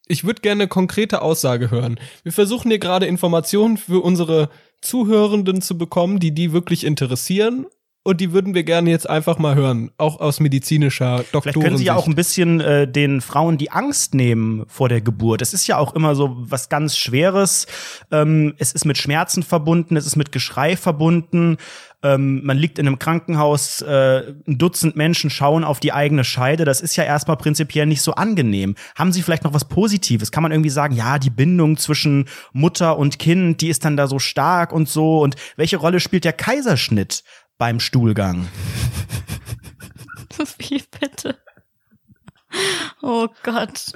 Ich 0.06 0.26
würde 0.26 0.42
gerne 0.42 0.64
eine 0.64 0.68
konkrete 0.68 1.22
Aussage 1.22 1.72
hören. 1.72 1.98
Wir 2.24 2.34
versuchen 2.34 2.70
hier 2.70 2.78
gerade 2.78 3.06
Informationen 3.06 3.78
für 3.78 4.04
unsere 4.04 4.50
Zuhörenden 4.82 5.62
zu 5.62 5.78
bekommen, 5.78 6.20
die 6.20 6.34
die 6.34 6.52
wirklich 6.52 6.84
interessieren. 6.84 7.68
und 8.04 8.22
die 8.22 8.34
würden 8.34 8.54
wir 8.54 8.64
gerne 8.64 8.92
jetzt 8.92 9.10
einfach 9.10 9.40
mal 9.40 9.56
hören, 9.56 9.92
auch 9.98 10.20
aus 10.20 10.40
medizinischer 10.40 11.20
Doktoren. 11.32 11.42
Vielleicht 11.42 11.62
können 11.62 11.78
Sie 11.78 11.86
ja 11.86 11.96
auch 11.96 12.06
ein 12.06 12.14
bisschen 12.16 12.62
äh, 12.62 12.88
den 12.88 13.20
Frauen 13.20 13.58
die 13.58 13.72
Angst 13.72 14.14
nehmen 14.14 14.66
vor 14.68 14.90
der 14.90 15.02
Geburt. 15.02 15.42
Es 15.42 15.54
ist 15.54 15.66
ja 15.66 15.78
auch 15.78 15.96
immer 15.96 16.16
so 16.16 16.36
was 16.38 16.70
ganz 16.70 16.98
Schweres. 16.98 17.66
Ähm, 18.12 18.54
es 18.60 18.74
ist 18.74 18.86
mit 18.86 19.00
Schmerzen 19.00 19.42
verbunden, 19.42 19.96
es 19.98 20.06
ist 20.06 20.18
mit 20.18 20.32
Geschrei 20.32 20.78
verbunden. 20.78 21.58
Ähm, 22.06 22.46
man 22.46 22.58
liegt 22.58 22.80
in 22.80 22.88
einem 22.88 23.00
Krankenhaus, 23.00 23.82
äh, 23.82 24.34
ein 24.48 24.58
Dutzend 24.58 24.96
Menschen 24.96 25.30
schauen 25.30 25.64
auf 25.64 25.80
die 25.80 25.92
eigene 25.92 26.24
Scheide. 26.24 26.64
Das 26.64 26.80
ist 26.80 26.96
ja 26.96 27.04
erstmal 27.04 27.38
prinzipiell 27.38 27.86
nicht 27.86 28.02
so 28.02 28.14
angenehm. 28.14 28.76
Haben 28.96 29.12
Sie 29.12 29.22
vielleicht 29.22 29.44
noch 29.44 29.54
was 29.54 29.66
Positives? 29.66 30.32
Kann 30.32 30.44
man 30.44 30.52
irgendwie 30.52 30.70
sagen, 30.70 30.96
ja, 30.96 31.20
die 31.20 31.30
Bindung 31.30 31.78
zwischen 31.78 32.30
Mutter 32.54 32.98
und 32.98 33.20
Kind, 33.20 33.62
die 33.62 33.70
ist 33.70 33.84
dann 33.84 33.98
da 33.98 34.08
so 34.08 34.20
stark 34.20 34.72
und 34.72 34.88
so. 34.88 35.20
Und 35.20 35.36
welche 35.58 35.78
Rolle 35.78 36.00
spielt 36.00 36.24
der 36.24 36.34
Kaiserschnitt? 36.34 37.24
beim 37.58 37.80
Stuhlgang. 37.80 38.48
Wie 40.58 40.84
bitte? 41.00 41.38
Oh 43.02 43.28
Gott. 43.44 43.92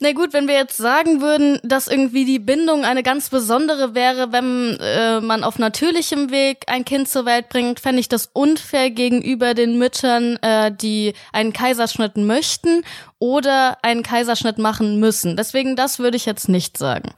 Na 0.00 0.12
gut, 0.12 0.32
wenn 0.32 0.46
wir 0.46 0.54
jetzt 0.54 0.76
sagen 0.76 1.20
würden, 1.20 1.58
dass 1.64 1.88
irgendwie 1.88 2.24
die 2.24 2.38
Bindung 2.38 2.84
eine 2.84 3.02
ganz 3.02 3.30
besondere 3.30 3.96
wäre, 3.96 4.30
wenn 4.30 4.78
äh, 4.80 5.20
man 5.20 5.42
auf 5.42 5.58
natürlichem 5.58 6.30
Weg 6.30 6.58
ein 6.68 6.84
Kind 6.84 7.08
zur 7.08 7.26
Welt 7.26 7.48
bringt, 7.48 7.80
fände 7.80 7.98
ich 7.98 8.08
das 8.08 8.30
unfair 8.32 8.90
gegenüber 8.90 9.54
den 9.54 9.76
Müttern, 9.76 10.36
äh, 10.36 10.70
die 10.70 11.14
einen 11.32 11.52
Kaiserschnitt 11.52 12.16
möchten 12.16 12.82
oder 13.18 13.78
einen 13.82 14.04
Kaiserschnitt 14.04 14.58
machen 14.58 15.00
müssen. 15.00 15.36
Deswegen, 15.36 15.74
das 15.74 15.98
würde 15.98 16.16
ich 16.16 16.26
jetzt 16.26 16.48
nicht 16.48 16.78
sagen. 16.78 17.12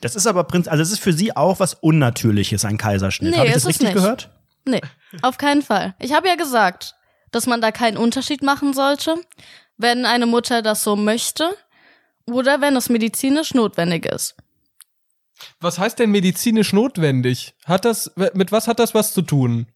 Das 0.00 0.16
ist 0.16 0.26
aber 0.26 0.44
Prinz, 0.44 0.68
also 0.68 0.82
es 0.82 0.90
ist 0.90 1.00
für 1.00 1.12
Sie 1.12 1.36
auch 1.36 1.60
was 1.60 1.74
Unnatürliches, 1.74 2.64
ein 2.64 2.78
Kaiserschnitt. 2.78 3.32
Nee, 3.32 3.36
Habe 3.36 3.48
ich 3.48 3.54
das 3.54 3.66
richtig 3.66 3.88
nicht. 3.88 3.94
gehört? 3.94 4.30
Nee, 4.64 4.80
auf 5.20 5.36
keinen 5.36 5.60
Fall. 5.60 5.94
Ich 5.98 6.14
habe 6.14 6.28
ja 6.28 6.36
gesagt, 6.36 6.94
dass 7.30 7.46
man 7.46 7.60
da 7.60 7.72
keinen 7.72 7.98
Unterschied 7.98 8.42
machen 8.42 8.72
sollte, 8.72 9.16
wenn 9.76 10.06
eine 10.06 10.24
Mutter 10.24 10.62
das 10.62 10.82
so 10.82 10.96
möchte 10.96 11.50
oder 12.26 12.60
wenn 12.60 12.76
es 12.76 12.88
medizinisch 12.88 13.54
notwendig 13.54 14.06
ist. 14.06 14.34
Was 15.60 15.78
heißt 15.78 15.98
denn 15.98 16.10
medizinisch 16.10 16.72
notwendig? 16.72 17.54
Hat 17.64 17.84
das, 17.84 18.12
mit 18.34 18.52
was 18.52 18.68
hat 18.68 18.78
das 18.78 18.94
was 18.94 19.12
zu 19.12 19.22
tun? 19.22 19.66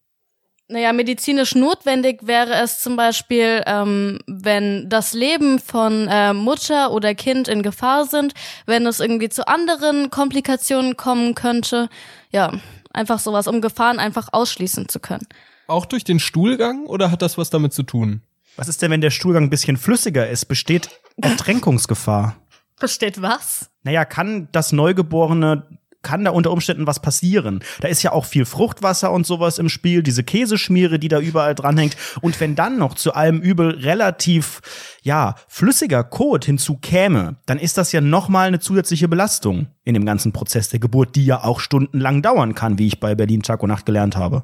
Naja, 0.69 0.91
medizinisch 0.91 1.55
notwendig 1.55 2.27
wäre 2.27 2.55
es 2.55 2.81
zum 2.81 2.97
Beispiel, 2.97 3.63
ähm, 3.65 4.19
wenn 4.27 4.89
das 4.89 5.13
Leben 5.13 5.59
von 5.59 6.09
äh, 6.09 6.33
Mutter 6.33 6.91
oder 6.91 7.15
Kind 7.15 7.47
in 7.47 7.63
Gefahr 7.63 8.05
sind, 8.05 8.33
wenn 8.65 8.85
es 8.85 8.99
irgendwie 8.99 9.29
zu 9.29 9.47
anderen 9.47 10.09
Komplikationen 10.09 10.97
kommen 10.97 11.35
könnte. 11.35 11.87
Ja, 12.31 12.51
einfach 12.91 13.19
sowas, 13.19 13.47
um 13.47 13.61
Gefahren 13.61 13.97
einfach 13.99 14.27
ausschließen 14.33 14.89
zu 14.89 14.99
können. 14.99 15.25
Auch 15.67 15.85
durch 15.85 16.03
den 16.03 16.19
Stuhlgang 16.19 16.85
oder 16.85 17.11
hat 17.11 17.21
das 17.21 17.37
was 17.37 17.49
damit 17.49 17.71
zu 17.71 17.83
tun? 17.83 18.21
Was 18.57 18.67
ist 18.67 18.81
denn, 18.81 18.91
wenn 18.91 19.01
der 19.01 19.11
Stuhlgang 19.11 19.43
ein 19.43 19.49
bisschen 19.49 19.77
flüssiger 19.77 20.27
ist? 20.27 20.45
Besteht 20.45 20.89
Ertränkungsgefahr? 21.21 22.35
Besteht 22.79 23.21
was? 23.21 23.69
Naja, 23.83 24.05
kann 24.05 24.49
das 24.51 24.71
Neugeborene 24.71 25.67
kann 26.07 26.23
da 26.23 26.31
unter 26.31 26.51
Umständen 26.51 26.87
was 26.87 27.01
passieren. 27.01 27.61
Da 27.81 27.89
ist 27.89 28.01
ja 28.01 28.13
auch 28.13 28.23
viel 28.23 28.45
Fruchtwasser 28.45 29.11
und 29.11 29.25
sowas 29.27 29.59
im 29.59 29.67
Spiel, 29.67 30.03
diese 30.03 30.23
Käseschmiere, 30.23 30.99
die 30.99 31.09
da 31.09 31.19
überall 31.19 31.53
dranhängt. 31.53 31.97
Und 32.21 32.39
wenn 32.39 32.55
dann 32.55 32.77
noch 32.77 32.93
zu 32.93 33.13
allem 33.13 33.41
Übel 33.41 33.71
relativ, 33.71 34.61
ja, 35.01 35.35
flüssiger 35.49 36.05
Kot 36.05 36.45
hinzukäme, 36.45 37.35
dann 37.45 37.59
ist 37.59 37.77
das 37.77 37.91
ja 37.91 37.99
nochmal 37.99 38.47
eine 38.47 38.59
zusätzliche 38.59 39.09
Belastung 39.09 39.67
in 39.83 39.95
dem 39.95 40.05
ganzen 40.05 40.31
Prozess 40.31 40.69
der 40.69 40.79
Geburt, 40.79 41.15
die 41.17 41.25
ja 41.25 41.43
auch 41.43 41.59
stundenlang 41.59 42.21
dauern 42.21 42.55
kann, 42.55 42.79
wie 42.79 42.87
ich 42.87 43.01
bei 43.01 43.13
Berlin 43.13 43.41
Tag 43.41 43.61
und 43.61 43.69
Nacht 43.69 43.85
gelernt 43.85 44.15
habe. 44.15 44.43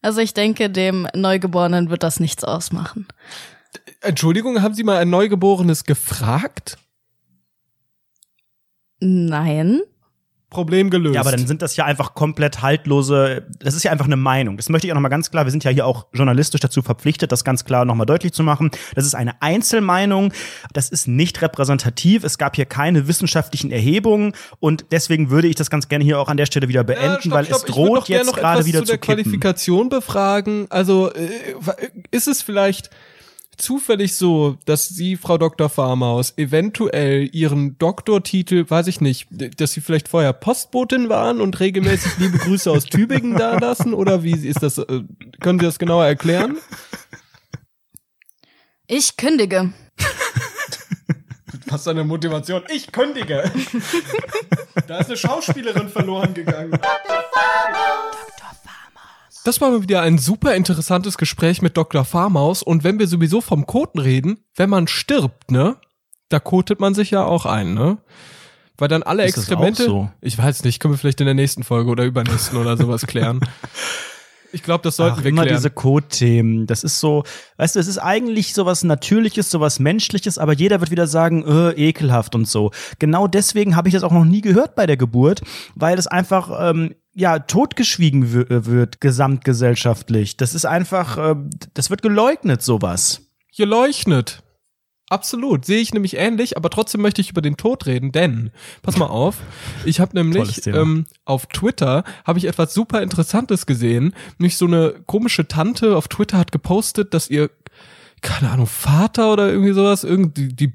Also 0.00 0.20
ich 0.20 0.32
denke, 0.32 0.70
dem 0.70 1.06
Neugeborenen 1.14 1.90
wird 1.90 2.04
das 2.04 2.20
nichts 2.20 2.42
ausmachen. 2.42 3.06
Entschuldigung, 4.00 4.62
haben 4.62 4.74
Sie 4.74 4.84
mal 4.84 4.98
ein 4.98 5.10
Neugeborenes 5.10 5.84
gefragt? 5.84 6.78
Nein. 9.00 9.80
Problem 10.48 10.90
gelöst. 10.90 11.16
Ja, 11.16 11.22
aber 11.22 11.32
dann 11.32 11.46
sind 11.46 11.60
das 11.60 11.74
ja 11.74 11.84
einfach 11.84 12.14
komplett 12.14 12.62
haltlose, 12.62 13.46
das 13.58 13.74
ist 13.74 13.82
ja 13.82 13.90
einfach 13.90 14.04
eine 14.04 14.16
Meinung. 14.16 14.56
Das 14.56 14.68
möchte 14.68 14.86
ich 14.86 14.92
auch 14.92 14.94
nochmal 14.94 15.10
ganz 15.10 15.30
klar, 15.32 15.44
wir 15.44 15.50
sind 15.50 15.64
ja 15.64 15.72
hier 15.72 15.84
auch 15.84 16.06
journalistisch 16.12 16.60
dazu 16.60 16.82
verpflichtet, 16.82 17.32
das 17.32 17.42
ganz 17.42 17.64
klar 17.64 17.84
nochmal 17.84 18.06
deutlich 18.06 18.32
zu 18.32 18.44
machen. 18.44 18.70
Das 18.94 19.04
ist 19.04 19.16
eine 19.16 19.42
Einzelmeinung, 19.42 20.32
das 20.72 20.88
ist 20.88 21.08
nicht 21.08 21.42
repräsentativ, 21.42 22.22
es 22.22 22.38
gab 22.38 22.54
hier 22.54 22.64
keine 22.64 23.08
wissenschaftlichen 23.08 23.72
Erhebungen 23.72 24.34
und 24.60 24.86
deswegen 24.92 25.30
würde 25.30 25.48
ich 25.48 25.56
das 25.56 25.68
ganz 25.68 25.88
gerne 25.88 26.04
hier 26.04 26.20
auch 26.20 26.28
an 26.28 26.36
der 26.36 26.46
Stelle 26.46 26.68
wieder 26.68 26.84
beenden, 26.84 27.06
ja, 27.06 27.20
stopp, 27.20 27.32
weil 27.32 27.44
stopp, 27.46 27.58
es 27.58 27.64
droht 27.64 28.08
jetzt 28.08 28.32
gerade 28.32 28.64
wieder 28.66 28.80
zu, 28.80 28.86
der 28.86 28.98
kippen. 28.98 29.24
Qualifikation 29.24 29.88
befragen. 29.88 30.66
Also 30.70 31.12
äh, 31.12 31.28
ist 32.12 32.28
es 32.28 32.40
vielleicht 32.40 32.90
zufällig 33.56 34.14
so, 34.14 34.58
dass 34.64 34.88
Sie, 34.88 35.16
Frau 35.16 35.38
Dr. 35.38 35.68
Farmaus, 35.68 36.36
eventuell 36.36 37.28
Ihren 37.32 37.78
Doktortitel, 37.78 38.68
weiß 38.68 38.86
ich 38.86 39.00
nicht, 39.00 39.28
dass 39.30 39.72
Sie 39.72 39.80
vielleicht 39.80 40.08
vorher 40.08 40.32
Postbotin 40.32 41.08
waren 41.08 41.40
und 41.40 41.58
regelmäßig 41.60 42.18
liebe 42.18 42.38
Grüße 42.38 42.70
aus 42.70 42.84
Tübingen 42.84 43.36
da 43.36 43.58
lassen? 43.58 43.94
Oder 43.94 44.22
wie 44.22 44.32
ist 44.32 44.62
das? 44.62 44.78
Äh, 44.78 45.02
können 45.40 45.58
Sie 45.58 45.66
das 45.66 45.78
genauer 45.78 46.06
erklären? 46.06 46.58
Ich 48.86 49.16
kündige. 49.16 49.72
Was 51.66 51.80
ist 51.80 51.86
deine 51.88 52.04
Motivation? 52.04 52.62
Ich 52.72 52.92
kündige. 52.92 53.50
da 54.86 54.98
ist 54.98 55.08
eine 55.08 55.16
Schauspielerin 55.16 55.88
verloren 55.88 56.32
gegangen. 56.32 56.70
Dr. 56.70 57.24
Farmaus. 57.32 58.16
Das 59.46 59.60
war 59.60 59.70
mal 59.70 59.80
wieder 59.80 60.02
ein 60.02 60.18
super 60.18 60.56
interessantes 60.56 61.18
Gespräch 61.18 61.62
mit 61.62 61.76
Dr. 61.76 62.04
Farmaus. 62.04 62.64
Und 62.64 62.82
wenn 62.82 62.98
wir 62.98 63.06
sowieso 63.06 63.40
vom 63.40 63.64
Koten 63.64 64.00
reden, 64.00 64.40
wenn 64.56 64.68
man 64.68 64.88
stirbt, 64.88 65.52
ne, 65.52 65.76
da 66.28 66.40
kotet 66.40 66.80
man 66.80 66.96
sich 66.96 67.12
ja 67.12 67.24
auch 67.24 67.46
ein, 67.46 67.72
ne? 67.72 67.98
Weil 68.76 68.88
dann 68.88 69.04
alle 69.04 69.24
Ist 69.24 69.36
Exkremente. 69.36 69.84
So? 69.84 70.10
Ich 70.20 70.36
weiß 70.36 70.64
nicht, 70.64 70.80
können 70.80 70.94
wir 70.94 70.98
vielleicht 70.98 71.20
in 71.20 71.26
der 71.26 71.34
nächsten 71.34 71.62
Folge 71.62 71.92
oder 71.92 72.02
übernächsten 72.02 72.58
oder 72.58 72.76
sowas 72.76 73.02
klären. 73.06 73.38
Ich 74.50 74.64
glaube, 74.64 74.82
das 74.82 74.96
sollten 74.96 75.18
Ach, 75.20 75.22
wir 75.22 75.30
immer 75.30 75.42
klären. 75.42 75.58
diese 75.58 75.70
Code-Themen. 75.70 76.66
Das 76.66 76.82
ist 76.82 76.98
so, 76.98 77.22
weißt 77.58 77.76
du, 77.76 77.78
es 77.78 77.86
ist 77.86 77.98
eigentlich 77.98 78.52
sowas 78.52 78.82
Natürliches, 78.82 79.48
sowas 79.48 79.78
Menschliches, 79.78 80.38
aber 80.38 80.54
jeder 80.54 80.80
wird 80.80 80.90
wieder 80.90 81.06
sagen, 81.06 81.44
äh, 81.46 81.70
ekelhaft 81.70 82.34
und 82.34 82.48
so. 82.48 82.72
Genau 82.98 83.28
deswegen 83.28 83.76
habe 83.76 83.86
ich 83.86 83.94
das 83.94 84.02
auch 84.02 84.10
noch 84.10 84.24
nie 84.24 84.40
gehört 84.40 84.74
bei 84.74 84.86
der 84.86 84.96
Geburt, 84.96 85.42
weil 85.76 85.98
es 85.98 86.08
einfach 86.08 86.50
ähm, 86.70 86.96
ja 87.16 87.38
totgeschwiegen 87.38 88.22
äh, 88.22 88.66
wird 88.66 89.00
gesamtgesellschaftlich. 89.00 90.36
Das 90.36 90.54
ist 90.54 90.66
einfach, 90.66 91.18
äh, 91.18 91.34
das 91.74 91.90
wird 91.90 92.02
geleugnet, 92.02 92.62
sowas. 92.62 93.22
Geleugnet. 93.56 94.42
Absolut, 95.08 95.64
sehe 95.64 95.78
ich 95.78 95.94
nämlich 95.94 96.16
ähnlich, 96.16 96.56
aber 96.56 96.68
trotzdem 96.68 97.00
möchte 97.00 97.20
ich 97.20 97.30
über 97.30 97.40
den 97.40 97.56
Tod 97.56 97.86
reden, 97.86 98.10
denn 98.10 98.50
pass 98.82 98.96
mal 98.96 99.06
auf, 99.06 99.36
ich 99.84 100.00
habe 100.00 100.16
nämlich 100.16 100.66
ähm, 100.66 101.06
auf 101.24 101.46
Twitter 101.46 102.02
habe 102.24 102.40
ich 102.40 102.46
etwas 102.46 102.74
super 102.74 103.02
Interessantes 103.02 103.66
gesehen, 103.66 104.14
nämlich 104.38 104.56
so 104.56 104.66
eine 104.66 104.94
komische 105.06 105.46
Tante 105.46 105.96
auf 105.96 106.08
Twitter 106.08 106.38
hat 106.38 106.50
gepostet, 106.50 107.14
dass 107.14 107.30
ihr 107.30 107.50
keine 108.20 108.50
Ahnung 108.50 108.66
Vater 108.66 109.32
oder 109.32 109.48
irgendwie 109.48 109.74
sowas, 109.74 110.02
irgendwie 110.02 110.48
die 110.48 110.72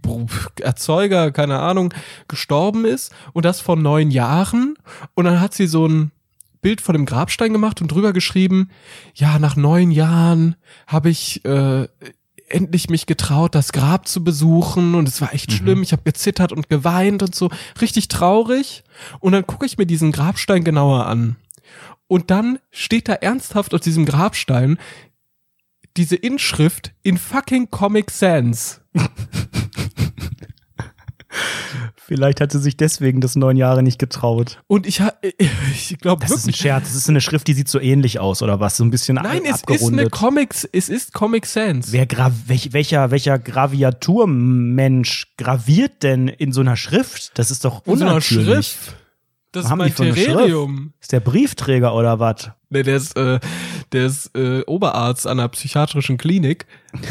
Erzeuger, 0.61 1.31
keine 1.31 1.59
Ahnung, 1.59 1.93
gestorben 2.29 2.85
ist 2.85 3.13
und 3.33 3.43
das 3.43 3.59
vor 3.59 3.75
neun 3.75 4.11
Jahren 4.11 4.75
und 5.13 5.25
dann 5.25 5.41
hat 5.41 5.53
sie 5.53 5.67
so 5.67 5.85
ein 5.85 6.11
Bild 6.61 6.81
von 6.81 6.93
dem 6.93 7.05
Grabstein 7.05 7.53
gemacht 7.53 7.81
und 7.81 7.91
drüber 7.91 8.13
geschrieben, 8.13 8.69
ja, 9.15 9.39
nach 9.39 9.55
neun 9.55 9.91
Jahren 9.91 10.55
habe 10.87 11.09
ich 11.09 11.43
äh, 11.45 11.87
endlich 12.47 12.89
mich 12.89 13.05
getraut, 13.05 13.55
das 13.55 13.71
Grab 13.71 14.07
zu 14.07 14.23
besuchen 14.23 14.95
und 14.95 15.07
es 15.07 15.21
war 15.21 15.33
echt 15.33 15.51
mhm. 15.51 15.55
schlimm. 15.55 15.83
Ich 15.83 15.91
habe 15.91 16.03
gezittert 16.03 16.51
und 16.51 16.69
geweint 16.69 17.23
und 17.23 17.33
so, 17.33 17.49
richtig 17.79 18.07
traurig. 18.07 18.83
Und 19.19 19.33
dann 19.33 19.47
gucke 19.47 19.65
ich 19.65 19.77
mir 19.77 19.85
diesen 19.85 20.11
Grabstein 20.11 20.63
genauer 20.63 21.05
an. 21.05 21.37
Und 22.07 22.29
dann 22.29 22.59
steht 22.71 23.07
da 23.07 23.13
ernsthaft 23.13 23.73
aus 23.73 23.81
diesem 23.81 24.05
Grabstein 24.05 24.77
diese 25.97 26.15
Inschrift 26.15 26.93
in 27.03 27.17
fucking 27.17 27.69
Comic 27.71 28.11
Sans. 28.11 28.81
Vielleicht 32.13 32.41
hat 32.41 32.51
sie 32.51 32.59
sich 32.59 32.75
deswegen 32.75 33.21
das 33.21 33.37
neun 33.37 33.55
Jahre 33.55 33.83
nicht 33.83 33.97
getraut. 33.97 34.61
Und 34.67 34.85
ich, 34.85 35.01
ich 35.71 35.97
glaube 35.97 36.25
Das 36.25 36.35
ist 36.35 36.45
ein 36.45 36.53
Scherz. 36.53 36.89
Das 36.89 36.95
ist 36.95 37.07
eine 37.07 37.21
Schrift, 37.21 37.47
die 37.47 37.53
sieht 37.53 37.69
so 37.69 37.79
ähnlich 37.79 38.19
aus 38.19 38.41
oder 38.41 38.59
was? 38.59 38.75
So 38.75 38.83
ein 38.83 38.91
bisschen 38.91 39.15
Nein, 39.15 39.43
es 39.45 39.63
ist 39.65 39.87
eine 39.87 40.09
Comics, 40.09 40.67
es 40.69 40.89
ist 40.89 41.13
Comic 41.13 41.45
Sans. 41.45 41.93
Wer 41.93 42.05
welch, 42.47 42.73
welcher, 42.73 43.11
welcher 43.11 43.39
Graviaturmensch 43.39 45.27
graviert 45.37 46.03
denn 46.03 46.27
in 46.27 46.51
so 46.51 46.59
einer 46.59 46.75
Schrift? 46.75 47.31
Das 47.39 47.49
ist 47.49 47.63
doch 47.63 47.85
unnatürlich. 47.85 48.31
In 48.31 48.37
so 48.37 48.51
einer 48.51 48.61
Schrift? 48.63 48.95
Das 49.53 49.65
ist 49.65 49.75
mein 49.75 49.95
Terrarium. 49.95 50.91
Ist 50.99 51.13
der 51.13 51.21
Briefträger 51.21 51.95
oder 51.95 52.19
was? 52.19 52.51
Nee, 52.69 52.83
der 52.83 52.97
ist, 52.97 53.15
äh, 53.15 53.39
der 53.93 54.05
ist 54.07 54.35
äh, 54.35 54.63
Oberarzt 54.65 55.27
an 55.27 55.39
einer 55.39 55.47
psychiatrischen 55.47 56.17
Klinik 56.17 56.65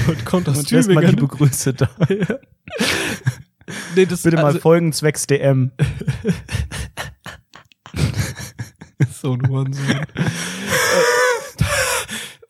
und 0.09 0.27
kommt 0.27 0.47
aus 0.47 0.59
und 0.59 0.69
Tübingen. 0.69 0.95
Mal 0.95 1.07
liebe 1.07 1.27
Grüße 1.27 1.73
da. 1.73 1.89
nee, 3.97 4.07
das, 4.07 4.23
Bitte 4.23 4.37
mal 4.37 4.47
also, 4.47 4.61
folgen 4.61 4.93
zwecks 4.93 5.27
DM. 5.27 5.73
so 9.23 9.33
ein 9.33 9.49
Hurensohn. 9.49 10.07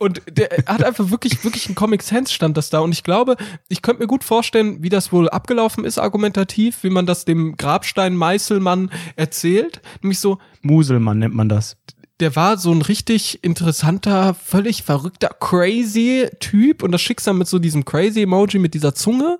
Und 0.03 0.23
der 0.31 0.49
hat 0.64 0.83
einfach 0.83 1.11
wirklich, 1.11 1.45
wirklich 1.45 1.68
ein 1.68 1.75
Comic 1.75 2.03
Sans 2.03 2.33
stand 2.33 2.57
das 2.57 2.71
da. 2.71 2.81
Und 2.81 2.93
ich 2.93 3.05
glaube, 3.05 3.37
ich 3.68 3.83
könnte 3.83 4.01
mir 4.01 4.07
gut 4.07 4.25
vorstellen, 4.25 4.83
wie 4.83 4.89
das 4.89 5.12
wohl 5.12 5.29
abgelaufen 5.29 5.85
ist, 5.85 5.99
argumentativ, 5.99 6.83
wie 6.85 6.89
man 6.89 7.05
das 7.05 7.27
dem 7.27 7.59
Grabstein 7.59 8.16
Meißelmann 8.16 8.91
erzählt. 9.16 9.83
Nämlich 10.01 10.18
so. 10.18 10.39
Muselmann 10.62 11.18
nennt 11.18 11.35
man 11.35 11.51
das. 11.51 11.77
Der 12.18 12.35
war 12.35 12.57
so 12.57 12.73
ein 12.73 12.81
richtig 12.81 13.45
interessanter, 13.45 14.33
völlig 14.33 14.85
verrückter, 14.85 15.37
crazy 15.39 16.31
Typ. 16.41 16.83
Und 16.83 16.93
das 16.93 17.03
Schicksal 17.03 17.35
mit 17.35 17.49
so 17.49 17.59
diesem 17.59 17.85
crazy 17.85 18.23
Emoji 18.23 18.59
mit 18.59 18.73
dieser 18.73 18.95
Zunge. 18.95 19.37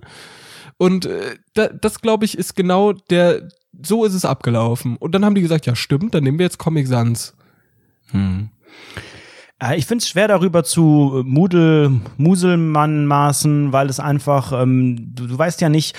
Und 0.81 1.05
äh, 1.05 1.37
da, 1.53 1.69
das, 1.69 2.01
glaube 2.01 2.25
ich, 2.25 2.39
ist 2.39 2.57
genau 2.57 2.95
der, 2.95 3.51
so 3.85 4.07
ist 4.07 4.15
es 4.15 4.25
abgelaufen. 4.25 4.97
Und 4.97 5.15
dann 5.15 5.27
haben 5.27 5.35
die 5.35 5.43
gesagt, 5.43 5.67
ja 5.67 5.77
stimmt, 5.77 6.15
dann 6.15 6.25
nehmen 6.25 6.39
wir 6.39 6.47
jetzt 6.47 6.57
Comic 6.57 6.87
Sans. 6.87 7.35
Hm. 8.13 8.49
Äh, 9.63 9.77
ich 9.77 9.85
finde 9.85 10.01
es 10.01 10.09
schwer 10.09 10.27
darüber 10.27 10.65
zu 10.65 11.23
Mudel, 11.27 12.01
Muselmann 12.17 13.05
maßen, 13.05 13.75
weil 13.75 13.91
es 13.91 14.01
einfach, 14.01 14.53
ähm, 14.59 15.13
du, 15.15 15.27
du 15.27 15.39
weißt 15.39 15.61
ja 15.61 15.69
nicht, 15.69 15.95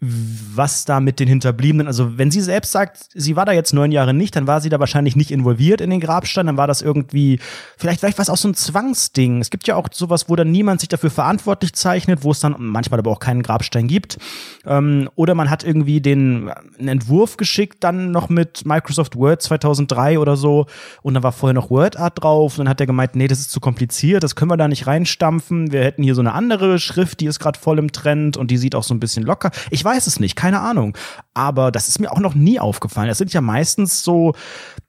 was 0.00 0.86
da 0.86 0.98
mit 0.98 1.20
den 1.20 1.28
Hinterbliebenen, 1.28 1.86
also 1.86 2.16
wenn 2.16 2.30
sie 2.30 2.40
selbst 2.40 2.72
sagt, 2.72 3.00
sie 3.14 3.36
war 3.36 3.44
da 3.44 3.52
jetzt 3.52 3.74
neun 3.74 3.92
Jahre 3.92 4.14
nicht, 4.14 4.34
dann 4.34 4.46
war 4.46 4.62
sie 4.62 4.70
da 4.70 4.80
wahrscheinlich 4.80 5.14
nicht 5.14 5.30
involviert 5.30 5.82
in 5.82 5.90
den 5.90 6.00
Grabstein, 6.00 6.46
dann 6.46 6.56
war 6.56 6.66
das 6.66 6.80
irgendwie, 6.80 7.38
vielleicht, 7.76 8.00
vielleicht 8.00 8.16
war 8.16 8.22
es 8.22 8.30
auch 8.30 8.38
so 8.38 8.48
ein 8.48 8.54
Zwangsding. 8.54 9.42
Es 9.42 9.50
gibt 9.50 9.68
ja 9.68 9.76
auch 9.76 9.88
sowas, 9.92 10.30
wo 10.30 10.36
dann 10.36 10.50
niemand 10.50 10.80
sich 10.80 10.88
dafür 10.88 11.10
verantwortlich 11.10 11.74
zeichnet, 11.74 12.24
wo 12.24 12.30
es 12.30 12.40
dann 12.40 12.56
manchmal 12.58 12.98
aber 12.98 13.10
auch 13.10 13.18
keinen 13.18 13.42
Grabstein 13.42 13.88
gibt. 13.88 14.18
Ähm, 14.64 15.10
oder 15.16 15.34
man 15.34 15.50
hat 15.50 15.64
irgendwie 15.64 16.00
den 16.00 16.50
einen 16.78 16.88
Entwurf 16.88 17.36
geschickt, 17.36 17.84
dann 17.84 18.10
noch 18.10 18.30
mit 18.30 18.64
Microsoft 18.64 19.16
Word 19.16 19.42
2003 19.42 20.18
oder 20.18 20.36
so, 20.36 20.64
und 21.02 21.12
dann 21.12 21.22
war 21.22 21.32
vorher 21.32 21.54
noch 21.54 21.68
WordArt 21.68 22.22
drauf, 22.22 22.54
und 22.54 22.64
dann 22.64 22.68
hat 22.70 22.80
er 22.80 22.86
gemeint, 22.86 23.16
nee, 23.16 23.28
das 23.28 23.40
ist 23.40 23.50
zu 23.50 23.60
kompliziert, 23.60 24.22
das 24.22 24.34
können 24.34 24.50
wir 24.50 24.56
da 24.56 24.66
nicht 24.66 24.86
reinstampfen, 24.86 25.72
wir 25.72 25.84
hätten 25.84 26.02
hier 26.02 26.14
so 26.14 26.22
eine 26.22 26.32
andere 26.32 26.78
Schrift, 26.78 27.20
die 27.20 27.26
ist 27.26 27.38
gerade 27.38 27.58
voll 27.58 27.78
im 27.78 27.92
Trend 27.92 28.38
und 28.38 28.50
die 28.50 28.56
sieht 28.56 28.74
auch 28.74 28.82
so 28.82 28.94
ein 28.94 29.00
bisschen 29.00 29.24
locker. 29.24 29.50
Ich 29.70 29.84
weiß 29.90 30.06
es 30.06 30.20
nicht, 30.20 30.36
keine 30.36 30.60
Ahnung. 30.60 30.96
Aber 31.34 31.70
das 31.70 31.88
ist 31.88 32.00
mir 32.00 32.10
auch 32.10 32.20
noch 32.20 32.34
nie 32.34 32.58
aufgefallen. 32.58 33.08
Das 33.08 33.18
sind 33.18 33.32
ja 33.32 33.40
meistens 33.40 34.02
so, 34.04 34.34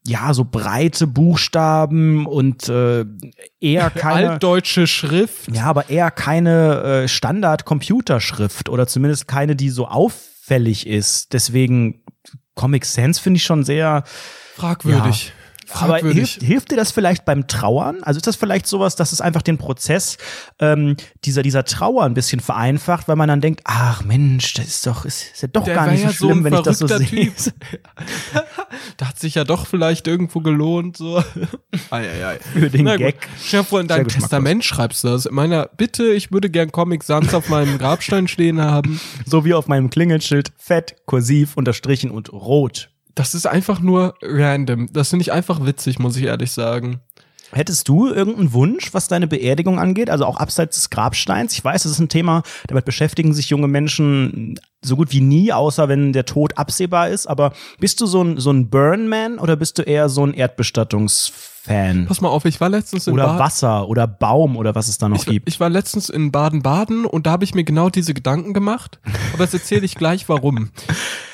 ja, 0.06 0.32
so 0.34 0.44
breite 0.44 1.06
Buchstaben 1.06 2.26
und 2.26 2.68
äh, 2.68 3.04
eher 3.60 3.90
keine. 3.94 4.30
Altdeutsche 4.32 4.86
Schrift. 4.86 5.54
Ja, 5.54 5.64
aber 5.64 5.90
eher 5.90 6.10
keine 6.10 6.82
äh, 6.82 7.08
Standard-Computerschrift 7.08 8.68
oder 8.68 8.86
zumindest 8.86 9.28
keine, 9.28 9.56
die 9.56 9.70
so 9.70 9.86
auffällig 9.88 10.86
ist. 10.86 11.32
Deswegen 11.32 12.02
Comic 12.54 12.84
Sans 12.84 13.18
finde 13.18 13.38
ich 13.38 13.44
schon 13.44 13.64
sehr 13.64 14.04
fragwürdig. 14.56 15.32
Aber 15.74 15.98
hilft, 15.98 16.42
hilft 16.42 16.70
dir 16.70 16.76
das 16.76 16.92
vielleicht 16.92 17.24
beim 17.24 17.46
Trauern? 17.46 18.02
Also 18.02 18.18
ist 18.18 18.26
das 18.26 18.36
vielleicht 18.36 18.66
sowas, 18.66 18.96
dass 18.96 19.12
es 19.12 19.20
einfach 19.20 19.42
den 19.42 19.58
Prozess 19.58 20.18
ähm, 20.58 20.96
dieser, 21.24 21.42
dieser 21.42 21.64
Trauer 21.64 22.04
ein 22.04 22.14
bisschen 22.14 22.40
vereinfacht, 22.40 23.08
weil 23.08 23.16
man 23.16 23.28
dann 23.28 23.40
denkt, 23.40 23.62
ach 23.64 24.04
Mensch, 24.04 24.54
das 24.54 24.66
ist 24.66 24.86
doch, 24.86 25.04
ist, 25.04 25.32
ist 25.32 25.42
ja 25.42 25.48
doch 25.48 25.64
Der 25.64 25.74
gar 25.74 25.90
nicht 25.90 26.06
so 26.06 26.12
schlimm, 26.12 26.38
so 26.38 26.44
wenn 26.44 26.54
ich 26.54 26.60
das 26.60 26.78
so 26.78 26.86
sehe. 26.86 27.32
da 28.96 29.08
hat 29.08 29.18
sich 29.18 29.34
ja 29.34 29.44
doch 29.44 29.66
vielleicht 29.66 30.06
irgendwo 30.06 30.40
gelohnt, 30.40 30.96
so. 30.96 31.18
ei, 31.90 32.08
ei, 32.08 32.26
ei. 32.26 32.38
Für 32.38 32.70
den 32.70 32.84
Na 32.84 32.96
Gag. 32.96 33.16
Chef, 33.42 33.72
in 33.72 33.88
deinem 33.88 34.08
Testament 34.08 34.64
schreibst 34.64 35.04
du 35.04 35.08
das. 35.08 35.26
In 35.26 35.34
meiner 35.34 35.66
Bitte, 35.76 36.12
ich 36.12 36.32
würde 36.32 36.50
gern 36.50 36.72
Comic 36.72 37.02
Sans 37.02 37.32
auf 37.34 37.48
meinem 37.48 37.78
Grabstein 37.78 38.28
stehen 38.28 38.60
haben. 38.60 39.00
So 39.24 39.44
wie 39.44 39.54
auf 39.54 39.68
meinem 39.68 39.88
Klingelschild, 39.88 40.52
fett, 40.56 40.96
kursiv, 41.06 41.56
unterstrichen 41.56 42.10
und 42.10 42.32
rot 42.32 42.91
das 43.14 43.34
ist 43.34 43.46
einfach 43.46 43.80
nur 43.80 44.14
random. 44.22 44.88
Das 44.92 45.10
finde 45.10 45.22
ich 45.22 45.32
einfach 45.32 45.64
witzig, 45.64 45.98
muss 45.98 46.16
ich 46.16 46.24
ehrlich 46.24 46.52
sagen. 46.52 47.00
Hättest 47.54 47.86
du 47.88 48.08
irgendeinen 48.08 48.54
Wunsch, 48.54 48.94
was 48.94 49.08
deine 49.08 49.26
Beerdigung 49.26 49.78
angeht? 49.78 50.08
Also 50.08 50.24
auch 50.24 50.38
abseits 50.38 50.76
des 50.76 50.88
Grabsteins? 50.88 51.52
Ich 51.52 51.62
weiß, 51.62 51.82
das 51.82 51.92
ist 51.92 51.98
ein 51.98 52.08
Thema, 52.08 52.42
damit 52.66 52.86
beschäftigen 52.86 53.34
sich 53.34 53.50
junge 53.50 53.68
Menschen 53.68 54.58
so 54.80 54.96
gut 54.96 55.12
wie 55.12 55.20
nie, 55.20 55.52
außer 55.52 55.86
wenn 55.88 56.14
der 56.14 56.24
Tod 56.24 56.56
absehbar 56.56 57.10
ist. 57.10 57.26
Aber 57.26 57.52
bist 57.78 58.00
du 58.00 58.06
so 58.06 58.22
ein, 58.22 58.38
so 58.38 58.50
ein 58.50 58.70
Burnman 58.70 59.38
oder 59.38 59.56
bist 59.56 59.76
du 59.76 59.82
eher 59.82 60.08
so 60.08 60.24
ein 60.24 60.32
Erdbestattungs-Fan? 60.32 62.06
Pass 62.06 62.22
mal 62.22 62.30
auf, 62.30 62.46
ich 62.46 62.58
war 62.58 62.70
letztens 62.70 63.06
in 63.06 63.12
Oder 63.12 63.26
Bad 63.26 63.38
Wasser 63.38 63.86
oder 63.86 64.06
Baum 64.06 64.56
oder 64.56 64.74
was 64.74 64.88
es 64.88 64.96
da 64.96 65.10
noch 65.10 65.18
ich, 65.18 65.26
gibt. 65.26 65.48
Ich 65.48 65.60
war 65.60 65.68
letztens 65.68 66.08
in 66.08 66.32
Baden-Baden 66.32 67.04
und 67.04 67.26
da 67.26 67.32
habe 67.32 67.44
ich 67.44 67.54
mir 67.54 67.64
genau 67.64 67.90
diese 67.90 68.14
Gedanken 68.14 68.54
gemacht. 68.54 68.98
Aber 69.34 69.44
das 69.44 69.52
erzähle 69.52 69.84
ich 69.84 69.94
gleich, 69.94 70.26
warum. 70.30 70.70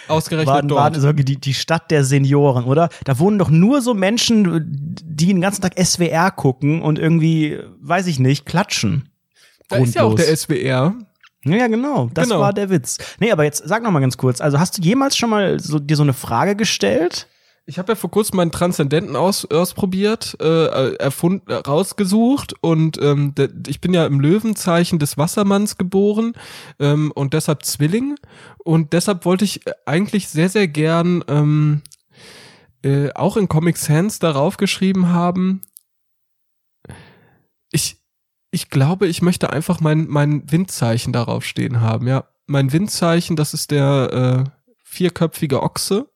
Ausgerechnet 0.09 0.47
Baden, 0.55 0.69
dort. 0.69 0.81
Baden 0.81 0.99
ist 0.99 1.05
irgendwie 1.05 1.25
die, 1.25 1.41
die 1.41 1.55
Stadt 1.55 1.91
der 1.91 2.05
Senioren, 2.05 2.65
oder? 2.65 2.89
Da 3.05 3.19
wohnen 3.19 3.39
doch 3.39 3.51
nur 3.51 3.81
so 3.83 3.95
Menschen, 3.95 4.65
die 5.05 5.27
den 5.27 5.41
ganzen 5.41 5.63
Tag 5.63 5.75
SWR 5.83 6.31
gucken 6.31 6.83
und 6.83 6.99
irgendwie, 6.99 7.59
weiß 7.81 8.07
ich 8.07 8.19
nicht, 8.19 8.47
klatschen. 8.47 9.09
Da 9.69 9.77
ist 9.77 9.95
ja 9.95 10.03
auch 10.05 10.15
der 10.15 10.35
SWR. 10.37 10.95
Ja, 11.45 11.67
genau. 11.69 12.11
Das 12.15 12.29
Genau. 12.29 12.41
war 12.41 12.53
der 12.53 12.69
Witz. 12.71 12.99
Nee, 13.21 13.31
aber 13.31 13.45
jetzt 13.45 13.63
sag 13.67 13.83
noch 13.83 13.91
mal 13.91 14.01
ganz 14.01 14.17
kurz. 14.17 14.41
Also 14.41 14.59
hast 14.59 14.77
du 14.79 14.83
jemals 14.83 15.17
schon 15.17 15.31
mal 15.31 15.61
so, 15.61 15.79
dir 15.79 15.97
so 15.97 16.03
eine 16.03 16.13
Frage 16.15 16.57
gestellt? 16.57 17.29
Ich 17.69 17.79
habe 17.79 17.93
ja 17.93 17.97
vor 17.97 18.11
kurzem 18.11 18.39
meinen 18.39 18.51
Transzendenten 18.51 19.15
aus, 19.15 19.45
ausprobiert, 19.45 20.39
äh, 20.41 20.95
erfunden, 20.95 21.53
rausgesucht 21.53 22.55
und 22.63 22.97
ähm, 23.03 23.35
der, 23.35 23.51
ich 23.67 23.83
bin 23.83 23.93
ja 23.93 24.07
im 24.07 24.21
Löwenzeichen 24.21 24.99
des 24.99 25.19
Wassermanns 25.19 25.77
geboren 25.77 26.33
ähm, 26.81 27.13
und 27.15 27.35
deshalb 27.35 27.67
Zwilling 27.67 28.17
und 28.65 28.95
deshalb 28.95 29.27
wollte 29.27 29.45
ich 29.45 29.61
eigentlich 29.85 30.29
sehr 30.29 30.49
sehr 30.49 30.67
gern 30.67 31.23
ähm, 31.29 31.83
äh, 32.83 33.13
auch 33.13 33.37
in 33.37 33.49
Comic 33.49 33.77
Sans 33.77 34.19
darauf 34.19 34.57
geschrieben 34.57 35.11
haben. 35.11 35.61
Ich 37.71 37.99
ich 38.51 38.71
glaube, 38.71 39.09
ich 39.09 39.21
möchte 39.21 39.51
einfach 39.53 39.81
mein 39.81 40.07
mein 40.09 40.51
Windzeichen 40.51 41.13
darauf 41.13 41.45
stehen 41.45 41.83
haben. 41.83 42.09
Ja, 42.09 42.31
mein 42.47 42.73
Windzeichen, 42.73 43.37
das 43.37 43.53
ist 43.53 43.73
der 43.73 44.47
äh, 44.47 44.51
vierköpfige 44.85 45.63
Ochse. 45.63 46.09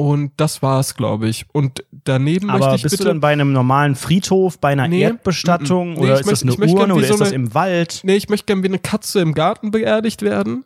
Und 0.00 0.32
das 0.38 0.62
war's, 0.62 0.94
glaube 0.94 1.28
ich. 1.28 1.44
Und 1.52 1.84
daneben 2.04 2.48
Aber 2.48 2.58
möchte 2.60 2.76
ich 2.76 2.82
bist 2.84 2.92
bitte. 2.94 3.04
du 3.04 3.08
dann 3.10 3.20
bei 3.20 3.32
einem 3.32 3.52
normalen 3.52 3.94
Friedhof, 3.96 4.58
bei 4.58 4.70
einer 4.70 4.88
Nee, 4.88 5.02
Erdbestattung 5.02 5.90
mm, 5.90 5.92
mm. 5.92 5.94
Nee, 5.94 6.00
oder 6.00 6.14
ist 6.20 6.26
möchte- 6.26 6.46
das 6.46 6.58
eine 6.60 6.72
Urne 6.72 6.94
oder 6.94 7.06
so 7.06 7.12
ist 7.14 7.20
das 7.20 7.28
eine- 7.28 7.36
im 7.36 7.54
Wald? 7.54 8.00
nee, 8.04 8.16
ich 8.16 8.28
möchte 8.28 8.46
gerne 8.46 8.62
wie 8.62 8.68
eine 8.68 8.78
Katze 8.78 9.20
im 9.20 9.34
Garten 9.34 9.70
beerdigt 9.70 10.22
werden. 10.22 10.64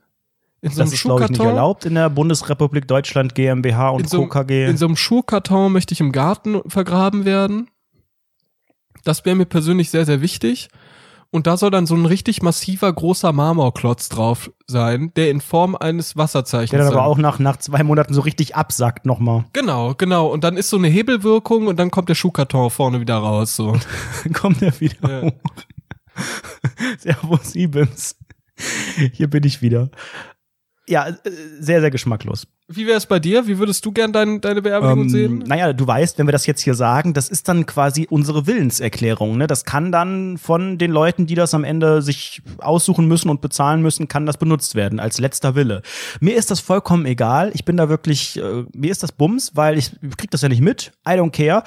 In 0.60 0.70
so 0.70 0.78
Das 0.78 0.88
einem 0.88 0.94
ist, 0.94 1.02
glaube 1.02 1.24
ich, 1.24 1.30
nicht 1.30 1.40
erlaubt 1.42 1.84
in 1.84 1.94
der 1.94 2.08
Bundesrepublik 2.10 2.86
Deutschland 2.88 3.34
GmbH 3.34 3.90
und 3.90 4.02
In 4.02 4.08
so, 4.08 4.26
Co. 4.26 4.28
KG. 4.44 4.66
in 4.66 4.76
so 4.76 4.86
einem 4.86 4.96
Schuhkarton 4.96 5.72
möchte 5.72 5.92
ich 5.92 6.00
im 6.00 6.12
Garten 6.12 6.60
vergraben 6.68 7.24
werden. 7.24 7.68
Das 9.04 9.24
wäre 9.26 9.36
mir 9.36 9.44
persönlich 9.44 9.90
sehr, 9.90 10.06
sehr 10.06 10.20
wichtig. 10.22 10.68
Und 11.34 11.48
da 11.48 11.56
soll 11.56 11.72
dann 11.72 11.84
so 11.84 11.96
ein 11.96 12.06
richtig 12.06 12.42
massiver, 12.42 12.92
großer 12.92 13.32
Marmorklotz 13.32 14.08
drauf 14.08 14.52
sein, 14.68 15.10
der 15.16 15.32
in 15.32 15.40
Form 15.40 15.74
eines 15.74 16.16
Wasserzeichens 16.16 16.70
der 16.70 16.78
dann 16.78 16.88
sein 16.90 16.96
aber 16.96 17.06
auch 17.08 17.18
nach, 17.18 17.40
nach 17.40 17.56
zwei 17.56 17.82
Monaten 17.82 18.14
so 18.14 18.20
richtig 18.20 18.54
absackt 18.54 19.04
nochmal. 19.04 19.44
Genau, 19.52 19.96
genau. 19.96 20.28
Und 20.28 20.44
dann 20.44 20.56
ist 20.56 20.70
so 20.70 20.76
eine 20.76 20.86
Hebelwirkung 20.86 21.66
und 21.66 21.76
dann 21.76 21.90
kommt 21.90 22.08
der 22.08 22.14
Schuhkarton 22.14 22.70
vorne 22.70 23.00
wieder 23.00 23.16
raus. 23.16 23.56
So. 23.56 23.76
Dann 24.22 24.32
kommt 24.32 24.62
er 24.62 24.78
wieder 24.78 25.10
Ja. 25.10 25.22
hoch. 25.22 25.32
Servus, 27.00 27.56
Ibims. 27.56 28.14
Hier 29.14 29.28
bin 29.28 29.42
ich 29.42 29.60
wieder. 29.60 29.90
Ja, 30.86 31.08
äh, 31.08 31.14
sehr, 31.58 31.80
sehr 31.80 31.90
geschmacklos. 31.90 32.46
Wie 32.66 32.86
wäre 32.86 32.96
es 32.96 33.04
bei 33.04 33.18
dir? 33.20 33.46
Wie 33.46 33.58
würdest 33.58 33.84
du 33.84 33.92
gern 33.92 34.14
dein, 34.14 34.40
deine 34.40 34.62
Beerdigung 34.62 35.02
Ähm, 35.02 35.08
sehen? 35.10 35.44
naja, 35.46 35.74
du 35.74 35.86
weißt, 35.86 36.16
wenn 36.18 36.26
wir 36.26 36.32
das 36.32 36.46
jetzt 36.46 36.62
hier 36.62 36.72
sagen, 36.74 37.12
das 37.12 37.28
ist 37.28 37.46
dann 37.46 37.66
quasi 37.66 38.06
unsere 38.08 38.46
Willenserklärung. 38.46 39.36
Ne? 39.36 39.46
Das 39.46 39.66
kann 39.66 39.92
dann 39.92 40.38
von 40.38 40.78
den 40.78 40.90
Leuten, 40.90 41.26
die 41.26 41.34
das 41.34 41.52
am 41.52 41.62
Ende 41.62 42.00
sich 42.00 42.40
aussuchen 42.58 43.06
müssen 43.06 43.28
und 43.28 43.42
bezahlen 43.42 43.82
müssen, 43.82 44.08
kann 44.08 44.24
das 44.24 44.38
benutzt 44.38 44.76
werden 44.76 44.98
als 44.98 45.18
letzter 45.20 45.54
Wille. 45.54 45.82
Mir 46.20 46.36
ist 46.36 46.50
das 46.50 46.60
vollkommen 46.60 47.04
egal. 47.04 47.50
Ich 47.52 47.66
bin 47.66 47.76
da 47.76 47.90
wirklich, 47.90 48.38
äh, 48.40 48.64
mir 48.74 48.90
ist 48.90 49.02
das 49.02 49.12
Bums, 49.12 49.52
weil 49.54 49.76
ich 49.76 49.90
krieg 50.16 50.30
das 50.30 50.40
ja 50.40 50.48
nicht 50.48 50.62
mit. 50.62 50.92
I 51.06 51.12
don't 51.12 51.32
care. 51.32 51.64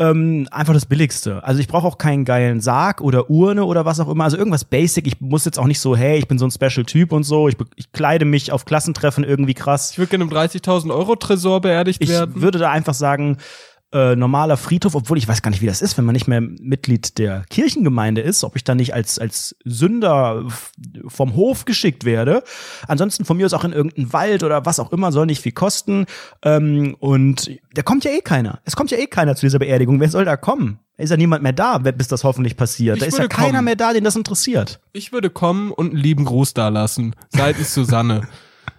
Ähm, 0.00 0.48
einfach 0.50 0.72
das 0.72 0.86
Billigste. 0.86 1.44
Also 1.44 1.60
ich 1.60 1.68
brauche 1.68 1.86
auch 1.86 1.98
keinen 1.98 2.24
geilen 2.24 2.60
Sarg 2.60 3.02
oder 3.02 3.28
Urne 3.30 3.64
oder 3.66 3.84
was 3.84 4.00
auch 4.00 4.08
immer. 4.08 4.24
Also 4.24 4.36
irgendwas 4.38 4.64
Basic. 4.64 5.06
Ich 5.06 5.20
muss 5.20 5.44
jetzt 5.44 5.58
auch 5.58 5.66
nicht 5.66 5.78
so, 5.78 5.94
hey, 5.94 6.18
ich 6.18 6.26
bin 6.26 6.38
so 6.38 6.46
ein 6.46 6.50
Special-Typ 6.50 7.12
und 7.12 7.22
so. 7.22 7.48
Ich, 7.48 7.56
ich 7.76 7.92
kleide 7.92 8.24
mich 8.24 8.50
auf 8.50 8.64
Klassentreffen 8.64 9.22
irgendwie 9.24 9.52
krass. 9.54 9.90
Ich 9.92 9.98
würde 9.98 10.08
gerne 10.10 10.24
im 10.24 10.30
30.000 10.40 10.90
Euro 10.94 11.16
Tresor 11.16 11.60
beerdigt 11.60 12.02
Ich 12.02 12.08
werden. 12.08 12.40
würde 12.40 12.58
da 12.58 12.70
einfach 12.70 12.94
sagen, 12.94 13.38
äh, 13.92 14.14
normaler 14.14 14.56
Friedhof, 14.56 14.94
obwohl 14.94 15.18
ich 15.18 15.26
weiß 15.26 15.42
gar 15.42 15.50
nicht, 15.50 15.62
wie 15.62 15.66
das 15.66 15.82
ist, 15.82 15.98
wenn 15.98 16.04
man 16.04 16.12
nicht 16.12 16.28
mehr 16.28 16.40
Mitglied 16.40 17.18
der 17.18 17.42
Kirchengemeinde 17.50 18.20
ist, 18.20 18.44
ob 18.44 18.54
ich 18.54 18.62
dann 18.62 18.76
nicht 18.76 18.94
als, 18.94 19.18
als 19.18 19.56
Sünder 19.64 20.44
vom 21.08 21.34
Hof 21.34 21.64
geschickt 21.64 22.04
werde. 22.04 22.44
Ansonsten 22.86 23.24
von 23.24 23.36
mir 23.36 23.46
aus 23.46 23.52
auch 23.52 23.64
in 23.64 23.72
irgendeinen 23.72 24.12
Wald 24.12 24.44
oder 24.44 24.64
was 24.64 24.78
auch 24.78 24.92
immer, 24.92 25.10
soll 25.10 25.26
nicht 25.26 25.40
viel 25.40 25.50
kosten. 25.50 26.06
Ähm, 26.42 26.94
und 27.00 27.50
da 27.74 27.82
kommt 27.82 28.04
ja 28.04 28.12
eh 28.12 28.20
keiner. 28.20 28.60
Es 28.64 28.76
kommt 28.76 28.92
ja 28.92 28.98
eh 28.98 29.08
keiner 29.08 29.34
zu 29.34 29.44
dieser 29.46 29.58
Beerdigung. 29.58 29.98
Wer 29.98 30.08
soll 30.08 30.24
da 30.24 30.36
kommen? 30.36 30.78
Da 30.96 31.02
ist 31.02 31.10
ja 31.10 31.16
niemand 31.16 31.42
mehr 31.42 31.52
da, 31.52 31.78
bis 31.78 32.06
das 32.06 32.22
hoffentlich 32.22 32.56
passiert. 32.56 32.98
Ich 32.98 33.00
da 33.00 33.06
ist 33.06 33.18
ja 33.18 33.26
keiner 33.26 33.54
kommen. 33.54 33.64
mehr 33.64 33.76
da, 33.76 33.92
den 33.92 34.04
das 34.04 34.14
interessiert. 34.14 34.78
Ich 34.92 35.12
würde 35.12 35.30
kommen 35.30 35.72
und 35.72 35.88
einen 35.90 35.96
lieben 35.96 36.26
Gruß 36.26 36.54
da 36.54 36.68
lassen. 36.68 37.16
Seitens 37.30 37.74
Susanne. 37.74 38.28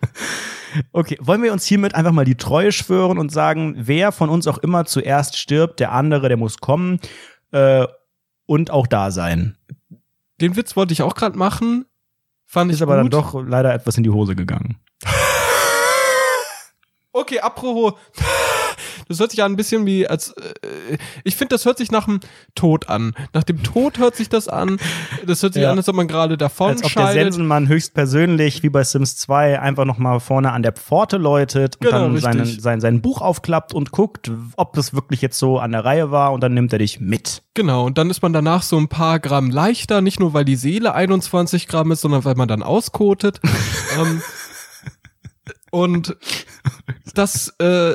Okay, 0.92 1.18
wollen 1.22 1.44
wir 1.44 1.52
uns 1.54 1.66
hiermit 1.66 1.96
einfach 1.96 2.12
mal 2.12 2.26
die 2.26 2.36
Treue 2.36 2.72
schwören 2.72 3.18
und 3.18 3.32
sagen, 3.32 3.76
wer 3.78 4.12
von 4.12 4.30
uns 4.30 4.48
auch 4.48 4.58
immer 4.60 4.86
zuerst 4.86 5.38
stirbt, 5.38 5.80
der 5.80 5.92
andere, 5.92 6.28
der 6.28 6.38
muss 6.38 6.58
kommen. 6.60 7.00
Äh, 7.52 7.88
und 8.46 8.72
auch 8.72 8.88
da 8.88 9.12
sein. 9.12 9.58
Den 10.42 10.56
Witz 10.56 10.76
wollte 10.76 10.94
ich 10.94 11.02
auch 11.02 11.16
gerade 11.16 11.38
machen. 11.38 11.86
Fand 12.46 12.72
Ist 12.72 12.78
ich 12.78 12.84
aber 12.84 12.96
gut. 13.02 13.14
dann 13.14 13.22
doch 13.22 13.42
leider 13.46 13.74
etwas 13.74 13.98
in 13.98 14.04
die 14.04 14.10
Hose 14.10 14.36
gegangen. 14.36 14.78
Okay, 17.14 17.40
apropos. 17.40 17.94
Das 19.12 19.20
hört 19.20 19.32
sich 19.32 19.44
an 19.44 19.52
ein 19.54 19.56
bisschen 19.56 19.86
wie 19.86 20.08
als 20.08 20.32
äh, 20.32 20.98
ich 21.24 21.36
finde, 21.36 21.56
das 21.56 21.66
hört 21.66 21.78
sich 21.78 21.92
nach 21.92 22.06
dem 22.06 22.20
Tod 22.56 22.90
an. 22.90 23.14
Nach 23.34 23.44
dem 23.44 23.62
Tod 23.64 23.98
hört 24.00 24.16
sich 24.16 24.30
das 24.30 24.48
an. 24.48 24.78
Das 25.26 25.44
hört 25.44 25.54
sich 25.54 25.64
Ja. 25.64 25.72
an, 25.72 25.78
als 25.78 25.88
ob 25.90 25.96
man 25.96 26.08
gerade 26.08 26.38
davon 26.38 26.70
Als 26.72 26.84
ob 26.84 26.94
der. 26.94 27.12
Sensenmann 27.12 27.68
höchstpersönlich, 27.68 28.64
wie 28.64 28.70
bei 28.70 28.84
Sims 28.84 29.18
2, 29.18 29.60
einfach 29.60 29.86
nochmal 29.86 30.20
vorne 30.20 30.52
an 30.52 30.64
der 30.64 30.72
Pforte 30.74 31.18
läutet 31.18 31.76
und 31.78 31.86
Genau, 31.88 32.00
dann 32.10 32.18
seinen, 32.18 32.46
sein, 32.46 32.82
sein 32.82 33.02
Buch 33.02 33.22
aufklappt 33.22 33.74
und 33.74 33.92
guckt, 33.92 34.32
ob 34.56 34.74
das 34.74 34.94
wirklich 34.94 35.22
jetzt 35.22 35.38
so 35.38 35.60
an 35.60 35.72
der 35.72 35.86
Reihe 35.86 36.12
war 36.12 36.32
und 36.34 36.42
dann 36.42 36.54
nimmt 36.54 36.72
er 36.74 36.80
dich 36.80 37.00
mit. 37.00 37.44
Genau, 37.54 37.86
und 37.86 37.98
dann 37.98 38.10
ist 38.10 38.22
man 38.22 38.34
danach 38.34 38.64
so 38.64 38.78
ein 38.78 38.88
paar 38.88 39.20
Gramm 39.20 39.50
leichter, 39.52 40.02
nicht 40.02 40.20
nur 40.20 40.34
weil 40.34 40.46
die 40.46 40.56
Seele 40.56 40.94
21 40.94 41.68
Gramm 41.68 41.92
ist, 41.92 42.02
sondern 42.02 42.24
weil 42.24 42.36
man 42.36 42.48
dann 42.48 42.64
auskotet. 42.64 43.40
ähm, 44.00 44.22
und 45.72 46.16
das, 47.14 47.54
äh, 47.60 47.94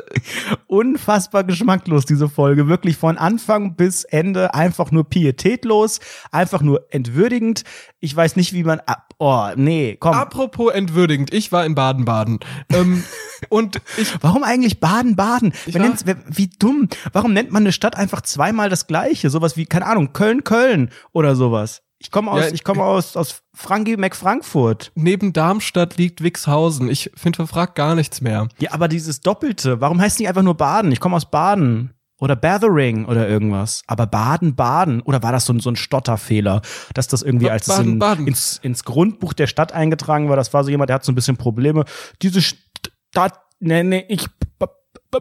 Unfassbar 0.67 1.43
geschmacklos, 1.43 2.05
diese 2.05 2.29
Folge. 2.29 2.67
Wirklich 2.67 2.97
von 2.97 3.17
Anfang 3.17 3.75
bis 3.75 4.03
Ende 4.03 4.53
einfach 4.53 4.91
nur 4.91 5.09
pietätlos, 5.09 5.99
einfach 6.31 6.61
nur 6.61 6.85
entwürdigend. 6.91 7.63
Ich 7.99 8.15
weiß 8.15 8.35
nicht, 8.35 8.53
wie 8.53 8.63
man. 8.63 8.79
ab- 8.81 9.03
Oh, 9.19 9.47
nee, 9.55 9.97
komm. 9.99 10.13
apropos 10.13 10.71
entwürdigend, 10.71 11.33
ich 11.33 11.51
war 11.51 11.65
in 11.65 11.73
Baden-Baden. 11.73 12.39
ähm, 12.71 13.03
und 13.49 13.81
ich, 13.97 14.13
Warum 14.21 14.43
eigentlich 14.43 14.79
Baden-Baden? 14.79 15.53
Wie 15.65 16.49
dumm. 16.59 16.87
Warum 17.13 17.33
nennt 17.33 17.51
man 17.51 17.63
eine 17.63 17.71
Stadt 17.71 17.95
einfach 17.97 18.21
zweimal 18.21 18.69
das 18.69 18.85
gleiche? 18.85 19.31
Sowas 19.31 19.57
wie, 19.57 19.65
keine 19.65 19.87
Ahnung, 19.87 20.13
Köln-Köln 20.13 20.91
oder 21.13 21.35
sowas. 21.35 21.81
Ich 21.99 22.11
komme 22.11 22.31
aus, 22.31 22.41
Ja, 22.45 22.51
ich 22.51 22.63
komme 22.63 22.83
aus, 22.83 23.17
aus 23.17 23.41
Frankie 23.55 23.97
McFrankfurt. 23.97 24.91
neben 24.95 25.33
Darmstadt 25.33 25.97
liegt 25.97 26.21
Wixhausen. 26.21 26.89
Ich 26.89 27.09
finde, 27.15 27.37
verfragt 27.37 27.73
gar 27.75 27.95
nichts 27.95 28.21
mehr. 28.21 28.47
Ja, 28.59 28.71
aber 28.73 28.87
dieses 28.87 29.21
Doppelte, 29.21 29.81
warum 29.81 29.99
heißt 29.99 30.19
nicht 30.19 30.27
einfach 30.29 30.43
nur 30.43 30.55
Baden? 30.55 30.91
Ich 30.91 30.99
komme 30.99 31.15
aus 31.15 31.29
Baden. 31.29 31.93
Oder 32.19 32.35
Bathering 32.35 33.05
oder 33.05 33.27
irgendwas. 33.29 33.83
Aber 33.85 34.07
Baden-Baden. 34.07 35.01
Oder 35.01 35.21
war 35.21 35.31
das 35.31 35.45
so 35.45 35.53
ein, 35.53 35.59
so 35.59 35.69
ein 35.69 35.75
Stotterfehler, 35.75 36.61
dass 36.95 37.07
das 37.07 37.21
irgendwie 37.21 37.49
als 37.51 37.67
es 37.67 37.77
in, 37.77 37.99
Baden-Baden. 37.99 38.27
ins, 38.27 38.57
ins 38.63 38.83
Grundbuch 38.83 39.33
der 39.33 39.45
Stadt 39.45 39.71
eingetragen 39.71 40.27
war? 40.27 40.35
Das 40.35 40.51
war 40.51 40.63
so 40.63 40.71
jemand, 40.71 40.89
der 40.89 40.95
hat 40.95 41.05
so 41.05 41.11
ein 41.11 41.15
bisschen 41.15 41.37
Probleme. 41.37 41.85
Diese 42.23 42.41
Stadt 42.41 43.39
nenne 43.59 44.03
ich 44.09 44.25
Ba- 44.57 44.69
Ba- 45.11 45.19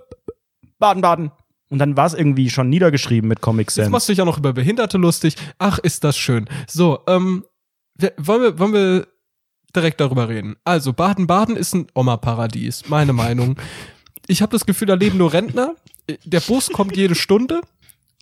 Baden-Baden. 0.79 1.33
Und 1.69 1.79
dann 1.79 1.97
war 1.97 2.07
es 2.07 2.15
irgendwie 2.15 2.49
schon 2.51 2.69
niedergeschrieben 2.69 3.29
mit 3.29 3.41
Comic 3.41 3.69
Jetzt 3.69 3.75
Sans. 3.75 3.91
machst 3.91 4.09
du 4.09 4.13
dich 4.13 4.21
auch 4.21 4.27
noch 4.27 4.39
über 4.39 4.53
Behinderte 4.53 4.99
lustig. 4.99 5.37
Ach, 5.59 5.79
ist 5.79 6.05
das 6.05 6.17
schön. 6.17 6.49
So, 6.69 7.01
ähm, 7.07 7.45
wollen, 8.19 8.43
wir, 8.43 8.59
wollen 8.59 8.73
wir 8.73 9.07
direkt 9.75 10.01
darüber 10.01 10.29
reden? 10.29 10.57
Also, 10.65 10.93
Baden-Baden 10.93 11.57
ist 11.57 11.75
ein 11.75 11.87
Oma-Paradies, 11.95 12.89
meine 12.89 13.13
Meinung. 13.13 13.57
Ich 14.29 14.43
habe 14.43 14.53
das 14.53 14.67
Gefühl, 14.67 14.87
da 14.87 14.95
leben 14.95 15.19
nur 15.19 15.33
Rentner. 15.33 15.75
Der 16.25 16.41
Bus 16.41 16.71
kommt 16.71 16.97
jede 16.97 17.15
Stunde. 17.15 17.61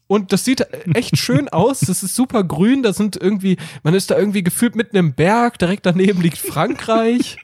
Und 0.06 0.32
das 0.32 0.44
sieht 0.44 0.66
echt 0.94 1.16
schön 1.16 1.48
aus. 1.48 1.80
Das 1.80 2.02
ist 2.02 2.14
super 2.14 2.44
grün. 2.44 2.82
Da 2.82 2.92
sind 2.92 3.16
irgendwie, 3.16 3.56
man 3.82 3.94
ist 3.94 4.10
da 4.10 4.18
irgendwie 4.18 4.42
gefühlt 4.42 4.76
mitten 4.76 4.96
im 4.96 5.14
Berg. 5.14 5.58
Direkt 5.58 5.86
daneben 5.86 6.20
liegt 6.20 6.38
Frankreich. 6.38 7.38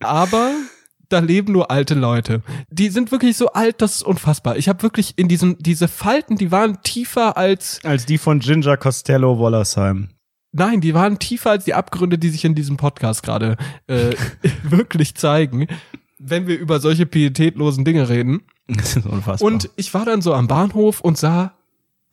Aber 0.00 0.52
da 1.14 1.20
leben 1.20 1.52
nur 1.52 1.70
alte 1.70 1.94
Leute. 1.94 2.42
Die 2.70 2.88
sind 2.90 3.12
wirklich 3.12 3.36
so 3.36 3.48
alt, 3.52 3.80
das 3.80 3.96
ist 3.96 4.02
unfassbar. 4.02 4.56
Ich 4.56 4.68
habe 4.68 4.82
wirklich 4.82 5.14
in 5.16 5.28
diesen 5.28 5.56
diese 5.58 5.86
Falten, 5.88 6.36
die 6.36 6.50
waren 6.50 6.82
tiefer 6.82 7.36
als 7.36 7.80
Als 7.84 8.04
die 8.04 8.18
von 8.18 8.40
Ginger 8.40 8.76
Costello 8.76 9.38
Wollersheim. 9.38 10.08
nein, 10.52 10.80
die 10.80 10.92
waren 10.94 11.18
tiefer 11.18 11.50
als 11.52 11.64
die 11.64 11.74
Abgründe, 11.74 12.18
die 12.18 12.28
sich 12.30 12.44
in 12.44 12.54
diesem 12.54 12.76
Podcast 12.76 13.22
gerade 13.22 13.56
äh, 13.86 14.14
wirklich 14.64 15.14
zeigen, 15.14 15.68
wenn 16.18 16.46
wir 16.46 16.58
über 16.58 16.80
solche 16.80 17.06
pietätlosen 17.06 17.84
Dinge 17.84 18.08
reden. 18.08 18.42
Das 18.66 18.96
ist 18.96 19.06
unfassbar. 19.06 19.46
Und 19.50 19.70
ich 19.76 19.94
war 19.94 20.04
dann 20.04 20.20
so 20.22 20.34
am 20.34 20.48
Bahnhof 20.48 21.00
und 21.00 21.16
sah, 21.18 21.52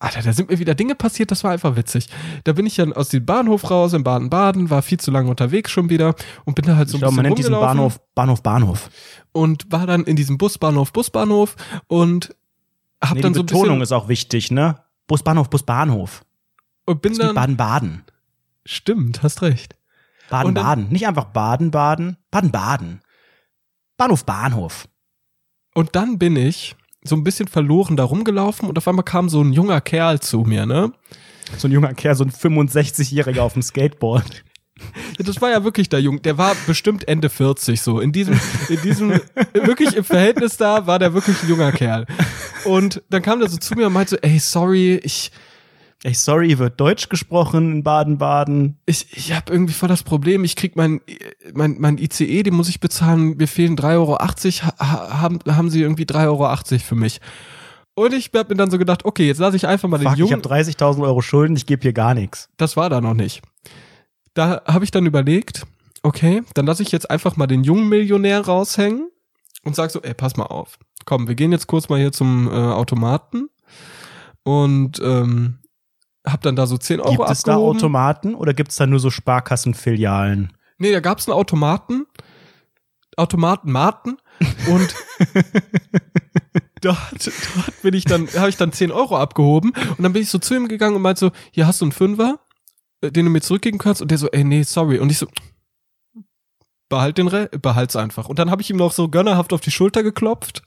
Alter, 0.02 0.22
da 0.22 0.32
sind 0.32 0.50
mir 0.50 0.58
wieder 0.58 0.74
Dinge 0.74 0.96
passiert, 0.96 1.30
das 1.30 1.44
war 1.44 1.52
einfach 1.52 1.76
witzig. 1.76 2.08
Da 2.42 2.54
bin 2.54 2.66
ich 2.66 2.74
dann 2.74 2.92
aus 2.92 3.10
dem 3.10 3.24
Bahnhof 3.24 3.70
raus 3.70 3.92
in 3.92 4.02
Baden-Baden, 4.02 4.68
war 4.68 4.82
viel 4.82 4.98
zu 4.98 5.10
lange 5.12 5.30
unterwegs 5.30 5.70
schon 5.70 5.90
wieder 5.90 6.16
und 6.44 6.54
bin 6.56 6.64
da 6.64 6.74
halt 6.76 6.88
so 6.88 6.96
ich 6.96 7.04
ein 7.04 7.08
glaube, 7.08 7.12
bisschen 7.12 7.16
man 7.16 7.24
nennt 7.26 7.38
diesen. 7.38 7.52
Bahnhof 7.52 8.00
Bahnhof 8.14 8.42
Bahnhof. 8.42 8.90
und 9.30 9.70
war 9.70 9.86
dann 9.86 10.02
in 10.04 10.16
diesem 10.16 10.38
Busbahnhof, 10.38 10.92
Busbahnhof 10.92 11.54
und 11.86 12.34
hab 13.00 13.14
Nee, 13.14 13.20
dann 13.22 13.32
die 13.32 13.36
so 13.38 13.42
ein 13.42 13.46
Betonung 13.46 13.80
ist 13.80 13.92
auch 13.92 14.08
wichtig, 14.08 14.50
ne? 14.50 14.78
Busbahnhof, 15.06 15.48
Busbahnhof. 15.50 16.24
und 16.84 17.00
bin 17.00 17.12
Das 17.12 17.26
dann 17.26 17.34
Baden-Baden. 17.36 18.02
stimmt, 18.64 19.22
hast 19.22 19.42
recht. 19.42 19.76
Baden-Baden. 20.30 20.88
Nicht 20.88 21.06
einfach 21.06 21.26
Baden-Baden. 21.26 22.16
Baden-Baden. 22.30 23.02
Bahnhof, 23.96 24.24
Bahnhof. 24.24 24.88
Und 25.74 25.94
dann 25.94 26.18
bin 26.18 26.34
ich 26.36 26.74
so 27.04 27.16
ein 27.16 27.24
bisschen 27.24 27.48
verloren 27.48 27.96
da 27.96 28.04
rumgelaufen 28.04 28.68
und 28.68 28.78
auf 28.78 28.86
einmal 28.88 29.04
kam 29.04 29.28
so 29.28 29.42
ein 29.42 29.52
junger 29.52 29.80
Kerl 29.80 30.20
zu 30.20 30.40
mir, 30.40 30.66
ne? 30.66 30.92
So 31.58 31.68
ein 31.68 31.72
junger 31.72 31.94
Kerl, 31.94 32.14
so 32.14 32.24
ein 32.24 32.30
65-Jähriger 32.30 33.40
auf 33.40 33.54
dem 33.54 33.62
Skateboard. 33.62 34.44
Ja, 35.16 35.24
Das 35.24 35.40
war 35.40 35.48
ja 35.50 35.62
wirklich 35.62 35.90
der 35.90 36.00
Jung, 36.00 36.22
der 36.22 36.38
war 36.38 36.56
bestimmt 36.66 37.06
Ende 37.06 37.28
40 37.28 37.80
so. 37.80 38.00
In 38.00 38.10
diesem, 38.10 38.40
in 38.68 38.80
diesem, 38.82 39.20
wirklich 39.52 39.94
im 39.94 40.02
Verhältnis 40.02 40.56
da 40.56 40.88
war 40.88 40.98
der 40.98 41.14
wirklich 41.14 41.40
ein 41.40 41.48
junger 41.48 41.70
Kerl. 41.70 42.04
Und 42.64 43.00
dann 43.08 43.22
kam 43.22 43.38
der 43.38 43.48
so 43.48 43.58
zu 43.58 43.74
mir 43.74 43.86
und 43.86 43.92
meinte 43.92 44.16
so, 44.16 44.16
ey, 44.22 44.40
sorry, 44.40 45.00
ich, 45.04 45.30
Ey, 46.04 46.14
sorry, 46.14 46.58
wird 46.58 46.80
Deutsch 46.80 47.08
gesprochen 47.08 47.72
in 47.72 47.82
Baden-Baden. 47.84 48.76
ich, 48.86 49.06
ich 49.12 49.32
habe 49.32 49.52
irgendwie 49.52 49.72
voll 49.72 49.88
das 49.88 50.02
Problem, 50.02 50.42
ich 50.42 50.56
krieg 50.56 50.74
mein, 50.74 51.00
mein, 51.54 51.76
mein 51.78 51.96
ICE, 51.96 52.42
den 52.42 52.54
muss 52.54 52.68
ich 52.68 52.80
bezahlen, 52.80 53.36
mir 53.36 53.46
fehlen 53.46 53.76
3,80 53.76 53.92
Euro, 53.94 54.18
ha, 54.18 55.20
haben, 55.20 55.38
haben 55.48 55.70
sie 55.70 55.80
irgendwie 55.80 56.04
3,80 56.04 56.24
Euro 56.26 56.56
für 56.80 56.94
mich. 56.96 57.20
Und 57.94 58.14
ich 58.14 58.30
hab 58.34 58.48
mir 58.48 58.56
dann 58.56 58.70
so 58.70 58.78
gedacht, 58.78 59.04
okay, 59.04 59.26
jetzt 59.26 59.38
lasse 59.38 59.56
ich 59.56 59.66
einfach 59.66 59.88
mal 59.88 59.98
den 59.98 60.08
Fuck, 60.08 60.14
ich 60.14 60.18
Jungen. 60.18 60.42
habe 60.42 60.54
30.000 60.54 61.02
Euro 61.02 61.22
Schulden, 61.22 61.54
ich 61.56 61.66
gebe 61.66 61.82
hier 61.82 61.92
gar 61.92 62.14
nichts. 62.14 62.48
Das 62.56 62.76
war 62.76 62.90
da 62.90 63.00
noch 63.00 63.14
nicht. 63.14 63.42
Da 64.34 64.62
habe 64.66 64.84
ich 64.84 64.90
dann 64.90 65.06
überlegt, 65.06 65.66
okay, 66.02 66.42
dann 66.54 66.66
lasse 66.66 66.82
ich 66.82 66.90
jetzt 66.90 67.10
einfach 67.10 67.36
mal 67.36 67.46
den 67.46 67.62
jungen 67.62 67.88
Millionär 67.88 68.40
raushängen 68.40 69.08
und 69.62 69.76
sag 69.76 69.90
so, 69.90 70.00
ey, 70.02 70.14
pass 70.14 70.36
mal 70.36 70.46
auf. 70.46 70.78
Komm, 71.04 71.28
wir 71.28 71.34
gehen 71.34 71.52
jetzt 71.52 71.66
kurz 71.66 71.88
mal 71.88 71.98
hier 71.98 72.12
zum 72.12 72.48
äh, 72.48 72.52
Automaten 72.52 73.48
und 74.42 75.00
ähm, 75.04 75.58
hab 76.26 76.42
dann 76.42 76.56
da 76.56 76.66
so 76.66 76.78
10 76.78 77.00
Euro 77.00 77.16
Gibt 77.16 77.30
es 77.30 77.42
da. 77.42 77.56
Automaten 77.56 78.34
oder 78.34 78.54
gibt 78.54 78.70
es 78.70 78.76
da 78.76 78.86
nur 78.86 79.00
so 79.00 79.10
Sparkassenfilialen? 79.10 80.52
Nee, 80.78 80.92
da 80.92 81.00
gab's 81.00 81.28
einen 81.28 81.36
Automaten, 81.36 82.06
Automatenmaten 83.16 84.18
und 84.68 84.94
dort, 86.80 86.98
dort 87.26 87.82
bin 87.82 87.94
ich 87.94 88.04
dann, 88.04 88.28
habe 88.28 88.48
ich 88.48 88.56
dann 88.56 88.72
10 88.72 88.90
Euro 88.92 89.16
abgehoben 89.16 89.70
und 89.70 90.02
dann 90.02 90.12
bin 90.12 90.22
ich 90.22 90.30
so 90.30 90.38
zu 90.38 90.54
ihm 90.54 90.68
gegangen 90.68 90.96
und 90.96 91.02
meinte 91.02 91.20
so, 91.20 91.30
hier 91.50 91.66
hast 91.66 91.80
du 91.80 91.86
einen 91.86 91.92
Fünfer, 91.92 92.40
äh, 93.00 93.10
den 93.10 93.26
du 93.26 93.30
mir 93.30 93.40
zurückgeben 93.40 93.78
kannst 93.78 94.02
und 94.02 94.10
der 94.10 94.18
so, 94.18 94.28
ey, 94.30 94.44
nee, 94.44 94.62
sorry. 94.62 94.98
Und 94.98 95.10
ich 95.10 95.18
so, 95.18 95.26
behalt 96.88 97.18
den 97.18 97.28
Re 97.28 97.48
behalt's 97.48 97.96
einfach. 97.96 98.28
Und 98.28 98.38
dann 98.38 98.50
habe 98.50 98.62
ich 98.62 98.70
ihm 98.70 98.76
noch 98.76 98.92
so 98.92 99.08
gönnerhaft 99.08 99.52
auf 99.52 99.60
die 99.60 99.70
Schulter 99.70 100.02
geklopft 100.02 100.62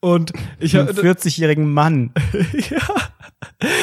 und 0.00 0.32
ich 0.58 0.76
Einen 0.76 0.88
habe 0.88 1.00
40-jährigen 1.00 1.72
Mann. 1.72 2.12
ja, 2.70 2.78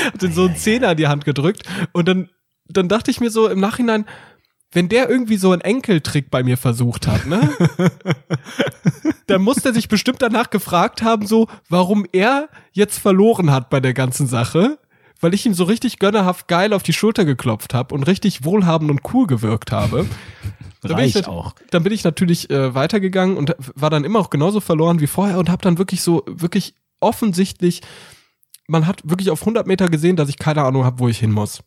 hab 0.06 0.20
den 0.20 0.32
so 0.32 0.46
einen 0.46 0.56
Zehner 0.56 0.92
in 0.92 0.98
die 0.98 1.08
Hand 1.08 1.26
gedrückt 1.26 1.64
und 1.94 2.08
dann, 2.08 2.30
dann 2.68 2.88
dachte 2.88 3.12
ich 3.12 3.20
mir 3.20 3.30
so 3.30 3.48
im 3.48 3.60
Nachhinein, 3.60 4.06
wenn 4.72 4.90
der 4.90 5.10
irgendwie 5.10 5.38
so 5.38 5.52
einen 5.52 5.62
Enkeltrick 5.62 6.30
bei 6.30 6.44
mir 6.44 6.58
versucht 6.58 7.08
hat, 7.08 7.26
ne? 7.26 7.50
dann 9.28 9.42
muss 9.42 9.58
der 9.58 9.74
sich 9.74 9.88
bestimmt 9.88 10.22
danach 10.22 10.50
gefragt 10.50 11.02
haben, 11.02 11.26
so, 11.26 11.48
warum 11.70 12.06
er 12.12 12.50
jetzt 12.74 13.00
verloren 13.00 13.52
hat 13.52 13.70
bei 13.70 13.80
der 13.80 13.94
ganzen 13.94 14.28
Sache, 14.28 14.78
weil 15.22 15.34
ich 15.34 15.46
ihm 15.46 15.54
so 15.54 15.64
richtig 15.64 16.00
gönnerhaft 16.00 16.48
geil 16.48 16.74
auf 16.74 16.84
die 16.84 16.94
Schulter 16.94 17.26
geklopft 17.26 17.74
habe 17.74 17.94
und 17.94 18.04
richtig 18.04 18.44
wohlhabend 18.44 18.92
und 18.92 19.02
cool 19.14 19.28
gewirkt 19.28 19.72
habe. 19.72 20.06
Dann 20.82 20.96
bin 20.96 21.06
ich 21.06 21.28
auch. 21.28 21.56
Dann 21.72 21.84
bin 21.84 21.92
ich 21.92 22.04
natürlich 22.04 22.50
äh, 22.50 22.74
weitergegangen 22.74 23.36
und 23.36 23.56
war 23.76 23.90
dann 23.90 24.04
immer 24.04 24.20
auch 24.20 24.30
genauso 24.30 24.60
verloren 24.60 25.00
wie 25.00 25.08
vorher 25.08 25.40
und 25.40 25.50
habe 25.50 25.64
dann 25.64 25.80
wirklich 25.80 26.02
so, 26.02 26.24
wirklich 26.28 26.76
offensichtlich, 27.00 27.82
man 28.68 28.86
hat 28.86 29.02
wirklich 29.04 29.32
auf 29.32 29.42
100 29.42 29.66
Meter 29.66 29.90
gesehen, 29.90 30.16
dass 30.16 30.30
ich 30.30 30.38
keine 30.38 30.64
Ahnung 30.64 30.86
habe, 30.86 31.00
wo 31.00 31.08
ich 31.08 31.18
hin 31.18 31.32
muss. 31.32 31.62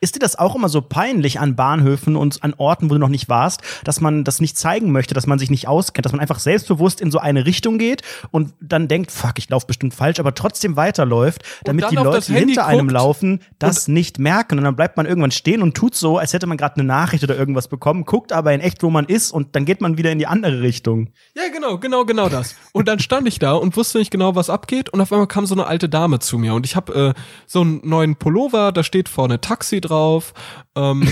Ist 0.00 0.14
dir 0.14 0.20
das 0.20 0.38
auch 0.38 0.54
immer 0.54 0.68
so 0.68 0.80
peinlich 0.80 1.40
an 1.40 1.56
Bahnhöfen 1.56 2.16
und 2.16 2.42
an 2.42 2.54
Orten, 2.56 2.90
wo 2.90 2.94
du 2.94 3.00
noch 3.00 3.08
nicht 3.08 3.28
warst, 3.28 3.62
dass 3.84 4.00
man 4.00 4.24
das 4.24 4.40
nicht 4.40 4.56
zeigen 4.58 4.92
möchte, 4.92 5.14
dass 5.14 5.26
man 5.26 5.38
sich 5.38 5.50
nicht 5.50 5.68
auskennt, 5.68 6.04
dass 6.04 6.12
man 6.12 6.20
einfach 6.20 6.38
selbstbewusst 6.38 7.00
in 7.00 7.10
so 7.10 7.18
eine 7.18 7.46
Richtung 7.46 7.78
geht 7.78 8.02
und 8.30 8.52
dann 8.60 8.88
denkt, 8.88 9.10
fuck, 9.10 9.38
ich 9.38 9.48
laufe 9.48 9.66
bestimmt 9.66 9.94
falsch, 9.94 10.20
aber 10.20 10.34
trotzdem 10.34 10.76
weiterläuft, 10.76 11.42
damit 11.64 11.90
die 11.90 11.96
Leute, 11.96 12.26
die 12.26 12.38
hinter 12.38 12.66
einem 12.66 12.88
laufen, 12.88 13.40
das 13.58 13.88
nicht 13.88 14.18
merken. 14.18 14.58
Und 14.58 14.64
dann 14.64 14.76
bleibt 14.76 14.96
man 14.96 15.06
irgendwann 15.06 15.30
stehen 15.30 15.62
und 15.62 15.74
tut 15.74 15.94
so, 15.94 16.18
als 16.18 16.32
hätte 16.32 16.46
man 16.46 16.56
gerade 16.56 16.76
eine 16.76 16.84
Nachricht 16.84 17.24
oder 17.24 17.36
irgendwas 17.36 17.68
bekommen, 17.68 18.04
guckt 18.04 18.32
aber 18.32 18.52
in 18.52 18.60
echt, 18.60 18.82
wo 18.82 18.90
man 18.90 19.06
ist 19.06 19.32
und 19.32 19.54
dann 19.54 19.64
geht 19.64 19.80
man 19.80 19.98
wieder 19.98 20.10
in 20.10 20.18
die 20.18 20.26
andere 20.26 20.62
Richtung. 20.62 21.10
Ja, 21.36 21.44
genau, 21.52 21.78
genau, 21.78 22.04
genau 22.04 22.28
das. 22.28 22.54
Und 22.72 22.88
dann 22.88 22.98
stand 22.98 23.28
ich 23.28 23.38
da 23.38 23.52
und 23.54 23.76
wusste 23.76 23.98
nicht 23.98 24.10
genau, 24.10 24.34
was 24.34 24.50
abgeht 24.50 24.90
und 24.90 25.00
auf 25.00 25.12
einmal 25.12 25.26
kam 25.26 25.46
so 25.46 25.54
eine 25.54 25.66
alte 25.66 25.88
Dame 25.88 26.18
zu 26.18 26.38
mir 26.38 26.54
und 26.54 26.66
ich 26.66 26.76
habe 26.76 27.14
äh, 27.16 27.20
so 27.46 27.60
einen 27.60 27.80
neuen 27.84 28.16
Pullover, 28.16 28.72
da 28.72 28.82
steht 28.82 29.08
vorne 29.08 29.40
Taxi 29.40 29.51
drauf. 29.80 30.34
Ähm, 30.76 31.08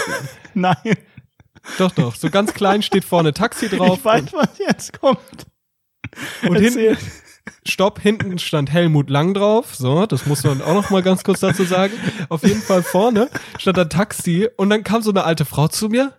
Nein. 0.54 0.96
Doch, 1.78 1.90
doch. 1.92 2.14
So 2.14 2.30
ganz 2.30 2.54
klein 2.54 2.82
steht 2.82 3.04
vorne 3.04 3.32
Taxi 3.34 3.68
drauf. 3.68 3.98
Ich 3.98 4.04
weiß, 4.04 4.32
was 4.32 4.58
jetzt 4.58 5.00
kommt. 5.00 5.46
Und 6.48 6.56
hinten, 6.56 6.96
Stopp, 7.64 8.00
hinten 8.00 8.38
stand 8.38 8.72
Helmut 8.72 9.10
Lang 9.10 9.34
drauf. 9.34 9.74
So, 9.74 10.06
das 10.06 10.26
muss 10.26 10.44
man 10.44 10.62
auch 10.62 10.74
noch 10.74 10.90
mal 10.90 11.02
ganz 11.02 11.24
kurz 11.24 11.40
dazu 11.40 11.64
sagen. 11.64 11.92
Auf 12.28 12.42
jeden 12.42 12.62
Fall 12.62 12.82
vorne 12.82 13.28
stand 13.58 13.78
ein 13.78 13.90
Taxi 13.90 14.48
und 14.56 14.70
dann 14.70 14.84
kam 14.84 15.02
so 15.02 15.10
eine 15.10 15.24
alte 15.24 15.44
Frau 15.44 15.68
zu 15.68 15.88
mir. 15.88 16.12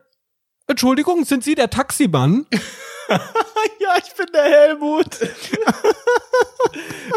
Entschuldigung, 0.67 1.23
sind 1.23 1.43
Sie 1.43 1.55
der 1.55 1.69
Taximann? 1.69 2.45
ja, 3.79 3.89
ich 3.97 4.13
bin 4.15 4.25
der 4.33 4.43
Helmut. 4.43 5.17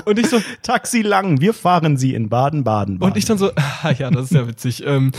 und 0.04 0.18
ich 0.18 0.28
so, 0.28 0.40
Taxi 0.62 1.02
lang, 1.02 1.40
wir 1.40 1.54
fahren 1.54 1.96
Sie 1.96 2.14
in 2.14 2.28
Baden-Baden. 2.28 2.98
Und 2.98 3.16
ich 3.16 3.24
dann 3.24 3.38
so, 3.38 3.50
ah, 3.54 3.90
ja, 3.98 4.10
das 4.10 4.26
ist 4.26 4.32
ja 4.32 4.46
witzig. 4.46 4.84
Ähm, 4.86 5.12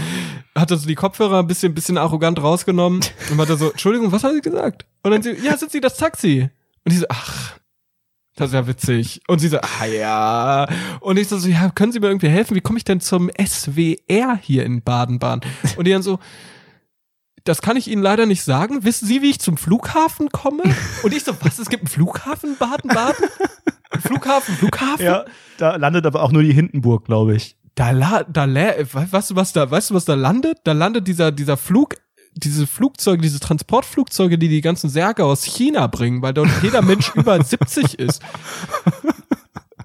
hat 0.56 0.70
so 0.70 0.78
die 0.78 0.96
Kopfhörer 0.96 1.40
ein 1.40 1.48
bisschen, 1.48 1.74
bisschen 1.74 1.98
arrogant 1.98 2.42
rausgenommen 2.42 3.02
und 3.30 3.40
hat 3.40 3.48
so, 3.58 3.72
Entschuldigung, 3.72 4.12
was 4.12 4.24
haben 4.24 4.36
Sie 4.36 4.42
gesagt? 4.42 4.86
Und 5.04 5.12
dann 5.12 5.22
sie, 5.22 5.34
ja, 5.44 5.58
sind 5.58 5.72
Sie 5.72 5.82
das 5.82 5.98
Taxi? 5.98 6.50
Und 6.84 6.92
ich 6.94 7.00
so, 7.00 7.06
ach, 7.10 7.60
das 8.36 8.50
ist 8.50 8.54
ja 8.54 8.66
witzig. 8.66 9.22
Und 9.28 9.40
sie 9.40 9.50
so, 9.50 9.60
ah 9.60 9.86
ja. 9.86 10.68
Und 11.02 11.18
ich 11.20 11.28
so, 11.28 11.38
so, 11.38 11.50
ja, 11.50 11.70
können 11.70 11.92
Sie 11.92 12.00
mir 12.00 12.08
irgendwie 12.08 12.30
helfen? 12.30 12.56
Wie 12.56 12.62
komme 12.62 12.78
ich 12.78 12.86
denn 12.86 13.02
zum 13.02 13.30
SWR 13.30 14.40
hier 14.42 14.66
in 14.66 14.82
Baden-Baden? 14.82 15.42
Und 15.78 15.86
die 15.86 15.92
dann 15.92 16.02
so, 16.02 16.20
das 17.44 17.62
kann 17.62 17.78
ich 17.78 17.88
Ihnen 17.88 18.02
leider 18.02 18.26
nicht 18.26 18.44
sagen. 18.44 18.84
Wissen 18.84 19.08
Sie, 19.08 19.22
wie 19.22 19.32
ich 19.32 19.40
zum 19.40 19.58
Flughafen 19.58 20.30
komme? 20.30 20.64
Und 21.04 21.14
ich 21.14 21.24
so, 21.24 21.34
was, 21.42 21.60
es 21.60 21.70
gibt 21.70 21.84
einen 21.84 21.90
Flughafen 21.90 22.58
Baden-Baden? 22.58 23.26
Flughafen, 24.00 24.56
Flughafen? 24.56 25.06
Ja, 25.06 25.26
da 25.58 25.76
landet 25.76 26.06
aber 26.06 26.24
auch 26.24 26.32
nur 26.32 26.44
die 26.44 26.54
Hindenburg, 26.54 27.06
glaube 27.06 27.36
ich. 27.36 27.58
Da, 27.76 27.92
la, 27.92 28.24
da, 28.24 28.48
weißt 28.48 29.32
du, 29.32 29.36
was 29.36 29.54
da, 29.54 29.70
weißt 29.70 29.92
du, 29.92 29.94
was 29.96 30.06
da 30.06 30.14
landet? 30.14 30.60
Da 30.64 30.74
landet 30.74 31.08
dieser, 31.08 31.32
dieser 31.32 31.58
Flug, 31.58 31.96
diese 32.34 32.68
Flugzeuge, 32.68 33.22
diese 33.22 33.40
Transportflugzeuge, 33.40 34.38
die 34.38 34.48
die 34.48 34.62
ganzen 34.62 34.90
Särge 34.90 35.26
aus 35.26 35.44
China 35.44 35.88
bringen, 35.88 36.22
weil 36.22 36.34
dort 36.34 36.50
jeder 36.62 36.82
Mensch 36.82 37.12
über 37.16 37.42
70 37.42 38.00
ist 38.00 38.22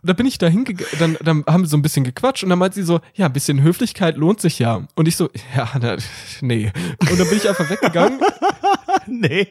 da 0.06 0.12
bin 0.12 0.26
ich 0.26 0.38
da 0.38 0.46
hingegangen, 0.46 0.88
dann, 0.98 1.16
dann 1.22 1.44
haben 1.46 1.62
wir 1.64 1.68
so 1.68 1.76
ein 1.76 1.82
bisschen 1.82 2.04
gequatscht 2.04 2.44
und 2.44 2.50
dann 2.50 2.58
meint 2.58 2.74
sie 2.74 2.82
so, 2.82 3.00
ja, 3.14 3.26
ein 3.26 3.32
bisschen 3.32 3.62
Höflichkeit 3.62 4.16
lohnt 4.16 4.40
sich 4.40 4.58
ja. 4.58 4.86
Und 4.94 5.08
ich 5.08 5.16
so, 5.16 5.28
ja, 5.56 5.68
na, 5.80 5.96
nee. 6.40 6.72
Und 7.00 7.20
dann 7.20 7.28
bin 7.28 7.38
ich 7.38 7.48
einfach 7.48 7.68
weggegangen. 7.68 8.20
nee. 9.06 9.46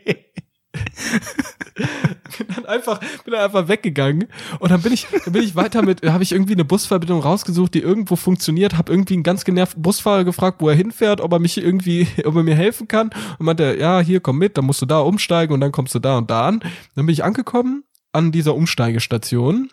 bin 2.38 2.48
dann 2.54 2.66
einfach 2.66 3.00
bin 3.00 3.32
dann 3.32 3.46
einfach 3.46 3.70
weggegangen 3.70 4.28
und 4.60 4.72
dann 4.72 4.82
bin 4.82 4.92
ich 4.92 5.08
dann 5.24 5.32
bin 5.32 5.42
ich 5.42 5.56
weiter 5.56 5.82
mit 5.84 6.06
habe 6.06 6.24
ich 6.24 6.34
irgendwie 6.34 6.52
eine 6.52 6.66
Busverbindung 6.66 7.22
rausgesucht 7.22 7.74
die 7.74 7.80
irgendwo 7.80 8.18
funktioniert 8.18 8.78
habe 8.78 8.92
irgendwie 8.92 9.14
einen 9.14 9.24
ganz 9.24 9.46
genervten 9.46 9.82
Busfahrer 9.82 10.26
gefragt 10.26 10.60
wo 10.60 10.68
er 10.68 10.76
hinfährt 10.76 11.22
ob 11.22 11.32
er 11.32 11.40
mich 11.40 11.58
irgendwie 11.58 12.08
ob 12.26 12.36
er 12.36 12.44
mir 12.44 12.56
helfen 12.56 12.90
kann 12.90 13.12
und 13.40 13.46
meinte 13.46 13.78
ja 13.80 14.02
hier 14.02 14.20
komm 14.20 14.38
mit 14.38 14.58
dann 14.58 14.66
musst 14.66 14.82
du 14.82 14.86
da 14.86 15.00
umsteigen 15.00 15.54
und 15.54 15.62
dann 15.62 15.72
kommst 15.72 15.96
du 15.96 16.00
da 16.00 16.18
und 16.18 16.30
da 16.30 16.48
an 16.48 16.60
dann 16.60 17.06
bin 17.06 17.14
ich 17.14 17.24
angekommen 17.24 17.86
an 18.12 18.34
dieser 18.34 18.54
Umsteigestation 18.54 19.70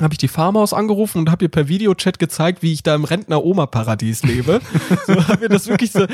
habe 0.00 0.14
ich 0.14 0.18
die 0.18 0.28
Farmhaus 0.28 0.72
angerufen 0.72 1.18
und 1.18 1.30
habe 1.30 1.44
ihr 1.44 1.48
per 1.50 1.68
Videochat 1.68 2.18
gezeigt, 2.18 2.62
wie 2.62 2.72
ich 2.72 2.82
da 2.82 2.94
im 2.94 3.04
Rentner-Oma-Paradies 3.04 4.22
lebe. 4.24 4.60
so 5.06 5.26
habe 5.28 5.42
mir 5.42 5.48
das 5.48 5.66
wirklich 5.68 5.92
so 5.92 6.06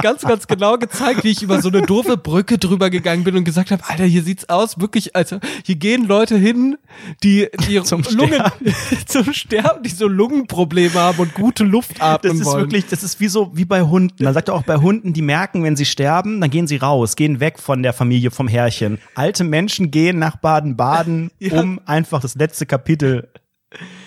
ganz, 0.00 0.22
ganz 0.22 0.46
genau 0.46 0.76
gezeigt, 0.78 1.24
wie 1.24 1.30
ich 1.30 1.42
über 1.42 1.60
so 1.62 1.68
eine 1.68 1.82
doofe 1.82 2.16
Brücke 2.16 2.58
drüber 2.58 2.90
gegangen 2.90 3.24
bin 3.24 3.36
und 3.36 3.44
gesagt 3.44 3.70
habe, 3.70 3.82
Alter, 3.86 4.04
hier 4.04 4.22
sieht's 4.22 4.48
aus, 4.48 4.80
wirklich, 4.80 5.14
also 5.14 5.38
hier 5.64 5.76
gehen 5.76 6.06
Leute 6.06 6.36
hin, 6.36 6.76
die, 7.22 7.48
die 7.68 7.82
zum 7.84 8.02
Lungen 8.10 8.32
Sterben. 8.34 8.74
zum 9.06 9.32
Sterben, 9.32 9.82
die 9.82 9.90
so 9.90 10.08
Lungenprobleme 10.08 10.94
haben 10.94 11.18
und 11.20 11.34
gute 11.34 11.64
Luft 11.64 12.00
atmen 12.00 12.32
Das 12.32 12.40
ist 12.40 12.46
wollen. 12.46 12.62
wirklich, 12.64 12.86
das 12.86 13.02
ist 13.02 13.20
wie 13.20 13.28
so, 13.28 13.50
wie 13.54 13.64
bei 13.64 13.82
Hunden. 13.82 14.24
Man 14.24 14.34
sagt 14.34 14.48
ja 14.48 14.54
auch 14.54 14.62
bei 14.64 14.76
Hunden, 14.76 15.12
die 15.12 15.22
merken, 15.22 15.62
wenn 15.62 15.76
sie 15.76 15.84
sterben, 15.84 16.40
dann 16.40 16.50
gehen 16.50 16.66
sie 16.66 16.76
raus, 16.76 17.16
gehen 17.16 17.40
weg 17.40 17.58
von 17.58 17.82
der 17.82 17.92
Familie, 17.92 18.30
vom 18.30 18.48
Herrchen. 18.48 18.98
Alte 19.14 19.44
Menschen 19.44 19.90
gehen 19.90 20.18
nach 20.18 20.36
Baden-Baden, 20.36 21.30
Ja. 21.38 21.60
um 21.60 21.80
einfach 21.86 22.20
das 22.20 22.34
letzte 22.34 22.66
Kapitel 22.72 23.28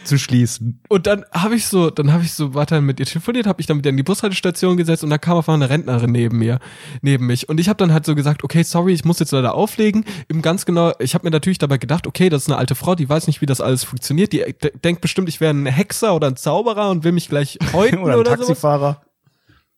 zu 0.03 0.17
schließen. 0.17 0.81
Und 0.89 1.05
dann 1.05 1.23
habe 1.31 1.55
ich 1.55 1.67
so, 1.67 1.91
dann 1.91 2.11
habe 2.11 2.23
ich 2.23 2.33
so 2.33 2.55
weiter 2.55 2.81
mit 2.81 2.99
ihr 2.99 3.05
telefoniert, 3.05 3.45
habe 3.45 3.61
ich 3.61 3.67
dann 3.67 3.77
mit 3.77 3.85
ihr 3.85 3.91
in 3.91 3.97
die 3.97 4.03
Bushaltestation 4.03 4.75
gesetzt 4.75 5.03
und 5.03 5.11
da 5.11 5.19
kam 5.19 5.37
auf 5.37 5.47
einmal 5.47 5.67
eine 5.67 5.73
Rentnerin 5.73 6.11
neben 6.11 6.39
mir, 6.39 6.59
neben 7.01 7.27
mich. 7.27 7.47
Und 7.47 7.59
ich 7.59 7.69
habe 7.69 7.77
dann 7.77 7.93
halt 7.93 8.05
so 8.05 8.15
gesagt, 8.15 8.43
okay, 8.43 8.63
sorry, 8.63 8.93
ich 8.93 9.05
muss 9.05 9.19
jetzt 9.19 9.31
leider 9.31 9.53
auflegen. 9.53 10.03
Eben 10.29 10.41
ganz 10.41 10.65
genau, 10.65 10.93
ich 10.97 11.13
habe 11.13 11.27
mir 11.27 11.31
natürlich 11.31 11.59
dabei 11.59 11.77
gedacht, 11.77 12.07
okay, 12.07 12.29
das 12.29 12.43
ist 12.43 12.49
eine 12.49 12.57
alte 12.57 12.73
Frau, 12.73 12.95
die 12.95 13.07
weiß 13.07 13.27
nicht, 13.27 13.41
wie 13.41 13.45
das 13.45 13.61
alles 13.61 13.83
funktioniert. 13.83 14.33
Die 14.33 14.43
denkt 14.83 15.01
bestimmt, 15.01 15.29
ich 15.29 15.41
wäre 15.41 15.53
ein 15.53 15.67
Hexer 15.67 16.15
oder 16.15 16.27
ein 16.27 16.37
Zauberer 16.37 16.89
und 16.89 17.03
will 17.03 17.11
mich 17.11 17.29
gleich 17.29 17.59
häuten 17.73 17.99
Oder 17.99 18.19
oder, 18.19 18.31
ein 18.31 18.37
so. 18.39 18.45
Taxifahrer. 18.47 19.01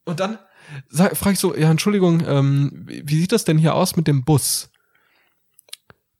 Und 0.05 0.21
dann 0.21 0.37
frage 0.89 1.33
ich 1.33 1.39
so, 1.39 1.55
ja, 1.55 1.69
Entschuldigung, 1.69 2.23
ähm, 2.25 2.85
wie 2.85 3.19
sieht 3.19 3.33
das 3.33 3.43
denn 3.43 3.57
hier 3.57 3.75
aus 3.75 3.97
mit 3.97 4.07
dem 4.07 4.23
Bus? 4.23 4.69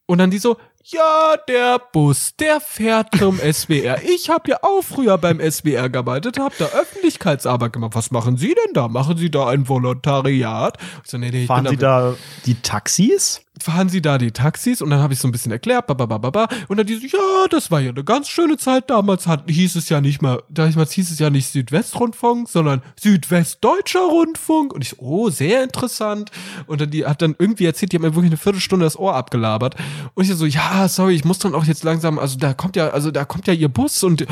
Und 0.06 0.20
dann 0.20 0.32
die 0.32 0.38
so, 0.38 0.58
ja, 0.90 1.36
der 1.48 1.80
Bus, 1.80 2.36
der 2.40 2.62
fährt 2.62 3.16
zum 3.18 3.38
SWR. 3.52 4.02
Ich 4.04 4.30
habe 4.30 4.52
ja 4.52 4.58
auch 4.62 4.82
früher 4.82 5.18
beim 5.18 5.40
SWR 5.40 5.90
gearbeitet, 5.90 6.40
habe 6.40 6.56
da 6.58 6.66
Öffentlichkeitsarbeit 6.66 7.74
gemacht. 7.74 7.96
Was 7.96 8.12
machen 8.12 8.38
Sie 8.38 8.56
denn 8.56 8.74
da? 8.74 8.88
Machen 8.88 9.18
Sie 9.18 9.30
da 9.30 9.50
ein 9.50 9.68
Volontariat? 9.68 10.78
Ich 11.04 11.12
so, 11.12 11.18
nee, 11.18 11.30
nee, 11.30 11.42
ich 11.42 11.48
Fahren 11.48 11.68
Sie 11.68 11.78
da 11.78 12.16
die 12.46 12.56
Taxis? 12.56 13.42
Fahren 13.62 13.90
Sie 13.90 14.02
da 14.02 14.18
die 14.18 14.32
Taxis? 14.32 14.82
Und 14.82 14.90
dann 14.90 15.00
habe 15.00 15.14
ich 15.14 15.20
so 15.20 15.28
ein 15.28 15.32
bisschen 15.32 15.52
erklärt, 15.52 15.88
bababababa. 15.88 16.48
Und 16.68 16.78
dann 16.78 16.86
die 16.86 16.96
so, 16.96 17.06
ja, 17.06 17.48
das 17.50 17.72
war 17.72 17.80
ja 17.80 17.90
eine 17.90 18.04
ganz 18.04 18.30
schöne 18.30 18.58
Zeit. 18.58 18.90
Damals 18.90 19.28
hat, 19.28 19.50
hieß 19.50 19.76
es 19.76 19.90
ja 19.90 20.02
nicht 20.02 20.22
mal, 20.22 20.44
damals 20.50 20.92
hieß 20.92 21.12
es 21.12 21.20
ja 21.20 21.30
nicht 21.30 21.48
Südwestrundfunk, 21.48 22.50
sondern 22.50 22.82
Südwestdeutscher 23.00 24.06
Rundfunk. 24.06 24.74
Und 24.74 24.82
ich 24.82 24.90
so, 24.90 24.98
oh, 25.00 25.30
sehr 25.30 25.64
interessant. 25.64 26.32
Und 26.68 26.82
dann 26.82 26.90
die 26.90 27.06
hat 27.06 27.22
dann 27.22 27.36
irgendwie 27.38 27.66
erzählt, 27.66 27.92
die 27.92 27.98
hat 27.98 28.02
mir 28.02 28.16
wirklich 28.16 28.32
eine 28.32 28.38
Viertelstunde 28.38 28.86
das 28.86 28.98
Ohr 28.98 29.16
abgelabert. 29.16 29.76
Und 30.14 30.24
ich 30.24 30.36
so, 30.36 30.46
ja, 30.46 30.88
sorry, 30.88 31.16
ich 31.16 31.26
muss 31.26 31.40
dann 31.40 31.56
auch 31.56 31.66
jetzt 31.66 31.84
langsam, 31.84 32.20
also 32.20 32.38
da 32.38 32.54
kommt 32.54 32.76
ja, 32.76 32.90
also 32.90 33.12
da 33.12 33.26
kommt 33.26 33.48
ja 33.48 33.54
ihr 33.54 33.70
Bus 33.70 34.04
und, 34.04 34.26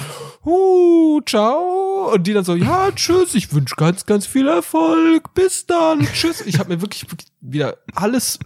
uh, 0.45 1.21
ciao. 1.25 2.11
Und 2.13 2.27
die 2.27 2.33
dann 2.33 2.45
so, 2.45 2.55
ja, 2.55 2.91
tschüss, 2.91 3.33
ich 3.35 3.53
wünsche 3.53 3.75
ganz, 3.75 4.05
ganz 4.05 4.27
viel 4.27 4.47
Erfolg. 4.47 5.33
Bis 5.33 5.65
dann, 5.65 6.01
tschüss. 6.13 6.41
Ich 6.41 6.59
habe 6.59 6.75
mir 6.75 6.81
wirklich, 6.81 7.09
wirklich 7.09 7.29
wieder 7.51 7.77
alles, 7.93 8.39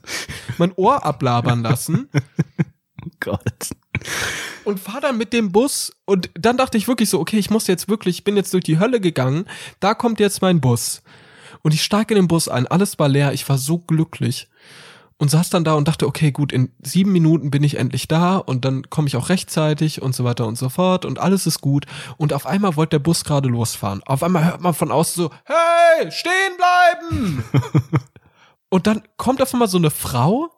mein 0.57 0.71
Ohr 0.75 1.05
ablabern 1.05 1.63
lassen 1.63 2.09
Gott. 3.19 3.69
und 4.65 4.79
fahr 4.79 5.01
dann 5.01 5.17
mit 5.17 5.33
dem 5.33 5.51
Bus 5.51 5.93
und 6.05 6.29
dann 6.33 6.57
dachte 6.57 6.77
ich 6.77 6.87
wirklich 6.87 7.09
so, 7.09 7.19
okay, 7.19 7.37
ich 7.37 7.49
muss 7.49 7.67
jetzt 7.67 7.89
wirklich, 7.89 8.17
ich 8.17 8.23
bin 8.23 8.35
jetzt 8.35 8.53
durch 8.53 8.63
die 8.63 8.79
Hölle 8.79 8.99
gegangen, 8.99 9.45
da 9.79 9.93
kommt 9.93 10.19
jetzt 10.19 10.41
mein 10.41 10.61
Bus. 10.61 11.01
Und 11.61 11.73
ich 11.73 11.83
steige 11.83 12.13
in 12.13 12.21
den 12.21 12.27
Bus 12.27 12.47
ein, 12.47 12.67
alles 12.67 12.99
war 12.99 13.09
leer, 13.09 13.33
ich 13.33 13.47
war 13.49 13.57
so 13.57 13.79
glücklich 13.79 14.47
und 15.19 15.29
saß 15.29 15.49
dann 15.49 15.65
da 15.65 15.73
und 15.73 15.87
dachte, 15.87 16.07
okay, 16.07 16.31
gut, 16.31 16.53
in 16.53 16.71
sieben 16.81 17.11
Minuten 17.11 17.51
bin 17.51 17.63
ich 17.63 17.77
endlich 17.77 18.07
da 18.07 18.37
und 18.37 18.63
dann 18.63 18.89
komme 18.89 19.07
ich 19.07 19.17
auch 19.17 19.27
rechtzeitig 19.29 20.01
und 20.01 20.15
so 20.15 20.23
weiter 20.23 20.47
und 20.47 20.57
so 20.57 20.69
fort 20.69 21.03
und 21.03 21.19
alles 21.19 21.45
ist 21.45 21.59
gut. 21.59 21.85
Und 22.17 22.31
auf 22.31 22.45
einmal 22.45 22.77
wollte 22.77 22.91
der 22.91 22.99
Bus 22.99 23.25
gerade 23.25 23.49
losfahren. 23.49 24.01
Auf 24.05 24.23
einmal 24.23 24.45
hört 24.45 24.61
man 24.61 24.73
von 24.73 24.91
außen 24.91 25.23
so, 25.23 25.31
hey, 25.43 26.09
stehen 26.11 26.55
bleiben! 26.57 27.43
und 28.69 28.87
dann 28.87 29.03
kommt 29.17 29.41
auf 29.41 29.53
einmal 29.53 29.67
so 29.67 29.77
eine 29.77 29.89
Frau 29.91 30.49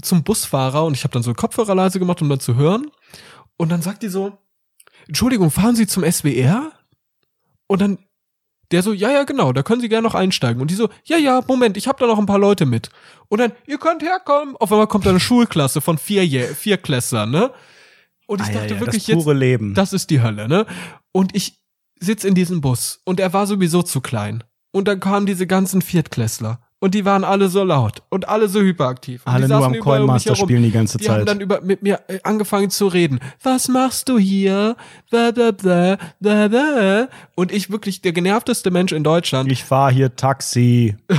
zum 0.00 0.22
Busfahrer 0.22 0.84
und 0.84 0.94
ich 0.94 1.04
habe 1.04 1.12
dann 1.12 1.22
so 1.22 1.32
Kopfhörer 1.34 1.74
leise 1.74 1.98
gemacht, 1.98 2.22
um 2.22 2.28
dann 2.28 2.40
zu 2.40 2.54
hören. 2.56 2.90
Und 3.56 3.68
dann 3.70 3.82
sagt 3.82 4.02
die 4.02 4.08
so, 4.08 4.38
Entschuldigung, 5.06 5.50
fahren 5.50 5.76
Sie 5.76 5.86
zum 5.86 6.04
SWR? 6.10 6.72
Und 7.66 7.80
dann 7.80 7.98
der 8.70 8.82
so, 8.82 8.92
ja, 8.94 9.10
ja, 9.10 9.24
genau, 9.24 9.52
da 9.52 9.62
können 9.62 9.82
Sie 9.82 9.88
gerne 9.90 10.06
noch 10.08 10.14
einsteigen. 10.14 10.62
Und 10.62 10.70
die 10.70 10.74
so, 10.74 10.88
ja, 11.04 11.18
ja, 11.18 11.42
Moment, 11.46 11.76
ich 11.76 11.88
habe 11.88 11.98
da 12.00 12.06
noch 12.06 12.18
ein 12.18 12.24
paar 12.26 12.38
Leute 12.38 12.64
mit. 12.64 12.88
Und 13.28 13.38
dann, 13.38 13.52
ihr 13.66 13.76
könnt 13.78 14.02
herkommen. 14.02 14.56
Auf 14.56 14.72
einmal 14.72 14.86
kommt 14.86 15.04
da 15.04 15.10
eine 15.10 15.20
Schulklasse 15.20 15.82
von 15.82 15.98
vier, 15.98 16.54
vier 16.54 16.78
Klässlern, 16.78 17.30
ne? 17.30 17.52
Und 18.26 18.40
ich 18.40 18.46
Ah, 18.46 18.52
ja, 18.52 18.60
dachte 18.60 18.74
ja, 18.74 18.80
wirklich 18.80 19.04
das 19.04 19.14
pure 19.14 19.32
jetzt, 19.34 19.40
Leben. 19.40 19.74
das 19.74 19.92
ist 19.92 20.08
die 20.08 20.22
Hölle, 20.22 20.48
ne? 20.48 20.64
Und 21.12 21.36
ich 21.36 21.60
sitz 22.00 22.24
in 22.24 22.34
diesem 22.34 22.62
Bus 22.62 23.00
und 23.04 23.20
er 23.20 23.32
war 23.34 23.46
sowieso 23.46 23.82
zu 23.82 24.00
klein. 24.00 24.42
Und 24.70 24.88
dann 24.88 25.00
kamen 25.00 25.26
diese 25.26 25.46
ganzen 25.46 25.82
Viertklässler. 25.82 26.60
Und 26.82 26.94
die 26.96 27.04
waren 27.04 27.22
alle 27.22 27.48
so 27.48 27.62
laut 27.62 28.02
und 28.08 28.28
alle 28.28 28.48
so 28.48 28.60
hyperaktiv. 28.60 29.22
Und 29.24 29.32
Alle 29.32 29.46
die 29.46 29.52
nur 29.52 29.64
am 29.64 29.72
um 29.74 29.78
Coinmaster 29.78 30.34
herum. 30.34 30.48
spielen 30.48 30.64
die 30.64 30.72
ganze 30.72 30.98
Die 30.98 31.08
haben 31.08 31.18
Zeit. 31.20 31.28
dann 31.28 31.40
über, 31.40 31.60
mit 31.60 31.80
mir 31.84 32.00
äh, 32.08 32.18
angefangen 32.24 32.70
zu 32.70 32.88
reden. 32.88 33.20
Was 33.40 33.68
machst 33.68 34.08
du 34.08 34.18
hier? 34.18 34.74
Blah, 35.08 35.30
blah, 35.30 35.52
blah, 35.52 35.96
blah, 36.18 36.48
blah. 36.48 37.08
Und 37.36 37.52
ich 37.52 37.70
wirklich 37.70 38.02
der 38.02 38.10
genervteste 38.10 38.72
Mensch 38.72 38.90
in 38.90 39.04
Deutschland. 39.04 39.52
Ich 39.52 39.62
fahre 39.62 39.92
hier 39.92 40.16
Taxi. 40.16 40.96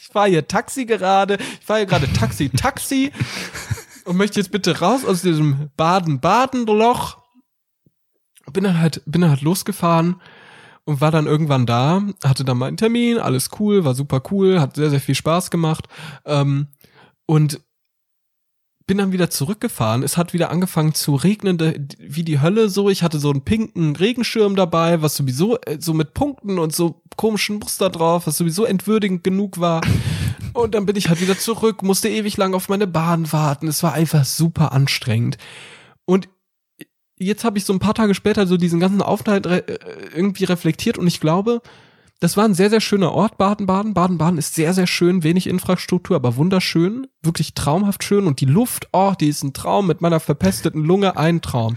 Ich 0.00 0.08
fahre 0.16 0.28
hier 0.28 0.46
Taxi 0.46 0.86
gerade. 0.86 1.38
Ich 1.60 1.66
fahre 1.66 1.80
hier 1.80 1.86
gerade 1.86 2.12
Taxi, 2.12 2.48
Taxi. 2.48 3.10
und 4.04 4.16
möchte 4.16 4.38
jetzt 4.40 4.50
bitte 4.52 4.78
raus 4.80 5.04
aus 5.04 5.22
diesem 5.22 5.70
Baden-Baden-Loch. 5.76 7.18
Bin 8.52 8.64
dann 8.64 8.78
halt, 8.80 9.02
bin 9.06 9.22
dann 9.22 9.30
halt 9.30 9.42
losgefahren 9.42 10.20
und 10.84 11.00
war 11.00 11.10
dann 11.10 11.26
irgendwann 11.26 11.66
da, 11.66 12.02
hatte 12.22 12.44
dann 12.44 12.58
meinen 12.58 12.76
Termin, 12.76 13.18
alles 13.18 13.50
cool, 13.58 13.84
war 13.84 13.94
super 13.94 14.22
cool, 14.30 14.60
hat 14.60 14.76
sehr, 14.76 14.90
sehr 14.90 15.00
viel 15.00 15.14
Spaß 15.14 15.50
gemacht. 15.50 15.86
Ähm, 16.24 16.68
und 17.26 17.60
bin 18.86 18.98
dann 18.98 19.12
wieder 19.12 19.30
zurückgefahren. 19.30 20.02
Es 20.02 20.16
hat 20.16 20.34
wieder 20.34 20.50
angefangen 20.50 20.92
zu 20.92 21.14
regnen, 21.14 21.88
wie 21.98 22.22
die 22.22 22.40
Hölle 22.40 22.68
so. 22.68 22.90
Ich 22.90 23.02
hatte 23.02 23.18
so 23.18 23.30
einen 23.30 23.42
pinken 23.42 23.96
Regenschirm 23.96 24.56
dabei, 24.56 25.00
was 25.00 25.16
sowieso 25.16 25.58
äh, 25.60 25.78
so 25.80 25.94
mit 25.94 26.12
Punkten 26.12 26.58
und 26.58 26.74
so 26.74 27.02
komischen 27.16 27.58
Muster 27.58 27.88
drauf, 27.88 28.26
was 28.26 28.36
sowieso 28.36 28.64
entwürdigend 28.64 29.24
genug 29.24 29.58
war. 29.58 29.80
Und 30.52 30.74
dann 30.74 30.86
bin 30.86 30.96
ich 30.96 31.08
halt 31.08 31.20
wieder 31.20 31.38
zurück, 31.38 31.82
musste 31.82 32.08
ewig 32.08 32.36
lang 32.36 32.54
auf 32.54 32.68
meine 32.68 32.86
Bahn 32.86 33.32
warten. 33.32 33.68
Es 33.68 33.82
war 33.82 33.94
einfach 33.94 34.24
super 34.24 34.72
anstrengend. 34.72 35.38
Und 36.04 36.28
jetzt 37.18 37.44
habe 37.44 37.58
ich 37.58 37.64
so 37.64 37.72
ein 37.72 37.78
paar 37.78 37.94
Tage 37.94 38.14
später 38.14 38.46
so 38.46 38.56
diesen 38.56 38.80
ganzen 38.80 39.02
Aufenthalt 39.02 39.46
re 39.46 39.68
äh, 39.68 39.78
irgendwie 40.14 40.44
reflektiert 40.44 40.98
und 40.98 41.06
ich 41.06 41.20
glaube, 41.20 41.62
das 42.20 42.36
war 42.36 42.44
ein 42.44 42.54
sehr, 42.54 42.70
sehr 42.70 42.80
schöner 42.80 43.12
Ort, 43.12 43.36
Baden-Baden. 43.36 43.92
Baden-Baden 43.92 44.38
ist 44.38 44.54
sehr, 44.54 44.72
sehr 44.72 44.86
schön, 44.86 45.24
wenig 45.24 45.46
Infrastruktur, 45.46 46.16
aber 46.16 46.36
wunderschön, 46.36 47.06
wirklich 47.22 47.54
traumhaft 47.54 48.02
schön. 48.02 48.26
Und 48.26 48.40
die 48.40 48.46
Luft, 48.46 48.88
oh, 48.92 49.12
die 49.20 49.28
ist 49.28 49.42
ein 49.42 49.52
Traum 49.52 49.86
mit 49.86 50.00
meiner 50.00 50.20
verpesteten 50.20 50.84
Lunge, 50.84 51.18
ein 51.18 51.42
Traum. 51.42 51.76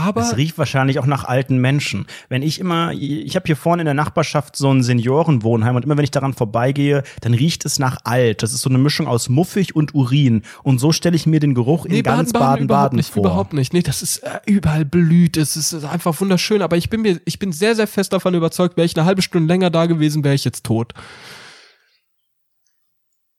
Aber 0.00 0.22
Es 0.22 0.36
riecht 0.36 0.58
wahrscheinlich 0.58 0.98
auch 0.98 1.06
nach 1.06 1.24
alten 1.24 1.58
Menschen. 1.58 2.06
Wenn 2.28 2.42
ich 2.42 2.58
immer, 2.58 2.92
ich 2.92 3.36
habe 3.36 3.46
hier 3.46 3.56
vorne 3.56 3.82
in 3.82 3.86
der 3.86 3.94
Nachbarschaft 3.94 4.56
so 4.56 4.72
ein 4.72 4.82
Seniorenwohnheim 4.82 5.76
und 5.76 5.84
immer 5.84 5.96
wenn 5.96 6.04
ich 6.04 6.10
daran 6.10 6.32
vorbeigehe, 6.32 7.02
dann 7.20 7.34
riecht 7.34 7.64
es 7.64 7.78
nach 7.78 7.98
alt. 8.04 8.42
Das 8.42 8.52
ist 8.52 8.62
so 8.62 8.70
eine 8.70 8.78
Mischung 8.78 9.06
aus 9.06 9.28
muffig 9.28 9.76
und 9.76 9.94
Urin. 9.94 10.42
Und 10.62 10.78
so 10.78 10.92
stelle 10.92 11.16
ich 11.16 11.26
mir 11.26 11.40
den 11.40 11.54
Geruch 11.54 11.86
in 11.86 12.02
ganz 12.02 12.32
Baden-Baden 12.32 12.64
überhaupt 12.64 12.94
nicht, 12.94 13.12
vor. 13.12 13.24
überhaupt 13.24 13.52
nicht. 13.52 13.72
Nee, 13.72 13.82
das 13.82 14.02
ist 14.02 14.18
äh, 14.18 14.40
überall 14.46 14.84
blüht. 14.84 15.36
Es 15.36 15.56
ist 15.56 15.84
einfach 15.84 16.18
wunderschön. 16.20 16.62
Aber 16.62 16.76
ich 16.76 16.90
bin 16.90 17.02
mir, 17.02 17.20
ich 17.24 17.38
bin 17.38 17.52
sehr, 17.52 17.74
sehr 17.76 17.86
fest 17.86 18.12
davon 18.12 18.34
überzeugt, 18.34 18.76
wäre 18.76 18.86
ich 18.86 18.96
eine 18.96 19.06
halbe 19.06 19.22
Stunde 19.22 19.52
länger 19.52 19.70
da 19.70 19.86
gewesen, 19.86 20.24
wäre 20.24 20.34
ich 20.34 20.44
jetzt 20.44 20.64
tot. 20.64 20.94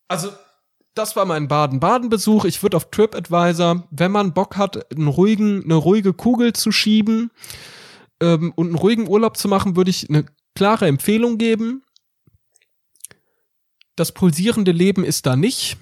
Also, 0.08 0.30
das 0.94 1.16
war 1.16 1.26
mein 1.26 1.48
Baden-Baden-Besuch. 1.48 2.46
Ich 2.46 2.62
würde 2.64 2.78
auf 2.78 2.92
TripAdvisor, 2.92 3.88
wenn 3.92 4.12
man 4.12 4.34
Bock 4.34 4.58
hat, 4.58 4.92
einen 4.92 5.08
ruhigen, 5.08 5.64
eine 5.64 5.76
ruhige 5.76 6.14
Kugel 6.14 6.54
zu 6.54 6.72
schieben 6.72 7.32
ähm, 8.20 8.52
und 8.56 8.68
einen 8.68 8.76
ruhigen 8.76 9.08
Urlaub 9.08 9.38
zu 9.38 9.48
machen, 9.48 9.76
würde 9.76 9.90
ich 9.90 10.10
eine 10.10 10.26
klare 10.56 10.88
Empfehlung 10.88 11.38
geben. 11.38 11.84
Das 13.96 14.12
pulsierende 14.12 14.72
Leben 14.72 15.04
ist 15.04 15.26
da 15.26 15.36
nicht. 15.36 15.78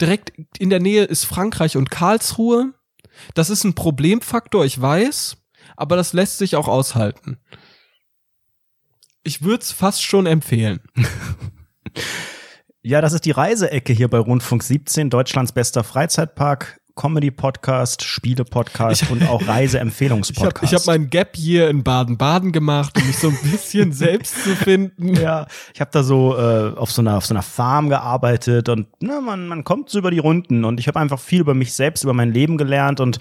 Direkt 0.00 0.32
in 0.58 0.70
der 0.70 0.80
Nähe 0.80 1.04
ist 1.04 1.24
Frankreich 1.24 1.76
und 1.76 1.90
Karlsruhe. 1.90 2.74
Das 3.34 3.50
ist 3.50 3.64
ein 3.64 3.74
Problemfaktor, 3.74 4.64
ich 4.64 4.80
weiß, 4.80 5.36
aber 5.76 5.96
das 5.96 6.12
lässt 6.12 6.38
sich 6.38 6.54
auch 6.54 6.68
aushalten. 6.68 7.38
Ich 9.22 9.42
würde 9.42 9.62
es 9.62 9.72
fast 9.72 10.02
schon 10.02 10.26
empfehlen. 10.26 10.80
Ja, 12.88 13.00
das 13.00 13.14
ist 13.14 13.24
die 13.24 13.32
Reiseecke 13.32 13.92
hier 13.92 14.06
bei 14.06 14.18
Rundfunk 14.18 14.62
17, 14.62 15.10
Deutschlands 15.10 15.50
bester 15.50 15.82
Freizeitpark, 15.82 16.80
Comedy-Podcast, 16.96 18.02
Spiele-Podcast 18.02 19.10
und 19.10 19.22
auch 19.28 19.42
Ich 19.42 19.46
habe 19.46 19.58
Reise-Empfehlungspodcast. 19.58 20.72
ich 20.72 20.74
hab 20.74 20.86
mein 20.86 21.10
Gap 21.10 21.36
hier 21.36 21.68
in 21.68 21.84
Baden-Baden 21.84 22.52
gemacht, 22.52 22.98
um 22.98 23.06
mich 23.06 23.18
so 23.18 23.28
ein 23.28 23.38
bisschen 23.42 23.92
selbst 23.92 24.42
zu 24.42 24.56
finden. 24.56 25.14
Ja, 25.14 25.46
ich 25.74 25.80
habe 25.80 25.90
da 25.92 26.02
so 26.02 26.36
äh, 26.36 26.72
auf 26.74 26.90
so 26.90 27.02
einer 27.02 27.18
auf 27.18 27.26
so 27.26 27.34
einer 27.34 27.42
Farm 27.42 27.90
gearbeitet 27.90 28.70
und 28.70 28.88
na, 29.00 29.20
man 29.20 29.46
man 29.46 29.62
kommt 29.62 29.90
so 29.90 29.98
über 29.98 30.10
die 30.10 30.18
Runden 30.18 30.64
und 30.64 30.80
ich 30.80 30.88
habe 30.88 30.98
einfach 30.98 31.20
viel 31.20 31.40
über 31.40 31.54
mich 31.54 31.74
selbst, 31.74 32.02
über 32.02 32.14
mein 32.14 32.32
Leben 32.32 32.56
gelernt 32.56 33.00
und 33.00 33.18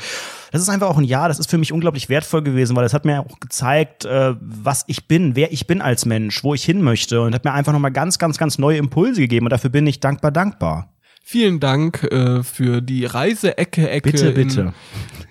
das 0.52 0.62
ist 0.62 0.70
einfach 0.70 0.88
auch 0.88 0.98
ein 0.98 1.04
Jahr, 1.04 1.28
das 1.28 1.40
ist 1.40 1.50
für 1.50 1.58
mich 1.58 1.74
unglaublich 1.74 2.08
wertvoll 2.08 2.42
gewesen, 2.42 2.78
weil 2.78 2.86
es 2.86 2.94
hat 2.94 3.04
mir 3.04 3.20
auch 3.20 3.40
gezeigt, 3.42 4.06
äh, 4.06 4.36
was 4.40 4.86
ich 4.88 5.08
bin, 5.08 5.36
wer 5.36 5.52
ich 5.52 5.68
bin 5.68 5.82
als 5.82 6.06
Mensch, 6.06 6.46
wo 6.46 6.54
ich 6.54 6.64
hin 6.64 6.82
möchte 6.82 7.22
und 7.22 7.36
hat 7.36 7.44
mir 7.44 7.52
einfach 7.52 7.74
nochmal 7.74 7.92
ganz 7.92 8.20
ganz 8.20 8.38
ganz 8.38 8.58
neue 8.58 8.78
Impulse 8.78 9.20
gegeben 9.20 9.48
und 9.48 9.52
dafür 9.52 9.70
bin 9.70 9.86
ich 9.86 10.00
dankbar 10.00 10.32
dankbar. 10.32 10.95
Vielen 11.28 11.60
Dank 11.60 12.04
äh, 12.04 12.44
für 12.44 12.82
die 12.82 13.04
Reiseecke 13.04 13.90
Ecke 13.90 14.12
Bitte 14.12 14.32
bitte. 14.32 14.74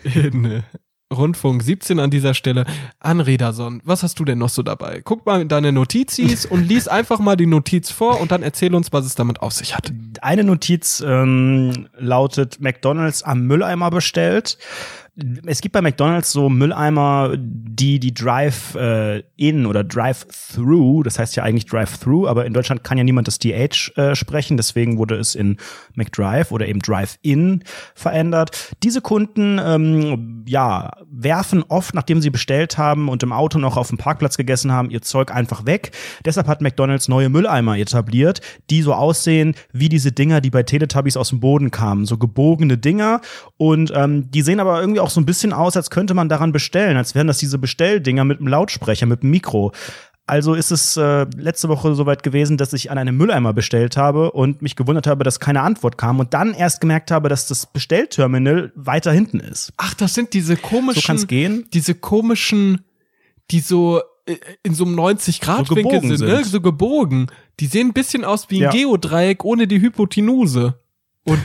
in, 0.02 0.42
in 0.42 0.44
äh, 0.44 0.62
Rundfunk 1.12 1.62
17 1.62 2.00
an 2.00 2.10
dieser 2.10 2.34
Stelle. 2.34 2.66
Anrederson, 2.98 3.80
was 3.84 4.02
hast 4.02 4.18
du 4.18 4.24
denn 4.24 4.38
noch 4.38 4.48
so 4.48 4.64
dabei? 4.64 5.02
Guck 5.04 5.24
mal 5.24 5.40
in 5.40 5.46
deine 5.46 5.70
Notizis 5.70 6.46
und 6.46 6.66
lies 6.66 6.88
einfach 6.88 7.20
mal 7.20 7.36
die 7.36 7.46
Notiz 7.46 7.92
vor 7.92 8.20
und 8.20 8.32
dann 8.32 8.42
erzähl 8.42 8.74
uns, 8.74 8.92
was 8.92 9.06
es 9.06 9.14
damit 9.14 9.40
auf 9.40 9.52
sich 9.52 9.76
hat. 9.76 9.92
Eine 10.20 10.42
Notiz 10.42 11.00
ähm, 11.06 11.86
lautet 11.96 12.60
McDonald's 12.60 13.22
am 13.22 13.46
Mülleimer 13.46 13.90
bestellt. 13.90 14.58
Es 15.46 15.60
gibt 15.60 15.72
bei 15.72 15.80
McDonald's 15.80 16.32
so 16.32 16.48
Mülleimer, 16.48 17.34
die 17.38 18.00
die 18.00 18.12
Drive-In 18.12 19.66
oder 19.66 19.84
Drive-Through, 19.84 21.04
das 21.04 21.20
heißt 21.20 21.36
ja 21.36 21.44
eigentlich 21.44 21.66
Drive-Through, 21.66 22.26
aber 22.26 22.46
in 22.46 22.52
Deutschland 22.52 22.82
kann 22.82 22.98
ja 22.98 23.04
niemand 23.04 23.28
das 23.28 23.38
DH 23.38 23.92
äh, 23.96 24.16
sprechen, 24.16 24.56
deswegen 24.56 24.98
wurde 24.98 25.14
es 25.14 25.36
in 25.36 25.58
McDrive 25.94 26.50
oder 26.50 26.66
eben 26.66 26.80
Drive-In 26.80 27.62
verändert. 27.94 28.72
Diese 28.82 29.00
Kunden, 29.00 29.60
ähm, 29.64 30.44
ja, 30.48 30.90
werfen 31.08 31.62
oft, 31.68 31.94
nachdem 31.94 32.20
sie 32.20 32.30
bestellt 32.30 32.76
haben 32.76 33.08
und 33.08 33.22
im 33.22 33.32
Auto 33.32 33.60
noch 33.60 33.76
auf 33.76 33.90
dem 33.90 33.98
Parkplatz 33.98 34.36
gegessen 34.36 34.72
haben, 34.72 34.90
ihr 34.90 35.02
Zeug 35.02 35.32
einfach 35.32 35.64
weg. 35.64 35.92
Deshalb 36.24 36.48
hat 36.48 36.60
McDonald's 36.60 37.06
neue 37.06 37.28
Mülleimer 37.28 37.78
etabliert, 37.78 38.40
die 38.68 38.82
so 38.82 38.92
aussehen 38.92 39.54
wie 39.72 39.88
diese 39.88 40.10
Dinger, 40.10 40.40
die 40.40 40.50
bei 40.50 40.64
Teletubbies 40.64 41.16
aus 41.16 41.28
dem 41.28 41.38
Boden 41.38 41.70
kamen, 41.70 42.04
so 42.04 42.18
gebogene 42.18 42.78
Dinger 42.78 43.20
und 43.58 43.92
ähm, 43.94 44.28
die 44.32 44.42
sehen 44.42 44.58
aber 44.58 44.80
irgendwie 44.80 45.03
auch 45.04 45.10
so 45.10 45.20
ein 45.20 45.26
bisschen 45.26 45.52
aus, 45.52 45.76
als 45.76 45.90
könnte 45.90 46.14
man 46.14 46.28
daran 46.28 46.50
bestellen, 46.52 46.96
als 46.96 47.14
wären 47.14 47.26
das 47.28 47.38
diese 47.38 47.58
Bestelldinger 47.58 48.24
mit 48.24 48.38
einem 48.38 48.48
Lautsprecher, 48.48 49.06
mit 49.06 49.22
einem 49.22 49.30
Mikro. 49.30 49.72
Also 50.26 50.54
ist 50.54 50.70
es 50.70 50.96
äh, 50.96 51.26
letzte 51.36 51.68
Woche 51.68 51.94
soweit 51.94 52.22
gewesen, 52.22 52.56
dass 52.56 52.72
ich 52.72 52.90
an 52.90 52.96
einem 52.96 53.14
Mülleimer 53.18 53.52
bestellt 53.52 53.98
habe 53.98 54.32
und 54.32 54.62
mich 54.62 54.74
gewundert 54.74 55.06
habe, 55.06 55.22
dass 55.22 55.38
keine 55.38 55.60
Antwort 55.60 55.98
kam 55.98 56.18
und 56.18 56.32
dann 56.32 56.54
erst 56.54 56.80
gemerkt 56.80 57.10
habe, 57.10 57.28
dass 57.28 57.46
das 57.46 57.66
Bestellterminal 57.66 58.72
weiter 58.74 59.12
hinten 59.12 59.38
ist. 59.38 59.72
Ach, 59.76 59.92
das 59.92 60.14
sind 60.14 60.32
diese 60.32 60.56
komischen, 60.56 61.02
So 61.02 61.06
kann's 61.06 61.26
gehen. 61.26 61.66
diese 61.74 61.94
komischen, 61.94 62.80
die 63.50 63.60
so 63.60 64.00
äh, 64.24 64.36
in 64.62 64.74
so 64.74 64.86
einem 64.86 64.98
90-Grad-Winkel 64.98 65.82
gebogen 65.84 66.16
sind, 66.16 66.26
ne? 66.26 66.36
sind. 66.36 66.46
so 66.46 66.60
gebogen. 66.62 67.26
Die 67.60 67.66
sehen 67.66 67.88
ein 67.88 67.92
bisschen 67.92 68.24
aus 68.24 68.48
wie 68.48 68.56
ein 68.56 68.62
Ja. 68.62 68.70
Geodreieck 68.70 69.44
ohne 69.44 69.66
die 69.66 69.80
Hypotenuse. 69.82 70.80
Und 71.24 71.42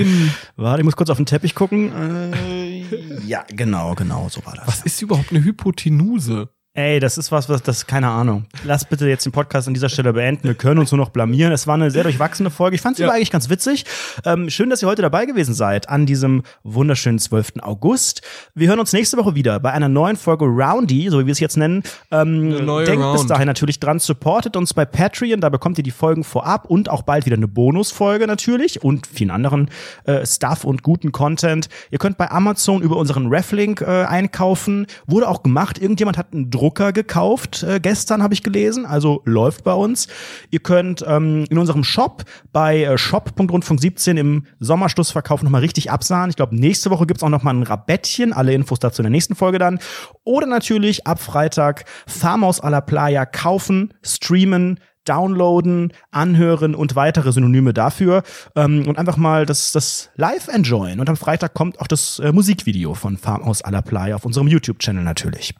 in, 0.00 0.30
Warte, 0.56 0.80
ich 0.80 0.84
muss 0.84 0.96
kurz 0.96 1.10
auf 1.10 1.16
den 1.16 1.26
Teppich 1.26 1.54
gucken. 1.54 1.92
Äh, 1.92 2.82
ja, 3.26 3.44
genau, 3.48 3.94
genau, 3.94 4.28
so 4.28 4.44
war 4.46 4.54
das. 4.54 4.66
was 4.66 4.82
ist 4.82 5.02
überhaupt 5.02 5.30
eine 5.30 5.44
Hypotenuse? 5.44 6.48
Ey, 6.78 7.00
das 7.00 7.18
ist 7.18 7.32
was, 7.32 7.48
was, 7.48 7.60
das, 7.64 7.88
keine 7.88 8.06
Ahnung. 8.08 8.44
Lass 8.62 8.84
bitte 8.84 9.08
jetzt 9.08 9.26
den 9.26 9.32
Podcast 9.32 9.66
an 9.66 9.74
dieser 9.74 9.88
Stelle 9.88 10.12
beenden. 10.12 10.44
Wir 10.44 10.54
können 10.54 10.78
uns 10.78 10.92
nur 10.92 10.98
noch 11.00 11.08
blamieren. 11.08 11.50
Es 11.50 11.66
war 11.66 11.74
eine 11.74 11.90
sehr 11.90 12.04
durchwachsene 12.04 12.50
Folge. 12.50 12.76
Ich 12.76 12.80
fand 12.80 12.94
sie 12.96 13.02
Ja. 13.02 13.08
aber 13.08 13.16
eigentlich 13.16 13.32
ganz 13.32 13.50
witzig. 13.50 13.84
Ähm, 14.24 14.48
schön, 14.48 14.70
dass 14.70 14.80
ihr 14.80 14.86
heute 14.86 15.02
dabei 15.02 15.26
gewesen 15.26 15.54
seid 15.54 15.88
an 15.88 16.06
diesem 16.06 16.44
wunderschönen 16.62 17.18
12. 17.18 17.54
August. 17.62 18.22
Wir 18.54 18.68
hören 18.68 18.78
uns 18.78 18.92
nächste 18.92 19.16
Woche 19.16 19.34
wieder 19.34 19.58
bei 19.58 19.72
einer 19.72 19.88
neuen 19.88 20.14
Folge 20.14 20.44
Roundy, 20.44 21.08
so 21.10 21.18
wie 21.18 21.26
wir 21.26 21.32
es 21.32 21.40
jetzt 21.40 21.56
nennen. 21.56 21.82
Ähm, 22.12 22.50
denkt 22.50 22.86
bis 22.86 22.96
Round. 23.00 23.30
dahin 23.30 23.46
natürlich 23.48 23.80
dran, 23.80 23.98
supportet 23.98 24.54
uns 24.56 24.72
bei 24.72 24.84
Patreon. 24.84 25.40
Da 25.40 25.48
bekommt 25.48 25.78
ihr 25.78 25.84
die 25.84 25.90
Folgen 25.90 26.22
vorab 26.22 26.66
und 26.66 26.90
auch 26.90 27.02
bald 27.02 27.26
wieder 27.26 27.34
eine 27.36 27.48
Bonusfolge 27.48 28.28
natürlich 28.28 28.84
und 28.84 29.08
vielen 29.08 29.32
anderen 29.32 29.68
äh, 30.04 30.24
Stuff 30.24 30.62
und 30.62 30.84
guten 30.84 31.10
Content. 31.10 31.68
Ihr 31.90 31.98
könnt 31.98 32.18
bei 32.18 32.30
Amazon 32.30 32.82
über 32.82 32.98
unseren 32.98 33.26
Reflink 33.26 33.80
äh, 33.80 34.04
einkaufen. 34.04 34.86
Wurde 35.08 35.26
auch 35.26 35.42
gemacht. 35.42 35.82
Irgendjemand 35.82 36.16
hat 36.16 36.32
einen 36.32 36.52
Drucker 36.68 36.92
gekauft. 36.92 37.62
Äh, 37.62 37.80
gestern 37.80 38.22
habe 38.22 38.34
ich 38.34 38.42
gelesen. 38.42 38.84
Also 38.84 39.22
läuft 39.24 39.64
bei 39.64 39.72
uns. 39.72 40.06
Ihr 40.50 40.58
könnt 40.58 41.02
ähm, 41.08 41.46
in 41.48 41.56
unserem 41.56 41.82
Shop 41.82 42.24
bei 42.52 42.82
äh, 42.82 42.98
shop.rundfunk17 42.98 44.18
im 44.18 44.44
Sommerschlussverkauf 44.60 45.42
nochmal 45.42 45.62
richtig 45.62 45.90
absahen. 45.90 46.28
Ich 46.28 46.36
glaube, 46.36 46.54
nächste 46.54 46.90
Woche 46.90 47.06
gibt's 47.06 47.22
auch 47.22 47.30
nochmal 47.30 47.54
ein 47.54 47.62
Rabettchen. 47.62 48.34
Alle 48.34 48.52
Infos 48.52 48.80
dazu 48.80 49.00
in 49.00 49.04
der 49.04 49.10
nächsten 49.10 49.34
Folge 49.34 49.58
dann. 49.58 49.78
Oder 50.24 50.46
natürlich 50.46 51.06
ab 51.06 51.22
Freitag 51.22 51.86
Farmhaus 52.06 52.60
a 52.60 52.68
la 52.68 52.82
Playa 52.82 53.24
kaufen, 53.24 53.94
streamen, 54.02 54.78
downloaden, 55.06 55.94
anhören 56.10 56.74
und 56.74 56.96
weitere 56.96 57.32
Synonyme 57.32 57.72
dafür 57.72 58.24
ähm, 58.56 58.86
und 58.86 58.98
einfach 58.98 59.16
mal 59.16 59.46
das, 59.46 59.72
das 59.72 60.10
live 60.16 60.48
enjoyen. 60.48 61.00
Und 61.00 61.08
am 61.08 61.16
Freitag 61.16 61.54
kommt 61.54 61.80
auch 61.80 61.86
das 61.86 62.18
äh, 62.18 62.30
Musikvideo 62.30 62.92
von 62.92 63.16
Farmhaus 63.16 63.62
a 63.62 63.70
la 63.70 63.80
Playa 63.80 64.16
auf 64.16 64.26
unserem 64.26 64.48
YouTube-Channel 64.48 65.02
natürlich. 65.02 65.54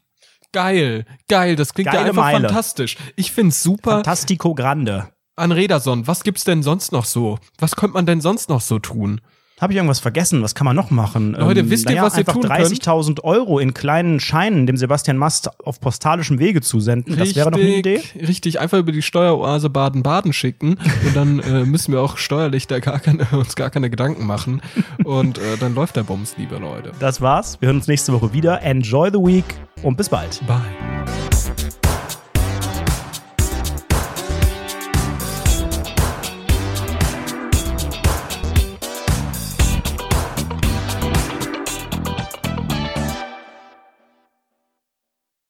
Geil, 0.53 1.05
geil, 1.29 1.57
das 1.57 1.75
klingt 1.75 1.91
Geile 1.91 1.99
ja 2.05 2.09
einfach 2.09 2.23
Meile. 2.23 2.49
fantastisch. 2.49 2.97
Ich 3.16 3.33
find's 3.33 3.62
super. 3.62 3.93
Fantastico 3.97 4.55
Grande. 4.55 5.12
An 5.37 5.53
Rederson, 5.53 6.07
was 6.07 6.25
gibt's 6.25 6.45
denn 6.45 6.62
sonst 6.62 6.91
noch 6.91 7.05
so? 7.05 7.39
Was 7.59 7.77
könnte 7.77 7.95
man 7.95 8.07
denn 8.07 8.20
sonst 8.20 8.49
noch 8.49 8.61
so 8.61 8.79
tun? 8.79 9.20
Habe 9.60 9.72
ich 9.72 9.76
irgendwas 9.76 9.98
vergessen? 9.98 10.43
Was 10.43 10.55
kann 10.55 10.64
man 10.64 10.76
noch 10.76 10.90
machen? 10.90 11.35
Ähm, 11.35 11.40
Leute, 11.40 11.70
wisst 11.70 11.86
ihr, 11.86 11.97
naja, 11.97 12.05
was 12.05 12.16
ihr 12.16 12.24
tun 12.24 12.43
könnt? 12.43 12.52
30.000 12.52 13.24
Euro 13.24 13.59
in 13.59 13.74
kleinen 13.74 14.20
Scheinen 14.20 14.66
dem 14.66 14.76
Sebastian 14.76 15.16
Mast 15.16 15.51
auf 15.64 15.80
postalischem 15.80 16.39
Wege 16.39 16.60
zusenden. 16.60 17.16
Das 17.16 17.35
wäre 17.35 17.51
doch 17.51 17.59
eine 17.59 17.76
Idee. 17.76 18.01
Richtig, 18.16 18.60
einfach 18.60 18.78
über 18.78 18.93
die 18.93 19.02
Steueroase 19.02 19.70
Baden-Baden 19.70 20.32
schicken 20.32 20.78
und 21.05 21.16
dann 21.16 21.40
äh, 21.40 21.64
müssen 21.64 21.93
wir 21.93 22.01
auch 22.01 22.18
steuerlich 22.18 22.66
da 22.66 22.78
gar 22.78 23.01
keine, 23.01 23.24
uns 23.32 23.56
gar 23.56 23.70
keine 23.70 23.90
Gedanken 23.90 24.26
machen 24.26 24.62
und 25.05 25.39
äh, 25.39 25.56
dann 25.59 25.74
läuft 25.74 25.97
der 25.97 26.05
Bums, 26.05 26.36
liebe 26.39 26.56
Leute. 26.56 26.93
Das 27.01 27.20
war's. 27.20 27.56
Wir 27.60 27.66
hören 27.68 27.76
uns 27.76 27.89
nächste 27.89 28.12
Woche 28.12 28.32
wieder. 28.32 28.62
Enjoy 28.62 29.10
the 29.10 29.18
week 29.18 29.44
und 29.82 29.97
bis 29.97 30.09
bald. 30.09 30.40
Bye. 30.47 31.38